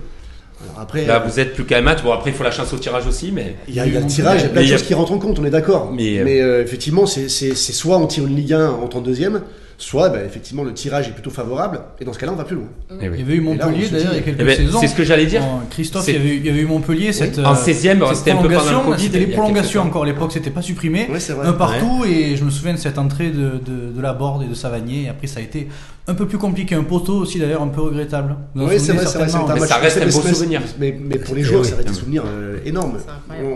Alors 0.62 0.80
après, 0.82 1.06
Là, 1.06 1.20
vous 1.20 1.40
êtes 1.40 1.54
plus 1.54 1.64
qu'à 1.66 1.78
un 1.78 1.82
match. 1.82 2.04
Bon, 2.04 2.12
après, 2.12 2.32
il 2.32 2.36
faut 2.36 2.44
la 2.44 2.52
chance 2.52 2.74
au 2.74 2.78
tirage 2.78 3.08
aussi, 3.08 3.32
mais. 3.32 3.56
il 3.70 3.76
y 3.76 3.80
a, 3.80 3.86
il 3.86 3.94
y 3.94 3.98
a 3.98 4.02
le 4.02 4.08
tirage, 4.08 4.42
il 4.42 4.44
y 4.44 4.46
a 4.48 4.50
plein 4.50 4.62
de 4.62 4.66
a- 4.68 4.72
choses 4.72 4.84
qui 4.84 4.94
rentrent 4.94 5.14
en 5.14 5.18
compte, 5.20 5.40
on 5.40 5.46
est 5.46 5.50
d'accord. 5.50 5.92
Mais, 5.94 6.22
Mais, 6.24 6.42
euh, 6.42 6.58
euh, 6.60 6.64
effectivement, 6.64 7.06
c'est 7.06 7.30
soit 7.30 7.98
on 7.98 8.08
tire 8.08 8.26
une 8.28 8.36
Ligue 8.36 8.54
1 8.54 8.70
en 8.72 8.88
32e, 8.88 9.42
soit 9.82 10.10
bah, 10.10 10.20
effectivement 10.26 10.64
le 10.66 10.74
tirage 10.74 11.08
est 11.08 11.14
plutôt 11.14 11.30
favorable, 11.32 11.80
et 12.02 12.06
dans 12.06 12.12
ce 12.14 12.20
cas-là, 12.20 12.34
on 12.34 12.36
va 12.36 12.44
plus 12.44 12.58
loin. 12.58 12.66
Eh 12.92 12.96
Il 13.00 13.06
y 13.06 13.10
oui. 13.10 13.22
avait 13.22 13.34
eu 13.36 13.40
Montpellier 13.42 13.88
d'ailleurs 13.88 14.12
il 14.12 14.18
y 14.18 14.20
a 14.20 14.22
quelques 14.22 14.42
Eh 14.42 14.44
ben, 14.44 14.56
saisons. 14.58 14.80
c'est 14.82 14.88
ce 14.88 14.96
que 14.96 15.04
j'allais 15.06 15.26
dire. 15.26 15.42
En- 15.44 15.62
Christophe, 15.70 16.06
il 16.10 16.14
y, 16.14 16.18
avait 16.18 16.30
eu, 16.30 16.38
il 16.38 16.46
y 16.46 16.50
avait 16.50 16.60
eu 16.60 16.66
Montpellier 16.66 17.14
cette, 17.14 17.40
En 17.40 17.54
euh, 17.54 17.56
16e, 17.56 18.06
cette 18.08 18.16
c'était 18.18 18.32
un 18.32 18.36
peu 18.42 18.50
pendant 18.50 18.50
le 18.50 18.50
prolongation, 18.50 18.82
Covid, 18.84 19.04
C'était 19.04 19.18
il 19.18 19.24
y 19.24 19.26
les 19.28 19.32
prolongations 19.34 19.82
encore 19.84 20.04
à 20.04 20.06
l'époque, 20.06 20.32
c'était 20.34 20.50
pas 20.50 20.62
supprimé. 20.62 21.08
C'est 21.20 21.32
vrai. 21.34 21.48
un 21.48 21.54
partout 21.54 22.04
et 22.06 22.36
je 22.36 22.44
me 22.44 22.50
souviens 22.50 22.74
de 22.74 22.78
cette 22.80 22.98
entrée 22.98 23.30
de, 23.30 23.52
de, 23.66 23.92
de 23.96 24.02
la 24.02 24.14
Borde 24.14 24.44
et 24.44 24.48
de 24.48 24.54
Savanier. 24.54 25.04
Et 25.04 25.10
après, 25.10 25.28
ça 25.28 25.40
a 25.40 25.44
été 25.44 25.70
un 26.10 26.14
peu 26.16 26.28
plus 26.28 26.38
compliqué. 26.38 26.76
Un 26.76 26.84
poteau 26.84 27.14
aussi 27.20 27.40
d'ailleurs 27.40 27.62
un 27.62 27.68
peu 27.68 27.82
regrettable. 27.82 28.36
Vous 28.56 28.66
Oui, 28.68 28.80
c'est 28.80 28.94
vrai, 28.94 29.06
c'est 29.06 29.18
un 29.18 29.54
Mais 29.54 29.60
ça 29.62 29.78
reste 29.78 29.98
un 29.98 30.06
mais- 30.06 30.12
beau 30.12 30.22
souvenir. 30.22 30.62
Mais, 30.80 30.98
mais 31.02 31.18
pour 31.20 31.36
les 31.36 31.44
joueurs, 31.44 31.62
oui. 31.62 31.68
ça 31.68 31.76
reste 31.76 31.88
des 31.90 31.94
souvenirs 31.94 32.24
euh, 32.26 32.58
incroyable. 32.58 32.90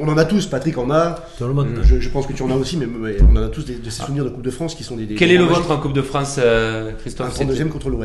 On, 0.01 0.07
on 0.07 0.11
en 0.11 0.17
a 0.17 0.25
tous, 0.25 0.45
Patrick 0.47 0.77
en 0.77 0.89
a. 0.91 1.15
Tout 1.37 1.45
le 1.47 1.53
monde. 1.53 1.67
Je, 1.83 1.99
je 1.99 2.09
pense 2.09 2.27
que 2.27 2.33
tu 2.33 2.43
en 2.43 2.51
as 2.51 2.55
aussi, 2.55 2.77
mais, 2.77 2.85
mais 2.87 3.15
on 3.21 3.35
en 3.35 3.43
a 3.43 3.49
tous 3.49 3.65
des, 3.65 3.75
de 3.75 3.89
ces 3.89 4.03
souvenirs 4.03 4.23
de 4.25 4.29
Coupe 4.29 4.43
de 4.43 4.51
France 4.51 4.75
qui 4.75 4.83
sont 4.83 4.95
des. 4.95 5.05
des 5.05 5.15
Quel 5.15 5.31
est 5.31 5.37
le 5.37 5.43
vôtre 5.45 5.69
en 5.71 5.77
Coupe 5.77 5.93
de 5.93 6.01
France, 6.01 6.37
euh, 6.39 6.91
Un 6.91 6.93
Christophe 6.93 7.37
32e 7.39 7.69
contre 7.69 7.89
l'OM, 7.89 8.03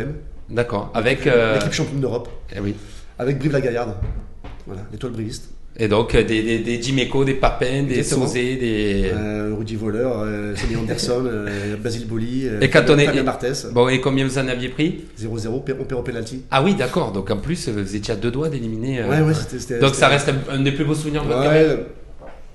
D'accord. 0.50 0.90
Avec. 0.94 1.26
euh, 1.26 1.54
l'équipe 1.54 1.72
championne 1.72 2.00
d'Europe, 2.00 2.28
eh 2.54 2.60
oui. 2.60 2.74
avec 3.18 3.38
Brive-la-Gaillarde. 3.38 3.94
Voilà, 4.66 4.82
l'étoile 4.92 5.12
briviste. 5.12 5.50
Et 5.80 5.86
donc, 5.86 6.14
euh, 6.14 6.24
des, 6.24 6.42
des, 6.42 6.58
des 6.58 6.78
des 6.78 7.34
Papin, 7.34 7.84
des. 7.84 8.02
Sauzé, 8.02 8.56
des. 8.56 9.10
Euh, 9.14 9.54
Rudy 9.56 9.76
Voleur, 9.76 10.20
euh, 10.22 10.56
Sonny 10.56 10.74
Anderson, 10.76 11.22
euh, 11.24 11.76
Basile 11.76 12.06
Boli, 12.06 12.46
Et 12.60 12.68
quand 12.68 12.82
on 12.88 12.98
est-. 12.98 13.06
Bon, 13.72 13.88
et 13.88 14.00
combien 14.00 14.26
vous 14.26 14.38
en 14.38 14.48
aviez 14.48 14.68
pris? 14.70 15.04
0-0, 15.20 15.48
on 15.48 15.60
perd 15.60 15.80
au 15.92 16.02
penalty. 16.02 16.42
Ah 16.50 16.62
oui, 16.64 16.74
d'accord. 16.74 17.12
Donc 17.12 17.30
en 17.30 17.36
plus, 17.36 17.68
vous 17.68 17.94
étiez 17.96 18.14
à 18.14 18.16
deux 18.16 18.30
doigts 18.32 18.48
d'éliminer. 18.48 19.02
Ouais, 19.04 19.20
ouais, 19.20 19.32
c'était- 19.56 19.78
Donc 19.78 19.94
ça 19.94 20.08
reste 20.08 20.28
un, 20.28 20.54
un 20.54 20.60
des 20.60 20.72
plus 20.72 20.84
beaux 20.84 20.94
souvenirs 20.94 21.22
de 21.22 21.28
votre 21.28 21.42
carrière. 21.42 21.68
Ouais, 21.78 21.86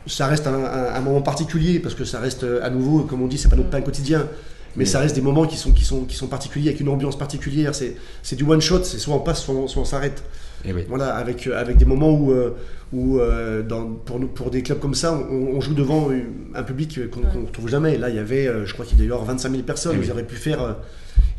ça 0.05 0.27
reste 0.27 0.47
un, 0.47 0.53
un- 0.53 0.93
un 0.95 0.99
moment 1.01 1.21
particulier 1.21 1.79
parce 1.79 1.95
que 1.95 2.03
ça 2.03 2.19
reste 2.19 2.45
à 2.62 2.69
nouveau, 2.69 3.03
comme 3.03 3.21
on 3.21 3.27
dit, 3.27 3.38
c'est 3.38 3.49
pas, 3.49 3.55
pas 3.55 3.77
un 3.77 3.81
quotidien. 3.81 4.27
Mais 4.75 4.86
ça 4.86 4.99
reste 4.99 5.15
des 5.15 5.21
moments 5.21 5.45
qui 5.45 5.55
sont, 5.55 5.71
qui 5.71 5.86
sont, 5.86 6.01
qui 6.05 6.15
sont 6.15 6.25
particuliers, 6.27 6.69
avec 6.69 6.81
une 6.81 6.89
ambiance 6.89 7.17
particulière. 7.17 7.75
C'est 7.75 7.95
c'est 8.23 8.36
du 8.36 8.43
one 8.43 8.59
shot, 8.59 8.83
c'est 8.83 8.97
soit 8.97 9.13
on 9.15 9.19
passe, 9.19 9.43
soit 9.43 9.53
on, 9.53 9.67
soit 9.67 9.81
on 9.83 9.86
s'arrête. 9.86 10.23
Eh 10.65 10.73
oui. 10.73 10.86
Voilà, 10.88 11.15
avec, 11.15 11.47
euh, 11.47 11.60
avec 11.60 11.78
des 11.78 11.86
moments 11.86 12.12
où, 12.12 12.32
euh, 12.32 12.52
où 12.93 13.19
euh, 13.19 13.63
dans, 13.63 13.86
pour, 13.88 14.19
nous, 14.19 14.28
pour 14.28 14.49
des 14.49 14.63
clubs 14.63 14.80
comme 14.80 14.95
ça, 14.95 15.13
on, 15.13 15.56
on 15.56 15.62
joue 15.62 15.73
devant 15.73 16.10
un 16.56 16.63
public 16.63 17.10
qu'on 17.10 17.21
ne 17.21 17.45
retrouve 17.45 17.69
jamais. 17.69 17.97
Là, 17.97 18.10
il 18.10 18.15
y 18.15 18.19
avait, 18.19 18.49
je 18.65 18.73
crois 18.73 18.86
qu'il 18.86 18.97
y 18.97 19.02
a 19.02 19.04
d'ailleurs 19.04 19.23
25 19.23 19.52
000 19.52 19.63
personnes. 19.63 19.93
Eh 19.95 19.99
oui. 19.99 20.06
Ils 20.08 20.12
auraient 20.12 20.23
pu 20.28 20.36
faire, 20.36 20.62
euh, 20.62 20.73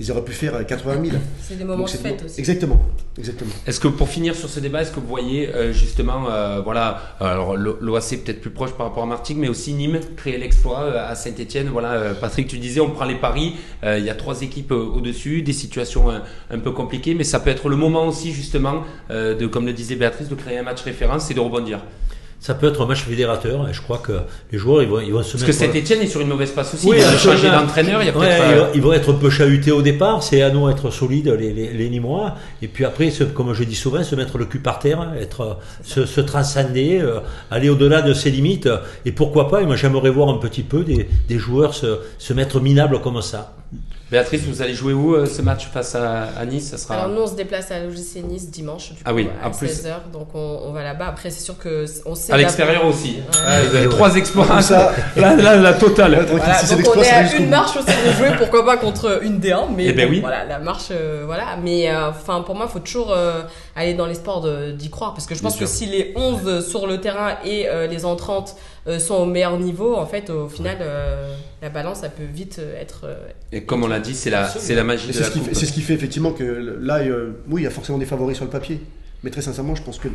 ils 0.00 0.10
auraient 0.10 0.24
pu 0.24 0.32
faire 0.32 0.54
euh, 0.56 0.62
80 0.64 1.04
000. 1.04 1.16
C'est 1.40 1.56
des 1.58 1.64
moments 1.64 1.78
Donc, 1.84 1.92
de 1.92 1.96
fête 1.98 2.18
des- 2.18 2.24
aussi. 2.24 2.38
Exactement, 2.40 2.80
exactement. 3.18 3.50
Est-ce 3.66 3.80
que 3.80 3.88
pour 3.88 4.08
finir 4.08 4.34
sur 4.34 4.48
ce 4.48 4.60
débat, 4.60 4.82
est-ce 4.82 4.90
que 4.92 5.00
vous 5.00 5.06
voyez 5.06 5.48
euh, 5.54 5.72
justement, 5.72 6.30
euh, 6.30 6.60
voilà, 6.62 7.16
alors 7.20 7.56
l'OAC 7.56 8.22
peut-être 8.24 8.40
plus 8.40 8.50
proche 8.50 8.72
par 8.72 8.86
rapport 8.86 9.02
à 9.02 9.06
Martigues, 9.06 9.38
mais 9.38 9.48
aussi 9.48 9.72
Nîmes 9.74 10.00
créer 10.16 10.38
l'exploit 10.38 10.80
euh, 10.80 11.10
à 11.10 11.14
Saint-Etienne. 11.14 11.68
Voilà, 11.72 11.92
euh, 11.92 12.14
Patrick, 12.14 12.46
tu 12.48 12.58
disais, 12.58 12.80
on 12.80 12.90
prend 12.90 13.04
les 13.04 13.14
paris. 13.16 13.54
euh, 13.84 13.98
Il 13.98 14.04
y 14.04 14.10
a 14.10 14.14
trois 14.14 14.42
équipes 14.42 14.72
euh, 14.72 14.76
au-dessus, 14.96 15.42
des 15.42 15.52
situations 15.52 16.10
un, 16.10 16.22
un 16.50 16.58
peu 16.58 16.70
compliquées, 16.72 17.14
mais 17.14 17.24
ça 17.24 17.40
peut 17.40 17.50
être 17.50 17.68
le 17.68 17.76
moment 17.76 18.06
aussi 18.06 18.32
justement 18.32 18.82
euh, 19.10 19.34
de, 19.36 19.46
comme 19.46 19.66
le 19.66 19.72
disait 19.72 19.96
Béatrice, 19.96 20.28
de 20.28 20.34
créer 20.34 20.58
un 20.58 20.62
match 20.62 20.82
référence 20.82 21.30
et 21.30 21.34
de 21.34 21.40
rebondir. 21.40 21.80
Ça 22.46 22.52
peut 22.52 22.66
être 22.66 22.82
un 22.82 22.86
match 22.86 23.04
fédérateur 23.04 23.66
et 23.70 23.72
je 23.72 23.80
crois 23.80 23.96
que 23.96 24.12
les 24.52 24.58
joueurs 24.58 24.82
ils 24.82 24.88
vont, 24.90 25.00
ils 25.00 25.14
vont 25.14 25.22
se 25.22 25.32
Parce 25.32 25.44
que 25.44 25.46
mettre. 25.46 25.72
Saint-Etienne 25.72 26.02
est 26.02 26.06
sur 26.08 26.20
une 26.20 26.28
mauvaise 26.28 26.50
passe 26.50 26.74
aussi. 26.74 26.86
Oui, 26.86 26.96
il 26.98 27.02
va 27.02 27.12
changer 27.12 27.48
absolument. 27.48 27.60
d'entraîneur. 27.62 28.02
Il 28.02 28.08
a 28.10 28.18
Ouais, 28.18 28.38
ils, 28.74 28.80
euh, 28.80 28.82
vont- 28.82 28.92
être 28.92 29.12
un 29.14 29.16
peu 29.16 29.30
chahutés 29.30 29.72
au 29.72 29.80
départ, 29.80 30.22
c'est 30.22 30.42
à 30.42 30.50
nous 30.50 30.68
d'être 30.68 30.90
solides, 30.90 31.28
les, 31.40 31.54
les, 31.54 31.72
les 31.72 31.88
Nîmois, 31.88 32.34
et 32.60 32.68
puis 32.68 32.84
après, 32.84 33.08
se- 33.10 33.24
comme 33.24 33.54
je 33.54 33.64
dis 33.64 33.74
souvent, 33.74 34.02
se 34.04 34.14
mettre 34.14 34.36
le 34.36 34.44
cul 34.44 34.58
par 34.58 34.78
terre, 34.78 35.10
être, 35.18 35.56
se, 35.82 36.04
se 36.04 36.20
transcender, 36.20 36.98
euh, 37.00 37.20
aller 37.50 37.70
au-delà 37.70 38.02
de 38.02 38.12
ses 38.12 38.30
limites, 38.30 38.68
et 39.06 39.12
pourquoi 39.12 39.48
pas, 39.48 39.62
et 39.62 39.64
moi 39.64 39.76
j'aimerais 39.76 40.10
voir 40.10 40.28
un 40.28 40.36
petit 40.36 40.64
peu 40.64 40.84
des, 40.84 41.08
des 41.26 41.38
joueurs 41.38 41.72
se, 41.72 42.00
se 42.18 42.34
mettre 42.34 42.60
minables 42.60 43.00
comme 43.00 43.22
ça. 43.22 43.54
Béatrice, 44.10 44.42
vous 44.42 44.60
allez 44.62 44.74
jouer 44.74 44.92
où 44.92 45.14
euh, 45.14 45.24
ce 45.26 45.40
match 45.42 45.68
face 45.72 45.94
à, 45.94 46.24
à 46.38 46.44
Nice? 46.44 46.68
Ça 46.70 46.78
sera. 46.78 46.94
Alors 46.94 47.08
nous 47.08 47.22
on 47.22 47.26
se 47.26 47.34
déplace 47.34 47.70
à 47.70 47.80
l'OGC 47.80 48.22
Nice 48.28 48.50
dimanche 48.50 48.90
du 48.90 48.96
Ah 49.04 49.14
oui, 49.14 49.28
à 49.42 49.48
en 49.48 49.50
plus. 49.50 49.66
16h 49.66 50.12
donc 50.12 50.28
on, 50.34 50.60
on 50.66 50.72
va 50.72 50.84
là-bas 50.84 51.06
après 51.08 51.30
c'est 51.30 51.40
sûr 51.42 51.58
que 51.58 51.86
on 52.06 52.14
sait 52.14 52.32
à 52.32 52.36
l'extérieur 52.36 52.84
aussi. 52.84 53.16
Ouais. 53.16 53.22
Ah, 53.46 53.60
vous 53.62 53.74
avez 53.76 53.86
Ouais. 53.86 53.92
trois 53.92 54.14
exploits. 54.14 54.60
Ça. 54.62 54.92
là, 55.16 55.34
là, 55.36 55.56
la 55.56 55.72
totale. 55.72 56.12
Ouais, 56.12 56.16
tranquille, 56.18 56.36
Voilà, 56.38 56.54
si 56.58 56.66
c'est 56.66 56.76
donc 56.76 56.94
on 56.96 57.02
est 57.02 57.10
à 57.10 57.34
une 57.36 57.48
marche 57.48 57.76
aussi 57.76 57.86
de 57.86 58.12
jouer, 58.12 58.36
pourquoi 58.38 58.64
pas 58.64 58.76
contre 58.76 59.20
une 59.22 59.40
D1, 59.40 59.68
mais 59.74 59.86
Eh 59.86 59.92
ben 59.94 60.08
oui. 60.08 60.20
voilà, 60.20 60.44
la 60.44 60.58
marche, 60.58 60.88
euh, 60.90 61.22
voilà. 61.24 61.56
Mais 61.62 61.90
euh, 61.90 62.10
enfin, 62.10 62.42
pour 62.42 62.54
moi, 62.54 62.66
il 62.68 62.72
faut 62.72 62.80
toujours 62.80 63.10
euh, 63.10 63.42
aller 63.76 63.94
dans 63.94 64.06
l'espoir 64.06 64.42
d'y 64.72 64.88
croire, 64.90 65.14
parce 65.14 65.26
que 65.26 65.34
je 65.34 65.42
pense 65.42 65.56
que 65.56 65.66
si 65.66 65.86
les 65.86 66.12
11 66.16 66.66
sur 66.66 66.86
le 66.86 67.00
terrain 67.00 67.36
et 67.44 67.68
euh, 67.68 67.86
les 67.86 68.04
entrantes 68.04 68.54
euh, 68.86 68.98
sont 68.98 69.14
au 69.16 69.26
meilleur 69.26 69.58
niveau, 69.58 69.96
en 69.96 70.06
fait, 70.06 70.30
au 70.30 70.48
final, 70.48 70.76
euh, 70.80 71.34
la 71.62 71.70
balance, 71.70 72.00
ça 72.00 72.08
peut 72.08 72.22
vite 72.24 72.58
euh, 72.60 72.80
être. 72.80 73.00
euh, 73.04 73.16
Et 73.52 73.64
comme 73.64 73.82
on 73.82 73.88
l'a 73.88 73.98
dit, 74.00 74.14
c'est 74.14 74.30
la, 74.30 74.48
c'est 74.48 74.74
la 74.74 74.84
magie 74.84 75.08
de 75.08 75.12
C'est 75.12 75.20
la 75.20 75.26
ce, 75.26 75.30
qui 75.32 75.38
coupe. 75.40 75.48
fait- 75.48 75.54
c'est 75.54 75.66
ce 75.66 75.72
qui 75.72 75.80
fait 75.80 75.94
effectivement 75.94 76.30
que 76.32 76.78
là, 76.80 76.98
euh, 76.98 77.32
oui, 77.48 77.62
il 77.62 77.64
y 77.64 77.66
a 77.66 77.70
forcément 77.70 77.98
des 77.98 78.06
favoris 78.06 78.36
sur 78.36 78.44
le 78.44 78.50
papier. 78.50 78.80
Mais 79.22 79.30
très 79.30 79.42
sincèrement, 79.42 79.74
je 79.74 79.82
pense 79.82 79.98
que 79.98 80.08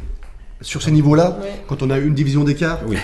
sur 0.62 0.82
ces 0.82 0.92
niveaux-là, 0.92 1.38
Ouais. 1.42 1.50
quand 1.68 1.82
on 1.84 1.90
a 1.90 1.98
une 1.98 2.14
division 2.14 2.44
d'écart, 2.44 2.80
Oui. 2.88 2.98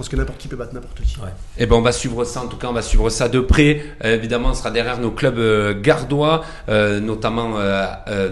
Pense 0.00 0.08
que 0.08 0.16
n'importe 0.16 0.38
qui 0.38 0.48
peut 0.48 0.56
battre 0.56 0.72
n'importe 0.72 1.02
qui. 1.02 1.18
Eh 1.58 1.66
ben, 1.66 1.76
on 1.76 1.82
va 1.82 1.92
suivre 1.92 2.24
ça. 2.24 2.42
En 2.42 2.46
tout 2.46 2.56
cas, 2.56 2.68
on 2.68 2.72
va 2.72 2.80
suivre 2.80 3.10
ça 3.10 3.28
de 3.28 3.38
près. 3.38 3.82
Euh, 4.02 4.14
évidemment, 4.14 4.48
on 4.48 4.54
sera 4.54 4.70
derrière 4.70 4.98
nos 4.98 5.10
clubs 5.10 5.38
euh, 5.38 5.78
gardois, 5.78 6.42
euh, 6.70 7.00
notamment 7.00 7.50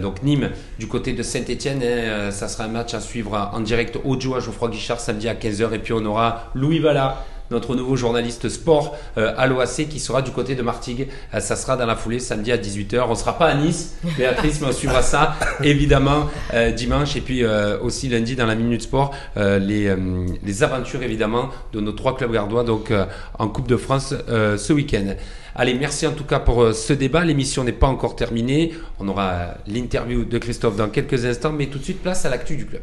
donc 0.00 0.22
Nîmes 0.22 0.50
du 0.78 0.88
côté 0.88 1.12
de 1.12 1.22
Saint-Etienne. 1.22 1.82
ça 2.30 2.48
sera 2.48 2.64
un 2.64 2.68
match 2.68 2.94
à 2.94 3.00
suivre 3.00 3.50
en 3.52 3.60
direct 3.60 3.98
audio 4.02 4.34
à 4.36 4.40
Geoffroy 4.40 4.70
Guichard 4.70 4.98
samedi 4.98 5.28
à 5.28 5.34
15h. 5.34 5.74
Et 5.74 5.78
puis 5.78 5.92
on 5.92 6.04
aura 6.06 6.50
Louis 6.54 6.78
Valla. 6.78 7.22
Notre 7.50 7.74
nouveau 7.74 7.96
journaliste 7.96 8.48
sport 8.48 8.96
euh, 9.16 9.32
à 9.36 9.46
l'OAC 9.46 9.88
qui 9.88 10.00
sera 10.00 10.22
du 10.22 10.30
côté 10.30 10.54
de 10.54 10.62
Martigues. 10.62 11.08
Euh, 11.34 11.40
ça 11.40 11.56
sera 11.56 11.76
dans 11.76 11.86
la 11.86 11.96
foulée 11.96 12.18
samedi 12.18 12.52
à 12.52 12.56
18h. 12.58 13.04
On 13.08 13.14
sera 13.14 13.38
pas 13.38 13.46
à 13.46 13.54
Nice, 13.54 13.96
Béatrice, 14.16 14.60
mais 14.60 14.68
on 14.68 14.72
suivra 14.72 15.02
ça 15.02 15.36
évidemment 15.62 16.26
euh, 16.54 16.70
dimanche 16.72 17.16
et 17.16 17.20
puis 17.20 17.44
euh, 17.44 17.78
aussi 17.80 18.08
lundi 18.08 18.36
dans 18.36 18.46
la 18.46 18.54
Minute 18.54 18.82
Sport 18.82 19.14
euh, 19.36 19.58
les, 19.58 19.86
euh, 19.86 19.96
les 20.42 20.62
aventures 20.62 21.02
évidemment 21.02 21.50
de 21.72 21.80
nos 21.80 21.92
trois 21.92 22.16
clubs 22.16 22.32
gardois 22.32 22.64
donc 22.64 22.90
euh, 22.90 23.06
en 23.38 23.48
Coupe 23.48 23.68
de 23.68 23.76
France 23.76 24.14
euh, 24.28 24.56
ce 24.56 24.72
week-end. 24.72 25.14
Allez, 25.54 25.74
merci 25.74 26.06
en 26.06 26.12
tout 26.12 26.24
cas 26.24 26.38
pour 26.38 26.62
euh, 26.62 26.72
ce 26.72 26.92
débat. 26.92 27.24
L'émission 27.24 27.64
n'est 27.64 27.72
pas 27.72 27.88
encore 27.88 28.14
terminée. 28.14 28.72
On 29.00 29.08
aura 29.08 29.30
euh, 29.32 29.52
l'interview 29.66 30.24
de 30.24 30.38
Christophe 30.38 30.76
dans 30.76 30.88
quelques 30.88 31.24
instants, 31.24 31.52
mais 31.52 31.66
tout 31.66 31.78
de 31.78 31.84
suite 31.84 32.00
place 32.00 32.24
à 32.24 32.28
l'actu 32.30 32.56
du 32.56 32.64
club. 32.64 32.82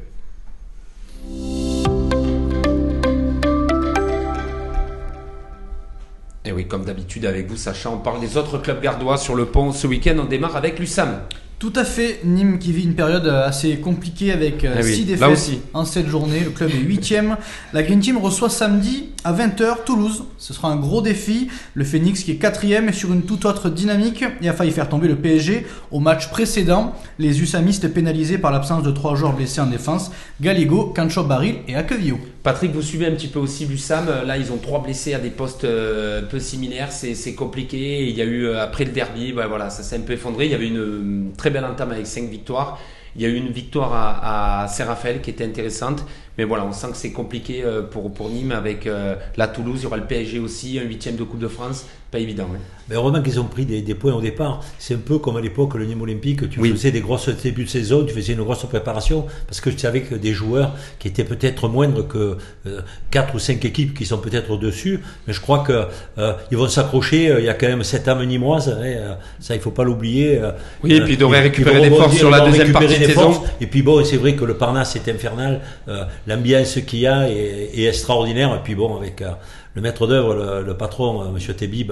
Et 6.47 6.51
oui, 6.51 6.67
comme 6.67 6.86
d'habitude 6.86 7.25
avec 7.25 7.47
vous, 7.47 7.58
Sacha, 7.58 7.89
on 7.89 7.97
parle 7.97 8.19
des 8.21 8.38
autres 8.38 8.60
clubs 8.60 8.79
gardois 8.79 9.17
sur 9.17 9.34
le 9.34 9.45
pont. 9.45 9.71
Ce 9.71 9.88
week-end, 9.88 10.15
on 10.19 10.25
démarre 10.25 10.55
avec 10.55 10.77
l'USAM. 10.77 11.21
Tout 11.57 11.71
à 11.77 11.85
fait, 11.85 12.19
Nîmes 12.25 12.59
qui 12.59 12.73
vit 12.73 12.83
une 12.83 12.95
période 12.95 13.25
assez 13.27 13.77
compliquée 13.77 14.31
avec 14.33 14.63
Eh 14.65 14.83
oui, 14.83 14.93
6 14.93 14.99
là 14.99 15.05
défaites 15.05 15.29
aussi. 15.29 15.59
en 15.73 15.85
7 15.85 16.07
journées. 16.07 16.41
Le 16.41 16.49
club 16.51 16.69
est 16.69 16.73
8ème. 16.83 17.37
La 17.73 17.81
Green 17.81 17.99
Team 18.01 18.17
reçoit 18.17 18.49
samedi 18.49 19.05
à 19.23 19.31
20h 19.33 19.85
Toulouse. 19.85 20.25
Ce 20.37 20.53
sera 20.53 20.67
un 20.69 20.75
gros 20.75 21.01
défi. 21.01 21.47
Le 21.73 21.85
Phoenix 21.85 22.23
qui 22.23 22.31
est 22.31 22.41
4ème 22.41 22.89
est 22.89 22.93
sur 22.93 23.13
une 23.13 23.21
toute 23.23 23.45
autre 23.45 23.69
dynamique 23.69 24.25
et 24.41 24.49
a 24.49 24.53
failli 24.53 24.71
faire 24.71 24.89
tomber 24.89 25.07
le 25.07 25.15
PSG 25.15 25.65
au 25.91 25.99
match 26.01 26.29
précédent. 26.29 26.93
Les 27.19 27.41
Usamistes 27.41 27.87
pénalisés 27.87 28.37
par 28.37 28.51
l'absence 28.51 28.83
de 28.83 28.91
trois 28.91 29.15
joueurs 29.15 29.33
blessés 29.33 29.61
en 29.61 29.67
défense 29.67 30.11
Galigo, 30.41 30.93
Cancho 30.95 31.23
Baril 31.23 31.55
et 31.69 31.75
Akevio. 31.75 32.19
Patrick, 32.43 32.73
vous 32.73 32.83
suivez 32.83 33.07
un 33.07 33.11
petit 33.11 33.27
peu 33.27 33.39
aussi 33.39 33.65
l'USAM. 33.65 34.05
Là, 34.27 34.37
ils 34.37 34.51
ont 34.51 34.57
trois 34.57 34.83
blessés 34.83 35.15
à 35.15 35.19
des 35.19 35.31
postes 35.31 35.63
euh, 35.63 36.19
un 36.21 36.25
peu 36.25 36.37
similaires. 36.39 36.91
C'est 36.91 37.33
compliqué. 37.33 38.07
Il 38.07 38.15
y 38.15 38.21
a 38.21 38.25
eu, 38.25 38.45
euh, 38.45 38.61
après 38.61 38.83
le 38.85 38.91
derby, 38.91 39.33
bah, 39.33 39.47
voilà, 39.47 39.71
ça 39.71 39.81
s'est 39.81 39.95
un 39.95 40.01
peu 40.01 40.13
effondré. 40.13 40.45
Il 40.45 40.51
y 40.51 40.53
avait 40.53 40.67
une 40.67 40.77
euh, 40.77 41.23
très 41.45 41.51
belle 41.51 41.65
entame 41.65 41.91
avec 41.91 42.08
cinq 42.08 42.27
victoires. 42.27 42.79
Il 43.15 43.21
y 43.21 43.25
a 43.25 43.30
eu 43.30 43.36
une 43.36 43.49
victoire 43.51 43.93
à, 43.93 44.63
à 44.63 44.67
Saint-Raphaël 44.67 45.21
qui 45.21 45.30
était 45.30 45.45
intéressante. 45.45 46.06
Mais 46.38 46.43
voilà, 46.43 46.65
on 46.65 46.73
sent 46.73 46.88
que 46.91 46.97
c'est 46.97 47.13
compliqué 47.13 47.63
euh, 47.63 47.82
pour, 47.82 48.13
pour 48.13 48.30
Nîmes 48.30 48.51
avec 48.51 48.88
euh, 48.88 49.15
la 49.38 49.47
Toulouse. 49.47 49.78
Il 49.80 49.84
y 49.84 49.86
aura 49.86 49.95
le 49.95 50.04
PSG 50.04 50.39
aussi, 50.39 50.78
un 50.80 50.84
huitième 50.84 51.15
de 51.15 51.23
Coupe 51.23 51.39
de 51.39 51.47
France. 51.47 51.86
Pas 52.12 52.19
évident. 52.19 52.47
hein. 52.54 52.60
Mais 52.89 52.95
heureusement 52.97 53.21
qu'ils 53.21 53.39
ont 53.39 53.45
pris 53.45 53.65
des, 53.65 53.82
des 53.82 53.95
points 53.95 54.13
au 54.13 54.19
départ. 54.21 54.62
C'est 54.78 54.95
un 54.95 54.99
peu 54.99 55.17
comme 55.17 55.38
à 55.38 55.41
l'époque 55.41 55.75
le 55.75 55.86
Nîmes 55.86 56.01
Olympique. 56.01 56.49
Tu 56.49 56.60
Oui. 56.60 56.71
faisais 56.71 56.91
des 56.91 56.99
grosses 56.99 57.30
débuts 57.30 57.63
de 57.63 57.69
saison, 57.69 58.04
tu 58.06 58.13
faisais 58.13 58.34
une 58.34 58.41
grosse 58.43 58.63
préparation 58.65 59.25
parce 59.47 59.62
que 59.62 59.69
tu 59.69 59.80
savais 59.80 60.01
que 60.01 60.13
des 60.13 60.34
joueurs 60.34 60.73
qui 60.99 61.08
étaient 61.08 61.23
peut-être 61.23 61.69
moindres 61.69 62.06
que 62.06 62.38
euh, 62.67 62.82
quatre 63.12 63.34
ou 63.36 63.39
cinq 63.39 63.63
équipes 63.63 63.97
qui 63.97 64.06
sont 64.06 64.17
peut-être 64.17 64.51
au-dessus. 64.51 64.99
Mais 65.28 65.34
je 65.34 65.39
crois 65.39 65.60
que 65.60 65.86
euh, 66.17 66.34
ils 66.51 66.58
vont 66.58 66.67
s'accrocher. 66.67 67.34
Il 67.39 67.45
y 67.45 67.49
a 67.49 67.54
quand 67.54 67.67
même 67.67 67.84
cette 67.84 68.10
âme 68.10 68.23
nîmoise. 68.25 68.67
hein, 68.69 69.17
ça, 69.39 69.56
il 69.56 69.62
faut 69.62 69.71
pas 69.71 69.86
l'oublier. 69.86 70.38
Euh, 70.39 70.51
Oui, 70.84 70.93
et 70.93 71.01
puis 71.01 71.13
ils 71.13 71.17
devraient 71.17 71.41
récupérer 71.41 71.82
des 71.82 71.95
forces 71.95 72.17
sur 72.17 72.30
la 72.30 72.41
deuxième 72.41 72.73
partie 72.73 73.04
saison. 73.07 73.43
Et 73.61 73.67
puis 73.67 73.81
bon, 73.81 74.03
c'est 74.03 74.17
vrai 74.17 74.33
que 74.35 74.45
le 74.45 74.55
Parnasse 74.55 74.95
est 74.95 75.07
infernal. 75.09 75.61
Euh, 75.87 76.03
L'ambiance 76.27 76.79
qu'il 76.87 76.99
y 76.99 77.07
a 77.07 77.29
est, 77.29 77.71
est 77.75 77.85
extraordinaire. 77.87 78.53
Et 78.55 78.63
puis 78.63 78.75
bon, 78.75 78.95
avec 78.97 79.21
euh, 79.21 79.29
le 79.75 79.81
maître 79.81 80.07
d'œuvre, 80.07 80.33
le, 80.35 80.63
le 80.65 80.73
patron, 80.77 81.21
euh, 81.21 81.25
Monsieur 81.33 81.53
Tebib, 81.53 81.91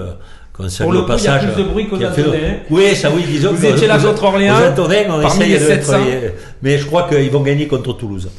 qu'on 0.52 0.68
salue 0.68 0.90
le 0.92 0.98
au 1.00 1.02
coup, 1.04 1.12
il 1.18 1.24
y 1.24 1.26
a 1.26 1.32
passage. 1.32 1.52
plus 1.54 1.62
de 1.64 1.68
bruit 1.68 1.88
qu'aux 1.88 1.96
Antonais, 1.96 2.38
hein. 2.46 2.54
Oui, 2.70 2.94
ça 2.94 3.10
oui, 3.10 3.22
disons. 3.26 3.52
Vous 3.52 3.60
que- 3.60 3.66
étiez 3.72 3.86
là 3.88 3.98
contre 3.98 4.24
Orléans, 4.24 4.54
aux 4.60 4.70
Antonais, 4.72 5.06
on 5.08 5.20
parmi 5.20 5.26
essaye 5.44 5.48
les 5.52 5.58
de 5.58 5.64
être- 5.70 5.84
700. 5.86 5.98
Mais 6.62 6.78
je 6.78 6.86
crois 6.86 7.08
qu'ils 7.08 7.30
vont 7.30 7.40
gagner 7.42 7.66
contre 7.66 7.92
Toulouse. 7.94 8.30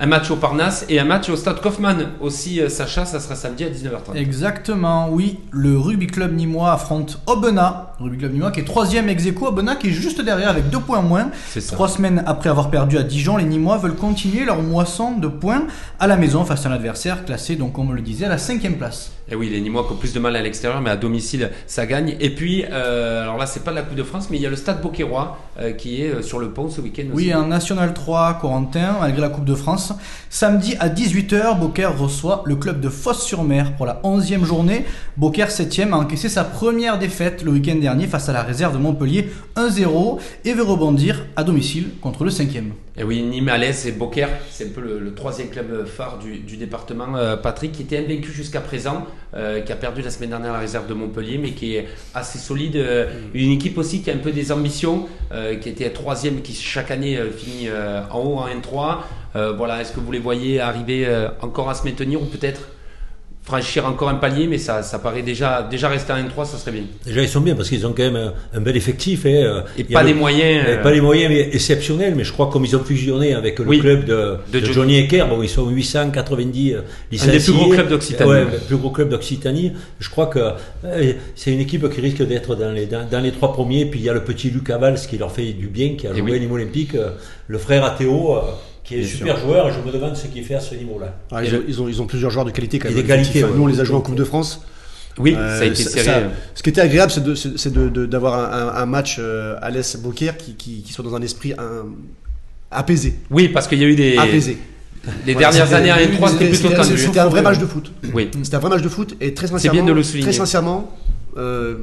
Un 0.00 0.06
match 0.06 0.30
au 0.30 0.36
Parnasse 0.36 0.86
et 0.88 1.00
un 1.00 1.04
match 1.04 1.28
au 1.28 1.34
Stade 1.34 1.60
Kaufmann 1.60 2.10
aussi, 2.20 2.60
euh, 2.60 2.68
Sacha. 2.68 3.04
Ça 3.04 3.18
sera 3.18 3.34
samedi 3.34 3.64
à 3.64 3.68
19h30. 3.68 4.14
Exactement, 4.14 5.08
oui. 5.10 5.40
Le 5.50 5.76
rugby 5.76 6.06
club 6.06 6.36
nîmois 6.36 6.72
affronte 6.72 7.20
Aubenas. 7.26 7.94
Rugby 7.98 8.18
club 8.18 8.32
nîmois 8.34 8.52
qui 8.52 8.60
est 8.60 8.64
troisième 8.64 9.08
ex 9.08 9.26
aequo. 9.26 9.48
Aubenas 9.48 9.74
qui 9.74 9.88
est 9.88 9.92
juste 9.92 10.20
derrière 10.20 10.50
avec 10.50 10.70
deux 10.70 10.78
points 10.78 11.02
moins. 11.02 11.30
C'est 11.48 11.60
ça. 11.60 11.74
Trois 11.74 11.88
semaines 11.88 12.22
après 12.26 12.48
avoir 12.48 12.70
perdu 12.70 12.96
à 12.96 13.02
Dijon, 13.02 13.36
les 13.38 13.44
Nîmois 13.44 13.78
veulent 13.78 13.96
continuer 13.96 14.44
leur 14.44 14.62
moisson 14.62 15.18
de 15.18 15.26
points 15.26 15.66
à 15.98 16.06
la 16.06 16.16
maison 16.16 16.44
face 16.44 16.64
à 16.64 16.68
un 16.68 16.72
adversaire 16.72 17.24
classé, 17.24 17.56
donc 17.56 17.72
comme 17.72 17.90
on 17.90 17.92
le 17.92 18.00
disait, 18.00 18.26
à 18.26 18.28
la 18.28 18.38
cinquième 18.38 18.76
place. 18.76 19.10
Et 19.30 19.34
oui, 19.34 19.50
les 19.50 19.60
Nîmois 19.60 19.84
qui 19.86 19.92
ont 19.92 19.96
plus 19.96 20.14
de 20.14 20.20
mal 20.20 20.34
à 20.36 20.42
l'extérieur, 20.42 20.80
mais 20.80 20.88
à 20.90 20.96
domicile, 20.96 21.50
ça 21.66 21.84
gagne. 21.84 22.16
Et 22.18 22.30
puis, 22.30 22.64
euh, 22.70 23.22
alors 23.22 23.36
là, 23.36 23.44
c'est 23.44 23.62
pas 23.62 23.72
la 23.72 23.82
Coupe 23.82 23.96
de 23.96 24.02
France, 24.02 24.28
mais 24.30 24.38
il 24.38 24.42
y 24.42 24.46
a 24.46 24.50
le 24.50 24.56
Stade 24.56 24.80
Beauquerrois 24.80 25.38
euh, 25.60 25.72
qui 25.72 26.02
est 26.02 26.08
euh, 26.08 26.22
sur 26.22 26.38
le 26.38 26.50
pont 26.50 26.70
ce 26.70 26.80
week-end 26.80 27.04
aussi. 27.12 27.26
Oui, 27.26 27.34
en 27.34 27.46
National 27.46 27.92
3, 27.92 28.38
Corentin, 28.40 28.96
malgré 29.00 29.20
la 29.20 29.28
Coupe 29.28 29.44
de 29.44 29.54
France. 29.54 29.92
Samedi 30.30 30.76
à 30.80 30.88
18h, 30.88 31.58
Beaucaire 31.58 31.98
reçoit 31.98 32.42
le 32.46 32.56
club 32.56 32.80
de 32.80 32.88
Fosse-sur-Mer 32.88 33.76
pour 33.76 33.84
la 33.84 34.00
11e 34.02 34.44
journée. 34.44 34.86
Beaucaire 35.18 35.50
7e 35.50 35.92
a 35.92 35.96
encaissé 35.96 36.30
sa 36.30 36.44
première 36.44 36.98
défaite 36.98 37.42
le 37.44 37.50
week-end 37.50 37.76
dernier 37.76 38.06
face 38.06 38.30
à 38.30 38.32
la 38.32 38.42
réserve 38.42 38.72
de 38.74 38.78
Montpellier 38.78 39.28
1-0 39.56 40.20
et 40.46 40.54
veut 40.54 40.62
rebondir 40.62 41.26
à 41.36 41.44
domicile 41.44 41.90
contre 42.00 42.24
le 42.24 42.30
5e. 42.30 42.70
Et 43.00 43.04
oui, 43.04 43.22
Nîmes, 43.22 43.48
Alès 43.48 43.86
et 43.86 43.92
Beaucaire, 43.92 44.28
c'est 44.50 44.66
un 44.66 44.70
peu 44.70 44.80
le, 44.80 44.98
le 44.98 45.14
troisième 45.14 45.50
club 45.50 45.86
phare 45.86 46.18
du, 46.18 46.38
du 46.38 46.56
département. 46.56 47.14
Euh, 47.14 47.36
Patrick, 47.36 47.70
qui 47.70 47.82
était 47.82 47.98
invaincu 47.98 48.32
jusqu'à 48.32 48.60
présent, 48.60 49.06
euh, 49.34 49.60
qui 49.60 49.70
a 49.70 49.76
perdu 49.76 50.02
la 50.02 50.10
semaine 50.10 50.30
dernière 50.30 50.52
la 50.52 50.58
réserve 50.58 50.88
de 50.88 50.94
Montpellier, 50.94 51.38
mais 51.38 51.52
qui 51.52 51.76
est 51.76 51.86
assez 52.12 52.38
solide. 52.38 52.74
Euh, 52.74 53.06
Une 53.34 53.52
équipe 53.52 53.78
aussi 53.78 54.02
qui 54.02 54.10
a 54.10 54.14
un 54.14 54.18
peu 54.18 54.32
des 54.32 54.50
ambitions, 54.50 55.06
qui 55.60 55.68
était 55.68 55.90
troisième, 55.90 56.42
qui 56.42 56.54
chaque 56.54 56.90
année 56.90 57.18
finit 57.36 57.68
en 58.10 58.18
haut 58.18 58.36
en 58.38 58.48
N3. 58.48 58.98
Euh, 59.36 59.52
voilà, 59.52 59.80
est-ce 59.80 59.92
que 59.92 60.00
vous 60.00 60.10
les 60.10 60.18
voyez 60.18 60.58
arriver 60.58 61.06
encore 61.40 61.70
à 61.70 61.74
se 61.74 61.84
maintenir 61.84 62.20
ou 62.20 62.24
peut-être 62.24 62.68
franchir 63.48 63.86
encore 63.86 64.10
un 64.10 64.16
palier, 64.16 64.46
mais 64.46 64.58
ça, 64.58 64.82
ça 64.82 64.98
paraît 64.98 65.22
déjà, 65.22 65.66
déjà 65.70 65.88
rester 65.88 66.12
en 66.12 66.16
N3, 66.16 66.44
ça 66.44 66.58
serait 66.58 66.72
bien. 66.72 66.82
Déjà, 67.06 67.22
ils 67.22 67.28
sont 67.28 67.40
bien 67.40 67.54
parce 67.54 67.70
qu'ils 67.70 67.86
ont 67.86 67.94
quand 67.96 68.02
même 68.02 68.16
un, 68.16 68.34
un 68.52 68.60
bel 68.60 68.76
effectif. 68.76 69.24
hein, 69.24 69.30
euh, 69.30 69.60
Et 69.78 69.86
il 69.88 69.96
a 69.96 69.98
pas 69.98 70.02
le- 70.04 70.08
des 70.12 70.14
moyens. 70.14 70.64
Euh, 70.68 70.82
Pas 70.82 70.92
les 70.92 71.00
moyens 71.00 71.30
mais 71.32 71.40
exceptionnels, 71.54 72.14
mais 72.14 72.24
je 72.24 72.32
crois 72.32 72.50
comme 72.50 72.64
ils 72.66 72.76
ont 72.76 72.84
fusionné 72.84 73.32
avec 73.34 73.58
le 73.58 73.64
Oui. 73.66 73.80
club 73.80 74.04
de, 74.04 74.36
De 74.52 74.60
de 74.60 74.66
Johnny. 74.72 74.98
Ecker, 74.98 75.24
bon, 75.28 75.42
ils 75.42 75.48
sont 75.48 75.66
890 75.68 76.74
euh, 76.74 76.80
licenciés. 77.10 77.40
plus 77.40 77.52
gros 77.54 77.70
clubs 77.70 77.88
d'Occitanie. 77.88 78.30
Ouais, 78.30 78.44
le 78.44 78.58
plus 78.66 78.76
gros 78.76 78.90
club 78.90 79.08
d'Occitanie. 79.08 79.72
Je 79.98 80.10
crois 80.10 80.26
que 80.26 80.40
euh, 80.84 81.12
c'est 81.34 81.50
une 81.50 81.60
équipe 81.60 81.88
qui 81.92 82.00
risque 82.02 82.22
d'être 82.22 82.54
dans 82.54 82.70
les, 82.72 82.84
dans, 82.86 83.08
dans 83.10 83.20
les 83.20 83.32
trois 83.32 83.52
premiers. 83.54 83.86
Puis 83.86 84.00
il 84.00 84.04
y 84.04 84.10
a 84.10 84.14
le 84.14 84.24
petit 84.24 84.50
Luc 84.50 84.68
Avals 84.70 84.98
qui 85.08 85.16
leur 85.16 85.32
fait 85.32 85.52
du 85.54 85.68
bien, 85.68 85.94
qui 85.96 86.06
a 86.06 86.10
Et 86.12 86.18
joué 86.18 86.32
oui. 86.32 86.36
à 86.36 86.40
Nîmes 86.40 86.52
Olympique, 86.52 86.94
euh, 86.94 87.10
le 87.46 87.56
frère 87.58 87.84
Athéo, 87.84 88.36
euh, 88.36 88.40
qui 88.88 88.94
est 88.94 88.98
Bien 89.00 89.08
super 89.08 89.36
joueur. 89.38 89.68
Et 89.68 89.72
je 89.72 89.86
me 89.86 89.92
demande 89.92 90.16
ce 90.16 90.26
qu'il 90.26 90.42
fait 90.44 90.54
à 90.54 90.60
ce 90.60 90.74
niveau-là. 90.74 91.14
Ah, 91.30 91.44
ils, 91.44 91.54
ont, 91.54 91.62
ils, 91.68 91.82
ont, 91.82 91.88
ils 91.88 92.02
ont 92.02 92.06
plusieurs 92.06 92.30
joueurs 92.30 92.44
de 92.46 92.50
qualité 92.50 92.78
quand 92.78 92.88
Et 92.88 92.92
même. 92.94 93.02
des 93.02 93.06
qualités, 93.08 93.42
Nous, 93.42 93.62
on 93.62 93.66
les 93.66 93.80
a 93.80 93.84
joués 93.84 93.96
en 93.96 94.00
Coupe 94.00 94.14
de 94.16 94.24
France. 94.24 94.62
Oui, 95.18 95.34
Euh, 95.36 95.56
ça 95.58 95.62
a 95.64 95.66
été 95.66 95.82
ça- 95.82 95.90
serré. 95.90 96.04
ça- 96.04 96.22
ce 96.54 96.62
qui 96.62 96.70
était 96.70 96.80
agréable, 96.80 97.10
c'est 97.10 97.24
de- 97.24 97.34
c'est 97.34 97.58
c'est 97.58 97.72
de- 97.72 97.88
de- 97.88 98.06
d'avoir 98.06 98.76
un, 98.78 98.86
match 98.86 99.16
euh, 99.18 99.56
à 99.60 99.68
l'Est 99.70 100.00
Beaucaire 100.00 100.36
qui, 100.36 100.54
qui, 100.54 100.82
qui 100.82 100.92
soit 100.92 101.04
dans 101.04 101.16
un 101.16 101.22
esprit 101.22 101.54
un- 101.54 101.86
apaisé. 102.70 103.14
Oui, 103.30 103.48
parce 103.48 103.66
qu'il 103.66 103.78
y 103.80 103.84
a 103.84 103.88
eu 103.88 103.96
des. 103.96 104.16
Apaisé. 104.16 104.58
Les 105.26 105.32
Voilà, 105.32 105.50
dernières 105.50 105.74
années 105.74 105.90
à 105.90 105.98
N3, 106.00 106.30
c'était 106.32 106.48
plutôt 106.50 106.68
tendu. 106.68 106.96
C'était 106.98 107.18
un 107.18 107.28
vrai 107.28 107.42
match 107.42 107.58
de 107.58 107.66
foot. 107.66 107.90
Oui. 108.14 108.30
C'était 108.42 108.56
un 108.56 108.60
vrai 108.60 108.70
match 108.70 108.82
de 108.82 108.88
foot 108.88 109.16
et 109.20 109.34
très 109.34 109.46
sincèrement, 109.48 109.80
bien 109.82 109.88
de 109.88 109.92
le 109.96 110.02
souligner. 110.02 110.24
très 110.28 110.32
sincèrement, 110.36 110.96
euh, 111.36 111.74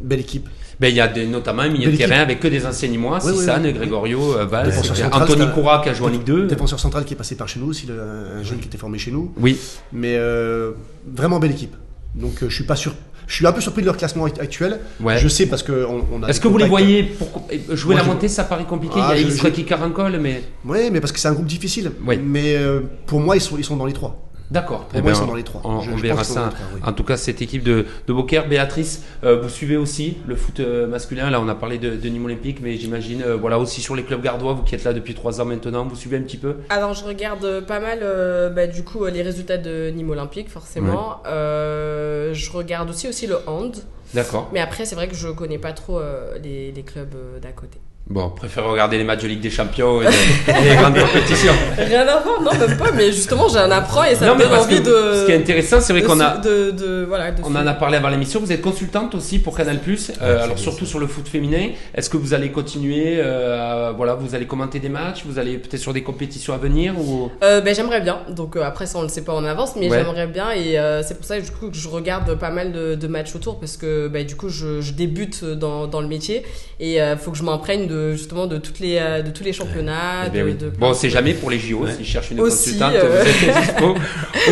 belle 0.00 0.20
équipe. 0.20 0.48
Ben, 0.82 0.88
il 0.88 0.96
y 0.96 1.00
a 1.00 1.06
des- 1.06 1.26
notamment 1.28 1.62
un 1.62 1.68
milieu 1.68 1.92
de 1.92 1.96
terrain 1.96 2.20
avec 2.22 2.40
que 2.40 2.48
des 2.48 2.66
anciens 2.66 2.88
Nîmois, 2.88 3.20
Oui, 3.24 3.36
Sissane, 3.38 3.62
oui. 3.64 3.72
Gregorio, 3.72 4.36
euh, 4.36 4.46
Valls, 4.46 4.72
central, 4.72 5.10
Anthony 5.12 5.46
Coura 5.54 5.80
qui 5.80 5.88
a 5.90 5.94
joué 5.94 6.08
en 6.08 6.10
Ligue 6.10 6.24
2. 6.24 6.46
Défenseur 6.48 6.80
central 6.80 7.04
qui 7.04 7.14
est 7.14 7.16
passé 7.16 7.36
par 7.36 7.48
chez 7.48 7.60
nous 7.60 7.68
aussi, 7.68 7.86
le- 7.86 8.00
un 8.00 8.42
jeune 8.42 8.58
qui 8.58 8.66
était 8.66 8.78
formé 8.78 8.98
chez 8.98 9.12
nous. 9.12 9.32
Oui, 9.38 9.56
Mais 9.92 10.16
euh, 10.16 10.72
vraiment 11.06 11.38
belle 11.38 11.52
équipe. 11.52 11.76
Donc 12.16 12.42
euh, 12.42 12.48
je 12.48 12.54
suis 12.56 12.64
pas 12.64 12.74
sûr. 12.76 12.94
Je 13.28 13.36
suis 13.36 13.46
un 13.46 13.52
peu 13.52 13.60
surpris 13.60 13.82
de 13.82 13.86
leur 13.86 13.96
classement 13.96 14.24
act- 14.26 14.40
actuel. 14.40 14.80
ouais. 15.00 15.16
Je 15.18 15.28
sais 15.28 15.46
parce 15.46 15.62
que 15.62 15.86
on, 15.88 16.04
on 16.12 16.22
a. 16.24 16.28
Est-ce 16.28 16.40
que 16.40 16.48
vous 16.48 16.58
les 16.58 16.66
voyez 16.66 17.04
pour 17.04 17.46
jouer 17.70 17.94
Moi, 17.94 18.02
la 18.04 18.08
montée 18.12 18.26
Ça 18.26 18.42
paraît 18.42 18.64
compliqué. 18.64 18.96
Ah, 18.98 19.12
il 19.14 19.22
y 19.22 19.24
a 19.24 19.28
je- 19.28 19.32
Isra 19.34 19.50
qui 19.52 19.64
caracole, 19.64 20.18
mais 20.20 20.42
Oui, 20.64 20.90
mais 20.92 21.00
parce 21.00 21.12
que 21.12 21.20
c'est 21.20 21.28
un 21.28 21.32
groupe 21.32 21.46
difficile. 21.46 21.92
Mais 22.04 22.56
euh, 22.56 22.80
pour 23.06 23.20
moi, 23.20 23.36
ils 23.36 23.40
sont, 23.40 23.56
ils 23.56 23.64
sont 23.64 23.76
dans 23.76 23.86
les 23.86 23.92
trois. 23.92 24.28
D'accord. 24.52 24.84
Pour 24.86 24.98
Eh 24.98 25.02
moi, 25.02 25.10
ben, 25.10 25.16
ils 25.16 25.20
sont 25.20 25.26
dans 25.26 25.34
les 25.34 25.42
trois. 25.42 25.60
On, 25.64 25.80
Je- 25.80 25.90
on 25.90 25.96
je 25.96 26.02
verra 26.02 26.22
ça. 26.24 26.44
les 26.46 26.50
trois, 26.54 26.66
oui. 26.74 26.80
En 26.84 26.92
tout 26.92 27.04
cas, 27.04 27.16
cette 27.16 27.42
équipe 27.42 27.62
de, 27.64 27.86
de 28.06 28.12
Beaucaire, 28.12 28.46
Béatrice, 28.48 29.02
euh, 29.24 29.40
vous 29.40 29.48
suivez 29.48 29.76
aussi 29.76 30.18
le 30.26 30.36
foot 30.36 30.60
euh, 30.60 30.86
masculin. 30.86 31.30
Là, 31.30 31.40
on 31.40 31.48
a 31.48 31.54
parlé 31.54 31.78
de, 31.78 31.96
de 31.96 32.08
Nîmes 32.08 32.26
Olympique, 32.26 32.58
mais 32.62 32.76
j'imagine, 32.76 33.22
euh, 33.22 33.36
voilà, 33.36 33.58
aussi 33.58 33.80
sur 33.80 33.96
les 33.96 34.02
clubs 34.04 34.22
gardois, 34.22 34.52
vous 34.52 34.62
qui 34.62 34.74
êtes 34.74 34.84
là 34.84 34.92
depuis 34.92 35.14
trois 35.14 35.40
ans 35.40 35.44
maintenant, 35.44 35.84
vous 35.84 35.96
suivez 35.96 36.16
un 36.18 36.22
petit 36.22 36.36
peu? 36.36 36.56
Alors 36.68 36.94
je 36.94 37.04
regarde 37.04 37.60
pas 37.66 37.80
mal 37.80 38.00
euh, 38.02 38.50
bah, 38.50 38.66
du 38.66 38.84
coup 38.84 39.04
les 39.06 39.22
résultats 39.22 39.58
de 39.58 39.90
Nîmes 39.90 40.10
Olympique 40.10 40.48
forcément. 40.50 41.22
Euh, 41.26 42.32
je 42.34 42.50
regarde 42.52 42.90
aussi 42.90 43.08
aussi 43.08 43.26
le 43.26 43.38
hand. 43.46 43.76
D'accord. 44.14 44.50
Mais 44.52 44.60
après 44.60 44.84
c'est 44.84 44.94
vrai 44.94 45.08
que 45.08 45.14
je 45.14 45.28
connais 45.28 45.58
pas 45.58 45.72
trop 45.72 45.98
euh, 45.98 46.38
les, 46.42 46.70
les 46.72 46.82
clubs 46.82 47.14
euh, 47.14 47.38
d'à 47.40 47.52
côté. 47.52 47.78
Bon, 48.10 48.28
préfère 48.30 48.64
regarder 48.68 48.98
les 48.98 49.04
matchs 49.04 49.22
de 49.22 49.28
Ligue 49.28 49.40
des 49.40 49.48
Champions 49.48 50.02
et, 50.02 50.06
de- 50.06 50.10
et 50.50 50.68
les 50.70 50.76
grandes 50.76 50.98
compétitions. 50.98 51.52
Rien 51.78 52.00
à 52.06 52.18
voir, 52.20 52.42
non 52.42 52.50
même 52.52 52.76
pas. 52.76 52.90
Mais 52.94 53.06
justement 53.12 53.48
j'en 53.48 53.70
apprends 53.70 54.04
et 54.04 54.16
ça 54.16 54.26
non, 54.26 54.34
me 54.34 54.40
donne 54.40 54.52
envie 54.52 54.80
que 54.82 54.86
de. 54.86 55.20
ce 55.20 55.26
qui 55.26 55.32
est 55.32 55.36
intéressant, 55.36 55.80
c'est 55.80 55.92
vrai 55.92 56.02
qu'on 56.02 56.18
a, 56.20 56.36
de, 56.36 56.72
de- 56.72 57.04
voilà. 57.08 57.30
de 57.30 57.40
On 57.44 57.54
en 57.54 57.66
a 57.66 57.72
parlé 57.74 57.96
avant 57.96 58.08
l'émission. 58.08 58.40
Vous 58.40 58.50
êtes 58.52 58.60
consultante 58.60 59.14
aussi 59.14 59.38
pour 59.38 59.56
Canal+. 59.56 59.78
Euh, 60.20 60.42
alors 60.44 60.58
surtout 60.58 60.84
sur 60.84 60.98
le 60.98 61.06
foot 61.06 61.28
féminin. 61.28 61.68
Est-ce 61.94 62.10
que 62.10 62.16
vous 62.16 62.34
allez 62.34 62.50
continuer 62.50 63.14
euh, 63.18 63.92
Voilà, 63.96 64.14
vous 64.14 64.34
allez 64.34 64.46
commenter 64.46 64.80
des 64.80 64.88
matchs. 64.90 65.22
Vous 65.24 65.38
allez 65.38 65.56
peut-être 65.58 65.80
sur 65.80 65.92
des 65.94 66.02
compétitions 66.02 66.52
à 66.52 66.58
venir 66.58 66.98
ou? 66.98 67.30
Euh, 67.44 67.60
ben, 67.60 67.72
j'aimerais 67.74 68.00
bien. 68.00 68.18
Donc 68.28 68.56
euh, 68.56 68.62
après 68.64 68.84
ça 68.86 68.98
on 68.98 69.02
le 69.02 69.08
sait 69.08 69.22
pas 69.24 69.32
en 69.32 69.44
avance, 69.44 69.74
mais 69.76 69.88
Ouais. 69.88 69.98
j'aimerais 69.98 70.26
bien 70.26 70.50
et 70.50 70.78
euh, 70.78 71.02
c'est 71.02 71.14
pour 71.14 71.24
ça 71.24 71.40
du 71.40 71.50
coup 71.50 71.70
que 71.70 71.76
je 71.76 71.88
regarde 71.88 72.34
pas 72.34 72.50
mal 72.50 72.72
de, 72.72 72.94
de 72.96 73.06
matchs 73.06 73.34
autour 73.36 73.58
parce 73.60 73.76
que 73.76 74.08
bah, 74.08 74.24
du 74.24 74.34
coup 74.36 74.48
je, 74.48 74.80
je 74.80 74.92
débute 74.92 75.44
dans, 75.44 75.86
dans 75.86 76.00
le 76.00 76.08
métier 76.08 76.42
et 76.80 77.00
euh, 77.00 77.16
faut 77.16 77.30
que 77.30 77.36
je 77.38 77.42
m'imprègne 77.44 77.86
de 77.92 78.12
justement 78.12 78.46
de 78.46 78.58
toutes 78.58 78.80
les 78.80 78.96
euh, 78.98 79.22
de 79.22 79.30
tous 79.30 79.44
les 79.44 79.52
championnats. 79.52 80.26
Eh 80.26 80.30
bien 80.30 80.44
de- 80.44 80.48
oui. 80.50 80.54
de 80.54 80.68
plein 80.70 80.78
Bon, 80.88 80.94
c'est 80.94 81.10
jamais 81.10 81.34
pour 81.34 81.50
les 81.50 81.58
JO. 81.58 81.86
S'ils 81.86 82.06
cherchent 82.06 82.30
une 82.30 82.40
Aussi, 82.40 82.78
consultante, 82.78 82.94
euh. 82.94 83.22
vous 83.24 83.48
êtes 83.48 83.56
dispo 83.66 83.94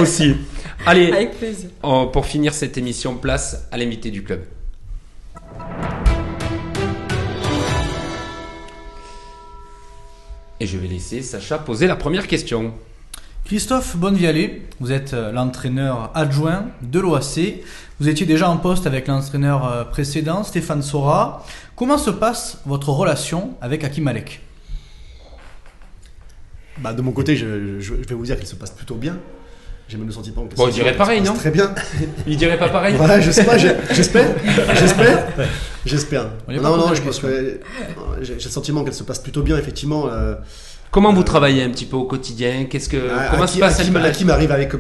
aussi. 0.01 0.35
Allez, 0.87 1.13
Avec 1.13 1.39
plaisir. 1.39 1.69
on- 1.83 2.07
pour 2.07 2.27
finir 2.27 2.53
cette 2.55 2.77
émission, 2.79 3.15
place 3.17 3.67
à 3.73 3.77
l'invité 3.79 4.11
du 4.11 4.23
club. 4.23 4.41
Et 10.61 10.67
je 10.67 10.77
vais 10.77 10.89
laisser 10.89 11.23
Sacha 11.23 11.59
poser 11.59 11.87
la 11.87 11.97
première 11.97 12.27
question. 12.27 12.73
Christophe 13.47 13.97
Bonnevialet, 13.97 14.63
vous 14.79 14.93
êtes 14.93 15.15
euh, 15.15 15.33
l'entraîneur 15.33 16.11
adjoint 16.15 16.67
de 16.83 17.01
l'OAC. 17.01 17.41
Vous 17.99 18.09
étiez 18.09 18.27
déjà 18.27 18.49
en 18.49 18.59
poste 18.59 18.87
avec 18.87 19.09
l'entraîneur 19.09 19.89
précédent, 19.91 20.45
Stéphane 20.45 20.83
Sora. 20.83 21.45
Comment 21.81 21.97
se 21.97 22.11
passe 22.11 22.59
votre 22.67 22.91
relation 22.91 23.55
avec 23.63 23.83
Hakim 23.85 24.05
Malek? 24.05 24.43
Bah, 26.77 26.93
de 26.93 27.01
mon 27.01 27.11
côté, 27.13 27.37
je, 27.37 27.81
je- 27.81 27.95
je 28.03 28.07
vais 28.07 28.15
vous 28.15 28.27
dire 28.27 28.37
qu'il 28.37 28.47
se 28.47 28.55
passe 28.55 28.71
plutôt 28.73 28.97
bien. 28.97 29.17
J'ai 29.89 29.97
même 29.97 30.07
le 30.07 30.13
sentiment 30.13 30.45
que 30.47 30.55
Bon, 30.57 30.69
il 30.69 30.75
dirait 30.75 30.95
pareil, 30.95 31.23
non? 31.23 31.33
Très 31.33 31.51
bien. 31.51 31.75
Il 32.27 32.37
dirait 32.37 32.59
pas 32.59 32.69
pareil 32.69 32.97
Ouais, 32.97 33.23
je 33.23 33.31
sais 33.31 33.45
pas, 33.45 33.57
j'espère, 33.57 34.29
j'espère, 34.75 35.27
j'espère. 35.87 36.31
Non, 36.49 36.77
non, 36.77 36.91
la 36.91 36.95
je 36.95 37.01
pense 37.01 37.19
que 37.19 37.61
j'ai 38.21 38.35
le 38.35 38.41
sentiment 38.41 38.85
qu'elle 38.85 38.93
se 38.93 39.03
passe 39.05 39.19
plutôt 39.19 39.41
bien, 39.43 39.57
effectivement. 39.57 40.07
euh, 40.09 40.35
Comment 40.91 41.15
vous 41.15 41.23
travaillez 41.25 41.63
un 41.63 41.71
petit 41.71 41.87
peu 41.87 41.97
au 41.97 42.05
quotidien? 42.05 42.67
Qu'est-ce 42.67 42.91
que 42.91 43.09
Ah, 43.11 43.29
comment 43.31 43.47
se 43.47 43.59
passe 43.59 43.79
à 43.79 43.81
Hakim, 43.81 43.95
Limalet 43.95 44.11
Hakim 44.11 44.29
arrive 44.29 44.53
avec, 44.53 44.73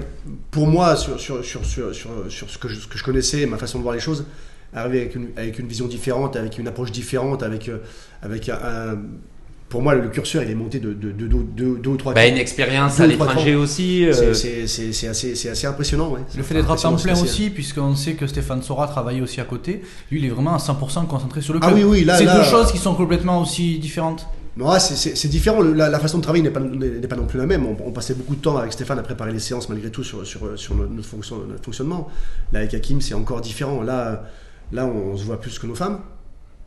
pour 0.50 0.66
moi, 0.66 0.94
sur, 0.96 1.18
sur, 1.18 1.42
sur, 1.46 1.64
sur, 1.64 1.94
sur, 1.94 2.10
sur 2.28 2.50
ce, 2.50 2.58
que 2.58 2.68
je, 2.68 2.78
ce 2.78 2.86
que 2.86 2.98
je 2.98 3.04
connaissais, 3.04 3.46
ma 3.46 3.56
façon 3.56 3.78
de 3.78 3.84
voir 3.84 3.94
les 3.94 4.00
choses, 4.02 4.26
arriver 4.74 5.00
avec 5.00 5.14
une, 5.14 5.28
avec 5.36 5.58
une 5.58 5.66
vision 5.66 5.86
différente, 5.86 6.36
avec 6.36 6.58
une 6.58 6.68
approche 6.68 6.92
différente, 6.92 7.42
avec, 7.42 7.68
euh, 7.68 7.78
avec 8.22 8.48
un, 8.48 8.54
un- 8.54 8.98
Pour 9.68 9.82
moi, 9.82 9.94
le 9.94 10.08
curseur, 10.08 10.42
il 10.42 10.50
est 10.50 10.54
monté 10.56 10.80
de 10.80 10.92
2 10.92 11.12
de, 11.12 11.26
de, 11.28 11.42
de, 11.42 11.76
deux 11.78 11.90
ou 11.90 11.96
trois 11.96 12.12
bah, 12.12 12.26
Une 12.26 12.36
expérience 12.38 12.96
Deux 12.96 13.04
à 13.04 13.06
l'étranger 13.06 13.54
aussi. 13.54 14.04
euh, 14.04 14.12
C'est- 14.12 14.34
C'est 14.34 14.66
c'est- 14.66 14.92
c'est 14.92 15.06
assez, 15.06 15.34
c'est 15.36 15.48
assez 15.48 15.66
impressionnant. 15.68 16.10
Ouais. 16.10 16.18
Le 16.36 16.42
fait 16.42 16.54
d'être 16.54 16.70
à 16.72 16.76
temps 16.76 16.96
plein 16.96 17.12
aussi, 17.20 17.50
puisqu'on 17.50 17.94
sait 17.94 18.14
que 18.14 18.26
Stéphane 18.26 18.62
Sora 18.62 18.88
travaillait 18.88 19.20
aussi 19.20 19.40
à 19.40 19.44
côté, 19.44 19.82
lui 20.10 20.18
il 20.18 20.24
est 20.24 20.28
vraiment 20.30 20.54
à 20.54 20.58
100% 20.58 21.06
concentré 21.06 21.40
sur 21.40 21.54
le 21.54 21.60
Ah 21.62 21.68
club. 21.68 21.78
oui, 21.78 21.84
oui, 21.84 22.04
là- 22.04 22.16
C'est 22.18 22.24
là- 22.24 22.38
deux 22.38 22.44
choses 22.50 22.72
qui 22.72 22.78
sont 22.78 22.94
complètement 22.96 23.40
aussi 23.42 23.78
différentes. 23.78 24.26
Ouais, 24.58 24.80
c'est- 24.80 25.28
différent. 25.28 25.62
La, 25.62 25.88
la 25.88 26.00
façon 26.00 26.18
de 26.18 26.22
travailler 26.24 26.42
n'est 26.42 26.50
pas, 26.50 26.60
pas 26.60 27.16
non 27.16 27.26
plus 27.26 27.38
la 27.38 27.46
même. 27.46 27.64
On, 27.64 27.76
on 27.86 27.92
passait 27.92 28.14
beaucoup 28.14 28.34
de 28.34 28.40
temps 28.42 28.56
avec 28.56 28.72
Stéphane 28.72 28.98
à 28.98 29.02
préparer 29.02 29.32
les 29.32 29.38
séances 29.38 29.68
malgré 29.68 29.90
tout 29.90 30.02
sur, 30.02 30.26
sur, 30.26 30.40
sur 30.58 30.74
notre, 30.74 30.90
notre 30.92 31.08
fonction- 31.08 31.38
notre 31.48 31.64
fonctionnement. 31.64 32.08
Là, 32.52 32.58
avec 32.58 32.74
Hakim, 32.74 33.00
c'est 33.00 33.14
encore 33.14 33.40
différent. 33.40 33.82
Là, 33.84 34.24
là 34.72 34.86
on, 34.86 35.16
se 35.16 35.24
voit 35.24 35.40
plus 35.40 35.58
que 35.58 35.66
nos 35.66 35.74
femmes. 35.74 36.00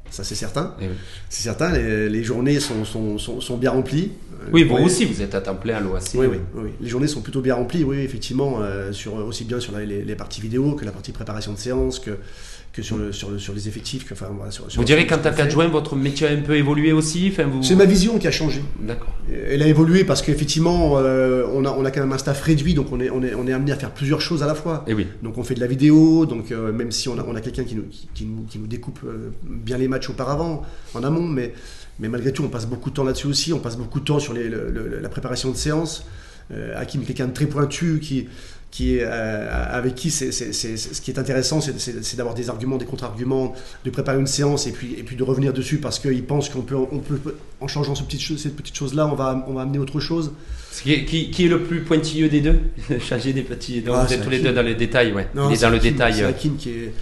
Ça, 0.09 0.23
c'est 0.23 0.35
certain. 0.35 0.75
eh 0.79 0.87
oui. 0.87 0.93
C'est 1.29 1.41
certain. 1.43 1.71
Les, 1.71 2.07
les 2.09 2.23
journées 2.23 2.59
sont, 2.59 2.85
sont, 2.85 3.17
sont, 3.17 3.41
sont 3.41 3.57
bien 3.57 3.71
remplies. 3.71 4.11
Oui, 4.51 4.63
vous 4.63 4.75
Ouais. 4.75 4.83
aussi, 4.83 5.05
vous 5.05 5.21
êtes 5.21 5.33
à 5.33 5.41
temps 5.41 5.55
plein 5.55 5.77
à 5.77 5.79
l'OAC. 5.79 6.03
Oui, 6.15 6.27
oui, 6.27 6.37
oui, 6.53 6.61
oui. 6.65 6.69
Les 6.81 6.89
journées 6.89 7.07
sont 7.07 7.21
plutôt 7.21 7.41
bien 7.41 7.55
remplies, 7.55 7.83
oui, 7.83 7.99
effectivement, 7.99 8.57
euh, 8.61 8.91
sur, 8.91 9.15
aussi 9.15 9.45
bien 9.45 9.59
sur 9.59 9.71
la- 9.71 9.85
les, 9.85 10.03
les 10.03 10.15
parties 10.15 10.41
vidéo 10.41 10.73
que 10.75 10.83
la 10.85 10.91
partie 10.91 11.13
préparation 11.13 11.53
de 11.53 11.57
séance, 11.57 11.97
que, 11.99 12.17
que 12.73 12.81
sur, 12.81 12.97
le, 12.97 13.11
sur, 13.13 13.29
le, 13.29 13.37
sur 13.37 13.53
les 13.53 13.67
effectifs. 13.67 14.03
Que, 14.05 14.13
enfin, 14.15 14.27
voilà, 14.35 14.51
sur, 14.51 14.69
sur- 14.69 14.81
Vous 14.81 14.85
direz 14.85 15.05
qu'en 15.05 15.19
tant 15.19 15.31
qu'adjoint, 15.31 15.67
votre 15.67 15.95
métier 15.95 16.27
a 16.27 16.31
un 16.31 16.41
peu 16.41 16.55
évolué 16.55 16.91
aussi 16.91 17.29
enfin, 17.31 17.45
vous... 17.45 17.61
C'est 17.61 17.75
ma 17.75 17.85
vision 17.85 18.17
qui 18.17 18.27
a 18.27 18.31
changé. 18.31 18.63
D'accord. 18.81 19.15
Elle 19.31 19.61
a 19.61 19.67
évolué 19.67 20.03
parce 20.03 20.23
qu'effectivement, 20.23 20.97
euh, 20.97 21.45
on, 21.53 21.65
a, 21.65 21.69
on 21.71 21.85
a 21.85 21.91
quand 21.91 22.01
même 22.01 22.11
un 22.11 22.17
staff 22.17 22.41
réduit, 22.41 22.73
donc 22.73 22.91
on 22.91 22.99
est, 22.99 23.11
on, 23.11 23.21
est, 23.23 23.35
on 23.35 23.45
est 23.47 23.53
amené 23.53 23.71
à 23.71 23.75
faire 23.75 23.91
plusieurs 23.91 24.21
choses 24.21 24.41
à 24.41 24.47
la 24.47 24.55
fois. 24.55 24.83
Et 24.87 24.95
oui. 24.95 25.05
Donc 25.21 25.37
on 25.37 25.43
fait 25.43 25.53
de 25.53 25.59
la 25.59 25.67
vidéo, 25.67 26.25
donc 26.25 26.51
euh, 26.51 26.71
même 26.73 26.91
si 26.91 27.07
on 27.09 27.19
a, 27.19 27.23
on 27.27 27.35
a 27.35 27.41
quelqu'un 27.41 27.63
qui 27.63 27.75
nous, 27.75 27.83
qui, 27.83 28.09
qui 28.15 28.25
nous, 28.25 28.43
qui 28.49 28.57
nous 28.57 28.67
découpe 28.67 28.99
euh, 29.05 29.29
bien 29.45 29.77
les 29.77 29.87
matchs 29.87 30.09
auparavant, 30.09 30.63
en 30.95 31.03
amont, 31.03 31.27
mais, 31.27 31.53
mais 31.99 32.09
malgré 32.09 32.33
tout, 32.33 32.43
on 32.43 32.49
passe 32.49 32.65
beaucoup 32.65 32.89
de 32.89 32.95
temps 32.95 33.03
là-dessus 33.03 33.27
aussi, 33.27 33.53
on 33.53 33.59
passe 33.59 33.77
beaucoup 33.77 33.99
de 33.99 34.05
temps 34.05 34.17
sur 34.19 34.33
les- 34.33 34.49
le- 34.49 34.71
le- 34.71 34.99
la 34.99 35.09
préparation 35.09 35.51
de 35.51 35.57
séances. 35.57 36.05
Hakim 36.75 37.03
quelqu'un 37.03 37.27
de 37.27 37.33
très 37.33 37.45
pointu 37.47 37.99
qui, 37.99 38.27
qui 38.73 38.97
est, 38.97 39.03
euh, 39.03 39.47
avec 39.69 39.93
qui 39.93 40.09
c'est, 40.09 40.31
ce 40.31 40.99
qui 40.99 41.11
est 41.11 41.19
intéressant, 41.19 41.61
c'est, 41.61 42.15
d'avoir 42.15 42.33
des 42.33 42.49
arguments, 42.49 42.77
des 42.77 42.85
contre-arguments, 42.85 43.53
de 43.85 43.89
préparer 43.91 44.19
une 44.19 44.25
séance 44.25 44.65
et 44.65 44.71
puis, 44.71 44.95
et 44.97 45.03
puis 45.03 45.15
de 45.15 45.21
revenir 45.21 45.53
dessus 45.53 45.77
parce 45.77 45.99
qu'il 45.99 46.23
pense 46.23 46.49
qu'on 46.49 46.63
peut, 46.63 46.75
on 46.75 46.97
peut, 46.97 47.19
en 47.61 47.67
changeant 47.67 47.93
ce 47.93 48.01
petit 48.01 48.19
cette 48.19 48.55
petite 48.55 48.75
chose-là, 48.75 49.05
on 49.05 49.13
va, 49.13 49.45
on 49.47 49.53
va 49.53 49.61
amener 49.61 49.77
autre 49.77 49.99
chose. 49.99 50.31
Qui, 50.81 51.05
qui, 51.05 51.29
qui 51.29 51.45
est 51.45 51.49
le 51.49 51.61
plus 51.61 51.81
pointilleux 51.81 52.29
des 52.29 52.41
deux? 52.41 52.61
Changer 52.99 53.31
des 53.31 53.43
petits. 53.43 53.81
Donc, 53.81 53.95
Ah, 53.95 54.05
vous 54.05 54.13
êtes 54.13 54.23
tous 54.23 54.31
les 54.31 54.39
deux 54.39 54.53
dans 54.53 54.63
les 54.63 54.73
détails, 54.73 55.13
ouais. 55.13 55.27
Non, 55.35 55.49
Il 55.49 55.53
est 55.53 55.55
c'est 55.57 55.65
dans 55.65 55.69
le 55.69 55.77
détail. 55.77 56.15
C'est 56.15 56.23
euh. 56.23 56.29
Hakim 56.29 56.57
qui 56.57 56.69
est. 56.69 56.93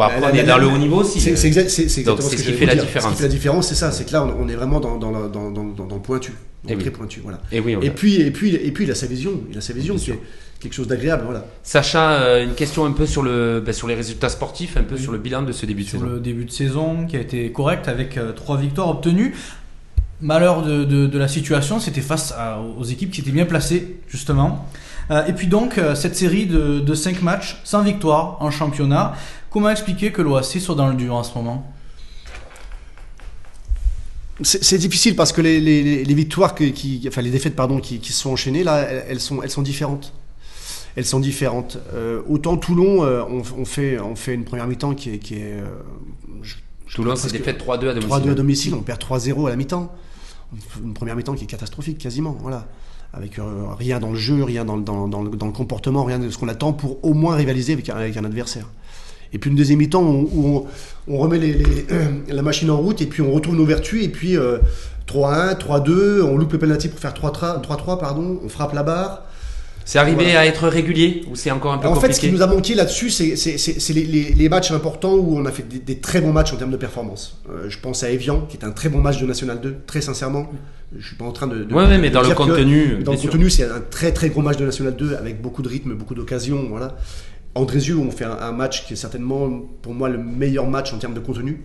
Bon, 0.00 0.06
après, 0.06 0.20
La- 0.20 0.26
on 0.30 0.34
est 0.34 0.36
la- 0.38 0.52
dans 0.54 0.58
le 0.58 0.66
la- 0.68 0.72
haut 0.74 0.78
niveau 0.78 0.96
aussi. 1.02 1.20
C'est 1.20 1.32
euh. 1.32 1.36
c'est 1.36 1.46
exact- 1.48 1.68
c'est- 1.70 1.88
c'est 1.88 2.02
Donc, 2.02 2.16
exactement 2.18 2.30
c'est 2.30 2.36
ce 2.38 2.42
qui 2.50 2.58
fait 2.58 2.66
la 2.66 2.74
dire. 2.74 2.84
différence. 2.84 3.10
Ce 3.10 3.14
qui 3.16 3.22
fait 3.22 3.28
la 3.28 3.34
différence, 3.34 3.68
c'est 3.68 3.74
ça, 3.74 3.92
c'est 3.92 4.04
que 4.06 4.12
là, 4.12 4.24
on, 4.24 4.44
on 4.44 4.48
est 4.48 4.54
vraiment 4.54 4.80
dans, 4.80 4.96
dans, 4.96 5.10
la- 5.10 5.28
dans, 5.28 5.50
dans, 5.50 5.64
dans, 5.64 5.84
dans 5.86 5.94
le 5.96 6.00
pointu, 6.02 6.30
dans 6.32 6.36
Eh 6.68 6.72
le 6.72 6.76
oui. 6.78 6.82
très 6.84 6.90
pointu, 6.90 7.20
voilà. 7.22 7.40
Et 7.52 7.60
oui, 7.60 7.76
on 7.76 7.82
Et 7.82 7.88
a- 7.88 7.90
puis, 7.92 8.14
et 8.20 8.30
puis, 8.30 8.54
et 8.54 8.70
puis, 8.72 8.84
il 8.84 8.90
a 8.90 8.94
sa 8.94 9.06
vision, 9.06 9.32
il 9.50 9.58
a 9.58 9.60
sa 9.60 9.72
vision 9.74 9.94
Bien 9.94 9.98
qui 10.00 10.04
sûr. 10.06 10.14
est 10.14 10.20
quelque 10.62 10.74
chose 10.74 10.88
d'agréable, 10.88 11.22
voilà. 11.26 11.44
Sacha, 11.62 12.12
euh, 12.12 12.44
une 12.44 12.54
question 12.54 12.84
un 12.86 12.92
peu 12.92 13.04
sur, 13.06 13.22
le, 13.22 13.62
ben, 13.64 13.72
sur 13.72 13.88
les 13.88 13.94
résultats 13.94 14.28
sportifs, 14.30 14.76
un 14.76 14.82
peu 14.82 14.94
Oui. 14.96 15.02
sur 15.02 15.12
le 15.12 15.18
bilan 15.18 15.42
de 15.42 15.52
ce 15.52 15.64
début 15.66 15.84
de 15.84 15.88
sur 15.88 15.98
saison. 16.00 16.10
le 16.12 16.18
début 16.20 16.44
de 16.46 16.50
saison 16.50 17.06
qui 17.06 17.16
a 17.16 17.20
été 17.20 17.50
correct 17.52 17.86
avec 17.88 18.16
euh, 18.16 18.32
trois 18.32 18.56
victoires 18.58 18.88
obtenues. 18.88 19.34
Malheur 20.22 20.62
de, 20.62 20.84
de- 20.84 21.06
de 21.06 21.18
la 21.18 21.28
situation, 21.28 21.80
c'était 21.80 22.02
face 22.02 22.32
à- 22.36 22.60
aux 22.60 22.84
équipes 22.84 23.10
qui 23.10 23.22
étaient 23.22 23.30
bien 23.30 23.46
placées, 23.46 23.96
justement. 24.08 24.66
Et 25.26 25.32
puis 25.32 25.48
donc, 25.48 25.80
cette 25.96 26.14
série 26.14 26.46
de, 26.46 26.78
de 26.78 26.94
cinq 26.94 27.20
matchs 27.22 27.60
sans 27.64 27.82
victoire 27.82 28.36
en 28.40 28.50
championnat, 28.52 29.14
comment 29.50 29.70
expliquer 29.70 30.12
que 30.12 30.22
l'OAC 30.22 30.44
soit 30.60 30.74
dans 30.74 30.88
le 30.88 30.94
dur 30.94 31.14
en 31.14 31.22
ce 31.22 31.34
moment? 31.34 31.70
C'est 34.42 34.78
difficile 34.78 35.16
parce 35.16 35.32
que 35.32 35.42
les, 35.42 35.60
les, 35.60 35.82
les- 35.82 36.04
les 36.04 36.14
victoires, 36.14 36.54
qui, 36.54 37.04
enfin 37.06 37.20
les 37.20 37.30
défaites, 37.30 37.54
pardon, 37.54 37.78
qui, 37.78 38.00
sont 38.12 38.30
enchaînées, 38.30 38.64
là, 38.64 38.78
elles, 38.80 39.20
sont, 39.20 39.42
elles 39.42 39.50
sont 39.50 39.60
différentes. 39.60 40.14
Elles 40.96 41.04
sont 41.04 41.20
différentes. 41.20 41.76
Euh, 41.92 42.22
autant 42.26 42.56
Toulon, 42.56 43.04
euh, 43.04 43.22
on, 43.28 43.42
on 43.58 43.64
fait, 43.66 44.00
on 44.00 44.16
fait 44.16 44.32
une 44.34 44.44
première 44.44 44.66
mi-temps 44.66 44.94
qui 44.94 45.10
est, 45.10 45.18
qui 45.18 45.34
est 45.34 45.52
euh, 45.60 45.66
je- 46.42 46.56
Toulon, 46.94 47.14
c'est 47.16 47.30
défaite 47.32 47.62
3-2 47.62 47.88
à 47.90 47.94
domicile. 47.94 48.10
3-2 48.10 48.30
à 48.30 48.34
domicile, 48.34 48.74
on 48.74 48.80
perd 48.82 49.00
3-0 49.02 49.46
à 49.46 49.50
la 49.50 49.56
mi-temps. 49.56 49.94
Une 50.82 50.94
première 50.94 51.16
mi-temps 51.16 51.34
qui 51.34 51.44
est 51.44 51.46
catastrophique, 51.46 51.98
quasiment. 51.98 52.34
Voilà. 52.40 52.66
Avec 53.12 53.38
euh, 53.38 53.66
rien 53.78 54.00
dans 54.00 54.10
le 54.10 54.16
jeu, 54.18 54.42
rien 54.42 54.64
dans, 54.64 54.76
le- 54.76 54.82
dans, 54.82 55.06
dans, 55.06 55.22
le, 55.22 55.30
dans 55.36 55.46
le 55.46 55.52
comportement, 55.52 56.02
rien 56.04 56.18
de 56.18 56.30
ce 56.30 56.38
qu'on 56.38 56.48
attend 56.48 56.72
pour 56.72 57.04
au 57.04 57.12
moins 57.12 57.36
rivaliser 57.36 57.74
avec 57.90 58.16
un 58.16 58.24
adversaire. 58.24 58.66
Et 59.32 59.38
puis 59.38 59.50
une 59.50 59.56
deuxième 59.56 59.78
mi-temps 59.78 60.02
où, 60.02 60.66
on, 61.08 61.14
on 61.14 61.18
remet 61.18 61.38
les- 61.38 61.52
les- 61.54 61.86
la 62.28 62.42
machine 62.42 62.70
en 62.70 62.76
route 62.78 63.00
et 63.02 63.06
puis 63.06 63.22
on 63.22 63.30
retourne 63.32 63.56
nos 63.56 63.64
vertus 63.64 64.04
et 64.04 64.08
puis 64.08 64.36
euh, 64.36 64.58
3-1, 65.08 65.56
3-2, 65.58 66.22
on 66.22 66.36
loupe 66.36 66.52
le 66.52 66.58
penalty 66.58 66.88
pour 66.88 66.98
faire 67.00 67.12
3-3, 67.14 67.62
3-3, 67.64 67.98
pardon, 67.98 68.40
on 68.44 68.48
frappe 68.48 68.72
la 68.74 68.82
barre. 68.82 69.24
C'est 69.84 69.98
arrivé 69.98 70.22
Voilà. 70.24 70.40
à 70.40 70.46
être 70.46 70.68
régulier 70.68 71.24
ou 71.28 71.34
c'est 71.34 71.50
encore 71.50 71.72
un 71.72 71.78
peu 71.78 71.88
En 71.88 71.94
fait, 71.94 72.08
compliqué 72.08 72.14
ce 72.14 72.20
qui 72.20 72.30
nous 72.32 72.42
a 72.42 72.46
manqué 72.46 72.74
là-dessus, 72.74 73.10
c'est 73.10 73.92
les, 73.92 74.04
les- 74.04 74.32
les 74.34 74.48
matchs 74.48 74.70
importants 74.70 75.14
où 75.14 75.36
on 75.36 75.44
a 75.46 75.50
fait 75.50 75.66
des, 75.68 75.78
des 75.78 75.98
très 75.98 76.20
bons 76.20 76.32
matchs 76.32 76.52
en 76.52 76.56
termes 76.56 76.70
de 76.70 76.76
performance. 76.76 77.38
Euh, 77.50 77.64
je 77.68 77.78
pense 77.78 78.04
à 78.04 78.10
Evian, 78.10 78.42
qui 78.42 78.56
est 78.56 78.64
un 78.64 78.70
très 78.70 78.88
bon 78.88 79.00
match 79.00 79.20
de 79.20 79.26
National 79.26 79.60
2, 79.60 79.76
très 79.86 80.00
sincèrement. 80.00 80.46
Je 80.96 81.06
suis 81.06 81.16
pas 81.16 81.24
en 81.24 81.32
train 81.32 81.46
de. 81.48 81.64
de- 81.64 81.74
Ouais, 81.74 81.84
ouais, 81.86 81.98
mais 81.98 82.08
de 82.10 82.14
dans 82.14 82.22
le 82.22 82.28
que- 82.28 82.34
contenu, 82.34 82.98
dans 83.02 83.12
le 83.12 83.18
sûr. 83.18 83.30
contenu, 83.30 83.48
c'est 83.50 83.64
un 83.64 83.80
très 83.90 84.12
très 84.12 84.28
gros 84.28 84.42
match 84.42 84.58
de 84.58 84.64
National 84.66 84.94
2 84.94 85.14
avec 85.16 85.40
beaucoup 85.40 85.62
de 85.62 85.68
rythme, 85.68 85.94
beaucoup 85.94 86.14
d'occasions. 86.14 86.66
Voilà. 86.68 86.96
Andrézieux, 87.60 87.96
on 87.98 88.10
fait 88.10 88.24
un, 88.24 88.36
un 88.40 88.52
match 88.52 88.86
qui 88.86 88.94
est 88.94 88.96
certainement 88.96 89.48
pour 89.82 89.94
moi 89.94 90.08
le 90.08 90.18
meilleur 90.18 90.66
match 90.68 90.92
en 90.92 90.98
termes 90.98 91.14
de 91.14 91.20
contenu, 91.20 91.62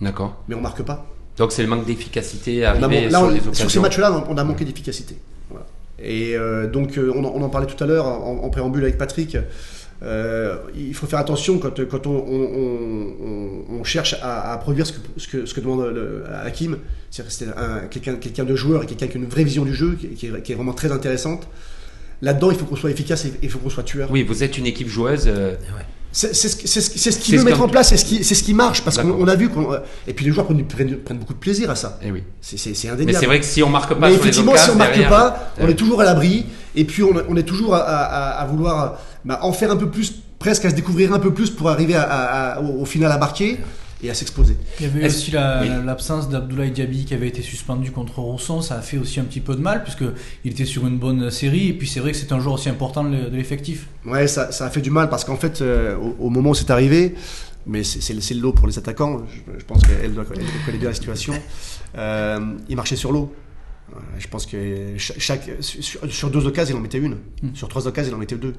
D'accord. 0.00 0.42
mais 0.48 0.54
on 0.54 0.60
marque 0.60 0.82
pas. 0.82 1.06
Donc 1.36 1.52
c'est 1.52 1.62
le 1.62 1.68
manque 1.68 1.84
d'efficacité 1.86 2.60
là, 2.60 2.74
sur 2.78 2.84
on- 2.86 3.28
les 3.30 3.40
sur 3.40 3.48
occasions. 3.48 3.68
ces 3.68 3.80
matchs-là, 3.80 4.24
on 4.28 4.36
a 4.36 4.44
manqué 4.44 4.64
d'efficacité. 4.64 5.16
Voilà. 5.50 5.66
Et 5.98 6.36
euh, 6.36 6.68
donc, 6.68 6.96
euh, 6.98 7.12
on, 7.16 7.24
en- 7.24 7.32
on 7.34 7.42
en 7.42 7.48
parlait 7.48 7.66
tout 7.66 7.82
à 7.82 7.86
l'heure 7.86 8.06
en, 8.06 8.40
en 8.44 8.50
préambule 8.50 8.82
avec 8.84 8.98
Patrick. 8.98 9.36
euh, 10.02 10.56
il 10.76 10.94
faut 10.94 11.06
faire 11.06 11.18
attention 11.18 11.58
quand, 11.58 11.84
quand 11.88 12.06
on, 12.06 12.10
on- 12.16 13.14
on- 13.24 13.78
on 13.80 13.84
cherche 13.84 14.14
à, 14.22 14.52
à 14.52 14.58
produire 14.58 14.86
ce 14.86 14.92
que, 14.92 14.98
ce 15.16 15.28
que, 15.28 15.46
ce 15.46 15.54
que 15.54 15.60
demande 15.60 15.86
le, 15.94 16.24
Hakim. 16.44 16.78
C'est-à-dire 17.10 17.30
que 17.32 17.36
c'est 17.36 17.48
un- 17.58 17.86
quelqu'un 18.20 18.44
de 18.44 18.54
joueur 18.56 18.82
et 18.82 18.86
quelqu'un 18.86 19.06
qui 19.06 19.16
a 19.16 19.20
une 19.20 19.26
vraie 19.28 19.44
vision 19.44 19.64
du 19.64 19.74
jeu, 19.74 19.96
qui, 20.00 20.08
qui 20.10 20.26
est, 20.26 20.42
qui 20.42 20.52
est 20.52 20.54
vraiment 20.54 20.72
très 20.74 20.92
intéressante. 20.92 21.48
Là-dedans, 22.24 22.50
il 22.50 22.56
faut 22.56 22.64
qu'on 22.64 22.76
soit 22.76 22.90
efficace 22.90 23.24
et 23.26 23.32
il 23.42 23.50
faut 23.50 23.58
qu'on 23.58 23.70
soit 23.70 23.82
tueur. 23.82 24.08
Oui, 24.10 24.22
vous 24.22 24.42
êtes 24.42 24.56
une 24.58 24.66
équipe 24.66 24.88
joueuse. 24.88 25.24
euh, 25.26 25.54
C'est 26.16 26.32
c'est 26.34 26.48
ce, 26.48 26.56
c'est 26.66 26.80
ce- 26.80 26.90
c'est 26.96 26.98
ce 26.98 27.10
C'est 27.10 27.18
qu'il 27.20 27.34
veut 27.34 27.40
ce 27.40 27.44
mettre 27.44 27.60
en 27.60 27.68
place, 27.68 27.88
c'est 27.88 27.96
ce 27.96 28.04
qui, 28.04 28.22
c'est 28.22 28.36
ce 28.36 28.44
qui 28.44 28.54
marche, 28.54 28.82
parce 28.82 28.98
qu'on 28.98 29.10
on 29.10 29.26
a 29.26 29.34
vu 29.34 29.48
qu'on. 29.48 29.72
euh, 29.72 29.78
Et 30.06 30.14
puis 30.14 30.24
les 30.24 30.30
joueurs 30.32 30.46
prennent, 30.46 30.64
prennent- 30.64 30.96
prennent 30.98 31.18
beaucoup 31.18 31.34
de 31.34 31.38
plaisir 31.40 31.70
à 31.70 31.74
ça. 31.76 31.98
eh 32.02 32.10
oui. 32.12 32.22
C'est 32.40 32.56
c'est- 32.56 32.72
c'est 32.74 32.86
Mais 32.88 32.94
indéniable. 32.94 33.18
c'est 33.20 33.26
vrai 33.26 33.40
que 33.40 33.44
si 33.46 33.62
on 33.64 33.68
marque 33.68 33.92
pas 33.94 34.06
Mais 34.08 34.14
sur 34.14 34.22
les 34.22 34.28
effectivement, 34.28 34.52
occasions 34.52 34.72
si 34.72 34.76
on 34.76 34.78
marque 34.78 34.92
derrière, 34.92 35.10
pas, 35.10 35.52
on 35.58 35.66
euh, 35.66 35.68
est 35.70 35.74
toujours 35.74 36.00
à 36.00 36.04
l'abri. 36.04 36.46
Et 36.76 36.84
puis, 36.84 37.02
on, 37.02 37.12
on 37.28 37.36
est 37.36 37.42
toujours 37.42 37.74
à, 37.74 37.80
à- 37.80 38.40
à 38.42 38.46
vouloir 38.46 39.00
bah, 39.24 39.40
en 39.42 39.52
faire 39.52 39.70
un 39.72 39.76
peu 39.76 39.88
plus, 39.90 40.14
presque 40.38 40.64
à 40.64 40.70
se 40.70 40.74
découvrir 40.76 41.12
un 41.12 41.18
peu 41.18 41.32
plus 41.34 41.50
pour 41.50 41.68
arriver 41.68 41.94
à- 41.96 42.02
à- 42.02 42.54
à- 42.54 42.60
au, 42.60 42.82
au 42.82 42.84
final 42.84 43.10
à 43.10 43.18
marquer 43.18 43.58
et 44.04 44.10
à 44.10 44.14
s'exposer. 44.14 44.56
Il 44.80 44.86
y 44.86 44.88
avait 44.88 45.06
aussi 45.06 45.30
la- 45.30 45.62
oui. 45.62 45.68
l'absence 45.84 46.28
d'Abdoulaye 46.28 46.70
Diaby 46.70 47.04
qui 47.04 47.14
avait 47.14 47.28
été 47.28 47.42
suspendu 47.42 47.90
contre 47.90 48.18
Rousson, 48.20 48.60
ça 48.60 48.76
a 48.76 48.80
fait 48.82 48.98
aussi 48.98 49.18
un 49.20 49.24
petit 49.24 49.40
peu 49.40 49.54
de 49.54 49.60
mal 49.60 49.82
puisque 49.82 50.04
il 50.44 50.50
était 50.52 50.64
sur 50.64 50.86
une 50.86 50.98
bonne 50.98 51.30
série 51.30 51.68
et 51.68 51.72
puis 51.72 51.88
c'est 51.88 52.00
vrai 52.00 52.12
que 52.12 52.16
c'est 52.18 52.32
un 52.32 52.40
joueur 52.40 52.54
aussi 52.54 52.68
important 52.68 53.04
de 53.04 53.28
l'effectif. 53.32 53.86
Ouais, 54.06 54.26
ça, 54.28 54.52
ça 54.52 54.66
a 54.66 54.70
fait 54.70 54.80
du 54.82 54.90
mal 54.90 55.08
parce 55.08 55.24
qu'en 55.24 55.36
fait, 55.36 55.60
euh, 55.62 55.96
au, 55.96 56.26
au 56.26 56.30
moment 56.30 56.50
où 56.50 56.54
c'est 56.54 56.70
arrivé, 56.70 57.14
mais 57.66 57.82
c'est 57.84 58.12
le- 58.12 58.40
lot 58.40 58.52
pour 58.52 58.66
les 58.66 58.78
attaquants, 58.78 59.22
je, 59.26 59.58
je 59.58 59.64
pense 59.64 59.82
qu'elle 59.82 60.12
connaître 60.14 60.78
bien 60.78 60.88
la 60.88 60.94
situation, 60.94 61.32
euh, 61.96 62.40
il 62.68 62.76
marchait 62.76 62.96
sur 62.96 63.12
l'eau. 63.12 63.32
Euh, 63.94 63.98
Je 64.18 64.28
pense 64.28 64.46
que 64.46 64.56
cha- 64.98 65.14
chaque, 65.18 65.48
sur, 65.60 66.00
sur 66.10 66.30
deux 66.30 66.46
occasions, 66.46 66.74
il 66.76 66.78
en 66.78 66.82
mettait 66.82 66.98
une. 66.98 67.16
Mm. 67.42 67.54
Sur 67.54 67.68
trois 67.68 67.86
occasions, 67.86 68.12
il 68.12 68.14
en 68.14 68.18
mettait 68.18 68.36
deux. 68.36 68.54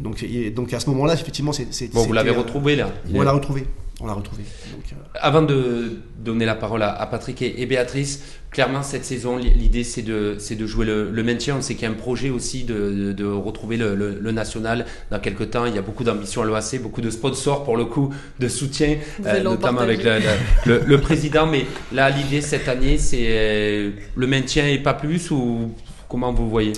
Donc, 0.00 0.22
il- 0.22 0.52
donc 0.52 0.72
à 0.74 0.80
ce 0.80 0.90
moment-là, 0.90 1.14
effectivement, 1.14 1.52
c'est. 1.52 1.92
Bon, 1.92 2.02
vous 2.02 2.12
l'avez 2.12 2.30
euh, 2.30 2.38
retrouvé 2.38 2.76
là. 2.76 2.90
On 3.14 3.22
l'a 3.22 3.32
retrouvé. 3.32 3.66
on 4.00 4.06
l'a 4.06 4.12
retrouvé. 4.12 4.42
Donc, 4.74 4.84
euh, 4.92 4.96
Avant 5.20 5.40
de 5.42 6.00
donner 6.18 6.44
la 6.44 6.54
parole 6.54 6.82
à, 6.82 6.92
à 6.92 7.06
Patrick 7.06 7.40
et, 7.40 7.62
et 7.62 7.66
Béatrice, 7.66 8.22
clairement 8.50 8.82
cette 8.82 9.06
saison, 9.06 9.38
li- 9.38 9.48
l'idée 9.54 9.84
c'est 9.84 10.02
de, 10.02 10.36
c'est 10.38 10.54
de 10.54 10.66
jouer 10.66 10.84
le, 10.84 11.10
le 11.10 11.22
maintien. 11.22 11.56
On 11.56 11.62
sait 11.62 11.74
qu'il 11.74 11.84
y 11.84 11.86
a 11.86 11.90
un 11.90 11.94
projet 11.94 12.28
aussi 12.28 12.64
de, 12.64 12.74
de, 12.74 13.12
de 13.12 13.24
retrouver 13.24 13.78
le, 13.78 13.94
le- 13.94 14.18
le 14.20 14.32
national 14.32 14.84
dans 15.10 15.18
quelques 15.18 15.48
temps. 15.52 15.64
Il 15.64 15.74
y 15.74 15.78
a 15.78 15.82
beaucoup 15.82 16.04
d'ambition 16.04 16.42
à 16.42 16.44
l'OAC, 16.44 16.82
beaucoup 16.82 17.00
de 17.00 17.08
sponsors 17.08 17.64
pour 17.64 17.78
le 17.78 17.86
coup, 17.86 18.12
de 18.38 18.48
soutien, 18.48 18.98
en 19.24 19.42
notamment 19.44 19.80
avec 19.80 20.02
partager. 20.02 20.26
le, 20.66 20.74
le- 20.74 20.78
le- 20.80 20.86
le 20.86 21.00
président. 21.00 21.46
Mais 21.46 21.64
là, 21.94 22.10
l'idée 22.10 22.42
cette 22.42 22.68
année, 22.68 22.98
c'est 22.98 23.24
euh, 23.28 23.90
le 24.14 24.26
maintien 24.26 24.66
et 24.66 24.78
pas 24.78 24.92
plus 24.92 25.30
ou 25.30 25.72
comment 26.06 26.34
vous 26.34 26.50
voyez? 26.50 26.74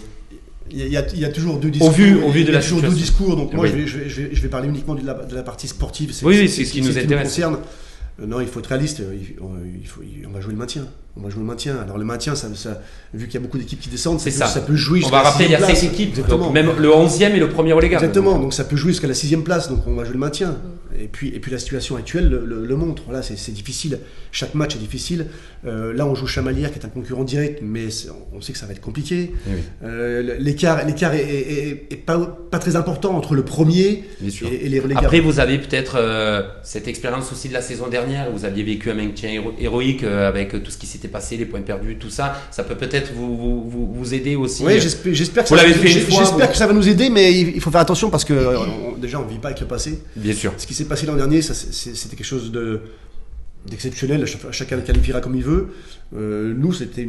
Il 0.70 0.88
y, 0.88 0.96
a- 0.96 1.06
il 1.14 1.26
y 1.26 1.32
toujours 1.32 1.58
deux 1.58 1.70
discours. 1.70 1.90
vu- 1.90 2.16
au 2.22 2.30
vu 2.30 2.44
de 2.44 2.48
il 2.50 2.52
y 2.52 2.56
a 2.56 2.58
la 2.58 2.62
toujours 2.64 2.80
deux 2.82 2.88
discours. 2.90 3.36
Donc 3.36 3.52
moi, 3.54 3.64
Oui. 3.64 3.70
je, 3.72 3.76
vais, 3.76 3.86
je, 3.86 3.98
vais, 3.98 4.08
je 4.08 4.20
vais- 4.22 4.28
je 4.32 4.42
vais 4.42 4.48
parler 4.48 4.68
uniquement 4.68 4.94
de 4.94 5.04
la, 5.06 5.14
de 5.14 5.34
la 5.34 5.42
partie 5.42 5.68
sportive. 5.68 6.12
Oui, 6.22 6.36
oui, 6.40 6.48
c'est 6.48 6.64
ce 6.64 6.72
qui 6.72 6.82
nous 6.82 6.96
intéresse. 6.98 7.28
concerne. 7.28 7.58
Euh, 8.20 8.26
Non, 8.26 8.40
il 8.40 8.48
faut 8.48 8.58
être 8.58 8.66
réaliste. 8.66 8.98
Il- 9.00 9.36
on, 9.40 9.50
il 9.80 9.86
faut- 9.86 10.00
on 10.28 10.32
va 10.32 10.40
jouer 10.40 10.52
le 10.52 10.58
maintien. 10.58 10.84
On 11.16 11.20
va 11.22 11.30
jouer 11.30 11.40
le 11.40 11.46
maintien. 11.46 11.76
Alors 11.82 11.98
le 11.98 12.04
maintien, 12.04 12.34
ça, 12.34 12.48
ça- 12.54 12.80
vu 13.14 13.26
qu'il 13.26 13.34
y 13.34 13.36
a 13.38 13.40
beaucoup 13.40 13.58
d'équipes 13.58 13.80
qui 13.80 13.88
descendent, 13.88 14.18
C'est 14.20 14.30
ça, 14.32 14.44
peut- 14.46 14.48
ça. 14.50 14.54
ça 14.54 14.66
peut 14.66 14.74
jouer 14.76 15.00
On 15.04 15.08
va 15.08 15.22
rappeler, 15.22 15.44
il 15.46 15.50
y 15.52 15.54
a 15.54 15.58
sixième 15.58 15.76
7 15.76 15.84
place. 15.88 15.92
équipes, 15.94 16.08
Exactement. 16.10 16.44
donc 16.46 16.52
même 16.54 16.70
le 16.78 16.90
11e 16.92 17.34
et 17.36 17.38
le 17.40 17.48
premier 17.48 17.72
relégable. 17.72 18.04
Exactement, 18.04 18.38
donc 18.38 18.54
ça 18.54 18.64
peut 18.64 18.76
jouer 18.76 18.90
jusqu'à 18.92 19.06
la 19.08 19.14
sixième 19.14 19.42
place, 19.44 19.68
donc 19.68 19.86
on 19.86 19.94
va 19.94 20.04
jouer 20.04 20.14
le 20.14 20.18
maintien. 20.20 20.56
Et 21.00 21.08
puis, 21.08 21.28
et 21.28 21.38
puis 21.40 21.50
la 21.52 21.58
situation 21.58 21.96
actuelle 21.96 22.28
le, 22.28 22.44
le- 22.44 22.66
le 22.66 22.76
montre. 22.76 23.02
Voilà, 23.06 23.22
c'est 23.22 23.52
difficile. 23.52 23.98
Chaque 24.32 24.54
match 24.54 24.74
est 24.76 24.78
difficile. 24.78 25.26
Euh, 25.66 25.92
là, 25.92 26.06
on 26.06 26.14
joue 26.14 26.26
Chamalières, 26.26 26.72
qui 26.72 26.78
est 26.78 26.84
un 26.84 26.88
concurrent 26.88 27.24
direct, 27.24 27.60
mais 27.62 27.86
on 28.32 28.40
sait 28.40 28.52
que 28.52 28.58
ça 28.58 28.66
va 28.66 28.72
être 28.72 28.80
compliqué. 28.80 29.32
Oui, 29.46 29.52
oui. 29.56 29.60
Euh, 29.84 30.36
L'écart, 30.38 30.84
l'écart 30.86 31.14
est, 31.14 31.20
est- 31.22 31.68
est- 31.68 31.86
est 31.92 31.96
pas, 31.96 32.18
pas 32.50 32.58
très 32.58 32.76
important 32.76 33.14
entre 33.16 33.34
le 33.34 33.42
premier 33.44 34.04
et, 34.24 34.66
et 34.66 34.68
les 34.68 34.80
relégables. 34.80 35.06
Après, 35.06 35.20
vous 35.20 35.40
avez 35.40 35.58
peut-être 35.58 35.96
euh, 35.98 36.42
cette 36.62 36.88
expérience 36.88 37.32
aussi 37.32 37.48
de 37.48 37.54
la 37.54 37.62
saison 37.62 37.88
dernière. 37.88 38.30
Vous 38.30 38.44
aviez 38.44 38.62
vécu 38.64 38.90
un 38.90 38.94
maintien 38.94 39.30
héro- 39.30 39.52
héroïque 39.58 40.02
euh, 40.04 40.28
avec 40.28 40.62
tout 40.62 40.70
ce 40.70 40.78
qui 40.78 40.86
s'était 40.86 41.08
passé, 41.08 41.36
les 41.36 41.44
points 41.46 41.60
perdus, 41.62 41.96
tout 41.96 42.10
ça. 42.10 42.40
Ça 42.50 42.62
peut 42.64 42.76
peut-être 42.76 43.12
vous, 43.14 43.36
vous, 43.36 43.68
vous, 43.68 43.92
vous 43.94 44.14
aider 44.14 44.36
aussi. 44.36 44.64
Oui, 44.64 44.74
j'espère, 44.80 45.44
que, 45.44 45.48
Vous 45.48 45.56
ça 45.56 45.62
va- 45.62 45.68
l'avez 45.68 45.74
fait 45.74 45.88
une 45.88 45.94
j'ai- 45.94 46.00
fois, 46.00 46.20
j'espère 46.20 46.46
vous- 46.46 46.52
que 46.52 46.58
ça 46.58 46.66
va 46.66 46.72
nous 46.72 46.88
aider, 46.88 47.10
mais 47.10 47.32
il 47.32 47.48
il 47.58 47.60
faut 47.60 47.70
faire 47.70 47.80
attention 47.80 48.08
parce 48.10 48.24
que 48.24 48.32
euh, 48.34 48.56
on- 48.58 48.96
déjà 48.98 49.18
on 49.20 49.24
ne 49.24 49.30
vit 49.30 49.38
pas 49.38 49.48
avec 49.48 49.60
le 49.60 49.66
passé. 49.66 49.98
Bien 50.14 50.32
sûr. 50.34 50.52
Ce 50.58 50.66
qui 50.66 50.74
s'est 50.74 50.84
passé 50.88 51.06
l'an 51.06 51.14
dernier, 51.16 51.42
c'était 51.42 52.16
quelque 52.16 52.24
chose 52.24 52.50
de 52.50 52.80
d'exceptionnel. 53.66 54.26
Ch- 54.26 54.38
Chacun 54.52 54.76
le 54.76 54.82
qualifiera 54.82 55.20
comme 55.20 55.34
il 55.34 55.42
veut. 55.44 55.68
Euh, 56.16 56.54
nous, 56.56 56.72
c'était 56.72 57.06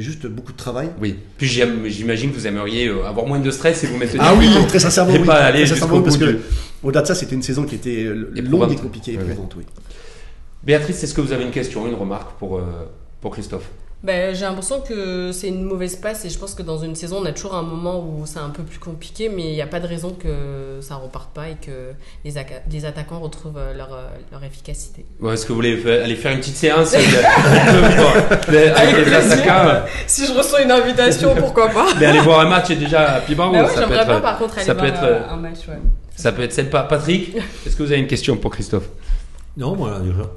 juste 0.00 0.26
beaucoup 0.26 0.52
de 0.52 0.56
travail. 0.56 0.88
Oui. 1.00 1.16
Puis 1.36 1.46
j'imagine 1.48 2.30
que 2.30 2.36
vous 2.36 2.46
aimeriez 2.46 2.86
euh, 2.88 3.04
avoir 3.04 3.26
moins 3.26 3.40
de 3.40 3.50
stress 3.50 3.82
et 3.84 3.88
vous 3.88 3.98
maintenir 3.98 4.22
Ah 4.24 4.34
oui, 4.38 4.48
très 4.68 4.78
sincèrement, 4.78 5.14
Et 5.14 5.18
oui. 5.18 5.26
pas 5.26 5.34
Très 5.36 5.44
aller 5.44 5.66
sincèrement, 5.66 5.96
jusqu'au 5.96 6.04
parce 6.04 6.18
bout 6.18 6.24
que 6.26 6.30
du- 6.32 6.38
au-delà 6.82 7.02
de 7.02 7.06
ça, 7.08 7.14
c'était 7.14 7.34
une 7.34 7.42
saison 7.42 7.64
qui 7.64 7.74
était 7.74 8.04
euh, 8.04 8.30
longue 8.48 8.72
et 8.72 8.76
compliquée, 8.76 9.14
éprouvante, 9.14 9.54
oui. 9.58 9.64
Béatrice, 10.64 11.02
est-ce 11.02 11.14
que 11.14 11.20
vous 11.20 11.32
avez 11.32 11.44
une 11.44 11.50
question, 11.50 11.86
une 11.88 11.94
remarque 11.94 12.38
pour, 12.38 12.58
euh, 12.58 12.62
pour 13.20 13.32
Christophe? 13.32 13.68
Ben, 14.02 14.34
j'ai 14.34 14.44
l'impression 14.44 14.80
que 14.80 15.30
c'est 15.30 15.46
une 15.46 15.62
mauvaise 15.62 15.94
passe 15.94 16.24
et 16.24 16.30
je 16.30 16.36
pense 16.36 16.54
que 16.54 16.62
dans 16.62 16.78
une 16.78 16.96
saison, 16.96 17.18
on 17.22 17.24
a 17.24 17.30
toujours 17.30 17.54
un 17.54 17.62
moment 17.62 18.00
où 18.00 18.26
c'est 18.26 18.40
un 18.40 18.48
peu 18.48 18.64
plus 18.64 18.80
compliqué, 18.80 19.28
mais 19.28 19.44
il 19.44 19.54
n'y 19.54 19.62
a 19.62 19.66
pas 19.68 19.78
de 19.78 19.86
raison 19.86 20.10
que 20.10 20.80
ça 20.80 20.96
reparte 20.96 21.30
pas 21.32 21.48
et 21.50 21.54
que 21.54 21.92
les, 22.24 22.84
attaquants 22.84 23.20
retrouvent 23.20 23.58
euh, 23.58 23.74
leur, 23.74 23.92
euh, 23.92 24.08
leur 24.32 24.42
efficacité. 24.42 25.04
Ouais, 25.20 25.34
Est-ce 25.34 25.44
que 25.44 25.50
vous 25.50 25.54
voulez 25.54 25.88
aller 25.88 26.16
faire 26.16 26.32
une 26.32 26.38
petite 26.40 26.56
séance 26.56 26.94
euh, 26.94 28.74
avec 28.74 28.96
les 28.96 29.02
plaisir. 29.04 29.32
attaquants 29.32 29.86
Si 30.08 30.26
je 30.26 30.32
reçois 30.32 30.62
une 30.62 30.72
invitation, 30.72 31.36
pourquoi 31.36 31.68
pas? 31.68 31.86
Mais 32.00 32.06
aller 32.06 32.20
voir 32.20 32.40
un 32.40 32.48
match 32.48 32.70
est 32.70 32.76
déjà 32.76 33.12
à 33.12 33.20
Piban 33.20 33.50
ou 33.50 33.52
ouais, 33.52 33.68
ça 33.68 33.74
peut 33.74 33.80
j'aimerais 33.82 33.98
être, 33.98 34.06
bien 34.08 34.20
par 34.20 34.38
contre 34.38 34.56
aller 34.56 34.66
ça 34.66 34.74
voir 34.74 34.86
peut 34.86 34.92
être, 34.92 35.30
un 35.30 35.36
match. 35.36 35.58
Ouais. 35.68 35.78
ça 36.16 36.32
peut 36.32 36.42
être 36.42 36.52
sympa. 36.52 36.82
Patrick, 36.82 37.36
est-ce 37.64 37.76
que 37.76 37.84
vous 37.84 37.92
avez 37.92 38.00
une 38.00 38.08
question 38.08 38.36
pour 38.36 38.50
Christophe? 38.50 38.88
Non, 39.54 39.76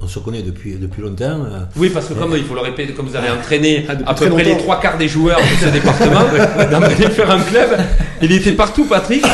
on 0.02 0.06
se 0.08 0.18
connaît 0.18 0.42
depuis, 0.42 0.74
depuis 0.74 1.00
longtemps. 1.00 1.24
euh, 1.46 1.60
Oui, 1.76 1.88
parce 1.88 2.06
que 2.08 2.12
comme 2.12 2.34
il 2.36 2.44
faut 2.44 2.54
le 2.54 2.60
répéter, 2.60 2.92
comme 2.92 3.06
vous 3.06 3.16
avez 3.16 3.30
entraîné 3.30 3.86
Ah, 3.88 3.92
à 4.04 4.14
peu 4.14 4.28
près 4.28 4.44
les 4.44 4.58
trois 4.58 4.78
quarts 4.78 4.98
des 4.98 5.08
joueurs 5.08 5.38
de 5.38 5.66
ce 5.66 5.70
département 5.72 6.20
dans 6.70 6.86
les 6.86 6.94
différents 6.94 7.38
clubs, 7.40 7.78
il 8.20 8.30
était 8.32 8.52
partout, 8.52 8.84
Patrick. 8.84 9.24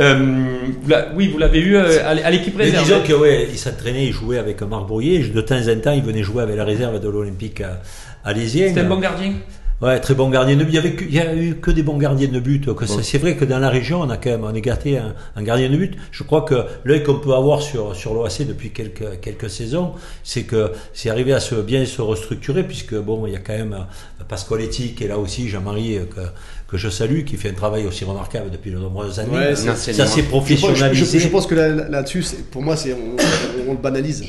Euh, 0.00 0.46
vous 0.82 0.92
oui, 1.14 1.28
vous 1.28 1.36
l'avez 1.36 1.60
eu 1.60 1.76
euh, 1.76 1.98
à 2.08 2.30
l'équipe 2.30 2.54
Mais 2.56 2.64
réserve. 2.64 2.84
disons 2.84 3.02
que 3.02 3.12
ouais, 3.12 3.48
il 3.50 3.58
s'entraînait, 3.58 4.06
il 4.06 4.12
jouait 4.12 4.38
avec 4.38 4.62
Marc 4.62 4.86
Brouillet. 4.86 5.18
De 5.28 5.40
temps 5.42 5.56
en 5.56 5.78
temps, 5.78 5.92
il 5.92 6.02
venait 6.02 6.22
jouer 6.22 6.42
avec 6.42 6.56
la 6.56 6.64
réserve 6.64 6.98
de 6.98 7.08
l'Olympique 7.10 7.60
à, 7.60 7.82
à. 8.24 8.34
C'était 8.34 8.80
un 8.80 8.84
bon 8.84 8.98
gardien? 8.98 9.32
Ouais, 9.80 10.00
très 10.00 10.14
bon 10.14 10.28
gardien 10.28 10.56
de 10.56 10.64
but. 10.64 10.70
Il 10.70 10.74
y, 10.74 10.78
avait 10.78 10.92
que- 10.94 11.04
il 11.04 11.14
y 11.14 11.20
a 11.20 11.32
eu 11.36 11.54
que 11.54 11.70
des 11.70 11.84
bons 11.84 11.98
gardiens 11.98 12.26
de 12.26 12.40
but. 12.40 12.74
Que 12.74 12.84
ça- 12.84 12.96
Bon. 12.96 13.02
C'est 13.02 13.18
vrai 13.18 13.36
que 13.36 13.44
dans 13.44 13.60
la 13.60 13.68
région, 13.70 14.00
on 14.00 14.10
a 14.10 14.16
quand 14.16 14.30
même 14.30 14.42
on 14.42 14.52
est 14.52 14.60
gâté 14.60 14.98
un, 14.98 15.14
un 15.36 15.42
gardien 15.44 15.68
de 15.70 15.76
but. 15.76 15.94
Je 16.10 16.24
crois 16.24 16.42
que 16.42 16.64
l'œil 16.84 17.04
qu'on 17.04 17.20
peut 17.20 17.32
avoir 17.32 17.62
sur 17.62 17.94
sur 17.94 18.12
l'OAC 18.12 18.44
depuis 18.44 18.70
quelques 18.70 19.20
quelques 19.20 19.48
saisons, 19.48 19.92
c'est 20.24 20.42
que 20.42 20.72
c'est 20.92 21.10
arrivé 21.10 21.32
à 21.32 21.38
se 21.38 21.54
bien 21.54 21.84
se 21.86 22.02
restructurer 22.02 22.64
puisque 22.64 22.96
bon, 22.96 23.24
il 23.28 23.34
y 23.34 23.36
a 23.36 23.38
quand 23.38 23.52
même 23.56 23.72
euh, 23.72 24.24
Pasqualetti 24.28 24.94
qui 24.94 25.04
est 25.04 25.08
là 25.08 25.16
aussi, 25.18 25.48
Jean-Marie 25.48 25.98
euh, 25.98 26.04
que 26.06 26.22
que 26.70 26.76
je 26.76 26.88
salue, 26.90 27.22
qui 27.24 27.36
fait 27.36 27.50
un 27.50 27.54
travail 27.54 27.86
aussi 27.86 28.04
remarquable 28.04 28.50
depuis 28.50 28.70
de 28.72 28.78
nombreuses 28.78 29.20
années. 29.20 29.30
Ouais, 29.32 29.56
c'est- 29.56 29.68
ça 29.68 29.76
s'est 29.76 29.92
Je 29.92 29.98
pense, 30.02 30.16
je- 30.18 30.22
professionnalisé. 30.28 31.18
je- 31.20 31.24
je 31.24 31.28
pense 31.28 31.46
que 31.46 31.54
là- 31.54 31.68
là- 31.68 31.88
là-dessus, 31.88 32.24
pour 32.50 32.62
moi, 32.62 32.76
c'est 32.76 32.92
on, 32.92 32.96
on- 33.16 33.70
on 33.70 33.72
le 33.72 33.78
banalise. 33.78 34.24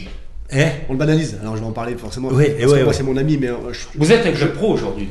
Hein 0.52 0.70
On 0.90 0.94
le 0.94 0.98
banalise. 1.00 1.38
Alors 1.42 1.56
je 1.56 1.62
vais 1.62 1.68
en 1.68 1.72
parler 1.72 1.96
forcément. 1.96 2.30
Oui, 2.32 2.46
parce 2.50 2.58
que 2.58 2.66
ouais, 2.72 2.80
moi, 2.80 2.88
ouais. 2.88 2.94
c'est 2.94 3.04
mon 3.04 3.18
ami, 3.18 3.38
mais 3.38 3.48
euh, 3.50 3.72
je- 3.72 3.86
Vous 3.96 4.12
êtes 4.12 4.26
un 4.26 4.32
club 4.32 4.54
pro 4.54 4.74
aujourd'hui. 4.74 5.10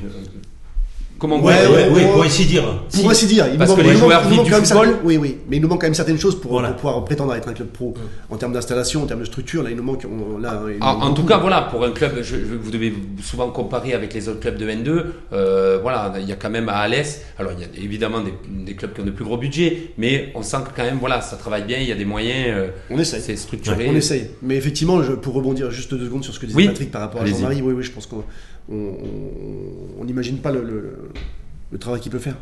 Comment 1.19 1.39
vous 1.39 1.49
Ouais, 1.49 1.67
ouais, 1.67 1.89
oui, 1.93 2.03
pour 2.05 2.21
ouais. 2.21 2.27
ainsi 2.27 2.47
dire. 2.47 2.63
Pour 2.95 3.11
ainsi 3.11 3.27
dire, 3.27 3.47
il 3.51 3.59
Parce 3.59 3.71
nous 3.71 3.77
que 3.77 3.83
manque- 3.83 3.91
les 3.91 3.97
joueurs 3.99 4.23
nous 4.29 4.37
manque 4.37 4.45
du 4.45 4.51
quand 4.53 4.57
même 4.59 4.65
football. 4.67 4.97
Oui, 5.03 5.17
oui, 5.17 5.39
mais 5.49 5.57
il 5.57 5.63
nous 5.63 5.67
manque 5.69 5.81
quand 5.81 5.87
même 5.89 5.95
certaines 5.95 6.19
choses 6.19 6.41
pour, 6.41 6.53
Voilà. 6.53 6.69
pour 6.69 6.77
pouvoir 6.83 7.05
prétendre 7.05 7.33
à 7.33 7.39
être 7.39 7.49
un 7.49 7.55
club 7.55 7.69
pro. 7.69 7.93
En 8.31 8.37
termes 8.37 8.53
d'installation, 8.53 9.03
en 9.03 9.07
termes 9.07 9.21
de 9.21 9.25
structure, 9.25 9.65
là, 9.65 9.71
il 9.71 9.77
nous 9.77 9.83
manque. 9.83 10.05
on- 10.07 10.39
là, 10.39 10.63
il 10.69 10.75
nous 10.79 10.81
En, 10.81 10.95
manque 10.95 11.03
en 11.03 11.15
tout 11.15 11.25
cas, 11.25 11.39
voilà, 11.39 11.63
pour 11.63 11.85
un 11.85 11.91
club, 11.91 12.13
je- 12.19 12.23
je- 12.37 12.55
vous 12.61 12.71
devez 12.71 12.95
souvent 13.21 13.51
comparer 13.51 13.95
avec 13.95 14.15
les 14.15 14.29
autres 14.29 14.39
clubs 14.41 14.57
de 14.57 14.69
N2. 14.69 15.07
euh, 15.33 15.79
voilà, 15.83 16.13
il 16.21 16.29
y 16.29 16.33
a 16.33 16.37
quand 16.37 16.51
même 16.51 16.69
à 16.69 16.77
Alès. 16.79 17.23
Alors, 17.39 17.51
il 17.53 17.61
y 17.61 17.65
a 17.65 17.85
évidemment 17.85 18.21
des, 18.21 18.33
des 18.65 18.75
clubs 18.75 18.93
qui 18.93 19.01
ont 19.01 19.05
de 19.05 19.11
plus 19.11 19.25
gros 19.25 19.37
budgets, 19.39 19.91
mais 19.99 20.31
on 20.37 20.43
sent 20.43 20.59
que 20.69 20.77
quand 20.77 20.85
même, 20.85 20.99
voilà, 21.01 21.21
ça 21.21 21.37
travaille 21.37 21.65
bien. 21.65 21.79
Il 21.79 21.89
y 21.89 21.93
a 21.93 21.97
des 21.97 22.05
moyens. 22.05 22.47
euh, 22.51 22.69
on 22.91 22.99
essaye. 22.99 23.21
c'est 23.21 23.35
structuré. 23.37 23.89
On 23.91 23.97
essaye. 23.97 24.31
Mais 24.43 24.55
effectivement, 24.57 25.03
je- 25.03 25.13
pour 25.13 25.35
rebondir 25.35 25.71
juste 25.73 25.93
deux 25.95 26.05
secondes 26.05 26.23
sur 26.23 26.33
ce 26.33 26.39
que 26.39 26.47
disait 26.47 26.57
Oui. 26.57 26.67
Patrick 26.69 26.91
par 26.93 27.01
rapport 27.01 27.23
à. 27.23 27.27
Jean-Marie, 27.27 27.61
oui, 27.63 27.73
oui, 27.77 27.83
je 27.83 27.91
pense 27.91 28.07
qu'on 28.07 28.23
on- 28.71 30.05
n'imagine 30.05 30.39
pas 30.39 30.53
le 30.53 31.79
travail 31.79 32.01
qu'il 32.01 32.13
peut 32.13 32.19
faire. 32.19 32.37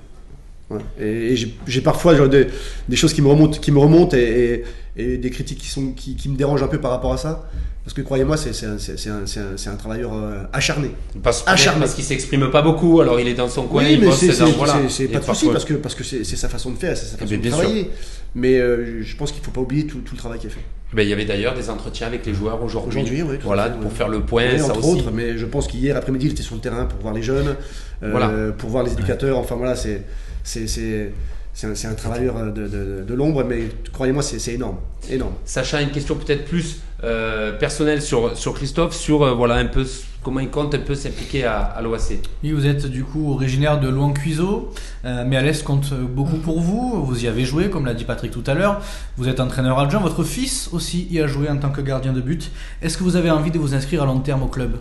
Ouais. 0.71 0.81
Et, 1.01 1.33
et 1.33 1.37
j'ai 1.67 1.81
parfois 1.81 2.17
genre, 2.17 2.29
des, 2.29 2.49
des 2.89 2.97
choses 2.97 3.13
qui 3.13 3.23
me 3.23 3.29
remontent, 3.29 3.59
qui 3.59 3.71
me 3.73 3.79
remontent 3.79 4.17
et, 4.17 4.21
et- 4.21 4.65
et 4.99 5.19
des 5.19 5.29
critiques 5.31 5.59
qui, 5.59 5.69
sont, 5.69 5.93
qui, 5.93 6.17
qui 6.17 6.29
me 6.31 6.37
dérangent 6.37 6.63
un 6.63 6.69
peu 6.69 6.81
par 6.81 6.91
rapport 6.91 7.13
à 7.13 7.19
ça. 7.19 7.49
Parce 7.85 7.93
que 7.95 8.01
croyez-moi, 8.01 8.37
c'est 8.37 9.69
un, 9.69 9.77
travailleur 9.77 10.13
euh, 10.15 10.43
acharné. 10.53 10.91
Parce, 11.23 11.45
Acharné. 11.47 11.81
parce 11.81 11.95
qu'il 11.95 12.03
s'exprime 12.03 12.51
pas 12.51 12.63
beaucoup. 12.63 13.01
Alors, 13.01 13.21
il 13.21 13.29
est 13.29 13.35
dans 13.35 13.49
son 13.49 13.65
coin. 13.67 13.85
oui, 13.85 13.93
il 13.93 14.01
mais 14.01 14.11
c'est 14.11 14.33
voilà. 14.57 14.73
pas 14.75 14.81
de 14.83 14.89
souci 14.89 15.49
parce 15.53 15.65
que 15.65 15.75
parce 15.75 15.95
que 15.95 16.03
c'est 16.03 16.25
sa 16.25 16.49
façon 16.49 16.71
de 16.71 16.77
faire, 16.79 16.97
c'est 16.97 17.05
sa 17.07 17.17
façon 17.19 17.31
Mais 17.31 17.37
de 17.37 17.43
bien 17.43 17.51
sûr. 17.53 17.61
travailler. 17.61 17.91
Mais 18.35 18.59
euh, 18.59 19.03
je 19.03 19.17
pense 19.17 19.33
qu'il 19.33 19.43
faut 19.43 19.51
pas 19.51 19.61
oublier 19.61 19.87
tout, 19.87 19.99
tout 19.99 20.15
le 20.15 20.19
travail 20.19 20.39
qui 20.39 20.47
est 20.47 20.51
fait. 20.51 20.61
Ben, 20.93 21.03
il 21.03 21.09
y 21.09 21.13
avait 21.13 21.25
d'ailleurs 21.25 21.55
des 21.55 21.69
entretiens 21.71 22.07
avec 22.07 22.25
les 22.27 22.35
joueurs 22.35 22.63
aujourd'hui. 22.63 23.03
Aujourd'hui, 23.03 23.23
oui, 23.23 23.37
tout 23.37 23.43
à 23.43 23.47
Voilà, 23.47 23.65
fait, 23.71 23.81
pour 23.81 23.93
faire 23.93 24.09
le 24.09 24.21
point. 24.21 24.45
Oui, 24.53 24.59
ça 24.59 24.67
entre 24.67 24.79
aussi. 24.79 24.89
autres, 25.01 25.11
mais 25.13 25.37
je 25.39 25.47
pense 25.47 25.67
qu'hier 25.69 25.97
après-midi, 25.97 26.27
il 26.27 26.33
était 26.33 26.43
sur 26.43 26.55
le 26.55 26.61
terrain 26.61 26.85
pour 26.87 27.01
voir 27.01 27.13
les 27.15 27.23
jeunes, 27.23 27.55
euh, 28.03 28.11
Voilà. 28.11 28.53
pour 28.57 28.71
voir 28.71 28.83
les 28.85 28.93
éducateurs. 28.93 29.39
Enfin 29.39 29.57
voilà, 29.57 29.77
c'est 29.77 30.03
c'est 30.47 31.87
un, 31.87 31.95
travailleur 31.95 32.53
de, 32.53 32.69
de, 32.69 33.05
de 33.07 33.15
l'ombre, 33.15 33.45
mais 33.45 33.69
croyez-moi, 33.93 34.23
c'est 34.23 34.39
c'est 34.39 34.55
énorme, 34.55 34.77
énorme. 35.11 35.35
Sacha, 35.45 35.83
une 35.83 35.91
question 35.91 36.15
peut-être 36.15 36.45
plus 36.45 36.81
euh, 37.05 37.53
personnelle 37.59 38.01
sur, 38.01 38.37
sur 38.37 38.55
Christophe, 38.55 38.95
sur 38.95 39.23
euh, 39.23 39.33
voilà, 39.35 39.57
un 39.57 39.67
peu 39.67 39.85
comment 40.23 40.41
il 40.41 40.49
compte 40.49 40.75
un 40.75 40.81
peu 40.81 40.95
s'impliquer 40.95 41.45
à, 41.45 41.61
à 41.61 41.83
l'OAC. 41.83 42.19
Oui, 42.43 42.53
vous 42.53 42.67
êtes 42.67 42.87
du 42.87 43.05
coup 43.05 43.33
originaire 43.33 43.79
de 43.81 43.89
Louan-Cuiseau, 43.89 44.73
euh, 45.05 45.25
mais 45.27 45.37
Alès 45.37 45.63
compte 45.63 45.93
beaucoup 45.95 46.39
pour 46.39 46.61
vous. 46.61 47.05
Vous 47.05 47.25
y 47.25 47.29
avez 47.29 47.45
joué, 47.45 47.71
comme 47.71 47.87
l'a 47.87 47.95
dit 47.95 48.05
Patrick 48.05 48.33
tout 48.33 48.45
à 48.47 48.55
l'heure. 48.55 48.81
Vous 49.17 49.29
êtes 49.29 49.41
entraîneur 49.41 49.79
adjoint. 49.79 50.01
Votre 50.01 50.25
fils 50.25 50.71
aussi 50.73 51.07
y 51.11 51.21
a 51.21 51.27
joué 51.27 51.49
en 51.49 51.59
tant 51.59 51.71
que 51.71 51.81
gardien 51.81 52.13
de 52.13 52.21
but. 52.21 52.51
Est-ce 52.83 52.99
que 52.99 53.05
vous 53.05 53.17
avez 53.17 53.31
envie 53.31 53.51
de 53.51 53.59
vous 53.59 53.75
inscrire 53.75 54.03
à 54.03 54.07
long 54.07 54.21
terme 54.21 54.43
au 54.43 54.49
club? 54.49 54.79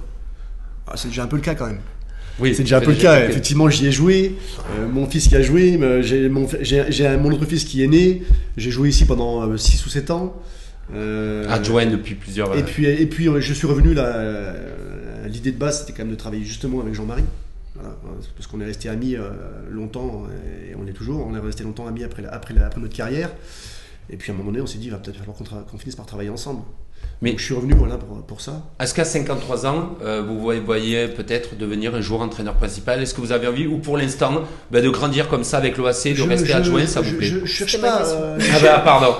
Ah, 0.87 0.93
c'est 0.95 1.09
déjà 1.09 1.23
un 1.23 1.27
peu 1.27 1.35
le 1.35 1.41
cas 1.41 1.55
quand 1.55 1.67
même. 1.67 1.79
Oui, 2.39 2.53
C'est 2.53 2.63
déjà 2.63 2.77
un 2.77 2.81
peu 2.81 2.91
le 2.91 2.97
cas. 2.97 3.25
Effectivement, 3.29 3.69
j'y 3.69 3.87
ai 3.87 3.91
joué. 3.91 4.35
Euh, 4.77 4.87
mon 4.87 5.07
fils 5.09 5.27
qui 5.27 5.35
a 5.35 5.41
joué. 5.41 5.77
euh, 5.81 6.01
J'ai 6.01 6.27
mon, 6.29 7.31
autre 7.31 7.45
fils 7.45 7.63
qui 7.63 7.83
est 7.83 7.87
né. 7.87 8.23
J'ai 8.57 8.71
joué 8.71 8.89
ici 8.89 9.05
pendant 9.05 9.57
6 9.57 9.85
ou 9.85 9.89
7 9.89 10.11
ans. 10.11 10.35
Euh, 10.93 11.47
Adjoint 11.49 11.85
depuis 11.87 12.15
plusieurs. 12.15 12.55
Et 12.55 12.59
euh, 12.59 12.63
puis, 12.63 12.85
et 12.85 13.05
puis 13.07 13.27
euh, 13.27 13.39
je 13.39 13.53
suis 13.53 13.65
revenu 13.67 13.93
là. 13.93 14.05
euh, 14.17 15.27
L'idée 15.27 15.51
de 15.51 15.57
base, 15.57 15.79
c'était 15.81 15.93
quand 15.93 16.03
même 16.03 16.11
de 16.11 16.17
travailler 16.17 16.43
justement 16.43 16.81
avec 16.81 16.93
Jean-Marie. 16.93 17.23
Voilà, 17.73 17.95
parce 18.35 18.47
qu'on 18.47 18.61
est 18.61 18.65
resté 18.65 18.87
amis 18.89 19.15
euh, 19.15 19.29
longtemps 19.71 20.23
et 20.69 20.75
on 20.75 20.87
est 20.87 20.93
toujours. 20.93 21.25
On 21.27 21.35
est 21.35 21.39
resté 21.39 21.63
longtemps 21.63 21.87
amis 21.87 22.03
après, 22.03 22.21
la- 22.21 22.33
après, 22.33 22.53
la- 22.53 22.67
après 22.67 22.79
notre 22.79 22.95
carrière. 22.95 23.31
Et 24.09 24.17
puis 24.17 24.31
à 24.31 24.35
un 24.35 24.37
moment 24.37 24.51
donné, 24.51 24.61
on 24.61 24.67
s'est 24.67 24.77
dit, 24.77 24.85
il 24.85 24.91
va 24.91 24.97
peut-être 24.97 25.17
falloir 25.17 25.35
qu'on 25.35 25.77
finisse 25.77 25.95
par 25.95 26.05
travailler 26.05 26.29
ensemble. 26.29 26.61
Mais- 27.21 27.31
Donc, 27.31 27.39
je 27.39 27.45
suis 27.45 27.53
revenu 27.53 27.73
voilà, 27.75 27.97
pour, 27.97 28.21
pour 28.23 28.41
ça. 28.41 28.63
Est-ce 28.79 28.93
qu'à 28.93 29.05
53 29.05 29.65
ans, 29.65 29.95
euh, 30.03 30.21
vous 30.27 30.39
voyez, 30.39 30.59
voyez 30.59 31.07
peut-être 31.07 31.55
devenir 31.57 31.95
un 31.95 32.01
jour 32.01 32.21
entraîneur 32.21 32.55
principal? 32.55 33.01
Est-ce 33.01 33.13
que 33.13 33.21
vous 33.21 33.31
avez 33.31 33.47
envie, 33.47 33.67
ou 33.67 33.77
pour 33.77 33.97
l'instant, 33.97 34.41
ben, 34.71 34.83
de 34.83 34.89
grandir 34.89 35.29
comme 35.29 35.43
ça 35.43 35.57
avec 35.57 35.77
l'OAC, 35.77 36.09
de 36.09 36.13
Je- 36.15 36.23
rester 36.23 36.47
je- 36.49 36.53
adjoint, 36.53 36.85
ça 36.85 37.01
je, 37.01 37.11
vous 37.11 37.17
plaît? 37.17 37.27
je, 37.27 37.39
je 37.39 37.45
cherche 37.45 37.79
pas. 37.79 38.05
euh, 38.05 38.37
Ah 38.53 38.59
bah 38.61 38.79
pardon. 38.83 39.13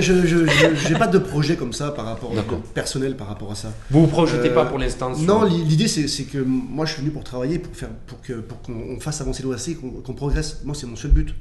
je 0.00 0.46
j'ai 0.88 0.94
pas 0.94 1.06
de 1.08 1.18
projet 1.18 1.56
comme 1.56 1.72
ça 1.72 1.90
par 1.90 2.04
rapport 2.06 2.32
D'accord. 2.32 2.60
personnel 2.74 3.16
par 3.16 3.28
rapport 3.28 3.50
à 3.50 3.54
ça. 3.54 3.72
Vous 3.90 4.02
vous 4.02 4.06
projetez 4.06 4.48
Euh, 4.50 4.54
pas 4.54 4.64
pour 4.64 4.78
l'instant 4.78 5.14
sur- 5.14 5.24
Non, 5.26 5.44
l'i- 5.44 5.64
l'idée 5.64 5.88
c'est 5.88 6.24
que 6.24 6.38
moi 6.38 6.86
je 6.86 6.92
suis 6.92 7.00
venu 7.02 7.10
pour 7.12 7.24
travailler, 7.24 7.58
pour 7.58 7.74
faire, 7.74 7.88
pour 8.06 8.20
que 8.22 8.34
pour 8.34 8.60
qu'on 8.62 8.74
on 8.96 9.00
fasse 9.00 9.20
avancer 9.20 9.42
l'OAC, 9.42 9.74
qu'on 9.80 9.90
qu'on 9.90 10.14
progresse. 10.14 10.60
Moi 10.64 10.74
c'est 10.78 10.86
mon 10.86 10.96
seul 10.96 11.10
but. 11.10 11.34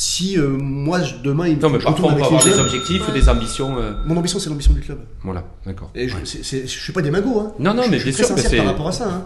Si 0.00 0.38
euh, 0.38 0.46
moi 0.48 1.02
je- 1.02 1.16
demain 1.24 1.48
il 1.48 1.58
Non, 1.58 1.70
mais 1.70 1.80
je 1.80 1.84
parfois 1.84 2.04
on 2.04 2.08
retourne 2.14 2.14
peut 2.20 2.24
avoir 2.36 2.44
des 2.44 2.60
objectifs 2.60 3.08
ou 3.08 3.10
des 3.10 3.28
ambitions. 3.28 3.78
euh, 3.78 3.94
mon 4.06 4.16
ambition 4.16 4.38
c'est 4.38 4.48
l'ambition 4.48 4.72
du 4.72 4.80
club. 4.80 5.00
Voilà, 5.24 5.42
d'accord. 5.66 5.90
Et 5.96 6.08
je, 6.08 6.14
c'est- 6.24 6.68
je 6.68 6.80
suis 6.80 6.92
pas 6.92 7.02
des 7.02 7.10
magots. 7.10 7.40
Hein. 7.40 7.52
Non, 7.58 7.74
non, 7.74 7.82
Je- 7.82 7.90
mais 7.90 7.98
je 7.98 8.02
suis 8.02 8.12
bien 8.12 8.28
très 8.32 8.42
sûr 8.42 8.50
que 8.52 8.56
par 8.58 8.66
rapport 8.66 8.86
à 8.88 8.92
ça. 8.92 9.08
hein. 9.08 9.24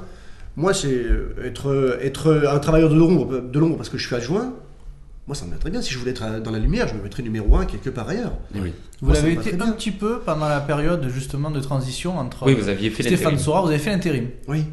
Moi 0.56 0.72
c'est 0.72 0.88
euh, 0.88 1.34
être 1.44 1.98
être 2.00 2.48
un 2.50 2.58
travailleur 2.58 2.88
de 2.88 2.94
l'ombre 2.94 3.40
de 3.42 3.58
l'ombre 3.58 3.76
parce 3.76 3.90
que 3.90 3.98
je 3.98 4.06
suis 4.06 4.16
adjoint. 4.16 4.54
Moi 5.26 5.34
ça 5.36 5.44
me 5.44 5.50
va 5.50 5.58
très 5.58 5.68
bien. 5.70 5.82
Si 5.82 5.92
je 5.92 5.98
voulais 5.98 6.12
être 6.12 6.40
dans 6.42 6.50
la 6.50 6.58
lumière, 6.58 6.88
je 6.88 6.94
me 6.94 7.02
mettrais 7.02 7.22
numéro 7.22 7.54
un 7.56 7.66
quelque 7.66 7.90
part 7.90 8.08
ailleurs. 8.08 8.32
Eh 8.54 8.60
oui. 8.60 8.72
Vous 9.02 9.08
Moi, 9.10 9.20
va 9.20 9.28
été 9.28 9.52
un 9.60 9.72
petit 9.72 9.90
peu 9.90 10.20
pendant 10.20 10.48
la 10.48 10.60
période 10.60 11.06
justement 11.14 11.50
de 11.50 11.60
transition 11.60 12.18
entre 12.18 12.46
Oui, 12.46 12.54
vous 12.54 12.68
aviez 12.70 12.88
fait 12.88 13.02
Stéphane. 13.02 13.36
Sora, 13.38 13.60
vous 13.60 13.68
avez 13.68 13.78
fait 13.78 13.90
l'intérim. 13.90 14.28
Oui. 14.48 14.64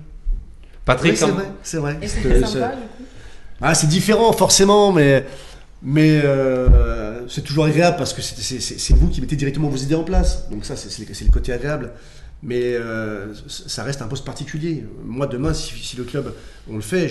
Patrick, 0.86 1.12
Oui, 1.12 1.18
c'est 1.18 1.28
vrai, 1.32 1.52
c'est 1.62 1.78
vrai. 1.78 1.98
Et 2.02 2.08
C'est- 2.08 2.22
c'était 2.24 2.40
c'est- 2.40 2.46
sympa, 2.46 2.68
du 2.70 2.74
coup 2.84 3.04
Ah, 3.62 3.74
c'est 3.76 3.88
différent, 3.88 4.32
forcément, 4.32 4.92
mais, 4.94 5.26
mais 5.82 6.22
euh, 6.24 7.28
c'est 7.28 7.44
toujours 7.44 7.66
agréable 7.66 7.98
parce 7.98 8.14
que 8.14 8.22
c'est- 8.22 8.94
vous 8.94 9.08
qui 9.08 9.22
mettez 9.22 9.36
directement 9.36 9.70
vos 9.70 9.78
idées 9.78 9.96
en 9.96 10.04
place. 10.04 10.50
Donc, 10.50 10.66
ça, 10.66 10.76
c'est 10.76 10.90
le, 11.26 11.32
côté 11.32 11.54
agréable. 11.54 11.92
Mais 12.42 12.74
euh, 12.76 13.34
ça 13.48 13.84
reste 13.84 14.02
un 14.02 14.08
poste 14.08 14.24
particulier. 14.26 14.86
Moi, 15.04 15.28
demain, 15.28 15.54
si, 15.54 15.74
si 15.78 15.98
le 15.98 16.06
club, 16.06 16.34
on 16.70 16.76
le 16.76 16.82
fait, 16.82 17.10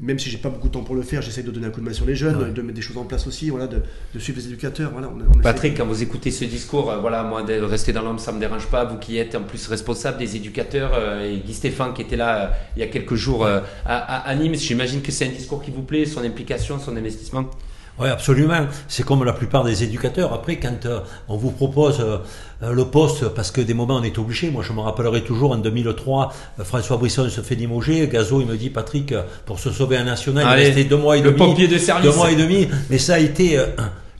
même 0.00 0.18
si 0.18 0.30
j'ai 0.30 0.38
pas 0.38 0.48
beaucoup 0.48 0.68
de 0.68 0.72
temps 0.72 0.82
pour 0.82 0.94
le 0.94 1.02
faire, 1.02 1.20
j'essaie 1.20 1.42
de 1.42 1.50
donner 1.50 1.66
un 1.66 1.70
coup 1.70 1.80
de 1.80 1.84
main 1.86 1.92
sur 1.92 2.06
les 2.06 2.14
jeunes, 2.16 2.36
Ouais. 2.36 2.50
de 2.50 2.62
mettre 2.62 2.74
des 2.74 2.80
choses 2.80 2.96
en 2.96 3.04
place 3.04 3.26
aussi, 3.26 3.50
voilà, 3.50 3.66
de, 3.66 3.82
de 4.14 4.18
suivre 4.18 4.38
les 4.38 4.46
éducateurs. 4.46 4.92
Voilà, 4.92 5.10
on, 5.14 5.20
a- 5.20 5.24
on 5.28 5.32
essaie- 5.32 5.42
Patrick, 5.42 5.76
quand 5.76 5.84
vous 5.86 6.02
écoutez 6.02 6.30
ce 6.30 6.44
discours, 6.46 6.90
euh, 6.90 6.98
voilà, 6.98 7.22
moi, 7.22 7.42
de 7.42 7.60
rester 7.60 7.92
dans 7.92 8.00
l'homme, 8.02 8.18
ça 8.18 8.32
me 8.32 8.40
dérange 8.40 8.66
pas. 8.68 8.84
Vous 8.86 8.96
qui 8.96 9.18
êtes 9.18 9.34
en 9.34 9.42
plus 9.42 9.66
responsable 9.68 10.16
des 10.18 10.36
éducateurs, 10.36 10.92
euh, 10.94 11.30
et 11.34 11.38
Guy 11.38 11.52
Stéphane 11.52 11.92
qui 11.92 12.00
était 12.02 12.16
là 12.16 12.52
il 12.76 12.80
y 12.80 12.82
a 12.82 12.86
quelques 12.88 13.14
jours 13.14 13.46
à 13.84 14.34
Nîmes, 14.36 14.54
j'imagine 14.54 15.02
que 15.02 15.12
c'est 15.12 15.26
un 15.26 15.30
discours 15.32 15.62
qui 15.62 15.70
vous 15.70 15.82
plaît, 15.82 16.06
son 16.06 16.22
implication, 16.24 16.78
son 16.78 16.96
investissement. 16.96 17.50
Oui, 17.98 18.08
absolument. 18.08 18.66
C'est 18.88 19.04
comme 19.04 19.24
la 19.24 19.32
plupart 19.32 19.64
des 19.64 19.82
éducateurs. 19.82 20.32
Après, 20.34 20.56
quand 20.56 20.84
euh, 20.84 21.00
on 21.28 21.36
vous 21.36 21.50
propose 21.50 22.00
euh, 22.00 22.18
euh, 22.62 22.72
le 22.72 22.84
poste, 22.84 23.28
parce 23.30 23.50
que 23.50 23.60
des 23.62 23.72
moments 23.74 23.96
on 23.96 24.02
est 24.02 24.18
obligé, 24.18 24.50
moi 24.50 24.62
je 24.62 24.72
me 24.74 24.80
rappellerai 24.80 25.22
toujours 25.22 25.52
en 25.52 25.56
2003, 25.56 26.32
euh, 26.60 26.64
François 26.64 26.98
Brisson 26.98 27.28
se 27.30 27.40
fait 27.40 27.54
limoger, 27.54 28.06
Gazo 28.08 28.40
il 28.42 28.46
me 28.46 28.56
dit 28.56 28.68
Patrick, 28.70 29.14
pour 29.46 29.58
se 29.58 29.70
sauver 29.70 29.96
un 29.96 30.04
national, 30.04 30.46
Allez, 30.46 30.62
il 30.62 30.66
restait 30.66 30.84
deux 30.84 30.96
mois 30.98 31.16
et 31.16 31.20
le 31.22 31.30
demi. 31.32 31.38
pompier 31.38 31.68
de 31.68 31.78
service. 31.78 32.04
Deux 32.10 32.14
mois 32.16 32.30
et 32.30 32.36
demi, 32.36 32.68
mais 32.90 32.98
ça 32.98 33.14
a 33.14 33.18
été. 33.18 33.58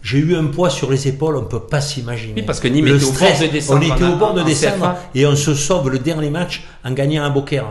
j'ai 0.02 0.18
eu 0.18 0.34
un 0.36 0.46
poids 0.46 0.70
sur 0.70 0.90
les 0.90 1.08
épaules, 1.08 1.36
on 1.36 1.42
ne 1.42 1.46
peut 1.46 1.60
pas 1.60 1.80
s'imaginer. 1.82 2.32
Oui, 2.36 2.42
parce 2.42 2.60
que 2.60 2.68
Nîmes 2.68 2.86
était 2.88 3.04
au 3.04 3.12
bord 3.12 3.40
de 3.40 3.46
descendre 3.48 3.80
On 3.80 3.94
était 3.94 4.04
en- 4.04 4.12
au 4.12 4.16
bord 4.16 4.34
de 4.34 4.40
en 4.40 4.44
descendre 4.44 4.96
et 5.14 5.26
on 5.26 5.36
se 5.36 5.52
sauve 5.54 5.90
le 5.90 5.98
dernier 5.98 6.30
match 6.30 6.64
en 6.84 6.92
gagnant 6.92 7.24
un 7.24 7.30
Beaucaire. 7.30 7.66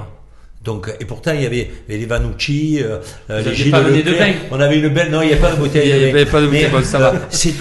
Donc, 0.66 0.92
et 1.00 1.06
pourtant, 1.06 1.32
il 1.34 1.44
y 1.44 1.46
avait 1.46 1.70
les 1.88 2.06
Vanucci, 2.06 2.80
euh, 2.82 2.98
euh, 3.30 3.42
les 3.44 3.54
Gilles 3.54 3.72
de 3.72 3.78
Leclerc. 3.78 4.18
vin 4.18 4.34
On 4.52 4.60
avait 4.60 4.80
une 4.80 4.90
belle, 4.90 5.12
non, 5.12 5.22
il 5.22 5.28
n'y 5.28 5.34
a 5.34 5.38
pas 5.38 5.52
de 5.52 5.58
bouteille. 5.58 5.88
Il 5.90 5.96
y 5.96 6.00
de 6.00 6.08
avait 6.10 6.26
pas 6.26 6.42
de 6.42 6.48
bouteille, 6.48 6.68
bon, 6.72 6.84
ça 6.84 6.98
va. 7.00 7.14
euh, 7.14 7.18
C'est 7.30 7.54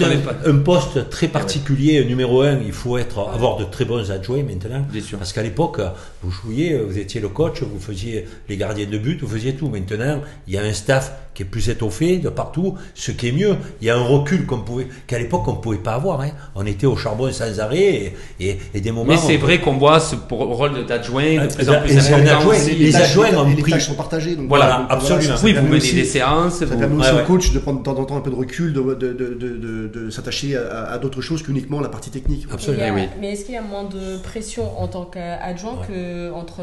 un, 0.47 0.55
poste 0.57 1.09
très 1.11 1.27
particulier, 1.27 2.03
numéro 2.03 2.41
un. 2.41 2.57
Il 2.65 2.73
faut 2.73 2.97
être, 2.97 3.19
avoir 3.33 3.57
de 3.57 3.63
très 3.65 3.85
bons 3.85 4.09
adjoints 4.11 4.43
maintenant. 4.43 4.85
Bien 4.91 5.01
sûr. 5.01 5.17
Parce 5.19 5.33
qu'à 5.33 5.43
l'époque, 5.43 5.79
vous 6.23 6.31
jouiez, 6.31 6.75
vous 6.77 6.97
étiez 6.97 7.21
le 7.21 7.29
coach, 7.29 7.61
vous 7.61 7.79
faisiez 7.79 8.25
les 8.49 8.57
gardiens 8.57 8.87
de 8.87 8.97
but, 8.97 9.21
vous 9.21 9.27
faisiez 9.29 9.53
tout. 9.53 9.69
Maintenant, 9.69 10.21
il 10.47 10.53
y 10.55 10.57
a 10.57 10.61
un 10.63 10.73
staff 10.73 11.13
qui 11.35 11.43
est 11.43 11.45
plus 11.45 11.67
étoffé 11.69 12.17
de 12.17 12.29
partout, 12.29 12.75
ce 12.93 13.11
qui 13.11 13.27
est 13.27 13.31
mieux. 13.33 13.55
Il 13.81 13.87
y 13.87 13.89
a 13.89 13.97
un 13.97 14.01
recul 14.01 14.45
qu'on 14.45 14.59
pouvait, 14.59 14.87
qu'à 15.05 15.19
l'époque 15.19 15.45
on 15.47 15.55
pouvait 15.55 15.77
pas 15.77 15.93
avoir. 15.95 16.21
Hein. 16.21 16.29
On 16.55 16.65
était 16.65 16.87
au 16.87 16.95
charbon 16.95 17.29
sans 17.33 17.59
arrêt 17.59 17.77
et, 17.77 18.13
et, 18.39 18.57
et 18.73 18.79
des 18.79 18.91
moments. 18.91 19.11
Mais 19.11 19.17
c'est 19.17 19.35
on- 19.35 19.39
vrai 19.41 19.59
qu'on 19.59 19.73
voit 19.73 19.99
ce 19.99 20.15
rôle 20.31 20.85
d'adjoint 20.85 21.23
de 21.35 21.39
Ah, 21.41 21.47
plus 21.47 21.69
en 21.69 21.81
plus 21.81 21.97
important. 21.97 22.51
Les 22.97 23.01
tâches- 23.03 23.09
adjoints 23.11 23.49
les 23.55 23.61
pris- 23.61 23.71
tâches 23.71 23.87
sont 23.87 23.93
partagées. 23.95 24.35
donc 24.35 24.47
Voilà, 24.47 24.77
donc 24.79 24.87
absolument. 24.89 25.37
ça 25.37 25.43
Oui, 25.45 25.53
vous 25.53 25.61
menez 25.65 25.77
aussi- 25.77 25.95
des 25.95 26.05
séances, 26.05 26.55
Ça 26.59 26.65
vous- 26.65 26.77
permet 26.77 26.95
aussi 26.95 27.07
Ouais, 27.09 27.13
au 27.15 27.17
ouais. 27.19 27.23
coach 27.25 27.51
de 27.53 27.59
prendre 27.59 27.79
de 27.79 27.83
temps 27.83 27.97
en 27.99 28.05
temps 28.05 28.17
un 28.17 28.21
peu 28.21 28.29
de 28.31 28.35
recul, 28.35 28.73
de, 28.73 28.81
de, 28.81 28.93
de, 28.93 29.13
de, 29.13 29.57
de- 29.57 29.87
de 29.87 30.09
s'attacher 30.09 30.57
à, 30.57 30.91
à 30.91 30.97
d'autres 30.97 31.21
choses 31.21 31.43
qu'uniquement 31.43 31.79
la 31.81 31.89
partie 31.89 32.09
technique. 32.09 32.47
Absolument. 32.51 32.83
A- 32.85 32.91
oui. 32.93 33.07
Mais 33.19 33.33
est-ce 33.33 33.45
qu'il 33.45 33.55
y 33.55 33.57
a 33.57 33.61
moins 33.61 33.83
de 33.83 34.17
pression 34.23 34.79
en 34.79 34.87
tant 34.87 35.05
qu'adjoint 35.05 35.77
que, 35.87 36.31
entre, 36.31 36.61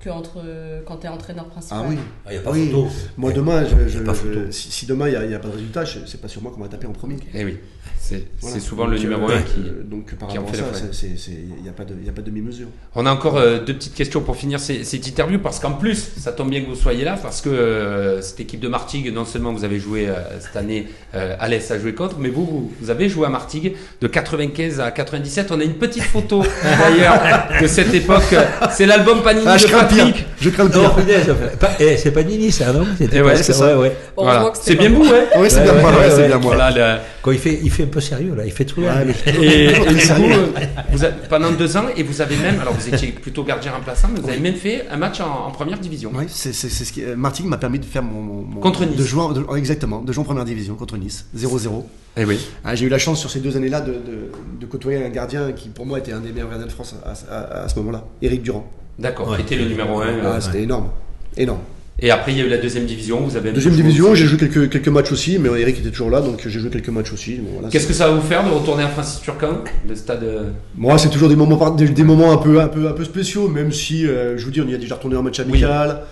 que 0.00 0.10
entre, 0.10 0.38
quand 0.86 0.96
tu 0.98 1.06
es 1.06 1.10
entraîneur 1.10 1.46
principal? 1.46 1.78
Ah 1.82 1.86
oui. 1.88 1.96
Ah, 2.26 2.28
il 2.30 2.32
n'y 2.32 2.38
a 2.38 2.42
pas 2.42 2.50
Oui. 2.52 2.66
photo. 2.66 2.86
Moi 3.16 3.32
demain, 3.32 3.64
je, 3.64 3.88
je- 3.88 3.98
je- 4.04 4.50
si, 4.50 4.70
si 4.70 4.86
demain 4.86 5.08
il 5.08 5.28
n'y 5.28 5.34
a, 5.34 5.38
pas 5.38 5.48
de 5.48 5.52
résultat, 5.54 5.84
c'est 6.06 6.20
pas 6.20 6.28
sur 6.28 6.42
moi 6.42 6.52
qu'on 6.54 6.60
va 6.62 6.68
taper 6.68 6.86
en 6.86 6.92
premier. 6.92 7.16
Eh 7.34 7.44
oui, 7.44 7.58
c'est 7.98 8.24
Voilà. 8.40 8.60
souvent 8.60 8.86
le 8.86 8.96
Donc, 8.96 9.04
numéro 9.04 9.30
euh, 9.30 9.36
1 9.38 9.42
qui. 9.42 9.60
euh, 9.60 9.82
Donc 9.84 10.14
par 10.14 10.28
qui 10.28 10.38
en 10.38 10.42
rapport 10.44 10.54
à 10.60 10.72
fait 10.72 10.78
ça, 10.80 10.86
c'est- 10.92 11.16
c'est- 11.16 11.30
il 11.32 11.62
n'y 11.62 11.68
a 11.68 11.72
pas 11.72 11.84
de, 11.84 11.94
il 12.00 12.06
y 12.06 12.08
a 12.08 12.12
pas 12.12 12.20
de 12.22 12.26
demi-mesure. 12.26 12.66
On 12.94 13.06
a 13.06 13.12
encore 13.12 13.36
euh, 13.36 13.58
deux 13.64 13.74
petites 13.74 13.94
questions 13.94 14.20
pour 14.20 14.36
finir 14.36 14.60
ces- 14.60 14.84
cette 14.84 15.06
interview 15.06 15.38
parce 15.38 15.58
qu'en 15.62 15.72
plus, 15.72 16.08
ça 16.18 16.32
tombe 16.32 16.50
bien 16.50 16.60
que 16.60 16.66
vous 16.68 16.74
soyez 16.76 17.04
là 17.04 17.16
parce 17.22 17.40
que 17.40 17.48
euh, 17.48 18.20
cette 18.20 18.40
équipe 18.40 18.60
de 18.60 18.68
Martigues, 18.68 19.12
non 19.14 19.24
seulement 19.24 19.52
vous 19.52 19.64
avez 19.64 19.78
joué 19.78 20.08
euh, 20.08 20.14
cette 20.40 20.56
année, 20.56 20.88
euh, 21.14 21.34
Alès 21.40 21.70
a 21.70 21.78
joué 21.78 21.94
contre, 21.94 22.16
mais 22.18 22.28
vous, 22.28 22.44
vous, 22.44 22.72
vous 22.80 22.90
avez 22.90 23.08
joué 23.08 23.26
à 23.26 23.30
Martigues 23.30 23.74
de 24.00 24.06
95 24.06 24.80
à 24.80 24.90
97. 24.90 25.50
On 25.52 25.60
a 25.60 25.64
une 25.64 25.74
petite 25.74 26.02
photo 26.02 26.42
d'ailleurs 26.62 27.20
de 27.60 27.66
cette 27.66 27.94
époque. 27.94 28.34
C'est 28.72 28.86
l'album 28.86 29.22
Panini 29.22 29.46
Ah, 29.48 29.56
je 29.56 29.64
de 29.64 29.68
pire. 29.70 29.78
Patrick. 29.78 30.26
Je 30.40 30.50
crains 30.50 30.64
le 30.64 30.70
pire. 30.70 31.36
eh, 31.80 31.96
c'est 31.96 32.10
pas 32.10 32.22
Nini 32.22 32.50
ça, 32.52 32.72
non? 32.72 32.80
Ouais, 33.00 33.36
c'est 33.36 33.56
ouais, 33.62 33.74
ouais. 33.74 33.96
Voilà. 34.16 34.52
Pas 34.66 34.74
bien 34.74 34.90
vous, 34.90 35.04
ouais. 35.04 35.28
Oui, 35.38 35.46
c'est 35.48 35.58
Ouais, 35.58 35.62
bien 35.64 35.74
ouais, 35.74 35.80
moi. 35.80 35.90
ouais, 35.92 35.96
ouais, 35.98 36.10
c'est 36.10 36.16
ouais. 36.22 36.26
bien 36.28 36.38
moi. 36.38 36.54
Voilà, 36.56 36.70
le- 36.96 37.00
Quand 37.22 37.30
il 37.30 37.38
fait, 37.38 37.60
il 37.62 37.70
fait 37.70 37.84
un 37.84 37.86
peu 37.86 38.00
sérieux 38.00 38.34
là, 38.34 38.44
il 38.44 38.50
fait 38.50 38.64
trop. 38.64 38.82
Ouais, 38.82 39.04
mais- 39.06 39.32
Et, 39.42 39.64
et 39.66 39.72
du 39.72 39.80
coup, 39.80 39.98
Sérieux. 40.00 40.32
euh, 40.34 40.46
vous 40.90 41.04
avez- 41.04 41.14
pendant 41.28 41.52
deux 41.52 41.76
ans, 41.76 41.84
et 41.96 42.02
vous 42.02 42.20
avez 42.20 42.36
même, 42.36 42.58
alors 42.60 42.74
vous 42.74 42.88
étiez 42.92 43.12
plutôt 43.12 43.44
gardien 43.44 43.70
remplaçant, 43.72 44.08
mais 44.12 44.20
vous 44.20 44.28
avez 44.28 44.40
même 44.40 44.56
fait 44.56 44.84
un 44.90 44.96
match 44.96 45.20
en, 45.20 45.46
en 45.46 45.50
première 45.52 45.78
division. 45.78 46.10
Oui, 46.14 46.24
c'est 46.28 46.52
ce 46.52 46.92
qui. 46.92 47.04
euh, 47.04 47.14
Martigues 47.16 47.46
m'a 47.46 47.58
permis 47.58 47.78
de 47.78 47.84
faire 47.84 48.02
mon. 48.02 48.42
Contre 48.60 48.84
Nice. 48.84 48.96
De 48.96 49.04
jouer, 49.04 49.22
en- 49.22 49.32
de- 49.32 49.56
exactement, 49.56 50.00
de 50.00 50.12
jouer 50.12 50.22
en 50.22 50.24
première 50.24 50.44
division 50.44 50.74
contre 50.74 50.96
Nice, 50.96 51.26
0-0. 51.36 51.84
Eh 52.16 52.24
oui. 52.24 52.38
Ah, 52.64 52.74
J'ai 52.74 52.86
eu 52.86 52.88
la 52.90 52.98
chance 52.98 53.20
sur 53.20 53.30
ces 53.30 53.38
deux 53.40 53.56
années-là 53.56 53.80
de, 53.80 53.92
de- 53.92 54.30
de 54.60 54.66
côtoyer 54.66 55.04
un 55.04 55.08
gardien 55.08 55.52
qui, 55.52 55.68
pour 55.68 55.86
moi, 55.86 55.98
était 56.00 56.12
un 56.12 56.20
des 56.20 56.32
meilleurs 56.32 56.50
gardiens 56.50 56.66
de 56.66 56.72
France 56.72 56.94
à, 57.06 57.12
à- 57.34 57.62
à 57.64 57.68
ce 57.68 57.78
moment-là, 57.78 58.04
Éric 58.20 58.42
Durand. 58.42 58.68
D'accord, 58.98 59.30
Ouais. 59.30 59.40
était 59.40 59.56
le 59.56 59.66
numéro 59.66 60.00
1. 60.00 60.06
Ah, 60.24 60.40
C'était 60.40 60.62
énorme. 60.62 60.88
Énorme. 61.36 61.60
Et 61.98 62.10
après, 62.10 62.32
il 62.32 62.38
y 62.38 62.40
a 62.40 62.44
eu 62.44 62.48
la 62.48 62.58
deuxième 62.58 62.86
division. 62.86 63.20
Vous 63.20 63.36
avez 63.36 63.52
Deuxième 63.52 63.74
division, 63.74 64.14
j'ai 64.14 64.26
joué 64.26 64.38
quelques, 64.38 64.70
quelques 64.70 64.88
matchs 64.88 65.12
aussi, 65.12 65.38
mais 65.38 65.48
Eric 65.60 65.78
était 65.78 65.90
toujours 65.90 66.10
là, 66.10 66.20
donc 66.20 66.40
j'ai 66.46 66.58
joué 66.58 66.70
quelques 66.70 66.88
matchs 66.88 67.12
aussi. 67.12 67.36
Bon, 67.36 67.50
voilà, 67.54 67.68
Qu'est-ce 67.68 67.86
que 67.86 67.92
ça 67.92 68.08
va 68.08 68.14
vous 68.14 68.26
faire 68.26 68.44
de 68.44 68.50
retourner 68.50 68.82
à 68.82 68.88
Francis 68.88 69.20
Turcan, 69.20 69.58
le 69.88 69.94
stade 69.94 70.24
euh, 70.24 70.50
Moi, 70.74 70.96
c'est 70.98 71.10
toujours 71.10 71.28
des 71.28 71.36
moments, 71.36 71.70
des, 71.70 71.88
des 71.88 72.02
moments 72.02 72.32
un, 72.32 72.38
peu, 72.38 72.60
un, 72.60 72.68
peu, 72.68 72.88
un 72.88 72.92
peu 72.92 73.04
spéciaux, 73.04 73.48
même 73.48 73.70
si, 73.72 74.06
euh, 74.06 74.36
je 74.38 74.44
vous 74.44 74.50
dis, 74.50 74.60
on 74.60 74.68
y 74.68 74.74
a 74.74 74.78
déjà 74.78 74.94
retourné 74.96 75.16
en 75.16 75.22
match 75.22 75.38
amical. 75.40 76.02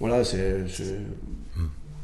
Voilà, 0.00 0.24
c'est. 0.24 0.64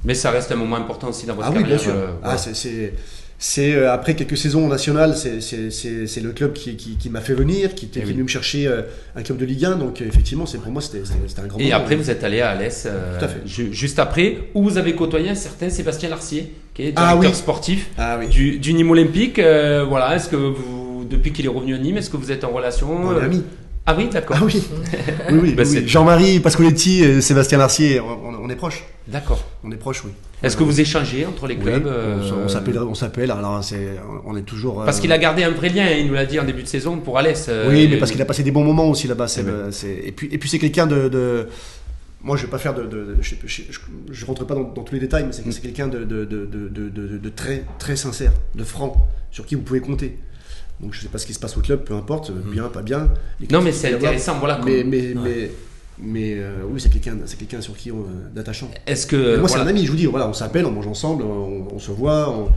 Mais 0.04 0.14
ça 0.14 0.30
reste 0.30 0.50
un 0.50 0.56
moment 0.56 0.76
important 0.76 1.08
aussi 1.10 1.26
dans 1.26 1.34
votre 1.34 1.48
Ah 1.48 1.52
oui, 1.54 1.62
bien 1.62 1.76
sûr. 1.76 1.92
euh, 1.94 2.06
Ah, 2.22 2.36
c'est- 2.38 2.94
c'est. 3.40 3.74
Euh, 3.74 3.92
après 3.92 4.14
quelques 4.14 4.36
saisons 4.36 4.68
nationales, 4.68 5.16
c'est- 5.16 6.20
le 6.20 6.30
club 6.32 6.52
qui, 6.52 6.76
qui, 6.76 6.96
qui 6.96 7.10
m'a 7.10 7.20
fait 7.20 7.34
venir, 7.34 7.74
qui, 7.74 7.86
était, 7.86 8.00
Eh 8.00 8.02
qui 8.02 8.04
est 8.04 8.04
oui. 8.04 8.12
venu 8.12 8.22
me 8.22 8.28
chercher 8.28 8.66
euh, 8.68 8.82
un 9.16 9.22
club 9.22 9.38
de 9.38 9.44
Ligue 9.46 9.64
1. 9.64 9.76
Donc 9.76 10.00
euh, 10.00 10.04
effectivement, 10.06 10.46
c'est 10.46 10.58
pour 10.58 10.70
moi 10.70 10.80
c'était 10.82 10.98
un 11.42 11.46
grand 11.48 11.58
Et 11.58 11.64
moment. 11.64 11.76
après, 11.76 11.96
vous 11.96 12.10
êtes 12.10 12.22
allé 12.22 12.40
à 12.40 12.50
Alès, 12.50 12.86
euh, 12.86 13.18
Tout 13.18 13.24
à 13.24 13.28
fait. 13.28 13.40
ju- 13.46 13.72
juste 13.72 13.98
après, 13.98 14.36
où 14.54 14.62
vous 14.62 14.78
avez 14.78 14.94
côtoyé 14.94 15.30
un 15.30 15.34
certain 15.34 15.70
Sébastien 15.70 16.08
Larcier, 16.10 16.52
qui 16.74 16.82
est 16.82 16.92
Ah 16.96 17.08
directeur 17.14 17.30
oui. 17.32 17.36
sportif 17.36 17.90
Ah 17.98 18.16
oui. 18.20 18.28
du, 18.28 18.58
du 18.58 18.72
Nîmes 18.74 18.90
Olympique. 18.90 19.38
Voilà, 19.40 20.14
est-ce 20.14 20.28
que 20.28 20.36
vous, 20.36 21.04
depuis 21.10 21.32
qu'il 21.32 21.44
est 21.46 21.48
revenu 21.48 21.74
à 21.74 21.78
Nîmes, 21.78 21.96
est-ce 21.96 22.10
que 22.10 22.16
vous 22.18 22.30
êtes 22.30 22.44
en 22.44 22.50
relation 22.50 22.88
On 22.92 23.18
est 23.20 23.24
amis. 23.24 23.42
Ah 23.90 23.94
oui, 23.98 24.08
d'accord. 24.08 24.36
Ah 24.40 24.44
oui. 24.44 24.62
oui, 25.32 25.38
oui, 25.42 25.54
Bah, 25.54 25.64
oui, 25.66 25.78
oui. 25.80 25.88
Jean-Marie 25.88 26.38
Pascoletti 26.38 27.02
et 27.02 27.20
Sébastien 27.20 27.58
Larcier, 27.58 28.00
on, 28.00 28.48
est 28.48 28.54
proches. 28.54 28.84
D'accord. 29.08 29.44
On 29.64 29.72
est 29.72 29.76
proches, 29.76 30.04
oui. 30.04 30.12
Est-ce 30.44 30.56
que 30.56 30.62
vous 30.62 30.80
échangez 30.80 31.26
entre 31.26 31.48
les 31.48 31.56
Oui, 31.56 31.62
clubs 31.62 31.86
on, 31.86 31.90
euh, 31.90 32.30
on 32.44 32.48
s'appelle, 32.48 32.78
on 32.78 32.94
s'appelle. 32.94 33.30
Alors 33.32 33.62
c'est, 33.64 33.96
on 34.24 34.36
est 34.36 34.42
toujours. 34.42 34.82
euh, 34.82 34.84
Parce 34.84 35.00
qu'il 35.00 35.10
a 35.10 35.18
gardé 35.18 35.42
un 35.42 35.50
vrai 35.50 35.70
lien, 35.70 35.86
il 35.90 36.06
nous 36.06 36.14
l'a 36.14 36.24
dit 36.24 36.38
en 36.38 36.44
début 36.44 36.62
de 36.62 36.68
saison 36.68 36.98
pour 36.98 37.18
Alès. 37.18 37.46
euh, 37.48 37.68
Oui, 37.68 37.88
mais 37.90 37.96
parce 37.98 38.12
qu'il 38.12 38.22
a 38.22 38.24
passé 38.24 38.42
des 38.44 38.52
bons 38.52 38.62
moments 38.64 38.88
aussi 38.88 39.08
là-bas. 39.08 39.26
Eh 39.38 39.42
ben. 39.42 39.70
Et 40.06 40.12
puis, 40.12 40.28
et 40.30 40.38
puis 40.38 40.48
c'est 40.48 40.58
quelqu'un 40.60 40.86
de, 40.86 41.08
de- 41.08 41.48
Moi, 42.22 42.36
je 42.36 42.42
vais 42.44 42.48
pas 42.50 42.58
faire 42.58 42.74
de. 42.74 42.82
de- 42.84 42.88
de- 42.88 43.16
je, 43.20 43.34
je 44.10 44.24
rentre 44.26 44.44
pas 44.46 44.54
dans, 44.54 44.62
dans 44.62 44.82
tous 44.84 44.94
les 44.94 45.00
détails, 45.00 45.24
mais 45.26 45.32
c'est 45.32 45.44
Mm. 45.44 45.60
quelqu'un 45.62 45.88
de 45.88 47.28
très, 47.34 47.64
très 47.80 47.96
sincère, 47.96 48.32
de 48.54 48.62
franc, 48.64 48.96
sur 49.32 49.44
qui 49.46 49.56
vous 49.56 49.62
pouvez 49.62 49.80
compter. 49.80 50.16
Donc, 50.80 50.94
je 50.94 51.00
sais 51.00 51.08
pas 51.08 51.18
ce 51.18 51.26
qui 51.26 51.34
se 51.34 51.38
passe 51.38 51.56
au 51.56 51.60
club, 51.60 51.84
peu 51.84 51.94
importe, 51.94 52.32
bien, 52.32 52.64
pas 52.68 52.82
bien. 52.82 53.10
Mm. 53.40 53.44
Non, 53.50 53.62
mais 53.62 53.72
c'est 53.72 53.88
avoir. 53.88 54.02
intéressant, 54.02 54.38
voilà. 54.38 54.60
Mais, 54.64 54.82
mais, 54.84 55.14
mais, 55.14 55.50
mais, 55.98 56.34
euh, 56.36 56.62
oui, 56.66 56.80
c'est 56.80 56.90
quelqu'un, 56.90 57.18
c'est 57.26 57.38
quelqu'un 57.38 57.60
sur 57.60 57.76
qui 57.76 57.92
on, 57.92 58.06
d'attachant. 58.34 58.70
Est-ce 58.86 59.06
que. 59.06 59.16
Moi, 59.16 59.46
voilà. 59.46 59.48
c'est 59.48 59.60
un 59.60 59.66
ami, 59.66 59.84
je 59.84 59.90
vous 59.90 59.96
dis, 59.96 60.06
voilà, 60.06 60.28
on 60.28 60.32
s'appelle, 60.32 60.64
on 60.64 60.70
mange 60.70 60.86
ensemble, 60.86 61.22
on, 61.22 61.68
on 61.72 61.78
se 61.78 61.90
voit, 61.90 62.30
on, 62.30 62.48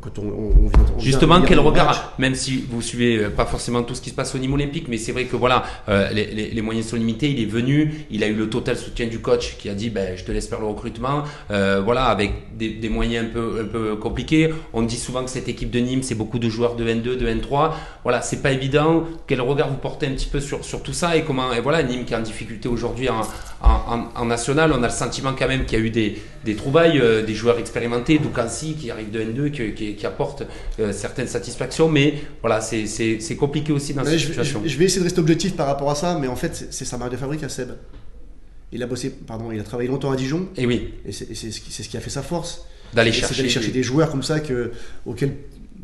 quand 0.00 0.18
on, 0.18 0.22
on- 0.26 0.70
on 0.96 0.98
Justement, 1.00 1.40
quel 1.42 1.60
regard, 1.60 1.86
match. 1.86 1.96
même 2.18 2.34
si 2.34 2.64
vous 2.68 2.82
suivez 2.82 3.18
euh, 3.18 3.30
pas 3.30 3.46
forcément 3.46 3.82
tout 3.82 3.94
ce 3.94 4.00
qui 4.02 4.10
se 4.10 4.14
passe 4.14 4.34
au 4.34 4.38
niveau 4.38 4.54
olympique, 4.54 4.88
mais 4.88 4.98
c'est 4.98 5.12
vrai 5.12 5.24
que 5.24 5.36
voilà, 5.36 5.62
euh, 5.88 6.10
les, 6.10 6.26
les- 6.26 6.50
les 6.50 6.62
moyens 6.62 6.86
sont 6.88 6.96
limités. 6.96 7.30
Il 7.30 7.40
est 7.40 7.46
venu, 7.46 8.06
il 8.10 8.22
a 8.24 8.26
eu 8.26 8.34
le 8.34 8.50
total 8.50 8.76
soutien 8.76 9.06
du 9.06 9.20
coach 9.20 9.56
qui 9.58 9.68
a 9.70 9.74
dit, 9.74 9.88
ben, 9.90 10.16
je 10.16 10.24
te 10.24 10.32
laisse 10.32 10.48
faire 10.48 10.60
le 10.60 10.66
recrutement. 10.66 11.22
Euh, 11.50 11.80
voilà, 11.84 12.06
avec 12.06 12.32
des, 12.58 12.70
des 12.70 12.88
moyens 12.88 13.26
un 13.26 13.28
peu, 13.32 13.60
un 13.62 13.64
peu 13.66 13.96
compliqués. 13.96 14.52
On 14.72 14.82
dit 14.82 14.96
souvent 14.98 15.22
que 15.24 15.30
cette 15.30 15.48
équipe 15.48 15.70
de 15.70 15.78
Nîmes, 15.78 16.02
c'est 16.02 16.14
beaucoup 16.16 16.38
de 16.40 16.48
joueurs 16.48 16.74
de 16.74 16.84
N2, 16.84 17.16
de 17.16 17.26
N3. 17.26 17.70
Voilà, 18.02 18.22
c'est 18.22 18.42
pas 18.42 18.50
évident. 18.52 19.04
Quel 19.26 19.40
regard 19.40 19.68
vous 19.68 19.76
portez 19.76 20.06
un 20.08 20.12
petit 20.12 20.28
peu 20.28 20.40
sur, 20.40 20.64
sur 20.64 20.82
tout 20.82 20.92
ça 20.92 21.16
et 21.16 21.22
comment, 21.22 21.52
et 21.52 21.60
voilà, 21.60 21.82
Nîmes 21.84 22.04
qui 22.04 22.12
est 22.12 22.16
en 22.16 22.20
difficulté 22.22 22.68
aujourd'hui 22.68 23.08
en, 23.08 23.20
en, 23.62 23.68
en- 23.70 24.08
en 24.20 24.24
national, 24.24 24.72
on 24.72 24.82
a 24.82 24.86
le 24.88 24.92
sentiment 24.92 25.32
quand 25.38 25.48
même 25.48 25.64
qu'il 25.64 25.78
y 25.78 25.82
a 25.82 25.84
eu 25.84 25.90
des, 25.90 26.18
des 26.44 26.54
trouvailles, 26.56 26.98
euh, 27.00 27.24
des 27.24 27.34
joueurs 27.34 27.58
expérimentés, 27.58 28.18
Doukansi 28.18 28.74
qui 28.74 28.90
arrive 28.90 29.10
de 29.10 29.20
N2, 29.20 29.50
qui, 29.50 29.74
qui, 29.76 29.94
qui 29.94 30.06
apporte 30.06 30.42
euh, 30.80 30.92
certaines 30.92 31.28
satisfactions, 31.28 31.88
mais 31.88 32.14
voilà, 32.40 32.60
c'est- 32.60 33.36
compliqué 33.36 33.72
aussi 33.72 33.94
dans 33.94 34.04
cette 34.04 34.18
je, 34.18 34.26
situation. 34.26 34.60
je- 34.64 34.68
je 34.70 34.76
vais 34.78 34.86
essayer 34.86 35.00
de 35.00 35.04
rester 35.04 35.20
objectif 35.20 35.54
par 35.54 35.66
rapport 35.68 35.90
à 35.90 35.94
ça, 35.94 36.18
mais 36.20 36.26
en 36.26 36.34
fait, 36.36 36.66
c'est- 36.70 36.84
sa 36.84 36.98
marque 36.98 37.12
de 37.12 37.16
fabrique 37.16 37.44
à 37.44 37.48
Seb. 37.48 37.68
Il 38.72 38.82
a 38.82 38.86
bossé, 38.86 39.10
pardon, 39.10 39.52
il 39.52 39.60
a 39.60 39.62
travaillé 39.62 39.88
longtemps 39.88 40.10
à 40.10 40.16
Dijon, 40.16 40.48
Et 40.56 40.66
oui, 40.66 40.94
et 41.06 41.12
c'est 41.12 41.32
ce, 41.34 41.50
ce 41.52 41.88
qui 41.88 41.96
a 41.96 42.00
fait 42.00 42.10
sa 42.10 42.22
force. 42.22 42.66
d'aller 42.94 43.12
C'est 43.12 43.20
chercher, 43.20 43.36
d'aller 43.36 43.48
chercher 43.48 43.70
des 43.70 43.82
joueurs 43.84 44.10
comme 44.10 44.22
ça 44.24 44.40
que, 44.40 44.72
auxquels, 45.06 45.34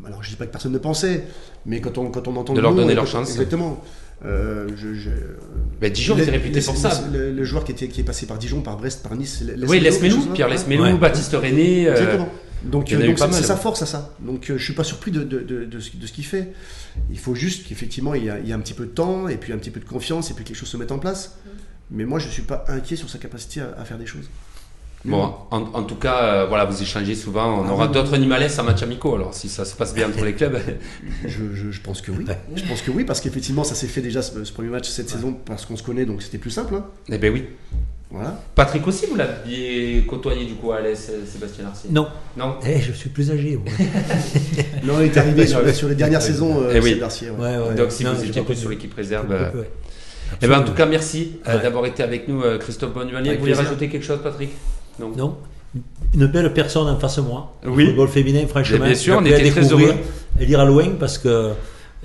alors 0.05 0.21
je 0.23 0.29
dis 0.29 0.35
pas 0.35 0.45
que 0.45 0.51
personne 0.51 0.73
ne 0.73 0.77
pensait, 0.79 1.23
mais 1.65 1.79
quand 1.79 1.97
on, 1.97 2.09
quand 2.11 2.27
on 2.27 2.35
entend 2.35 2.53
De 2.53 2.59
le 2.59 2.63
leur 2.63 2.71
nom, 2.71 2.81
donner 2.81 2.93
leur 2.95 3.07
chance. 3.07 3.29
Exactement. 3.31 3.81
Euh, 4.25 4.67
je, 4.77 4.93
je- 4.93 5.89
Dijon 5.89 6.17
est 6.17 6.23
réputé 6.29 6.61
pour 6.61 6.77
ça. 6.77 7.03
Le, 7.11 7.31
le 7.31 7.43
joueur 7.43 7.65
qui, 7.65 7.73
était, 7.73 7.87
qui 7.89 7.99
est 8.01 8.05
passé 8.05 8.25
par 8.25 8.37
Dijon, 8.37 8.61
par 8.61 8.77
Brest, 8.77 9.03
par 9.03 9.15
Nice, 9.17 9.41
Les- 9.45 9.65
oui, 9.67 9.79
Lesmelou, 9.81 10.27
Pierre 10.33 10.47
Lesmelou, 10.49 10.83
Ouais. 10.83 10.93
Baptiste 10.93 11.33
René. 11.33 11.87
euh. 11.89 12.17
Donc, 12.63 12.91
euh, 12.93 12.99
eu 13.01 13.07
donc 13.07 13.19
c'est 13.19 13.43
sa 13.43 13.57
force 13.57 13.81
à 13.81 13.85
ça. 13.85 14.13
Donc 14.19 14.49
euh, 14.49 14.57
je 14.57 14.63
suis 14.63 14.73
pas 14.73 14.83
surpris 14.83 15.11
de, 15.11 15.23
de, 15.23 15.39
de, 15.39 15.65
de 15.65 15.79
ce, 15.79 15.95
de 15.97 16.07
ce 16.07 16.11
qu'il 16.13 16.25
fait. 16.25 16.53
Il 17.11 17.19
faut 17.19 17.35
juste 17.35 17.67
qu'effectivement 17.67 18.13
il 18.13 18.25
y, 18.25 18.29
a, 18.29 18.39
il 18.39 18.47
y 18.47 18.53
a 18.53 18.55
un 18.55 18.59
petit 18.59 18.73
peu 18.73 18.85
de 18.85 18.91
temps 18.91 19.27
et 19.27 19.37
puis 19.37 19.51
un 19.53 19.57
petit 19.57 19.71
peu 19.71 19.79
de 19.79 19.85
confiance 19.85 20.31
et 20.31 20.33
puis 20.33 20.43
que 20.43 20.49
les 20.49 20.55
choses 20.55 20.69
se 20.69 20.77
mettent 20.77 20.91
en 20.91 20.99
place. 20.99 21.37
Mais 21.91 22.05
moi 22.05 22.19
je 22.19 22.29
suis 22.29 22.43
pas 22.43 22.63
inquiet 22.69 22.95
sur 22.95 23.09
sa 23.09 23.17
capacité 23.17 23.61
à, 23.61 23.75
à 23.79 23.85
faire 23.85 23.97
des 23.97 24.05
choses. 24.05 24.29
Bon, 25.05 25.33
en, 25.51 25.63
en 25.73 25.83
tout 25.83 25.97
cas, 25.97 26.23
euh, 26.23 26.45
voilà, 26.47 26.63
vous 26.63 26.81
échangez 26.81 27.13
souvent. 27.13 27.59
On 27.59 27.67
Ah 27.67 27.73
aura 27.73 27.87
oui. 27.87 27.91
d'autres 27.91 28.15
Nîmalais 28.15 28.57
à 28.57 28.63
match 28.63 28.83
amicaux. 28.83 29.15
Alors, 29.15 29.33
si 29.33 29.49
ça 29.49 29.65
se 29.65 29.75
passe 29.75 29.93
bien 29.93 30.07
entre 30.07 30.23
les 30.23 30.33
clubs, 30.33 30.57
Je, 31.25 31.53
je- 31.53 31.71
je 31.71 31.81
pense 31.81 31.99
que 32.01 32.11
oui. 32.11 32.25
Je 32.55 32.63
pense 32.63 32.81
que 32.81 32.89
oui 32.89 33.03
parce 33.03 33.19
qu'effectivement 33.19 33.65
ça 33.65 33.75
s'est 33.75 33.87
fait 33.87 33.99
déjà 34.01 34.21
ce, 34.21 34.45
ce 34.45 34.53
premier 34.53 34.69
match 34.69 34.87
cette 34.87 35.09
saison 35.09 35.33
parce 35.33 35.65
qu'on 35.65 35.75
se 35.75 35.83
connaît 35.83 36.05
donc 36.05 36.21
c'était 36.23 36.37
plus 36.37 36.51
simple. 36.51 36.75
hein. 36.75 36.85
eh 37.09 37.17
ben 37.17 37.33
oui. 37.33 37.47
Voilà. 38.13 38.39
Patrick 38.53 38.85
aussi, 38.87 39.07
vous 39.07 39.15
l'aviez 39.15 40.05
côtoyé 40.07 40.45
du 40.45 40.53
coup 40.53 40.71
à 40.71 40.79
l'AS 40.81 41.09
Sébastien 41.25 41.65
Arcy 41.65 41.87
Non, 41.89 42.07
Non 42.37 42.55
Eh, 42.63 42.79
je 42.79 42.91
suis 42.91 43.09
plus 43.09 43.31
âgé. 43.31 43.57
moi. 43.57 43.73
Là 44.85 44.93
on 44.95 45.01
est 45.01 45.17
arrivé 45.17 45.47
sur, 45.47 45.67
sur 45.75 45.89
les 45.89 45.95
dernières 45.95 46.21
saisons 46.21 46.61
euh, 46.61 46.73
Eh 46.75 46.79
oui. 46.79 47.01
Ouais. 47.01 47.29
Ouais, 47.39 47.57
ouais. 47.69 47.75
Donc, 47.75 47.91
si 47.91 48.03
Non, 48.03 48.13
vous 48.13 48.23
étiez 48.23 48.43
plus 48.43 48.55
sur 48.55 48.69
l'équipe 48.69 48.93
réserve. 48.93 49.25
Peu, 49.25 49.33
euh, 49.33 49.61
ouais. 49.61 49.69
Eh 50.41 50.47
ben, 50.47 50.59
en 50.59 50.63
tout 50.63 50.73
cas, 50.73 50.85
merci 50.85 51.33
euh, 51.47 51.57
Ouais. 51.57 51.63
d'avoir 51.63 51.85
été 51.87 52.03
avec 52.03 52.27
nous, 52.27 52.41
euh, 52.43 52.59
Christophe 52.59 52.93
Bonnevalier. 52.93 53.29
Avec 53.29 53.39
Vous 53.39 53.45
voulez 53.45 53.55
rajouter 53.57 53.89
quelque 53.89 54.05
chose, 54.05 54.19
Patrick? 54.23 54.49
Non. 54.99 55.11
Non 55.17 55.37
Une 56.13 56.27
belle 56.27 56.53
personne 56.53 56.87
en 56.87 56.99
face 56.99 57.15
de 57.15 57.21
moi. 57.21 57.55
Oui. 57.65 57.83
Le 57.83 57.89
football 57.89 58.07
féminin, 58.09 58.45
franchement. 58.47 58.85
Bien 58.85 58.93
sûr, 58.95 59.17
on 59.19 59.25
était 59.25 59.49
très 59.49 59.71
heureux. 59.71 59.93
Elle 60.39 60.49
ira 60.49 60.65
loin 60.65 60.85
parce 60.99 61.17
que 61.17 61.49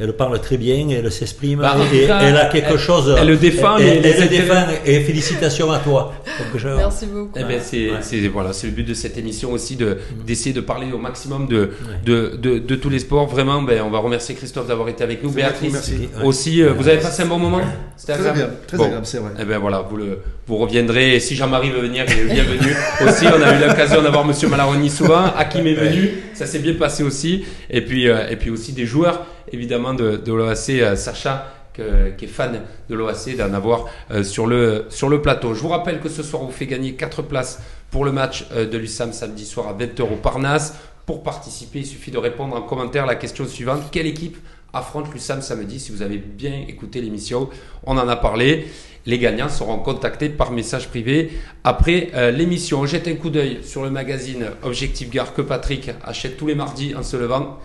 elle 0.01 0.13
parle 0.15 0.41
très 0.41 0.57
bien, 0.57 0.89
elle 0.91 1.11
s'exprime 1.11 1.61
Bah, 1.61 1.77
et, 1.93 2.07
cas, 2.07 2.21
elle 2.23 2.37
a 2.37 2.47
quelque 2.47 2.73
elle- 2.73 2.79
chose. 2.79 3.15
elle 3.19 3.27
le 3.29 3.37
défend, 3.37 3.77
Elle, 3.79 4.03
le 4.03 4.29
défend 4.29 4.67
et 4.87 5.01
félicitations 5.01 5.71
à 5.73 5.79
toi. 5.79 6.13
Donc, 6.39 6.61
je- 6.61 6.69
Merci 6.69 7.07
beaucoup. 7.07 7.31
Eh 7.37 7.45
ben, 7.45 7.61
c'est 7.63 7.91
Ouais. 7.91 7.97
c'est- 8.01 8.29
voilà, 8.29 8.53
c'est 8.53 8.67
le 8.69 8.73
but 8.73 8.85
de 8.87 8.95
cette 8.95 9.17
émission 9.19 9.53
aussi 9.53 9.77
de 9.77 9.99
d'essayer 10.27 10.53
de 10.55 10.61
parler 10.61 10.87
au 10.93 10.99
maximum 10.99 11.47
de, 11.49 11.71
de, 12.05 12.37
de, 12.41 12.59
de 12.59 12.75
tous 12.77 12.91
les 12.91 12.99
sports. 13.01 13.27
Vraiment, 13.29 13.63
ben, 13.63 13.83
on 13.85 13.91
va 13.91 13.99
remercier 13.99 14.35
Christophe 14.35 14.69
d'avoir 14.69 14.89
été 14.89 15.03
avec 15.05 15.23
nous. 15.23 15.31
Béatrice. 15.31 15.73
Ouais. 16.19 16.25
aussi. 16.25 16.63
euh, 16.63 16.73
vous 16.73 16.89
avez 16.89 16.99
passé 16.99 17.23
un 17.23 17.27
bon 17.27 17.39
moment? 17.39 17.61
C'était 17.97 18.15
Très 18.15 18.29
agréable, 18.29 18.53
très 18.67 18.77
Bon. 18.77 18.85
agréable, 18.85 19.07
c'est 19.07 19.19
vrai. 19.19 19.31
Eh 19.41 19.45
ben 19.45 19.59
voilà, 19.59 19.81
vous, 19.89 19.97
le, 19.97 20.19
vous 20.47 20.57
reviendrez. 20.57 21.17
Et 21.17 21.21
si 21.21 21.35
Jean-Marie 21.35 21.71
veut 21.71 21.81
venir, 21.81 22.05
il 22.09 22.31
est 22.31 22.35
bienvenu. 22.35 22.73
aussi, 23.07 23.27
on 23.27 23.43
a 23.43 23.55
eu 23.57 23.67
l'occasion 23.69 24.03
d'avoir 24.03 24.25
Monsieur 24.25 24.49
Malaroni 24.49 24.89
souvent. 24.91 25.25
Hakim 25.37 25.67
est 25.67 25.75
venu, 25.75 26.11
ça 26.35 26.47
s'est 26.47 26.61
bien 26.61 26.75
passé 26.75 27.03
aussi. 27.03 27.45
Et 27.71 27.81
puis, 27.81 28.09
euh, 28.09 28.29
et 28.31 28.37
puis 28.37 28.51
aussi 28.51 28.73
des 28.73 28.87
joueurs, 28.87 29.27
évidemment, 29.53 29.95
de, 29.95 30.21
l'OAC, 30.27 30.71
euh, 30.71 30.97
Sacha, 30.97 31.53
qui 31.75 32.25
est 32.25 32.29
fan 32.29 32.63
de 32.89 32.95
l'OAC, 32.95 33.37
d'en 33.37 33.55
avoir 33.55 33.87
euh, 34.11 34.25
sur, 34.25 34.47
le, 34.47 34.89
plateau. 35.23 35.55
Je 35.55 35.61
vous 35.61 35.69
rappelle 35.69 36.01
que 36.01 36.09
ce 36.09 36.23
soir, 36.23 36.43
on 36.43 36.47
vous 36.47 36.53
fait 36.53 36.67
gagner 36.67 36.95
4 36.95 37.23
places 37.23 37.61
pour 37.91 38.05
le 38.05 38.13
match 38.13 38.47
euh, 38.53 38.69
de 38.69 38.77
l'USAM 38.77 39.13
samedi 39.13 39.47
soir 39.47 39.69
à 39.69 39.75
20h 39.75 40.03
au 40.03 40.17
Parnasse. 40.17 40.75
Pour 41.07 41.23
participer, 41.23 41.81
il 41.81 41.87
suffit 41.87 42.11
de 42.11 42.19
répondre 42.19 42.57
en 42.57 42.63
commentaire 42.63 43.07
la 43.07 43.15
question 43.15 43.47
suivante. 43.47 43.83
Quelle 43.93 44.07
équipe 44.07 44.37
affronte 44.73 45.13
l'USAM 45.13 45.41
samedi 45.41 45.79
Si 45.79 45.93
vous 45.93 46.03
avez 46.03 46.19
bien 46.19 46.65
écouté 46.69 47.01
l'émission, 47.01 47.49
on 47.85 47.97
en 47.97 48.09
a 48.09 48.17
parlé. 48.17 48.67
Les 49.07 49.19
gagnants 49.19 49.49
seront 49.49 49.79
contactés 49.79 50.29
par 50.29 50.51
message 50.51 50.89
privé 50.89 51.31
après 51.65 52.11
l'émission. 52.33 52.81
On 52.81 52.87
jette 52.87 53.09
un 53.09 53.15
coup 53.15 53.31
d'œil 53.31 53.61
sur 53.63 53.83
le 53.83 53.89
magazine 53.89 54.49
Objectif 54.63 55.09
Gare 55.09 55.33
que 55.33 55.41
Patrick 55.41 55.93
achète 56.05 56.37
tous 56.37 56.47
les 56.47 56.55
mardis 56.55 56.95
en 56.95 57.03
se 57.03 57.17
levant. 57.17 57.59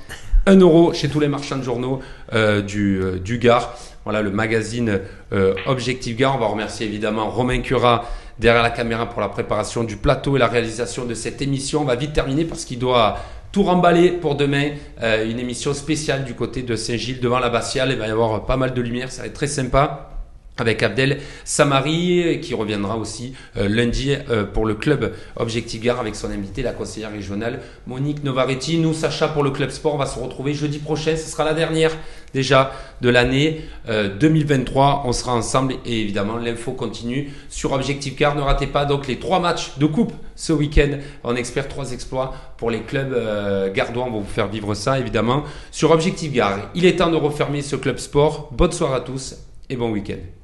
1 0.45 0.57
euro 0.59 0.93
chez 0.93 1.09
tous 1.09 1.19
les 1.19 1.29
marchands 1.29 1.57
de 1.57 1.63
journaux 1.63 2.01
euh, 2.33 2.61
du, 2.61 3.01
euh, 3.01 3.19
du 3.19 3.37
Gard. 3.37 3.75
Voilà 4.03 4.21
le 4.21 4.31
magazine 4.31 4.99
euh, 5.31 5.53
Objectif 5.65 6.17
Gare. 6.17 6.35
On 6.35 6.39
va 6.39 6.47
remercier 6.47 6.85
évidemment 6.85 7.29
Romain 7.29 7.61
Cura 7.61 8.05
derrière 8.39 8.63
la 8.63 8.69
caméra 8.69 9.07
pour 9.07 9.21
la 9.21 9.29
préparation 9.29 9.83
du 9.83 9.95
plateau 9.95 10.35
et 10.35 10.39
la 10.39 10.47
réalisation 10.47 11.05
de 11.05 11.13
cette 11.13 11.41
émission. 11.41 11.81
On 11.81 11.85
va 11.85 11.95
vite 11.95 12.13
terminer 12.13 12.43
parce 12.43 12.65
qu'il 12.65 12.79
doit 12.79 13.17
tout 13.53 13.63
remballer 13.63 14.09
pour 14.11 14.35
demain. 14.35 14.71
Euh, 15.01 15.29
une 15.29 15.39
émission 15.39 15.73
spéciale 15.73 16.25
du 16.25 16.33
côté 16.33 16.63
de 16.63 16.75
Saint-Gilles 16.75 17.21
devant 17.21 17.39
l'abbatiale. 17.39 17.91
Il 17.91 17.97
va 17.97 18.07
y 18.07 18.11
avoir 18.11 18.45
pas 18.45 18.57
mal 18.57 18.73
de 18.73 18.81
lumière. 18.81 19.11
Ça 19.11 19.21
va 19.21 19.27
être 19.27 19.33
très 19.33 19.47
sympa 19.47 20.12
avec 20.57 20.83
Abdel 20.83 21.19
Samari 21.45 22.39
qui 22.41 22.53
reviendra 22.53 22.97
aussi 22.97 23.33
euh, 23.57 23.67
lundi 23.67 24.15
euh, 24.29 24.43
pour 24.45 24.65
le 24.65 24.75
club 24.75 25.13
Objectif 25.35 25.81
Gare 25.81 25.99
avec 25.99 26.15
son 26.15 26.29
invité, 26.29 26.61
la 26.61 26.73
conseillère 26.73 27.11
régionale 27.11 27.59
Monique 27.87 28.23
Novaretti. 28.23 28.77
Nous, 28.77 28.93
Sacha, 28.93 29.27
pour 29.27 29.43
le 29.43 29.51
club 29.51 29.71
sport, 29.71 29.95
on 29.95 29.97
va 29.97 30.05
se 30.05 30.19
retrouver 30.19 30.53
jeudi 30.53 30.79
prochain. 30.79 31.15
Ce 31.15 31.29
sera 31.29 31.43
la 31.43 31.53
dernière 31.53 31.91
déjà 32.33 32.71
de 33.01 33.09
l'année 33.09 33.61
euh, 33.89 34.09
2023. 34.17 35.03
On 35.05 35.13
sera 35.13 35.33
ensemble 35.33 35.75
et 35.85 36.01
évidemment 36.01 36.37
l'info 36.37 36.73
continue 36.73 37.31
sur 37.49 37.71
Objectif 37.71 38.15
Gare. 38.15 38.35
Ne 38.35 38.41
ratez 38.41 38.67
pas 38.67 38.85
donc 38.85 39.07
les 39.07 39.19
trois 39.19 39.39
matchs 39.39 39.77
de 39.77 39.85
coupe 39.85 40.13
ce 40.35 40.53
week-end. 40.53 40.97
On 41.23 41.35
espère 41.35 41.67
trois 41.67 41.91
exploits 41.91 42.33
pour 42.57 42.71
les 42.71 42.81
clubs 42.81 43.13
euh, 43.13 43.71
gardois. 43.71 44.05
On 44.07 44.11
va 44.11 44.19
vous 44.19 44.25
faire 44.25 44.47
vivre 44.47 44.73
ça 44.73 44.99
évidemment 44.99 45.43
sur 45.71 45.91
Objectif 45.91 46.31
Gare. 46.31 46.71
Il 46.75 46.85
est 46.85 46.97
temps 46.97 47.11
de 47.11 47.17
refermer 47.17 47.61
ce 47.61 47.75
club 47.75 47.97
sport. 47.97 48.49
Bonne 48.51 48.71
soirée 48.71 48.95
à 48.95 49.01
tous 49.01 49.35
et 49.69 49.75
bon 49.75 49.91
week-end. 49.91 50.42